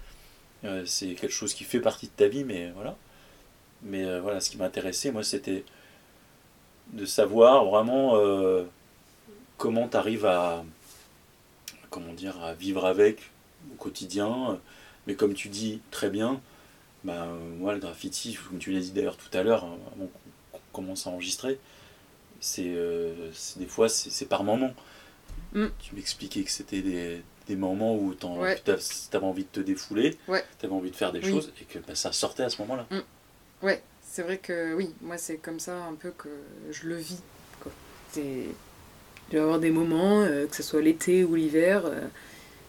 Euh, 0.63 0.85
c'est 0.85 1.15
quelque 1.15 1.31
chose 1.33 1.55
qui 1.55 1.63
fait 1.63 1.79
partie 1.79 2.05
de 2.05 2.11
ta 2.11 2.27
vie, 2.27 2.43
mais 2.43 2.69
voilà. 2.75 2.95
Mais 3.81 4.19
voilà, 4.19 4.39
ce 4.39 4.51
qui 4.51 4.57
m'intéressait, 4.57 5.09
moi, 5.11 5.23
c'était 5.23 5.63
de 6.93 7.03
savoir 7.05 7.65
vraiment 7.65 8.15
comment 9.57 9.87
tu 9.87 9.97
arrives 9.97 10.25
à, 10.27 10.63
comment 11.89 12.13
dire, 12.13 12.39
à 12.43 12.53
vivre 12.53 12.85
avec 12.85 13.31
au 13.71 13.75
quotidien. 13.75 14.59
Mais 15.07 15.15
comme 15.15 15.33
tu 15.33 15.49
dis 15.49 15.81
très 15.91 16.09
bien, 16.09 16.39
bah, 17.03 17.27
moi, 17.57 17.73
le 17.73 17.79
graffiti, 17.79 18.37
comme 18.49 18.59
tu 18.59 18.71
l'as 18.71 18.79
dit 18.81 18.91
d'ailleurs 18.91 19.17
tout 19.17 19.35
à 19.35 19.43
l'heure, 19.43 19.65
hein, 19.65 19.77
avant 19.95 20.09
qu'on 20.51 20.59
commence 20.73 21.07
à 21.07 21.09
enregistrer, 21.09 21.59
c'est 22.39 22.67
euh, 22.75 23.31
des 23.57 23.65
fois, 23.67 23.89
c'est 23.89 24.25
par 24.25 24.43
moments. 24.43 24.73
Mm. 25.53 25.67
Tu 25.79 25.95
m'expliquais 25.95 26.43
que 26.43 26.51
c'était 26.51 26.81
des, 26.81 27.21
des 27.47 27.55
moments 27.55 27.95
où 27.95 28.13
tu 28.15 28.25
Ouais. 28.25 28.61
avais 28.67 29.25
envie 29.25 29.43
de 29.43 29.49
te 29.51 29.59
défouler, 29.59 30.17
Ouais. 30.27 30.43
tu 30.59 30.65
avais 30.65 30.75
envie 30.75 30.91
de 30.91 30.95
faire 30.95 31.11
des 31.11 31.19
Oui. 31.19 31.29
choses, 31.29 31.51
et 31.61 31.65
que 31.65 31.79
bah, 31.79 31.95
ça 31.95 32.11
sortait 32.11 32.43
à 32.43 32.49
ce 32.49 32.61
moment-là. 32.61 32.85
Ouais, 33.63 33.81
c'est 34.01 34.21
vrai 34.23 34.37
que 34.37 34.73
oui, 34.73 34.93
moi 35.01 35.17
c'est 35.17 35.37
comme 35.37 35.59
ça 35.59 35.83
un 35.85 35.93
peu 35.95 36.11
que 36.11 36.29
je 36.71 36.87
le 36.87 36.95
vis. 36.95 37.19
Quoi. 37.59 37.71
Je 38.15 38.21
vais 39.31 39.39
avoir 39.39 39.59
des 39.59 39.71
moments, 39.71 40.21
euh, 40.21 40.47
que 40.47 40.55
ce 40.55 40.63
soit 40.63 40.81
l'été 40.81 41.23
ou 41.23 41.35
l'hiver, 41.35 41.85
euh, 41.85 42.01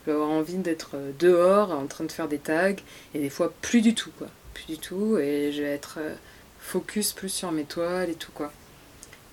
je 0.02 0.10
vais 0.10 0.16
avoir 0.16 0.30
envie 0.30 0.56
d'être 0.56 0.90
euh, 0.94 1.12
dehors 1.18 1.70
en 1.72 1.86
train 1.86 2.04
de 2.04 2.12
faire 2.12 2.28
des 2.28 2.38
tags, 2.38 2.74
et 3.14 3.18
des 3.18 3.30
fois 3.30 3.52
plus 3.62 3.80
du 3.80 3.94
tout, 3.94 4.10
quoi. 4.18 4.28
Plus 4.54 4.66
du 4.66 4.78
tout, 4.78 5.18
et 5.18 5.52
je 5.52 5.62
vais 5.62 5.68
être 5.68 5.98
euh, 5.98 6.14
focus 6.60 7.12
plus 7.12 7.28
sur 7.28 7.52
mes 7.52 7.64
toiles 7.64 8.10
et 8.10 8.14
tout, 8.14 8.32
quoi. 8.32 8.52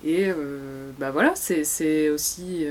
Et 0.04 0.28
euh, 0.30 0.92
bah 0.98 1.12
voilà, 1.12 1.34
c'est 1.36 2.10
aussi 2.10 2.66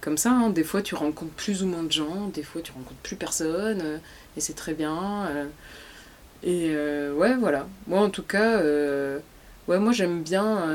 comme 0.00 0.18
ça, 0.18 0.32
hein. 0.32 0.50
des 0.50 0.64
fois 0.64 0.82
tu 0.82 0.96
rencontres 0.96 1.32
plus 1.32 1.62
ou 1.62 1.66
moins 1.66 1.84
de 1.84 1.92
gens, 1.92 2.28
des 2.34 2.42
fois 2.42 2.62
tu 2.62 2.72
rencontres 2.72 3.00
plus 3.02 3.16
personne, 3.16 4.00
et 4.36 4.40
c'est 4.40 4.54
très 4.54 4.74
bien. 4.74 5.28
et 6.42 6.74
ouais, 7.12 7.36
voilà. 7.36 7.68
Moi, 7.86 8.00
en 8.00 8.10
tout 8.10 8.24
cas, 8.24 8.60
ouais, 9.68 9.78
moi 9.78 9.92
j'aime 9.92 10.22
bien 10.22 10.66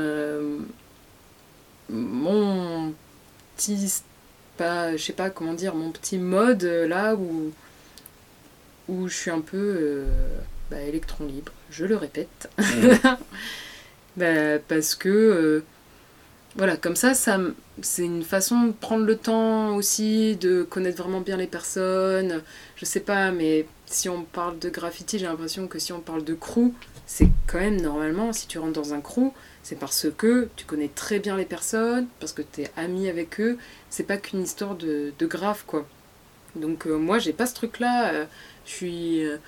mon 1.90 2.94
petit, 3.56 4.02
pas, 4.60 4.94
je 4.94 5.02
sais 5.02 5.14
pas 5.14 5.30
comment 5.30 5.54
dire, 5.54 5.74
mon 5.74 5.90
petit 5.90 6.18
mode 6.18 6.64
euh, 6.64 6.86
là 6.86 7.14
où 7.14 7.50
où 8.88 9.08
je 9.08 9.14
suis 9.14 9.30
un 9.30 9.40
peu 9.40 9.56
euh, 9.56 10.04
bah, 10.70 10.80
électron 10.82 11.24
libre. 11.24 11.52
Je 11.70 11.86
le 11.86 11.96
répète. 11.96 12.50
Mhm. 12.58 12.98
Bah, 14.16 14.58
parce 14.66 14.96
que 14.96 15.08
euh, 15.08 15.64
voilà, 16.56 16.76
comme 16.76 16.96
ça, 16.96 17.14
ça 17.14 17.38
c'est 17.80 18.04
une 18.04 18.24
façon 18.24 18.64
de 18.64 18.72
prendre 18.72 19.06
le 19.06 19.16
temps 19.16 19.76
aussi, 19.76 20.34
de 20.34 20.64
connaître 20.64 21.00
vraiment 21.00 21.20
bien 21.20 21.36
les 21.36 21.46
personnes. 21.46 22.42
Je 22.74 22.84
sais 22.84 23.00
pas, 23.00 23.30
mais 23.30 23.66
si 23.86 24.08
on 24.08 24.24
parle 24.24 24.58
de 24.58 24.68
graffiti, 24.68 25.20
j'ai 25.20 25.26
l'impression 25.26 25.68
que 25.68 25.78
si 25.78 25.92
on 25.92 26.00
parle 26.00 26.24
de 26.24 26.34
crew, 26.34 26.72
c'est 27.06 27.28
quand 27.46 27.60
même 27.60 27.80
normalement, 27.80 28.32
si 28.32 28.48
tu 28.48 28.58
rentres 28.58 28.72
dans 28.72 28.94
un 28.94 29.00
crew, 29.00 29.32
c'est 29.62 29.78
parce 29.78 30.08
que 30.16 30.48
tu 30.56 30.64
connais 30.66 30.88
très 30.88 31.18
bien 31.20 31.36
les 31.36 31.44
personnes, 31.44 32.08
parce 32.20 32.32
que 32.32 32.42
tu 32.42 32.62
es 32.62 32.70
ami 32.76 33.08
avec 33.08 33.40
eux. 33.40 33.58
C'est 33.90 34.04
pas 34.04 34.16
qu'une 34.18 34.42
histoire 34.42 34.74
de, 34.76 35.12
de 35.18 35.26
graphe, 35.26 35.64
quoi. 35.66 35.86
Donc 36.56 36.86
euh, 36.86 36.96
moi, 36.98 37.18
j'ai 37.18 37.32
pas 37.32 37.46
ce 37.46 37.54
truc-là. 37.54 38.12
euh, 38.14 38.26
je 38.66 38.70
suis. 38.72 39.24
euh, 39.24 39.38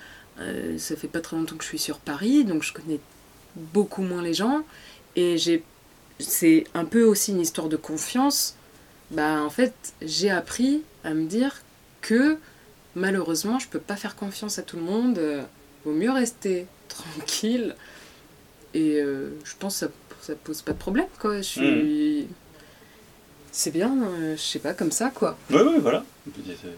euh, 0.40 0.78
ça 0.78 0.96
fait 0.96 1.08
pas 1.08 1.20
très 1.20 1.36
longtemps 1.36 1.56
que 1.56 1.64
je 1.64 1.68
suis 1.68 1.78
sur 1.78 1.98
Paris, 1.98 2.44
donc 2.44 2.62
je 2.62 2.72
connais 2.72 3.00
beaucoup 3.56 4.02
moins 4.02 4.22
les 4.22 4.34
gens. 4.34 4.62
Et 5.16 5.38
j'ai. 5.38 5.64
C'est 6.20 6.64
un 6.74 6.84
peu 6.84 7.04
aussi 7.04 7.32
une 7.32 7.40
histoire 7.40 7.68
de 7.68 7.76
confiance. 7.76 8.56
Bah, 9.10 9.42
en 9.42 9.50
fait, 9.50 9.74
j'ai 10.02 10.30
appris 10.30 10.82
à 11.04 11.14
me 11.14 11.26
dire 11.26 11.62
que 12.02 12.38
malheureusement, 12.94 13.58
je 13.58 13.68
peux 13.68 13.80
pas 13.80 13.96
faire 13.96 14.16
confiance 14.16 14.58
à 14.58 14.62
tout 14.62 14.76
le 14.76 14.82
monde. 14.82 15.20
vaut 15.84 15.92
mieux 15.92 16.10
rester 16.12 16.66
tranquille. 16.88 17.76
Et 18.74 19.00
je 19.02 19.56
pense 19.58 19.74
que 19.80 19.86
ça, 19.86 19.92
ça 20.22 20.34
pose 20.34 20.62
pas 20.62 20.72
de 20.72 20.78
problème, 20.78 21.06
quoi. 21.20 21.36
Je 21.38 21.42
suis. 21.42 22.26
C'est 23.50 23.70
bien, 23.70 23.94
euh, 24.02 24.34
je 24.36 24.40
sais 24.40 24.58
pas, 24.58 24.72
comme 24.72 24.90
ça, 24.92 25.10
quoi. 25.14 25.36
Ouais, 25.50 25.60
ouais, 25.62 25.78
voilà. 25.78 26.04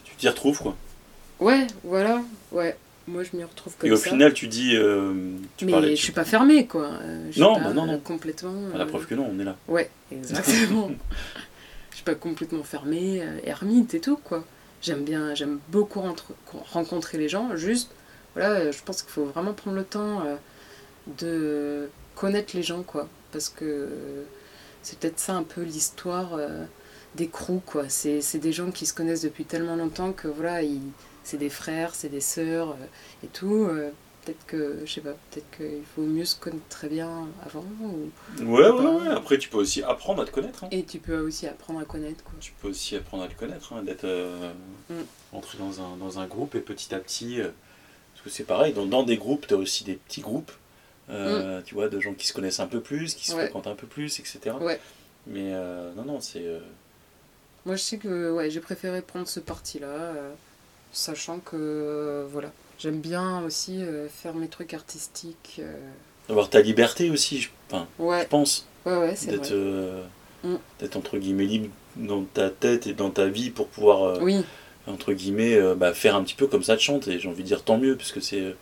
Tu 0.04 0.16
t'y 0.16 0.28
retrouves, 0.28 0.58
quoi. 0.58 0.76
Ouais, 1.38 1.66
voilà, 1.84 2.20
ouais. 2.52 2.76
Moi, 3.06 3.22
je 3.22 3.36
m'y 3.36 3.44
retrouve 3.44 3.76
comme 3.78 3.88
Et 3.88 3.92
au 3.92 3.96
ça. 3.96 4.10
final, 4.10 4.32
tu 4.32 4.48
dis. 4.48 4.74
euh, 4.76 5.12
tu 5.56 5.66
Mais 5.66 5.72
parlais 5.72 5.94
je 5.94 6.02
suis 6.02 6.12
pas 6.12 6.24
fermée, 6.24 6.66
quoi. 6.66 6.86
Euh, 7.02 7.30
Non, 7.36 7.54
pas, 7.54 7.60
bah 7.64 7.72
non, 7.74 7.86
non. 7.86 7.92
euh, 7.94 7.98
Complètement. 7.98 8.54
À 8.74 8.78
la 8.78 8.84
euh, 8.84 8.86
preuve 8.88 9.06
que 9.06 9.14
non, 9.14 9.30
on 9.32 9.38
est 9.38 9.44
là. 9.44 9.56
Ouais, 9.68 9.90
exactement. 10.10 10.90
je 11.90 11.94
suis 11.96 12.04
pas 12.04 12.14
complètement 12.14 12.64
fermée, 12.64 13.20
euh, 13.22 13.38
ermite 13.44 13.94
et 13.94 14.00
tout, 14.00 14.16
quoi. 14.16 14.44
J'aime 14.82 15.04
bien, 15.04 15.34
j'aime 15.34 15.60
beaucoup 15.68 16.00
rentre- 16.00 16.32
rencontrer 16.72 17.18
les 17.18 17.28
gens. 17.28 17.54
Juste, 17.56 17.90
voilà, 18.34 18.50
euh, 18.52 18.72
je 18.72 18.82
pense 18.82 19.02
qu'il 19.02 19.12
faut 19.12 19.26
vraiment 19.26 19.52
prendre 19.52 19.76
le 19.76 19.84
temps 19.84 20.22
euh, 20.26 20.36
de 21.18 21.90
connaître 22.16 22.56
les 22.56 22.62
gens, 22.62 22.82
quoi. 22.82 23.08
Parce 23.34 23.48
que 23.48 23.88
c'est 24.82 24.96
peut-être 24.98 25.18
ça 25.18 25.34
un 25.34 25.42
peu 25.42 25.62
l'histoire 25.62 26.34
euh, 26.34 26.64
des 27.16 27.26
crews, 27.28 27.60
quoi. 27.66 27.88
C'est 27.88 28.20
c'est 28.20 28.38
des 28.38 28.52
gens 28.52 28.70
qui 28.70 28.86
se 28.86 28.94
connaissent 28.94 29.22
depuis 29.22 29.44
tellement 29.44 29.74
longtemps 29.76 30.12
que, 30.12 30.28
voilà, 30.28 30.62
ils- 30.62 30.80
c'est 31.24 31.36
des 31.36 31.50
frères, 31.50 31.94
c'est 31.96 32.08
des 32.10 32.20
sœurs 32.20 32.70
euh, 32.70 33.24
et 33.24 33.26
tout. 33.28 33.64
euh, 33.68 33.90
peut-être 34.24 34.46
que, 34.46 34.78
je 34.86 34.92
sais 34.92 35.00
pas, 35.00 35.14
peut-être 35.30 35.50
qu'il 35.56 35.82
faut 35.94 36.02
mieux 36.02 36.24
se 36.24 36.36
connaître 36.36 36.68
très 36.68 36.88
bien 36.88 37.26
avant. 37.44 37.64
ou- 37.82 38.08
Ouais, 38.40 38.70
ouais, 38.70 38.86
ouais. 38.86 39.08
Après, 39.08 39.36
tu 39.36 39.48
peux 39.50 39.58
aussi 39.58 39.82
apprendre 39.82 40.22
à 40.22 40.24
te 40.26 40.30
connaître. 40.30 40.64
hein. 40.64 40.68
Et 40.70 40.84
tu 40.84 40.98
peux 41.00 41.18
aussi 41.18 41.46
apprendre 41.48 41.80
à 41.80 41.84
connaître, 41.84 42.22
quoi. 42.24 42.32
Tu 42.40 42.52
peux 42.62 42.68
aussi 42.68 42.94
apprendre 42.96 43.24
à 43.24 43.28
te 43.28 43.34
connaître, 43.34 43.72
hein, 43.72 43.82
d'être. 43.82 44.04
euh, 44.04 44.52
Mm. 44.90 44.94
entrer 45.32 45.58
dans 45.58 45.80
un, 45.80 45.96
dans 45.96 46.18
un 46.20 46.26
groupe 46.26 46.54
et 46.54 46.60
petit 46.60 46.94
à 46.94 47.00
petit. 47.00 47.40
euh, 47.40 47.48
parce 48.14 48.24
que 48.24 48.30
c'est 48.30 48.44
pareil, 48.44 48.72
dans, 48.72 48.86
dans 48.86 49.02
des 49.02 49.16
groupes, 49.16 49.46
tu 49.48 49.54
as 49.54 49.56
aussi 49.56 49.82
des 49.84 49.94
petits 49.94 50.20
groupes. 50.20 50.52
Euh, 51.10 51.60
Tu 51.64 51.74
vois, 51.74 51.88
de 51.88 52.00
gens 52.00 52.14
qui 52.14 52.26
se 52.26 52.32
connaissent 52.32 52.60
un 52.60 52.66
peu 52.66 52.80
plus, 52.80 53.14
qui 53.14 53.26
se 53.26 53.32
Mm. 53.32 53.36
Ouais. 53.36 53.42
fréquentent 53.44 53.66
un 53.66 53.74
peu 53.74 53.86
plus, 53.86 54.18
etc. 54.20 54.38
Ouais. 54.60 54.80
Mais 55.26 55.50
euh, 55.52 55.92
non, 55.94 56.04
non, 56.04 56.20
c'est. 56.20 56.44
euh, 56.44 56.58
Moi, 57.66 57.76
je 57.76 57.82
sais 57.82 57.98
que 57.98 58.30
ouais, 58.32 58.50
j'ai 58.50 58.60
préféré 58.60 59.00
prendre 59.02 59.26
ce 59.28 59.40
parti-là, 59.40 60.12
sachant 60.92 61.38
que 61.40 62.26
voilà, 62.30 62.50
j'aime 62.78 63.00
bien 63.00 63.42
aussi 63.44 63.80
faire 64.10 64.34
mes 64.34 64.48
trucs 64.48 64.74
artistiques. 64.74 65.60
d'avoir 66.28 66.48
ta 66.50 66.60
liberté 66.60 67.10
aussi, 67.10 67.40
je, 67.42 67.50
enfin, 67.70 67.86
je 68.00 68.26
pense. 68.28 68.66
ouais, 68.86 68.96
ouais, 68.96 69.16
c'est 69.16 69.30
D'être 69.30 69.54
Mm. 70.44 70.56
d'être 70.78 70.96
entre 70.96 71.16
guillemets 71.16 71.46
libre 71.46 71.68
dans 71.96 72.22
ta 72.24 72.50
tête 72.50 72.86
et 72.86 72.92
dans 72.92 73.08
ta 73.10 73.28
vie 73.28 73.48
pour 73.48 73.68
pouvoir. 73.68 74.20
Oui, 74.22 74.44
entre 74.86 75.14
guillemets, 75.14 75.54
euh, 75.56 75.74
bah, 75.74 75.94
faire 75.94 76.14
un 76.16 76.22
petit 76.22 76.34
peu 76.34 76.46
comme 76.46 76.62
ça 76.62 76.76
te 76.76 76.82
chante, 76.82 77.08
et 77.08 77.18
j'ai 77.18 77.26
envie 77.30 77.42
de 77.42 77.48
dire 77.48 77.62
tant 77.64 77.78
mieux, 77.78 77.96
parce 77.96 78.12
que 78.12 78.20
c'est. 78.20 78.54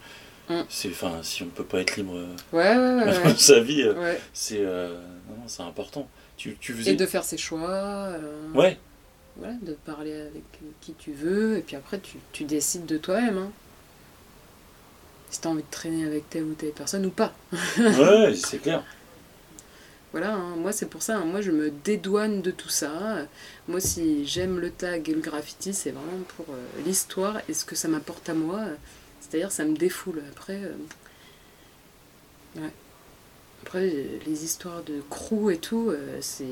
Mm. 0.48 0.62
c'est 0.68 0.88
Enfin, 0.90 1.20
si 1.22 1.42
on 1.42 1.46
peut 1.46 1.64
pas 1.64 1.80
être 1.80 1.96
libre 1.96 2.16
euh, 2.16 2.26
ouais, 2.52 2.76
ouais, 2.76 3.04
ouais. 3.04 3.18
dans 3.22 3.28
ouais. 3.30 3.36
sa 3.36 3.60
vie, 3.60 3.82
euh, 3.82 4.14
c'est 4.32 4.60
euh, 4.60 4.98
c'est 5.46 5.62
important. 5.62 6.08
Tu, 6.36 6.56
tu 6.60 6.72
faisais. 6.72 6.92
Et 6.92 6.96
de 6.96 7.06
faire 7.06 7.24
ses 7.24 7.38
choix, 7.38 7.68
euh, 7.70 8.52
Ouais, 8.54 8.78
voilà, 9.36 9.54
de 9.62 9.72
parler 9.72 10.12
avec 10.12 10.42
qui 10.80 10.94
tu 10.94 11.12
veux, 11.12 11.58
et 11.58 11.60
puis 11.62 11.76
après, 11.76 12.00
tu, 12.00 12.16
tu 12.32 12.44
décides 12.44 12.86
de 12.86 12.98
toi-même. 12.98 13.38
Hein. 13.38 13.52
Si 15.30 15.40
t'as 15.40 15.48
envie 15.48 15.62
de 15.62 15.70
traîner 15.70 16.04
avec 16.04 16.28
telle 16.28 16.44
ou 16.44 16.54
telle 16.54 16.72
personne 16.72 17.06
ou 17.06 17.10
pas. 17.10 17.32
ouais, 17.78 18.34
c'est 18.34 18.58
clair. 18.58 18.82
Voilà, 20.12 20.34
hein, 20.34 20.56
moi 20.58 20.72
c'est 20.72 20.86
pour 20.86 21.02
ça, 21.02 21.16
hein, 21.16 21.24
moi 21.24 21.40
je 21.40 21.50
me 21.50 21.70
dédouane 21.70 22.42
de 22.42 22.50
tout 22.50 22.68
ça. 22.68 22.90
Moi 23.66 23.80
si 23.80 24.26
j'aime 24.26 24.58
le 24.58 24.70
tag 24.70 25.08
et 25.08 25.14
le 25.14 25.20
graffiti, 25.22 25.72
c'est 25.72 25.90
vraiment 25.90 26.22
pour 26.36 26.46
euh, 26.50 26.58
l'histoire 26.84 27.40
et 27.48 27.54
ce 27.54 27.64
que 27.64 27.74
ça 27.74 27.88
m'apporte 27.88 28.28
à 28.28 28.34
moi. 28.34 28.60
C'est-à-dire 29.32 29.50
ça 29.50 29.64
me 29.64 29.74
défoule. 29.74 30.22
Après, 30.30 30.60
euh, 30.62 30.74
ouais. 32.60 32.70
Après 33.62 33.90
les 34.26 34.44
histoires 34.44 34.82
de 34.82 35.00
crew 35.08 35.50
et 35.50 35.56
tout, 35.56 35.88
euh, 35.88 36.18
c'est, 36.20 36.44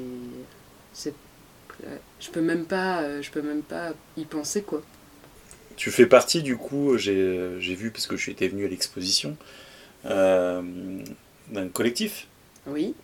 je 2.20 2.30
peux 2.30 2.40
même 2.40 2.64
pas, 2.64 3.02
euh, 3.02 3.20
je 3.20 3.30
peux 3.30 3.42
même 3.42 3.60
pas 3.60 3.92
y 4.16 4.24
penser 4.24 4.62
quoi. 4.62 4.80
Tu 5.76 5.90
fais 5.90 6.06
partie 6.06 6.42
du 6.42 6.56
coup, 6.56 6.96
j'ai 6.96 7.58
vu 7.60 7.90
parce 7.90 8.06
que 8.06 8.16
je 8.16 8.22
suis 8.22 8.32
été 8.32 8.48
venu 8.48 8.64
à 8.64 8.68
l'exposition, 8.68 9.36
euh, 10.06 10.62
d'un 11.50 11.68
collectif. 11.68 12.28
Oui. 12.66 12.94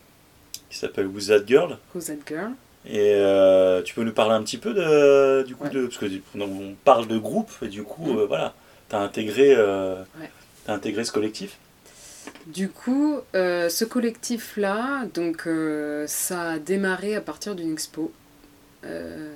Qui 0.71 0.77
s'appelle 0.79 1.05
Who's 1.05 1.27
That 1.27 1.45
Girl? 1.45 1.77
Who's 1.93 2.05
That 2.05 2.25
Girl? 2.27 2.53
Et 2.87 3.13
euh, 3.13 3.83
tu 3.83 3.93
peux 3.93 4.03
nous 4.03 4.13
parler 4.13 4.33
un 4.33 4.41
petit 4.41 4.57
peu 4.57 4.73
de, 4.73 5.43
du 5.43 5.55
coup 5.55 5.69
de, 5.69 5.85
parce 5.85 5.99
que 5.99 6.07
on 6.39 6.73
parle 6.83 7.07
de 7.07 7.19
groupe 7.19 7.51
et 7.61 7.67
du 7.67 7.83
coup 7.83 8.13
mm. 8.13 8.23
voilà, 8.23 8.55
as 8.91 8.99
intégré, 8.99 9.53
as 9.55 10.05
intégré 10.67 11.03
ce 11.03 11.11
collectif? 11.11 11.57
Du 12.47 12.69
coup, 12.69 13.17
euh, 13.35 13.69
ce 13.69 13.83
collectif-là, 13.83 15.05
donc 15.13 15.47
euh, 15.47 16.07
ça 16.07 16.51
a 16.51 16.59
démarré 16.59 17.15
à 17.15 17.21
partir 17.21 17.55
d'une 17.55 17.73
expo 17.73 18.11
euh, 18.85 19.29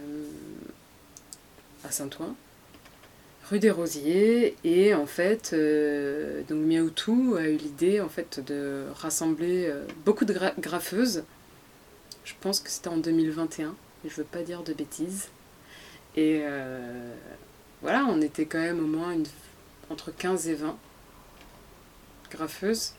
à 1.84 1.91
Saint-Ouen, 1.91 2.36
rue 3.49 3.60
des 3.60 3.72
Rosiers, 3.72 4.56
et 4.64 4.93
en 4.93 5.06
fait, 5.06 5.54
donc 6.47 6.60
Miaoutou 6.60 7.36
a 7.38 7.43
eu 7.43 7.58
l'idée 7.58 7.99
en 7.99 8.08
fait 8.08 8.39
de 8.45 8.86
rassembler 8.95 9.74
beaucoup 10.06 10.24
de 10.24 10.34
graffeuses. 10.60 11.24
Je 12.24 12.34
pense 12.39 12.62
que 12.62 12.70
c'était 12.70 12.88
en 12.88 12.97
2021, 12.97 13.76
je 14.06 14.16
veux 14.16 14.24
pas 14.24 14.43
dire 14.43 14.64
de 14.64 14.72
bêtises. 14.72 15.28
Et 16.16 16.43
voilà, 17.82 18.06
on 18.08 18.22
était 18.22 18.45
quand 18.45 18.60
même 18.60 18.80
au 18.80 18.88
moins 18.88 19.12
une, 19.12 19.26
entre 19.91 20.11
15 20.11 20.47
et 20.47 20.55
20 20.55 20.77
graffeuse 22.31 22.93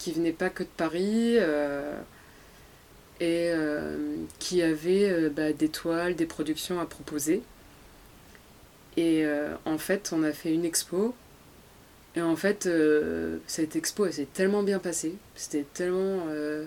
qui 0.00 0.12
venait 0.12 0.32
pas 0.32 0.48
que 0.48 0.62
de 0.62 0.68
Paris 0.76 1.36
euh, 1.36 1.94
et 3.20 3.50
euh, 3.50 4.16
qui 4.38 4.62
avait 4.62 5.10
euh, 5.10 5.28
bah, 5.28 5.52
des 5.52 5.68
toiles, 5.68 6.16
des 6.16 6.24
productions 6.24 6.80
à 6.80 6.86
proposer. 6.86 7.42
Et 8.96 9.24
en 9.64 9.78
fait, 9.78 10.10
on 10.12 10.22
a 10.24 10.32
fait 10.32 10.52
une 10.52 10.64
expo. 10.64 11.14
Et 12.16 12.20
en 12.20 12.36
fait, 12.36 12.68
cette 13.46 13.76
expo, 13.76 14.04
elle 14.04 14.12
s'est 14.12 14.26
tellement 14.30 14.62
bien 14.62 14.78
passée. 14.78 15.14
C'était 15.36 15.64
tellement. 15.72 16.26
je 16.28 16.66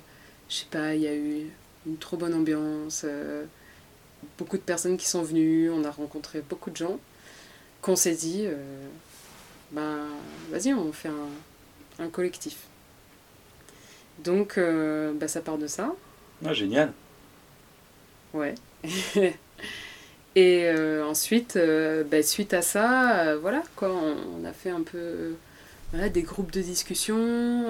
sais 0.49 0.65
pas, 0.71 0.95
il 0.95 1.01
y 1.01 1.07
a 1.07 1.13
eu 1.13 1.51
une 1.85 1.97
trop 1.97 2.17
bonne 2.17 2.33
ambiance. 2.33 3.05
beaucoup 4.39 4.57
de 4.57 4.63
personnes 4.63 4.97
qui 4.97 5.05
sont 5.05 5.21
venues. 5.21 5.69
On 5.69 5.83
a 5.83 5.91
rencontré 5.91 6.41
beaucoup 6.41 6.71
de 6.71 6.77
gens. 6.77 6.97
Qu'on 7.81 7.97
s'est 7.97 8.15
dit, 8.15 8.47
bah, 9.73 10.05
vas-y, 10.51 10.73
on 10.73 10.91
fait 10.93 11.09
un, 11.09 12.03
un 12.03 12.09
collectif. 12.09 12.57
Donc, 14.23 14.57
euh, 14.57 15.13
bah, 15.13 15.27
ça 15.27 15.41
part 15.41 15.57
de 15.57 15.67
ça. 15.67 15.93
Ah, 16.45 16.53
génial. 16.53 16.93
Ouais. 18.33 18.55
Et 20.35 20.65
euh, 20.65 21.05
ensuite, 21.05 21.55
euh, 21.57 22.03
bah, 22.03 22.23
suite 22.23 22.53
à 22.53 22.61
ça, 22.61 23.35
voilà, 23.37 23.63
quoi, 23.75 23.91
on, 23.91 24.45
a 24.45 24.53
fait 24.53 24.69
un 24.71 24.81
peu 24.81 25.35
voilà, 25.91 26.09
des 26.09 26.23
groupes 26.23 26.51
de 26.51 26.61
discussion. 26.61 27.69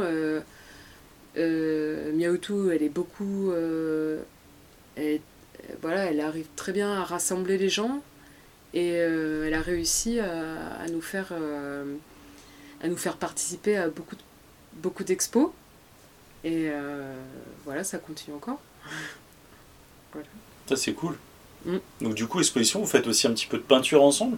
Miaoutou, 1.35 2.71
elle 2.71 2.83
est 2.83 2.89
beaucoup. 2.89 3.51
voilà, 5.81 6.05
elle 6.05 6.21
arrive 6.21 6.47
très 6.55 6.71
bien 6.71 6.93
à 6.93 7.03
rassembler 7.03 7.57
les 7.57 7.69
gens. 7.69 8.01
Et 8.73 8.89
elle 8.89 9.53
a 9.53 9.61
réussi 9.61 10.19
à 10.19 10.87
nous 10.91 11.01
faire 11.01 11.31
à 12.83 12.87
nous 12.87 12.97
faire 12.97 13.17
participer 13.17 13.77
à 13.77 13.87
beaucoup, 13.87 14.17
beaucoup 14.73 15.03
d'expos. 15.03 15.49
Et 16.43 16.67
euh, 16.69 17.15
voilà, 17.63 17.83
ça 17.83 17.97
continue 17.97 18.35
encore. 18.35 18.59
Ça, 20.69 20.75
c'est 20.75 20.93
cool. 20.93 21.15
Mm. 21.65 21.77
Donc, 22.01 22.13
du 22.13 22.27
coup, 22.27 22.39
exposition, 22.39 22.79
vous 22.79 22.85
faites 22.85 23.07
aussi 23.07 23.25
un 23.25 23.31
petit 23.31 23.47
peu 23.47 23.57
de 23.57 23.63
peinture 23.63 24.03
ensemble? 24.03 24.37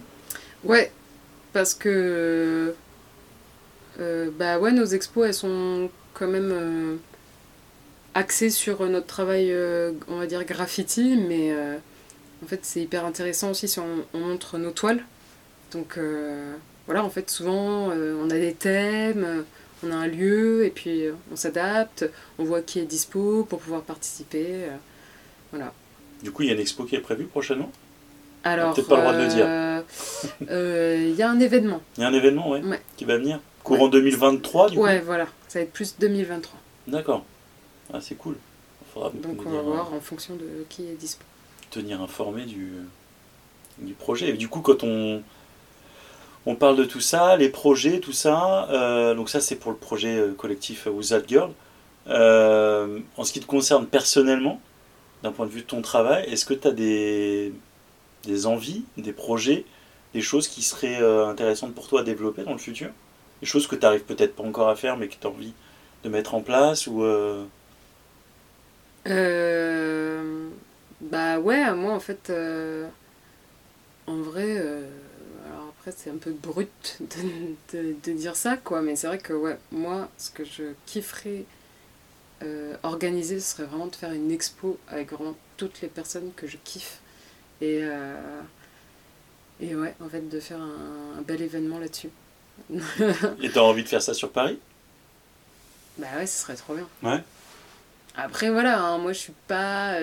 Ouais, 0.64 0.90
parce 1.52 1.74
que. 1.74 2.74
Euh, 3.98 4.30
bah 4.38 4.58
ouais, 4.58 4.72
nos 4.72 4.84
expos, 4.84 5.26
elles 5.26 5.34
sont 5.34 5.90
quand 6.14 6.26
même 6.26 6.50
euh, 6.52 6.96
axées 8.14 8.50
sur 8.50 8.84
notre 8.86 9.06
travail, 9.06 9.54
on 10.08 10.16
va 10.16 10.26
dire, 10.26 10.44
graffiti, 10.44 11.16
mais 11.16 11.54
en 12.42 12.46
fait, 12.46 12.60
c'est 12.62 12.80
hyper 12.80 13.04
intéressant 13.04 13.50
aussi 13.50 13.68
si 13.68 13.80
on, 13.80 14.04
on 14.14 14.18
montre 14.18 14.58
nos 14.58 14.70
toiles. 14.70 15.04
Donc 15.72 15.98
voilà, 16.86 17.04
en 17.04 17.10
fait, 17.10 17.28
souvent, 17.30 17.90
euh, 17.90 18.16
on 18.22 18.30
a 18.30 18.34
des 18.34 18.54
thèmes, 18.54 19.24
euh, 19.24 19.42
on 19.84 19.90
a 19.90 19.96
un 19.96 20.06
lieu, 20.06 20.64
et 20.64 20.70
puis 20.70 21.04
euh, 21.04 21.14
on 21.32 21.36
s'adapte, 21.36 22.08
on 22.38 22.44
voit 22.44 22.62
qui 22.62 22.78
est 22.78 22.84
dispo 22.84 23.44
pour 23.48 23.58
pouvoir 23.58 23.82
participer. 23.82 24.68
voilà. 25.52 25.72
Du 26.22 26.30
coup, 26.30 26.42
il 26.42 26.48
y 26.48 26.50
a 26.50 26.54
une 26.54 26.60
expo 26.60 26.84
qui 26.84 26.94
est 26.94 27.00
prévue 27.00 27.24
prochainement? 27.24 27.70
Alors. 28.44 28.72
Peut-être 28.74 28.88
pas 28.88 28.96
le 28.96 29.02
droit 29.02 29.12
de 29.14 29.22
le 29.22 29.28
dire. 29.28 31.10
Il 31.10 31.16
y 31.16 31.22
a 31.22 31.30
un 31.30 31.40
événement. 31.40 31.82
Il 31.96 32.02
y 32.02 32.04
a 32.04 32.08
un 32.08 32.14
événement, 32.14 32.52
oui, 32.52 32.60
qui 32.96 33.04
va 33.04 33.18
venir? 33.18 33.40
Courant 33.64 33.88
2023, 33.88 34.70
du 34.70 34.76
coup? 34.76 34.84
Ouais, 34.84 35.00
voilà. 35.00 35.26
Ça 35.48 35.58
va 35.58 35.64
être 35.64 35.72
plus 35.72 35.96
2023. 35.98 36.58
D'accord. 36.86 37.24
Ah, 37.92 38.00
c'est 38.00 38.14
cool. 38.14 38.36
Donc, 38.96 39.44
on 39.44 39.50
va 39.50 39.60
voir 39.60 39.92
en 39.92 40.00
fonction 40.00 40.36
de 40.36 40.64
qui 40.70 40.82
est 40.84 40.94
dispo. 40.94 41.22
Tenir 41.76 42.00
informé 42.00 42.46
du, 42.46 42.72
du 43.78 43.92
projet. 43.92 44.30
Et 44.30 44.32
du 44.34 44.48
coup, 44.48 44.60
quand 44.60 44.82
on 44.82 45.22
on 46.46 46.54
parle 46.54 46.76
de 46.76 46.84
tout 46.84 47.00
ça, 47.00 47.36
les 47.36 47.48
projets, 47.48 47.98
tout 47.98 48.12
ça. 48.12 48.68
Euh, 48.70 49.14
donc 49.14 49.28
ça, 49.28 49.40
c'est 49.40 49.56
pour 49.56 49.72
le 49.72 49.76
projet 49.76 50.16
euh, 50.16 50.32
collectif 50.32 50.86
Who's 50.86 51.08
That 51.08 51.22
Girl. 51.26 51.50
Euh, 52.08 53.00
en 53.16 53.24
ce 53.24 53.32
qui 53.32 53.40
te 53.40 53.46
concerne 53.46 53.84
personnellement, 53.86 54.60
d'un 55.24 55.32
point 55.32 55.46
de 55.46 55.50
vue 55.50 55.62
de 55.62 55.66
ton 55.66 55.82
travail, 55.82 56.24
est-ce 56.30 56.46
que 56.46 56.54
tu 56.54 56.68
as 56.68 56.70
des, 56.70 57.52
des 58.24 58.46
envies, 58.46 58.84
des 58.96 59.12
projets, 59.12 59.64
des 60.14 60.20
choses 60.20 60.46
qui 60.46 60.62
seraient 60.62 61.02
intéressantes 61.26 61.74
pour 61.74 61.88
toi 61.88 62.02
à 62.02 62.04
développer 62.04 62.44
dans 62.44 62.52
le 62.52 62.58
futur? 62.58 62.90
Des 63.40 63.46
choses 63.46 63.66
que 63.66 63.74
tu 63.74 63.82
n'arrives 63.82 64.04
peut-être 64.04 64.36
pas 64.36 64.44
encore 64.44 64.68
à 64.68 64.76
faire, 64.76 64.96
mais 64.96 65.08
que 65.08 65.16
tu 65.20 65.26
as 65.26 65.30
envie 65.30 65.52
de 66.04 66.08
mettre 66.08 66.34
en 66.36 66.42
place 66.42 66.86
ou 66.86 67.02
Bah 71.00 71.38
ouais, 71.38 71.72
moi 71.74 71.94
en 71.94 72.00
fait, 72.00 72.32
en 74.06 74.16
vrai 74.16 74.62
c'est 75.92 76.10
un 76.10 76.16
peu 76.16 76.32
brut 76.32 76.98
de, 77.72 77.94
de, 78.04 78.12
dire 78.12 78.36
ça, 78.36 78.56
quoi. 78.56 78.82
Mais 78.82 78.96
c'est 78.96 79.06
vrai 79.06 79.18
que, 79.18 79.32
ouais, 79.32 79.58
moi, 79.72 80.08
ce 80.18 80.30
que 80.30 80.44
je 80.44 80.64
kifferais 80.86 81.44
euh, 82.42 82.74
organiser, 82.82 83.40
ce 83.40 83.56
serait 83.56 83.64
vraiment 83.64 83.86
de 83.86 83.96
faire 83.96 84.12
une 84.12 84.30
expo 84.30 84.78
avec 84.88 85.12
vraiment 85.12 85.36
toutes 85.56 85.80
les 85.80 85.88
personnes 85.88 86.32
que 86.34 86.46
je 86.46 86.56
kiffe. 86.62 87.00
Et, 87.60 87.80
euh, 87.82 88.40
et 89.60 89.74
ouais, 89.74 89.94
en 90.00 90.08
fait, 90.08 90.28
de 90.28 90.40
faire 90.40 90.60
un, 90.60 91.22
bel 91.22 91.42
événement 91.42 91.78
là-dessus. 91.78 92.10
et 93.42 93.50
t'as 93.50 93.60
envie 93.60 93.82
de 93.82 93.88
faire 93.88 94.02
ça 94.02 94.14
sur 94.14 94.30
Paris? 94.30 94.58
Bah 95.98 96.06
ouais, 96.16 96.26
ce 96.26 96.42
serait 96.42 96.56
trop 96.56 96.74
bien. 96.74 96.88
Ouais. 97.02 97.22
Après, 98.16 98.50
voilà, 98.50 98.80
hein, 98.82 98.98
moi, 98.98 99.12
je 99.12 99.18
suis 99.18 99.34
pas... 99.46 99.94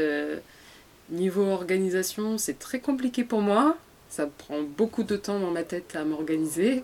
Niveau 1.10 1.46
organisation, 1.46 2.38
c'est 2.38 2.60
très 2.60 2.80
compliqué 2.80 3.24
pour 3.24 3.42
moi. 3.42 3.78
Ça 4.10 4.28
prend 4.28 4.62
beaucoup 4.62 5.04
de 5.04 5.16
temps 5.16 5.40
dans 5.40 5.52
ma 5.52 5.64
tête 5.64 5.96
à 5.96 6.06
m'organiser. 6.06 6.84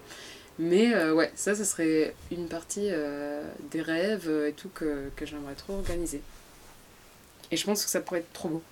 Mais 0.59 0.93
euh, 0.93 1.13
ouais, 1.13 1.31
ça, 1.35 1.55
ce 1.55 1.63
serait 1.63 2.13
une 2.31 2.47
partie 2.47 2.89
euh, 2.91 3.41
des 3.71 3.81
rêves 3.81 4.29
et 4.47 4.51
tout 4.51 4.69
que, 4.73 5.09
que 5.15 5.25
j'aimerais 5.25 5.55
trop 5.55 5.73
organiser. 5.73 6.21
Et 7.49 7.55
je 7.55 7.63
pense 7.65 7.83
que 7.83 7.89
ça 7.89 8.01
pourrait 8.01 8.19
être 8.19 8.33
trop 8.33 8.49
beau. 8.49 8.63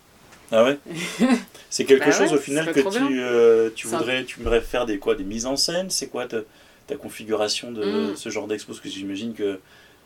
Ah 0.52 0.66
ouais? 0.66 0.78
C'est 1.70 1.86
quelque 1.86 2.06
bah 2.06 2.12
chose 2.12 2.34
au 2.34 2.38
final 2.38 2.72
que 2.74 2.80
tu, 2.80 3.22
euh, 3.22 3.70
tu, 3.74 3.88
voudrais, 3.88 4.26
tu 4.26 4.40
voudrais 4.40 4.62
faire 4.62 4.86
des, 4.86 5.00
quoi, 5.00 5.16
des 5.16 5.24
mises 5.24 5.46
en 5.46 5.56
scène? 5.56 5.90
C'est 5.90 6.08
quoi 6.08 6.28
ta, 6.28 6.40
ta, 6.88 6.96
configuration 6.98 7.72
de 7.72 8.12
mm. 8.12 8.16
ce 8.18 8.30
genre 8.30 8.48
d'expo? 8.48 8.74
Parce 8.74 8.82
que 8.82 8.90
j'imagine 8.90 9.34
que, 9.34 9.60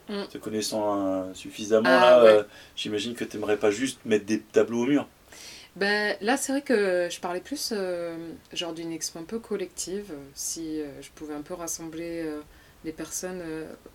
mm. 0.09 0.27
te 0.31 0.37
connaissant 0.37 1.33
suffisamment, 1.33 1.89
ah 1.89 2.23
là, 2.23 2.45
j'imagine 2.75 3.15
que 3.15 3.23
tu 3.23 3.37
n'aimerais 3.37 3.57
pas 3.57 3.71
juste 3.71 3.99
mettre 4.05 4.25
des 4.25 4.39
tableaux 4.39 4.83
au 4.83 4.85
mur. 4.87 5.07
Ben, 5.77 6.17
là, 6.21 6.35
c'est 6.35 6.51
vrai 6.51 6.61
que 6.61 7.07
je 7.09 7.19
parlais 7.21 7.39
plus 7.39 7.69
euh, 7.71 8.17
genre 8.51 8.73
d'une 8.73 8.91
expo 8.91 9.19
un 9.19 9.23
peu 9.23 9.39
collective, 9.39 10.13
si 10.33 10.81
euh, 10.81 11.01
je 11.01 11.09
pouvais 11.11 11.33
un 11.33 11.41
peu 11.41 11.53
rassembler 11.53 12.23
euh, 12.25 12.41
les 12.83 12.91
personnes 12.91 13.41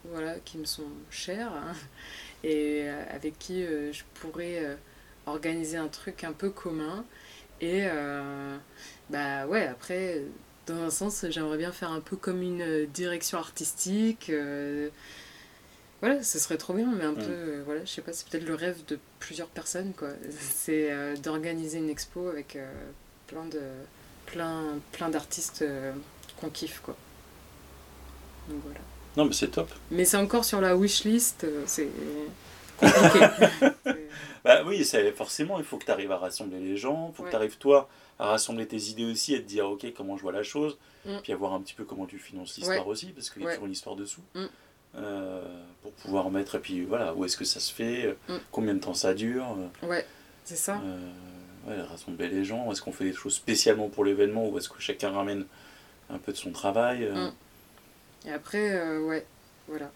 voilà, 0.05 0.37
qui 0.45 0.57
me 0.59 0.65
sont 0.65 0.87
chères 1.11 1.53
hein, 1.53 1.75
et 2.45 2.89
avec 2.89 3.39
qui 3.39 3.65
je 3.65 4.03
pourrais 4.15 4.79
organiser 5.27 5.77
un 5.77 5.89
truc 5.89 6.25
un 6.25 6.33
peu 6.33 6.51
commun. 6.51 7.05
Et 7.61 7.85
bah 9.11 9.47
ouais, 9.49 9.67
après, 9.67 10.23
dans 10.67 10.81
un 10.83 10.91
sens, 10.91 11.27
j'aimerais 11.31 11.59
bien 11.59 11.73
faire 11.73 11.91
un 11.91 12.01
peu 12.01 12.17
comme 12.17 12.43
une 12.43 12.87
direction 12.87 13.39
artistique 13.39 14.31
voilà, 16.01 16.23
ce 16.23 16.39
serait 16.39 16.59
trop 16.59 16.75
bien, 16.75 16.91
mais 16.93 17.05
un 17.05 17.13
mm. 17.13 17.17
peu, 17.17 17.31
euh, 17.31 17.63
voilà, 17.65 17.85
je 17.85 17.91
sais 17.91 18.03
pas, 18.03 18.13
c'est 18.13 18.29
peut-être 18.29 18.47
le 18.47 18.55
rêve 18.55 18.85
de 18.87 18.99
plusieurs 19.19 19.49
personnes, 19.49 19.93
quoi. 19.97 20.09
C'est 20.41 20.93
euh, 20.93 21.17
d'organiser 21.17 21.79
une 21.79 21.89
expo 21.89 22.29
avec 22.29 22.57
euh, 22.57 22.71
plein 23.27 23.47
de 23.47 23.61
plein, 24.27 24.79
plein 24.93 25.09
d'artistes 25.09 25.65
qu'on 26.41 26.51
kiffe, 26.51 26.81
quoi. 26.81 26.97
Donc 28.49 28.61
voilà. 28.65 28.81
Non, 29.17 29.25
mais 29.25 29.33
c'est 29.33 29.49
top. 29.49 29.71
Mais 29.91 30.05
c'est 30.05 30.17
encore 30.17 30.45
sur 30.45 30.61
la 30.61 30.77
wishlist, 30.77 31.47
c'est 31.65 31.89
compliqué. 32.77 33.27
bah 34.45 34.63
oui, 34.67 34.85
c'est 34.85 35.11
forcément, 35.13 35.59
il 35.59 35.65
faut 35.65 35.79
que 35.79 35.85
tu 35.85 35.91
arrives 35.91 36.13
à 36.13 36.19
rassembler 36.19 36.59
les 36.59 36.77
gens, 36.77 37.11
il 37.13 37.17
faut 37.17 37.23
que 37.23 37.31
tu 37.31 37.37
arrives 37.37 37.57
toi 37.57 37.89
à 38.19 38.27
rassembler 38.27 38.67
tes 38.67 38.83
idées 38.89 39.05
aussi 39.05 39.35
et 39.35 39.43
te 39.43 39.49
dire 39.49 39.69
ok 39.69 39.87
comment 39.95 40.17
je 40.17 40.23
vois 40.23 40.33
la 40.33 40.43
chose, 40.43 40.77
Mm. 41.07 41.19
puis 41.23 41.33
à 41.33 41.37
voir 41.37 41.53
un 41.53 41.61
petit 41.61 41.75
peu 41.75 41.85
comment 41.85 42.07
tu 42.07 42.19
finances 42.19 42.57
l'histoire 42.57 42.87
aussi, 42.87 43.07
parce 43.07 43.31
qu'il 43.31 43.43
y 43.43 43.45
a 43.45 43.49
Ouais. 43.49 43.55
toujours 43.55 43.67
une 43.67 43.73
histoire 43.73 43.97
dessous. 43.97 44.23
Mm. 44.35 44.47
Euh, 44.97 45.43
pour 45.83 45.93
pouvoir 45.93 46.31
mettre, 46.31 46.55
et 46.57 46.59
puis 46.61 46.85
voilà, 46.85 47.15
où 47.15 47.25
est-ce 47.25 47.37
que 47.37 47.45
ça 47.45 47.61
se 47.61 47.73
fait, 47.73 48.07
euh, 48.07 48.15
Mm. 48.29 48.39
combien 48.51 48.75
de 48.75 48.81
temps 48.81 48.95
ça 48.95 49.15
dure, 49.15 49.57
euh, 49.83 49.87
ouais, 49.87 50.07
c'est 50.45 50.57
ça. 50.57 50.81
ouais, 51.67 51.81
rassembler 51.83 52.29
les 52.29 52.45
gens, 52.45 52.71
est-ce 52.73 52.81
qu'on 52.83 52.93
fait 52.93 53.05
des 53.05 53.13
choses 53.13 53.35
spécialement 53.35 53.89
pour 53.89 54.05
l'événement 54.05 54.49
ou 54.49 54.57
est-ce 54.59 54.69
que 54.69 54.81
chacun 54.81 55.11
ramène 55.11 55.45
un 56.11 56.19
peu 56.19 56.33
de 56.33 56.37
son 56.39 56.51
travail 56.51 57.09
Mm. 57.13 58.29
Et 58.29 58.33
après, 58.33 58.99
ouais, 58.99 59.25
voilà. 59.69 59.91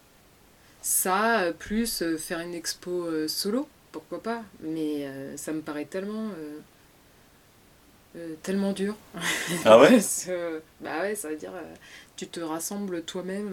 Ça, 0.82 1.44
plus 1.58 2.02
faire 2.18 2.40
une 2.40 2.54
expo 2.54 3.26
solo, 3.28 3.68
pourquoi 3.92 4.22
pas. 4.22 4.42
Mais 4.60 5.08
ça 5.36 5.52
me 5.52 5.60
paraît 5.62 5.86
tellement. 5.86 6.28
euh, 8.16 8.34
tellement 8.42 8.72
dur. 8.72 8.96
Ah 9.64 9.78
ouais 9.78 9.98
Bah 10.80 11.00
ouais, 11.02 11.14
ça 11.14 11.28
veut 11.28 11.36
dire. 11.36 11.52
euh, 11.54 11.74
tu 12.16 12.26
te 12.28 12.40
rassembles 12.40 13.02
toi-même 13.02 13.52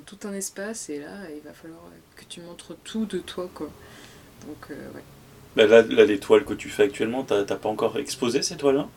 tout 0.00 0.18
un 0.26 0.32
espace 0.32 0.88
et 0.90 0.98
là, 1.00 1.12
il 1.34 1.42
va 1.42 1.52
falloir 1.52 1.80
que 2.16 2.24
tu 2.28 2.40
montres 2.40 2.74
tout 2.84 3.04
de 3.06 3.18
toi, 3.18 3.48
quoi. 3.54 3.68
Donc, 4.46 4.66
euh, 4.70 4.88
ouais. 4.94 5.66
Là, 5.66 5.82
là, 5.82 6.04
les 6.04 6.18
toiles 6.20 6.44
que 6.44 6.54
tu 6.54 6.68
fais 6.68 6.82
actuellement, 6.84 7.22
t'as 7.24 7.44
pas 7.44 7.68
encore 7.68 7.96
exposé 7.98 8.42
ces 8.42 8.56
toiles-là? 8.56 8.88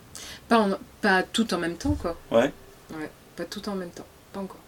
Pas, 0.50 0.60
en- 0.60 0.78
pas 1.02 1.24
tout 1.24 1.54
en 1.54 1.58
même 1.58 1.78
temps, 1.78 1.96
quoi. 1.96 2.18
Ouais. 2.32 2.52
Ouais, 2.92 3.10
pas 3.38 3.46
tout 3.46 3.68
en 3.70 3.76
même 3.76 3.92
temps. 3.92 4.06
Pas 4.34 4.42
encore. 4.42 4.60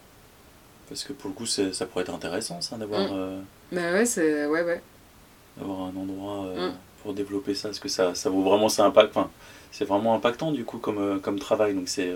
Parce 0.88 1.04
que 1.04 1.12
pour 1.12 1.28
le 1.30 1.34
coup, 1.34 1.46
ça 1.46 1.64
pourrait 1.86 2.02
être 2.04 2.14
intéressant, 2.14 2.60
ça, 2.60 2.76
d'avoir 2.76 3.00
Mm. 3.02 3.10
euh, 3.12 3.40
Bah 3.72 3.92
ouais, 3.92 4.06
c'est. 4.06 4.46
Ouais, 4.46 4.62
ouais. 4.62 4.82
d'avoir 5.58 5.80
un 5.82 5.96
endroit 5.96 6.46
euh, 6.46 6.70
Mm. 6.70 6.74
pour 7.02 7.12
développer 7.14 7.54
ça. 7.54 7.68
Parce 7.68 7.78
que 7.78 7.88
ça, 7.88 8.14
ça 8.14 8.30
vaut 8.30 8.42
vraiment, 8.42 8.68
c'est 8.70 8.82
impact, 8.82 9.14
enfin, 9.16 9.30
c'est 9.70 9.84
vraiment 9.84 10.14
impactant 10.14 10.50
du 10.52 10.64
coup 10.64 10.78
comme, 10.78 10.98
euh, 10.98 11.18
comme 11.18 11.38
travail. 11.38 11.74
Donc 11.74 11.88
c'est, 11.88 12.14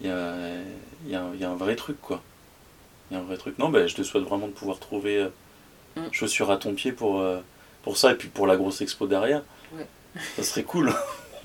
il 0.00 0.06
y 0.08 0.10
a, 0.10 0.34
y, 1.06 1.14
a, 1.14 1.24
y 1.38 1.44
a 1.44 1.50
un 1.50 1.56
vrai 1.56 1.76
truc 1.76 2.00
quoi. 2.02 2.22
Il 3.14 3.18
y 3.18 3.20
a 3.20 3.22
un 3.22 3.26
vrai 3.26 3.36
truc. 3.36 3.58
Non, 3.60 3.68
ben 3.68 3.86
je 3.86 3.94
te 3.94 4.02
souhaite 4.02 4.24
vraiment 4.24 4.48
de 4.48 4.52
pouvoir 4.52 4.80
trouver 4.80 5.18
euh, 5.18 5.28
Mm. 5.96 6.08
chaussures 6.10 6.50
à 6.50 6.56
ton 6.56 6.74
pied 6.74 6.90
pour, 6.90 7.20
euh, 7.20 7.38
pour 7.84 7.96
ça 7.96 8.10
et 8.10 8.14
puis 8.16 8.26
pour 8.26 8.48
la 8.48 8.56
grosse 8.56 8.80
expo 8.80 9.06
derrière. 9.06 9.42
Ouais. 9.72 9.86
Ça 10.34 10.42
serait 10.42 10.64
cool. 10.64 10.92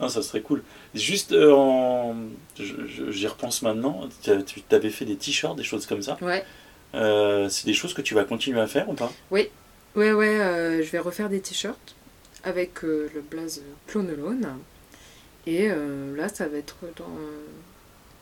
non, 0.00 0.08
ça 0.08 0.22
serait 0.22 0.40
cool. 0.40 0.62
Juste 0.94 1.32
euh, 1.32 1.52
en, 1.52 2.14
j'y 2.56 3.26
repense 3.26 3.62
maintenant. 3.62 4.08
Tu 4.22 4.62
t'avais 4.62 4.90
fait 4.90 5.04
des 5.04 5.16
t-shirts, 5.16 5.56
des 5.56 5.64
choses 5.64 5.86
comme 5.86 6.02
ça. 6.02 6.16
Ouais. 6.20 6.44
Euh, 6.94 7.48
c'est 7.48 7.66
des 7.66 7.74
choses 7.74 7.92
que 7.92 8.02
tu 8.02 8.14
vas 8.14 8.22
continuer 8.24 8.60
à 8.60 8.68
faire 8.68 8.88
ou 8.88 8.94
pas? 8.94 9.12
Ouais, 9.32 9.50
ouais, 9.96 10.12
euh, 10.12 10.82
je 10.84 10.88
vais 10.90 11.00
refaire 11.00 11.28
des 11.28 11.40
t-shirts 11.40 11.96
avec 12.44 12.82
le 12.82 13.10
blaze 13.28 13.62
Clone 13.88 14.10
Alone. 14.10 14.46
Et 15.46 15.68
là, 15.68 16.28
ça 16.28 16.46
va 16.46 16.58
être 16.58 16.76
dans 16.96 17.08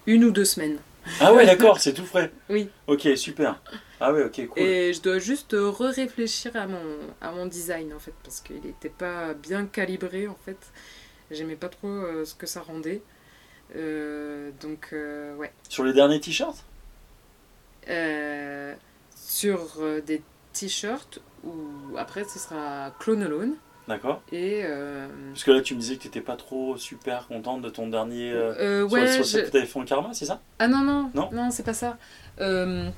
une 0.06 0.24
ou 0.24 0.30
deux 0.30 0.44
semaines. 0.46 0.78
Ah 1.20 1.32
ouais, 1.32 1.46
d'accord, 1.46 1.80
c'est 1.80 1.92
tout 1.94 2.04
frais. 2.04 2.32
Oui. 2.48 2.68
Ok, 2.86 3.08
super. 3.16 3.62
Ah 4.00 4.12
ouais, 4.12 4.24
ok, 4.24 4.48
cool. 4.48 4.62
Et 4.62 4.92
je 4.92 5.00
dois 5.00 5.18
juste 5.18 5.52
re-réfléchir 5.52 6.54
à 6.54 6.66
mon, 6.66 6.82
à 7.20 7.32
mon 7.32 7.46
design, 7.46 7.92
en 7.94 7.98
fait, 7.98 8.14
parce 8.22 8.40
qu'il 8.40 8.60
n'était 8.60 8.90
pas 8.90 9.34
bien 9.34 9.66
calibré, 9.66 10.28
en 10.28 10.36
fait. 10.44 10.58
J'aimais 11.30 11.56
pas 11.56 11.68
trop 11.68 11.88
euh, 11.88 12.24
ce 12.24 12.34
que 12.34 12.46
ça 12.46 12.60
rendait. 12.60 13.02
Euh, 13.74 14.50
donc, 14.60 14.90
euh, 14.92 15.34
ouais. 15.36 15.52
Sur 15.68 15.84
les 15.84 15.92
derniers 15.92 16.20
t-shirts? 16.20 16.64
Sur 19.16 19.78
des 20.04 20.22
t-shirts, 20.52 21.20
ou 21.44 21.52
après, 21.96 22.24
ce 22.24 22.38
sera 22.38 22.94
Clone 22.98 23.22
Alone. 23.22 23.56
D'accord. 23.88 24.22
Et... 24.32 24.62
euh, 24.64 25.06
Parce 25.32 25.44
que 25.44 25.50
là, 25.52 25.60
tu 25.60 25.74
me 25.74 25.80
disais 25.80 25.96
que 25.96 26.02
tu 26.02 26.08
n'étais 26.08 26.20
pas 26.20 26.36
trop 26.36 26.76
super 26.76 27.26
contente 27.28 27.62
de 27.62 27.68
ton 27.68 27.86
dernier. 27.88 28.32
euh, 28.32 28.54
euh, 28.58 28.88
ouais, 28.88 29.06
je- 29.22 29.48
tu 29.48 29.56
avais 29.56 29.66
fait 29.66 29.78
en 29.78 29.84
karma, 29.84 30.10
c'est 30.12 30.24
ça? 30.26 30.40
Ah 30.58 30.66
non, 30.68 30.80
non, 30.82 31.10
Non? 31.14 31.30
Non, 31.32 31.50
c'est 31.52 31.62
pas 31.62 31.74
ça. 31.74 31.96
Euh, 32.40 32.88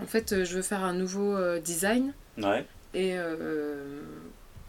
en 0.00 0.06
fait, 0.06 0.44
je 0.44 0.56
veux 0.56 0.62
faire 0.62 0.82
un 0.84 0.94
nouveau 0.94 1.36
design 1.58 2.12
Ouais. 2.38 2.64
et 2.94 3.16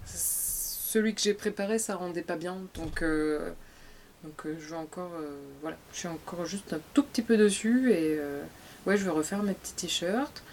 celui 0.05 1.15
que 1.15 1.21
j'ai 1.21 1.33
préparé, 1.33 1.79
ça 1.79 1.95
rendait 1.95 2.21
pas 2.21 2.35
bien. 2.35 2.57
Donc, 2.75 3.03
donc 4.23 4.43
je 4.45 4.49
veux 4.67 4.75
encore. 4.77 5.11
voilà, 5.61 5.77
je 5.93 5.99
suis 5.99 6.07
encore 6.07 6.45
juste 6.45 6.73
un 6.73 6.79
tout 6.93 7.03
petit 7.03 7.21
peu 7.21 7.37
dessus 7.37 7.91
et 7.93 8.19
ouais, 8.85 8.97
je 8.97 9.03
vais 9.05 9.11
refaire 9.11 9.43
mes 9.43 9.53
petits 9.53 9.73
t-shirts. 9.75 10.43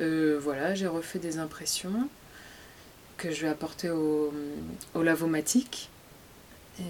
Voilà, 0.00 0.74
j'ai 0.74 0.86
refait 0.86 1.18
des 1.18 1.38
impressions 1.38 2.08
que 3.22 3.30
je 3.30 3.42
vais 3.42 3.48
apporter 3.48 3.88
au, 3.88 4.32
au 4.94 5.02
lavomatique. 5.02 5.88
Et, 6.80 6.82
euh, 6.82 6.86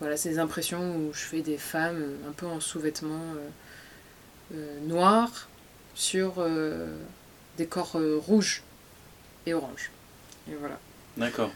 voilà, 0.00 0.16
c'est 0.16 0.30
des 0.30 0.40
impressions 0.40 0.96
où 0.96 1.12
je 1.12 1.20
fais 1.20 1.40
des 1.40 1.56
femmes 1.56 2.04
un 2.28 2.32
peu 2.32 2.46
en 2.46 2.58
sous-vêtements 2.58 3.32
euh, 3.36 4.54
euh, 4.54 4.80
noirs 4.80 5.48
sur 5.94 6.44
des 7.56 7.66
corps 7.66 7.96
rouges 8.26 8.62
et 9.46 9.54
oranges. 9.54 9.90
Et 10.50 10.54
voilà. 10.56 10.78
D'accord. 11.16 11.50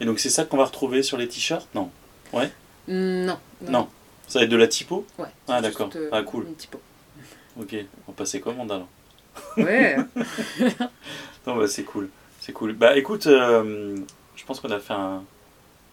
Et 0.00 0.04
donc, 0.04 0.20
c'est 0.20 0.30
ça 0.30 0.44
qu'on 0.44 0.58
va 0.58 0.66
retrouver 0.66 1.02
sur 1.02 1.16
les 1.16 1.26
t-shirts? 1.26 1.66
Non. 1.74 1.90
Non. 2.86 3.38
Non. 3.62 3.88
Ça 4.28 4.38
va 4.38 4.44
être 4.44 4.50
de 4.50 4.56
la 4.56 4.68
typo? 4.68 5.06
Ouais. 5.18 5.26
Ah, 5.48 5.60
d'accord. 5.60 5.90
euh, 5.96 6.10
Ah, 6.12 6.22
cool. 6.22 6.46
une 6.46 6.54
typo. 6.54 6.80
Ok. 7.58 7.74
On 8.06 8.12
va 8.12 8.16
passer 8.16 8.40
commande 8.40 8.70
alors. 8.70 8.88
Ouais. 9.56 9.96
Non, 11.46 11.56
bah, 11.56 11.66
c'est 11.66 11.84
cool. 11.84 12.10
C'est 12.44 12.52
cool. 12.52 12.74
Bah, 12.74 12.94
écoute, 12.98 13.26
euh, 13.26 13.96
je 14.36 14.44
pense 14.44 14.60
qu'on 14.60 14.70
a 14.70 14.78
fait 14.78 14.92
un, 14.92 15.24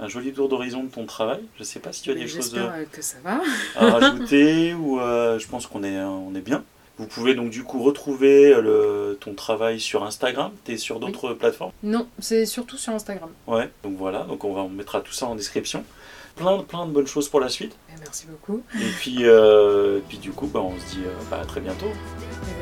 un 0.02 0.07
joli 0.10 0.34
tour 0.34 0.49
d'horizon 0.49 0.84
de 0.84 0.90
ton 0.90 1.06
travail. 1.06 1.40
Je 1.57 1.64
sais 1.64 1.80
pas 1.80 1.94
si 1.94 2.02
tu 2.02 2.11
as 2.11 2.14
Mais 2.14 2.23
des 2.23 2.28
choses 2.28 2.53
euh, 2.57 2.84
que 2.91 3.02
ça 3.02 3.15
va. 3.23 3.40
à 3.78 3.90
rajouter 3.90 4.73
ou 4.78 4.99
euh, 4.99 5.40
je 5.40 5.48
pense 5.48 5.65
qu'on 5.65 5.82
est, 5.86 5.98
on 5.98 6.36
est 6.36 6.41
bien. 6.41 6.65
Vous 6.98 7.06
pouvez 7.06 7.36
donc 7.36 7.52
du 7.52 7.64
coup 7.64 7.82
retrouver 7.82 8.53
le, 8.61 9.18
ton 9.22 9.34
travail 9.34 9.80
sur 9.80 10.03
Instagram. 10.03 10.52
Tu 10.65 10.73
es 10.73 10.78
sur 10.78 10.99
d'autres 10.99 11.34
plateformes? 11.36 11.72
Non, 11.84 12.06
c'est 12.19 12.45
surtout 12.45 12.78
sur 12.78 12.91
Instagram. 12.91 13.30
Ouais, 13.48 13.69
donc 13.84 13.95
voilà, 13.95 14.23
donc 14.23 14.44
on, 14.44 14.53
va, 14.53 14.60
on 14.60 14.69
mettra 14.69 14.99
tout 14.99 15.14
ça 15.14 15.28
en 15.28 15.36
description. 15.36 15.86
Plein, 16.36 16.57
plein 16.64 16.86
de 16.86 16.91
bonnes 16.91 17.07
choses 17.07 17.30
pour 17.30 17.40
la 17.40 17.48
suite. 17.48 17.78
Et 17.90 17.98
merci 17.98 18.26
beaucoup. 18.28 18.61
Et 18.76 18.91
puis, 18.99 19.19
euh, 19.22 19.99
puis 20.10 20.18
du 20.18 20.32
coup, 20.32 20.48
bah, 20.48 20.60
on 20.60 20.78
se 20.78 20.95
dit 20.95 21.03
bah, 21.30 21.40
à 21.41 21.45
très 21.45 21.61
bientôt. 21.61 21.88
Eh 21.88 22.60
bien, 22.60 22.61